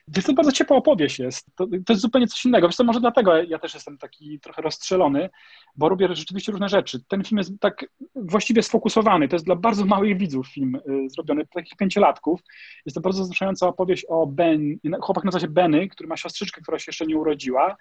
Więc 0.07 0.25
to 0.25 0.33
bardzo 0.33 0.51
ciepła 0.51 0.77
opowieść 0.77 1.19
jest. 1.19 1.55
To, 1.55 1.67
to 1.85 1.93
jest 1.93 2.01
zupełnie 2.01 2.27
coś 2.27 2.45
innego. 2.45 2.67
Wiesz 2.67 2.75
co, 2.75 2.83
może 2.83 2.99
dlatego 2.99 3.43
ja 3.43 3.59
też 3.59 3.73
jestem 3.73 3.97
taki 3.97 4.39
trochę 4.39 4.61
rozstrzelony, 4.61 5.29
bo 5.75 5.89
robię 5.89 6.07
rzeczywiście 6.11 6.51
różne 6.51 6.69
rzeczy. 6.69 7.03
Ten 7.07 7.23
film 7.23 7.37
jest 7.37 7.51
tak 7.59 7.85
właściwie 8.15 8.63
sfokusowany. 8.63 9.27
To 9.27 9.35
jest 9.35 9.45
dla 9.45 9.55
bardzo 9.55 9.85
małych 9.85 10.17
widzów 10.17 10.47
film 10.47 10.75
y, 10.75 11.09
zrobiony, 11.09 11.47
takich 11.47 11.77
pięciolatków. 11.77 12.39
Jest 12.85 12.95
to 12.95 13.01
bardzo 13.01 13.23
wzruszająca 13.23 13.67
opowieść 13.67 14.05
o 14.09 14.27
Ben, 14.27 14.77
chłopak 15.07 15.23
nazywa 15.23 15.41
się 15.41 15.47
Benny, 15.47 15.87
który 15.87 16.09
ma 16.09 16.17
siostryczkę, 16.17 16.61
która 16.61 16.79
się 16.79 16.85
jeszcze 16.87 17.05
nie 17.05 17.17
urodziła. 17.17 17.77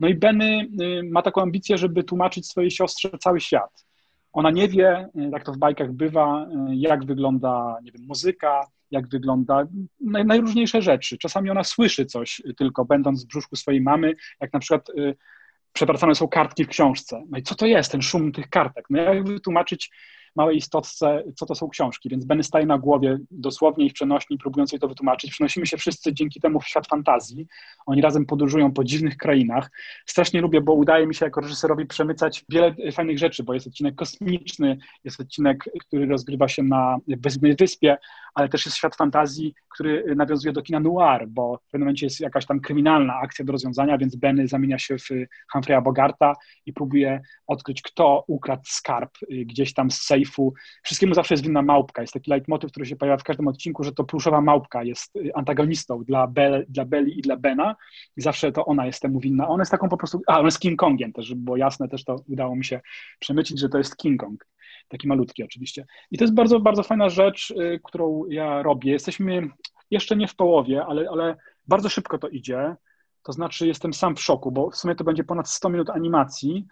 No 0.00 0.08
i 0.08 0.14
Benny 0.14 0.68
y, 0.80 1.02
ma 1.10 1.22
taką 1.22 1.42
ambicję, 1.42 1.78
żeby 1.78 2.04
tłumaczyć 2.04 2.46
swojej 2.46 2.70
siostrze 2.70 3.10
cały 3.20 3.40
świat. 3.40 3.86
Ona 4.32 4.50
nie 4.50 4.68
wie, 4.68 5.08
y, 5.18 5.30
jak 5.32 5.44
to 5.44 5.52
w 5.52 5.58
bajkach 5.58 5.92
bywa, 5.92 6.46
jak 6.74 7.04
wygląda, 7.04 7.78
nie 7.82 7.92
wiem, 7.92 8.02
muzyka, 8.06 8.60
jak 8.90 9.08
wygląda, 9.08 9.66
najróżniejsze 10.00 10.82
rzeczy. 10.82 11.18
Czasami 11.18 11.50
ona 11.50 11.64
słyszy 11.64 12.06
coś 12.06 12.42
tylko, 12.56 12.84
będąc 12.84 13.24
w 13.24 13.28
brzuszku 13.28 13.56
swojej 13.56 13.80
mamy, 13.80 14.14
jak 14.40 14.52
na 14.52 14.58
przykład 14.58 14.88
y, 14.88 15.16
przepracane 15.72 16.14
są 16.14 16.28
kartki 16.28 16.64
w 16.64 16.68
książce. 16.68 17.22
No 17.30 17.38
i 17.38 17.42
co 17.42 17.54
to 17.54 17.66
jest, 17.66 17.92
ten 17.92 18.02
szum 18.02 18.32
tych 18.32 18.48
kartek? 18.48 18.86
No 18.90 19.02
jak 19.02 19.24
wytłumaczyć 19.24 19.90
małej 20.36 20.56
istotce, 20.56 21.22
co 21.36 21.46
to 21.46 21.54
są 21.54 21.68
książki, 21.68 22.08
więc 22.08 22.24
Benny 22.24 22.42
staje 22.42 22.66
na 22.66 22.78
głowie 22.78 23.18
dosłownie 23.30 23.86
i 23.86 23.90
w 23.90 23.92
przenośni, 23.92 24.38
próbując 24.38 24.72
jej 24.72 24.80
to 24.80 24.88
wytłumaczyć. 24.88 25.30
Przenosimy 25.30 25.66
się 25.66 25.76
wszyscy 25.76 26.14
dzięki 26.14 26.40
temu 26.40 26.60
w 26.60 26.66
świat 26.66 26.86
fantazji. 26.86 27.46
Oni 27.86 28.02
razem 28.02 28.26
podróżują 28.26 28.72
po 28.72 28.84
dziwnych 28.84 29.16
krainach. 29.16 29.70
Strasznie 30.06 30.40
lubię, 30.40 30.60
bo 30.60 30.72
udaje 30.72 31.06
mi 31.06 31.14
się 31.14 31.24
jako 31.24 31.40
reżyserowi 31.40 31.86
przemycać 31.86 32.44
wiele 32.48 32.74
fajnych 32.92 33.18
rzeczy, 33.18 33.44
bo 33.44 33.54
jest 33.54 33.66
odcinek 33.66 33.94
kosmiczny, 33.94 34.78
jest 35.04 35.20
odcinek, 35.20 35.64
który 35.80 36.06
rozgrywa 36.06 36.48
się 36.48 36.62
na 36.62 36.98
bezimnej 37.06 37.56
wyspie, 37.56 37.96
ale 38.34 38.48
też 38.48 38.66
jest 38.66 38.78
świat 38.78 38.96
fantazji, 38.96 39.54
który 39.68 40.14
nawiązuje 40.16 40.52
do 40.52 40.62
kina 40.62 40.80
noir, 40.80 41.28
bo 41.28 41.56
w 41.56 41.70
pewnym 41.70 41.86
momencie 41.86 42.06
jest 42.06 42.20
jakaś 42.20 42.46
tam 42.46 42.60
kryminalna 42.60 43.14
akcja 43.14 43.44
do 43.44 43.52
rozwiązania, 43.52 43.98
więc 43.98 44.16
Benny 44.16 44.48
zamienia 44.48 44.78
się 44.78 44.98
w 44.98 45.08
Humphreya 45.52 45.82
Bogarta 45.82 46.32
i 46.66 46.72
próbuje 46.72 47.20
odkryć, 47.46 47.82
kto 47.82 48.24
ukradł 48.26 48.62
skarb 48.66 49.10
gdzieś 49.30 49.74
tam 49.74 49.90
z 49.90 50.00
sejfu 50.00 50.25
briefu. 50.26 50.54
Wszystkiemu 50.82 51.14
zawsze 51.14 51.34
jest 51.34 51.44
winna 51.44 51.62
małpka. 51.62 52.02
Jest 52.02 52.14
taki 52.14 52.30
leitmotiv, 52.30 52.70
który 52.70 52.86
się 52.86 52.96
pojawia 52.96 53.18
w 53.18 53.24
każdym 53.24 53.48
odcinku, 53.48 53.84
że 53.84 53.92
to 53.92 54.04
pluszowa 54.04 54.40
małpka 54.40 54.82
jest 54.82 55.16
y, 55.16 55.34
antagonistą 55.34 56.04
dla, 56.04 56.26
Be, 56.26 56.64
dla 56.68 56.84
Belli 56.84 57.18
i 57.18 57.22
dla 57.22 57.36
Bena 57.36 57.76
i 58.16 58.20
zawsze 58.20 58.52
to 58.52 58.64
ona 58.64 58.86
jest 58.86 59.02
temu 59.02 59.20
winna. 59.20 59.48
Ona 59.48 59.60
jest 59.60 59.70
taką 59.70 59.88
po 59.88 59.96
prostu, 59.96 60.22
a 60.26 60.38
on 60.38 60.44
jest 60.44 60.60
King 60.60 60.80
Kongiem 60.80 61.12
też, 61.12 61.26
żeby 61.26 61.40
było 61.40 61.56
jasne, 61.56 61.88
też 61.88 62.04
to 62.04 62.16
udało 62.28 62.56
mi 62.56 62.64
się 62.64 62.80
przemycić, 63.18 63.60
że 63.60 63.68
to 63.68 63.78
jest 63.78 63.96
King 63.96 64.20
Kong. 64.20 64.46
Taki 64.88 65.08
malutki 65.08 65.42
oczywiście. 65.42 65.86
I 66.10 66.18
to 66.18 66.24
jest 66.24 66.34
bardzo, 66.34 66.60
bardzo 66.60 66.82
fajna 66.82 67.08
rzecz, 67.08 67.50
y, 67.50 67.80
którą 67.84 68.24
ja 68.28 68.62
robię. 68.62 68.92
Jesteśmy 68.92 69.48
jeszcze 69.90 70.16
nie 70.16 70.28
w 70.28 70.36
połowie, 70.36 70.84
ale, 70.84 71.08
ale 71.10 71.36
bardzo 71.68 71.88
szybko 71.88 72.18
to 72.18 72.28
idzie. 72.28 72.76
To 73.22 73.32
znaczy 73.32 73.66
jestem 73.66 73.94
sam 73.94 74.16
w 74.16 74.20
szoku, 74.20 74.52
bo 74.52 74.70
w 74.70 74.76
sumie 74.76 74.94
to 74.94 75.04
będzie 75.04 75.24
ponad 75.24 75.48
100 75.48 75.68
minut 75.68 75.90
animacji, 75.90 76.66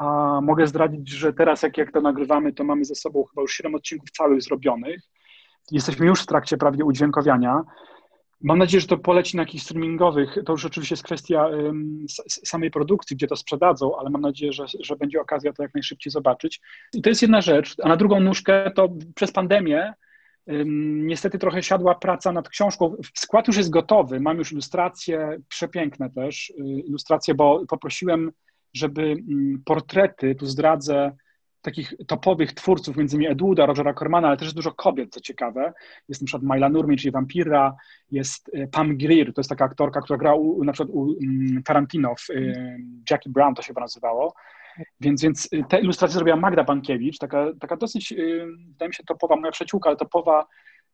a 0.00 0.40
mogę 0.42 0.66
zdradzić, 0.66 1.08
że 1.08 1.32
teraz 1.32 1.62
jak, 1.62 1.78
jak 1.78 1.92
to 1.92 2.00
nagrywamy, 2.00 2.52
to 2.52 2.64
mamy 2.64 2.84
ze 2.84 2.94
sobą 2.94 3.24
chyba 3.24 3.42
już 3.42 3.52
7 3.52 3.74
odcinków 3.74 4.10
całych 4.10 4.42
zrobionych. 4.42 5.00
Jesteśmy 5.70 6.06
już 6.06 6.22
w 6.22 6.26
trakcie 6.26 6.56
prawie 6.56 6.84
udźwiękowiania. 6.84 7.62
Mam 8.42 8.58
nadzieję, 8.58 8.80
że 8.80 8.86
to 8.86 8.98
poleci 8.98 9.36
na 9.36 9.42
jakichś 9.42 9.64
streamingowych. 9.64 10.36
To 10.46 10.52
już 10.52 10.64
oczywiście 10.64 10.92
jest 10.92 11.02
kwestia 11.02 11.46
um, 11.46 12.06
samej 12.28 12.70
produkcji, 12.70 13.16
gdzie 13.16 13.26
to 13.26 13.36
sprzedadzą, 13.36 13.96
ale 13.96 14.10
mam 14.10 14.22
nadzieję, 14.22 14.52
że, 14.52 14.64
że 14.80 14.96
będzie 14.96 15.20
okazja 15.20 15.52
to 15.52 15.62
jak 15.62 15.74
najszybciej 15.74 16.10
zobaczyć. 16.10 16.60
I 16.94 17.02
to 17.02 17.08
jest 17.08 17.22
jedna 17.22 17.40
rzecz. 17.40 17.76
A 17.82 17.88
na 17.88 17.96
drugą 17.96 18.20
nóżkę 18.20 18.70
to 18.74 18.88
przez 19.14 19.32
pandemię 19.32 19.92
um, 20.46 21.06
niestety 21.06 21.38
trochę 21.38 21.62
siadła 21.62 21.94
praca 21.94 22.32
nad 22.32 22.48
książką. 22.48 22.96
Skład 23.14 23.46
już 23.46 23.56
jest 23.56 23.70
gotowy. 23.70 24.20
Mam 24.20 24.38
już 24.38 24.52
ilustracje, 24.52 25.38
przepiękne 25.48 26.10
też 26.10 26.50
y, 26.50 26.54
ilustracje, 26.64 27.34
bo 27.34 27.66
poprosiłem, 27.68 28.32
żeby 28.72 29.16
um, 29.28 29.62
portrety, 29.64 30.34
tu 30.34 30.46
zdradzę, 30.46 31.12
takich 31.62 31.94
topowych 32.06 32.52
twórców, 32.52 32.96
między 32.96 33.16
innymi 33.16 33.32
Eduda, 33.32 33.66
Rogera 33.66 33.94
Cormana, 33.94 34.28
ale 34.28 34.36
też 34.36 34.54
dużo 34.54 34.72
kobiet, 34.72 35.14
co 35.14 35.20
ciekawe. 35.20 35.72
Jest 36.08 36.22
na 36.22 36.26
przykład 36.26 36.42
Myla 36.42 36.68
Nurmi, 36.68 36.96
czyli 36.96 37.10
Vampira, 37.10 37.76
jest 38.10 38.50
e, 38.54 38.66
Pam 38.66 38.96
Grier, 38.96 39.32
to 39.34 39.40
jest 39.40 39.50
taka 39.50 39.64
aktorka, 39.64 40.00
która 40.00 40.18
grała 40.18 40.36
u, 40.36 40.64
na 40.64 40.72
przykład 40.72 40.96
u 40.96 41.16
mm, 41.22 41.62
Tarantino 41.62 42.14
w 42.14 42.30
y, 42.30 42.76
Jackie 43.10 43.30
Brown, 43.30 43.54
to 43.54 43.62
się 43.62 43.66
chyba 43.66 43.80
nazywało. 43.80 44.34
Więc, 45.00 45.22
więc 45.22 45.48
y, 45.52 45.64
te 45.68 45.80
ilustracje 45.80 46.14
zrobiła 46.14 46.36
Magda 46.36 46.64
Bankiewicz, 46.64 47.18
taka, 47.18 47.46
taka 47.60 47.76
dosyć, 47.76 48.14
wydaje 48.68 48.88
mi 48.88 48.94
się, 48.94 49.04
topowa, 49.04 49.36
moja 49.36 49.52
przyjaciółka, 49.52 49.90
ale 49.90 49.96
topowa 49.96 50.46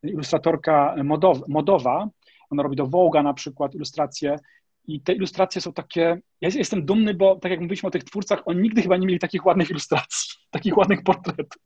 ilustratorka 0.02 0.94
modowa. 1.04 1.46
modowa. 1.48 2.08
Ona 2.50 2.62
robi 2.62 2.76
do 2.76 2.86
Vogue'a 2.86 3.22
na 3.24 3.34
przykład 3.34 3.74
ilustracje 3.74 4.38
i 4.86 5.00
te 5.00 5.12
ilustracje 5.12 5.60
są 5.60 5.72
takie. 5.72 6.18
Ja 6.40 6.48
jestem 6.48 6.86
dumny, 6.86 7.14
bo 7.14 7.36
tak 7.36 7.50
jak 7.50 7.60
mówiliśmy 7.60 7.86
o 7.86 7.90
tych 7.90 8.04
twórcach, 8.04 8.42
oni 8.44 8.62
nigdy 8.62 8.82
chyba 8.82 8.96
nie 8.96 9.06
mieli 9.06 9.18
takich 9.18 9.46
ładnych 9.46 9.70
ilustracji, 9.70 10.34
takich 10.50 10.76
ładnych 10.76 11.02
portretów. 11.02 11.62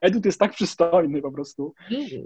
Edut 0.00 0.24
jest 0.26 0.40
tak 0.40 0.52
przystojny 0.52 1.22
po 1.22 1.32
prostu. 1.32 1.74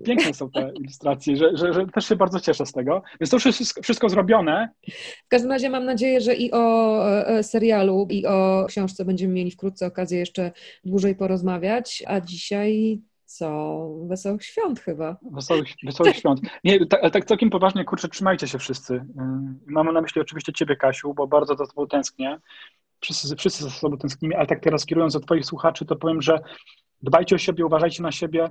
Piękne 0.05 0.35
są 0.35 0.51
te 0.51 0.73
ilustracje, 0.81 1.37
że, 1.37 1.57
że, 1.57 1.73
że 1.73 1.87
też 1.87 2.09
się 2.09 2.17
bardzo 2.17 2.41
cieszę 2.41 2.67
z 2.67 2.73
tego. 2.73 3.03
Więc 3.21 3.31
to 3.31 3.49
jest 3.49 3.81
wszystko 3.83 4.09
zrobione. 4.09 4.69
W 5.25 5.29
każdym 5.29 5.51
razie 5.51 5.71
mam 5.71 5.85
nadzieję, 5.85 6.21
że 6.21 6.35
i 6.35 6.53
o 6.53 7.09
e, 7.29 7.43
serialu, 7.43 8.07
i 8.11 8.27
o 8.27 8.65
książce 8.69 9.05
będziemy 9.05 9.35
mieli 9.35 9.51
wkrótce 9.51 9.87
okazję 9.87 10.19
jeszcze 10.19 10.53
dłużej 10.85 11.15
porozmawiać. 11.15 12.03
A 12.07 12.21
dzisiaj 12.21 13.01
co? 13.35 13.89
Wesołych 14.09 14.45
świąt 14.45 14.81
chyba. 14.81 15.17
Wesołych, 15.33 15.69
wesołych 15.85 16.17
świąt. 16.17 16.41
Nie, 16.65 16.87
tak, 16.87 17.13
tak 17.13 17.25
całkiem 17.25 17.51
poważnie, 17.51 17.85
kurczę, 17.85 18.09
trzymajcie 18.09 18.49
się 18.49 18.59
wszyscy. 18.59 18.95
Y, 18.95 19.05
Mamy 19.67 19.93
na 19.93 20.01
myśli 20.01 20.21
oczywiście 20.21 20.53
Ciebie, 20.53 20.77
Kasiu, 20.77 21.15
bo 21.15 21.27
bardzo 21.27 21.57
za 21.57 21.67
Tobą 21.67 21.87
tęsknię. 21.87 22.41
Wszyscy, 23.01 23.37
wszyscy 23.37 23.65
za 23.65 23.71
sobą 23.71 23.99
tęsknimy, 23.99 24.37
ale 24.37 24.47
tak 24.47 24.61
teraz 24.61 24.87
kierując 24.87 25.13
do 25.13 25.21
Twoich 25.21 25.45
słuchaczy, 25.47 25.85
to 25.85 25.97
powiem, 25.97 26.23
że 26.23 26.41
dbajcie 27.03 27.35
o 27.35 27.39
siebie, 27.39 27.67
uważajcie 27.67 28.03
na 28.03 28.13
siebie. 28.13 28.51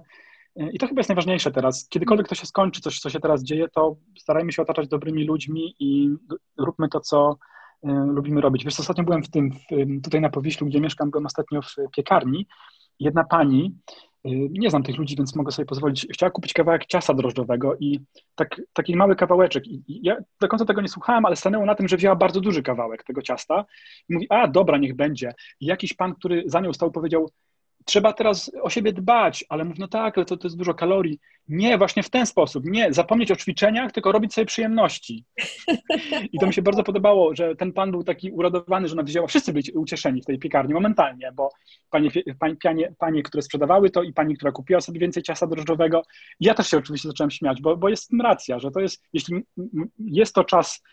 Y, 0.62 0.70
I 0.74 0.80
to 0.80 0.88
chyba 0.88 1.00
jest 1.00 1.10
najważniejsze 1.10 1.52
teraz. 1.52 1.88
Kiedykolwiek 1.90 2.28
to 2.28 2.36
się 2.36 2.46
skończy, 2.46 2.82
coś, 2.82 3.00
co 3.00 3.10
się 3.10 3.20
teraz 3.20 3.44
dzieje, 3.44 3.68
to 3.70 3.96
starajmy 4.20 4.52
się 4.52 4.62
otaczać 4.62 4.88
dobrymi 4.88 5.26
ludźmi 5.26 5.76
i 5.80 6.10
róbmy 6.58 6.90
to, 6.90 7.00
co 7.00 7.38
y, 7.86 7.88
lubimy 7.90 8.42
robić. 8.42 8.66
Wiesz, 8.66 8.80
ostatnio 8.80 9.04
byłem 9.04 9.24
w 9.24 9.30
tym, 9.30 9.52
w, 9.52 10.02
tutaj 10.04 10.22
na 10.22 10.30
Powiślu, 10.30 10.68
gdzie 10.68 10.82
mieszkam, 10.82 11.12
byłem 11.12 11.26
ostatnio 11.26 11.62
w 11.62 11.76
piekarni. 11.96 12.48
Jedna 13.00 13.24
pani 13.24 13.76
Y, 14.26 14.50
nie 14.52 14.70
znam 14.70 14.84
tych 14.84 14.98
ludzi, 14.98 15.16
więc 15.16 15.36
mogę 15.36 15.52
sobie 15.52 15.66
pozwolić. 15.66 16.08
Chciała 16.14 16.30
kupić 16.30 16.54
kawałek 16.54 16.86
ciasta 16.86 17.14
drożdżowego 17.14 17.76
i 17.80 18.00
tak, 18.36 18.62
taki 18.74 18.96
mały 18.96 19.16
kawałeczek. 19.16 19.68
I 19.68 19.84
ja 19.88 20.18
do 20.42 20.48
końca 20.48 20.66
tego 20.66 20.82
nie 20.82 20.88
słuchałem, 20.88 21.26
ale 21.26 21.36
stanęło 21.36 21.66
na 21.66 21.76
tym, 21.76 21.88
że 21.88 21.98
wzięła 21.98 22.16
bardzo 22.16 22.42
duży 22.42 22.64
kawałek 22.64 23.04
tego 23.04 23.22
ciasta 23.22 23.66
i 24.10 24.14
mówi, 24.14 24.28
a 24.30 24.48
dobra, 24.48 24.78
niech 24.78 24.96
będzie. 24.96 25.34
I 25.60 25.66
jakiś 25.66 25.94
pan, 25.94 26.16
który 26.16 26.44
za 26.46 26.60
nią 26.60 26.74
stał, 26.74 26.92
powiedział, 26.92 27.30
trzeba 27.86 28.14
teraz 28.14 28.52
o 28.62 28.70
siebie 28.70 28.94
dbać, 28.94 29.46
ale 29.50 29.66
mów, 29.66 29.80
no 29.80 29.88
tak, 29.88 30.18
ale 30.18 30.26
to, 30.26 30.38
to 30.38 30.48
jest 30.48 30.58
dużo 30.58 30.74
kalorii. 30.74 31.20
Nie, 31.48 31.78
właśnie 31.78 32.04
w 32.04 32.10
ten 32.10 32.26
sposób. 32.26 32.66
Nie, 32.66 32.94
zapomnieć 32.94 33.32
o 33.32 33.36
ćwiczeniach, 33.36 33.92
tylko 33.92 34.12
robić 34.12 34.34
sobie 34.34 34.46
przyjemności. 34.46 35.26
I 36.32 36.40
to 36.40 36.48
mi 36.48 36.54
się 36.54 36.62
bardzo 36.62 36.84
podobało, 36.84 37.36
że 37.36 37.56
ten 37.56 37.74
pan 37.74 37.92
był 37.92 38.04
taki 38.04 38.32
uradowany, 38.32 38.88
że 38.88 38.94
ona 38.94 39.04
wzięła, 39.04 39.28
wszyscy 39.28 39.54
byli 39.54 39.72
ucieszeni 39.72 40.22
w 40.22 40.26
tej 40.26 40.40
piekarni 40.40 40.74
momentalnie, 40.74 41.32
bo 41.32 41.50
panie, 41.90 42.10
panie, 42.62 42.94
panie, 42.98 43.24
które 43.24 43.42
sprzedawały 43.42 43.90
to 43.90 44.04
i 44.04 44.14
pani, 44.14 44.36
która 44.36 44.52
kupiła 44.52 44.82
sobie 44.82 45.00
więcej 45.00 45.24
ciasta 45.24 45.48
drożdżowego. 45.48 46.02
Ja 46.40 46.54
też 46.54 46.68
się 46.68 46.78
oczywiście 46.78 47.08
zacząłem 47.08 47.32
śmiać, 47.32 47.62
bo, 47.62 47.78
bo 47.78 47.90
jest 47.90 48.12
racja, 48.24 48.60
że 48.60 48.72
to 48.72 48.80
jest, 48.80 49.04
jeśli 49.14 49.42
jest 50.00 50.36
to 50.36 50.44
czas 50.44 50.84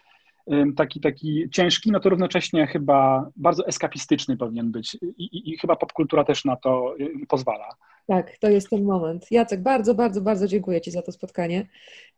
taki, 0.76 1.00
taki 1.00 1.50
ciężki, 1.50 1.92
no 1.92 2.00
to 2.00 2.08
równocześnie 2.08 2.66
chyba 2.66 3.30
bardzo 3.36 3.66
eskapistyczny 3.66 4.36
powinien 4.36 4.70
być 4.70 4.94
i, 5.02 5.24
i, 5.24 5.50
i 5.50 5.58
chyba 5.58 5.76
popkultura 5.76 6.24
też 6.24 6.44
na 6.44 6.56
to 6.56 6.94
pozwala. 7.28 7.68
Tak, 8.06 8.38
to 8.40 8.48
jest 8.48 8.70
ten 8.70 8.84
moment. 8.84 9.26
Jacek, 9.30 9.62
bardzo, 9.62 9.94
bardzo, 9.94 10.20
bardzo 10.20 10.46
dziękuję 10.46 10.80
Ci 10.80 10.90
za 10.90 11.02
to 11.02 11.12
spotkanie 11.12 11.66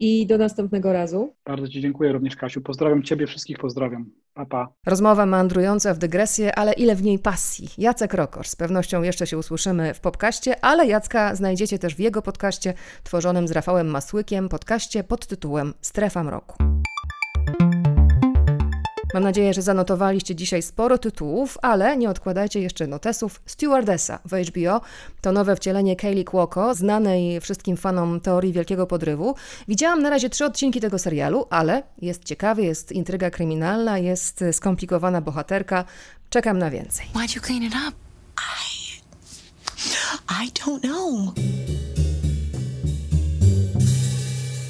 i 0.00 0.26
do 0.26 0.38
następnego 0.38 0.92
razu. 0.92 1.34
Bardzo 1.44 1.68
Ci 1.68 1.80
dziękuję 1.80 2.12
również, 2.12 2.36
Kasiu. 2.36 2.60
Pozdrawiam 2.60 3.02
Ciebie, 3.02 3.26
wszystkich 3.26 3.58
pozdrawiam. 3.58 4.10
Pa, 4.34 4.46
pa. 4.46 4.68
Rozmowa 4.86 5.26
meandrująca 5.26 5.94
w 5.94 5.98
dygresję, 5.98 6.54
ale 6.54 6.72
ile 6.72 6.94
w 6.94 7.02
niej 7.02 7.18
pasji. 7.18 7.68
Jacek 7.78 8.14
Rokor. 8.14 8.46
Z 8.46 8.56
pewnością 8.56 9.02
jeszcze 9.02 9.26
się 9.26 9.38
usłyszymy 9.38 9.94
w 9.94 10.00
podcaście, 10.00 10.64
ale 10.64 10.86
Jacka 10.86 11.34
znajdziecie 11.34 11.78
też 11.78 11.94
w 11.94 12.00
jego 12.00 12.22
podcaście 12.22 12.74
tworzonym 13.02 13.48
z 13.48 13.52
Rafałem 13.52 13.86
Masłykiem, 13.86 14.48
podcaście 14.48 15.04
pod 15.04 15.26
tytułem 15.26 15.74
Strefa 15.80 16.24
Mroku. 16.24 16.71
Mam 19.14 19.22
nadzieję, 19.22 19.54
że 19.54 19.62
zanotowaliście 19.62 20.34
dzisiaj 20.34 20.62
sporo 20.62 20.98
tytułów, 20.98 21.58
ale 21.62 21.96
nie 21.96 22.10
odkładajcie 22.10 22.60
jeszcze 22.60 22.86
notesów. 22.86 23.42
Stewardessa 23.46 24.18
w 24.24 24.32
HBO 24.48 24.80
to 25.20 25.32
nowe 25.32 25.56
wcielenie 25.56 25.96
Kaylee 25.96 26.24
Cuoco, 26.24 26.74
znanej 26.74 27.40
wszystkim 27.40 27.76
fanom 27.76 28.20
teorii 28.20 28.52
wielkiego 28.52 28.86
podrywu. 28.86 29.34
Widziałam 29.68 30.02
na 30.02 30.10
razie 30.10 30.30
trzy 30.30 30.44
odcinki 30.44 30.80
tego 30.80 30.98
serialu, 30.98 31.46
ale 31.50 31.82
jest 32.02 32.24
ciekawy, 32.24 32.62
jest 32.62 32.92
intryga 32.92 33.30
kryminalna, 33.30 33.98
jest 33.98 34.44
skomplikowana 34.52 35.20
bohaterka. 35.20 35.84
Czekam 36.30 36.58
na 36.58 36.70
więcej. 36.70 37.06
Why'd 37.14 37.36
you 37.36 37.42
clean 37.42 37.62
it 37.62 37.74
up? 37.88 37.96
I... 38.38 38.82
I 40.44 40.50
don't 40.50 40.80
know. 40.80 41.34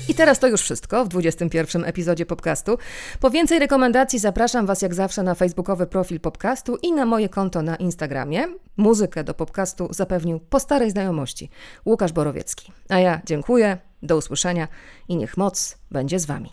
I 0.08 0.14
teraz 0.14 0.38
to 0.38 0.48
już 0.48 0.60
wszystko 0.60 1.04
w 1.04 1.08
21 1.08 1.84
epizodzie 1.84 2.26
podcastu. 2.26 2.78
Po 3.20 3.30
więcej 3.30 3.58
rekomendacji 3.58 4.18
zapraszam 4.18 4.66
Was 4.66 4.82
jak 4.82 4.94
zawsze 4.94 5.22
na 5.22 5.34
facebookowy 5.34 5.86
profil 5.86 6.20
podcastu 6.20 6.76
i 6.82 6.92
na 6.92 7.06
moje 7.06 7.28
konto 7.28 7.62
na 7.62 7.76
Instagramie. 7.76 8.44
Muzykę 8.76 9.24
do 9.24 9.34
podcastu 9.34 9.88
zapewnił 9.90 10.40
po 10.40 10.60
starej 10.60 10.90
znajomości 10.90 11.50
Łukasz 11.86 12.12
Borowiecki. 12.12 12.72
A 12.88 12.98
ja 12.98 13.20
dziękuję, 13.26 13.78
do 14.02 14.16
usłyszenia 14.16 14.68
i 15.08 15.16
niech 15.16 15.36
moc 15.36 15.78
będzie 15.90 16.18
z 16.18 16.26
Wami. 16.26 16.52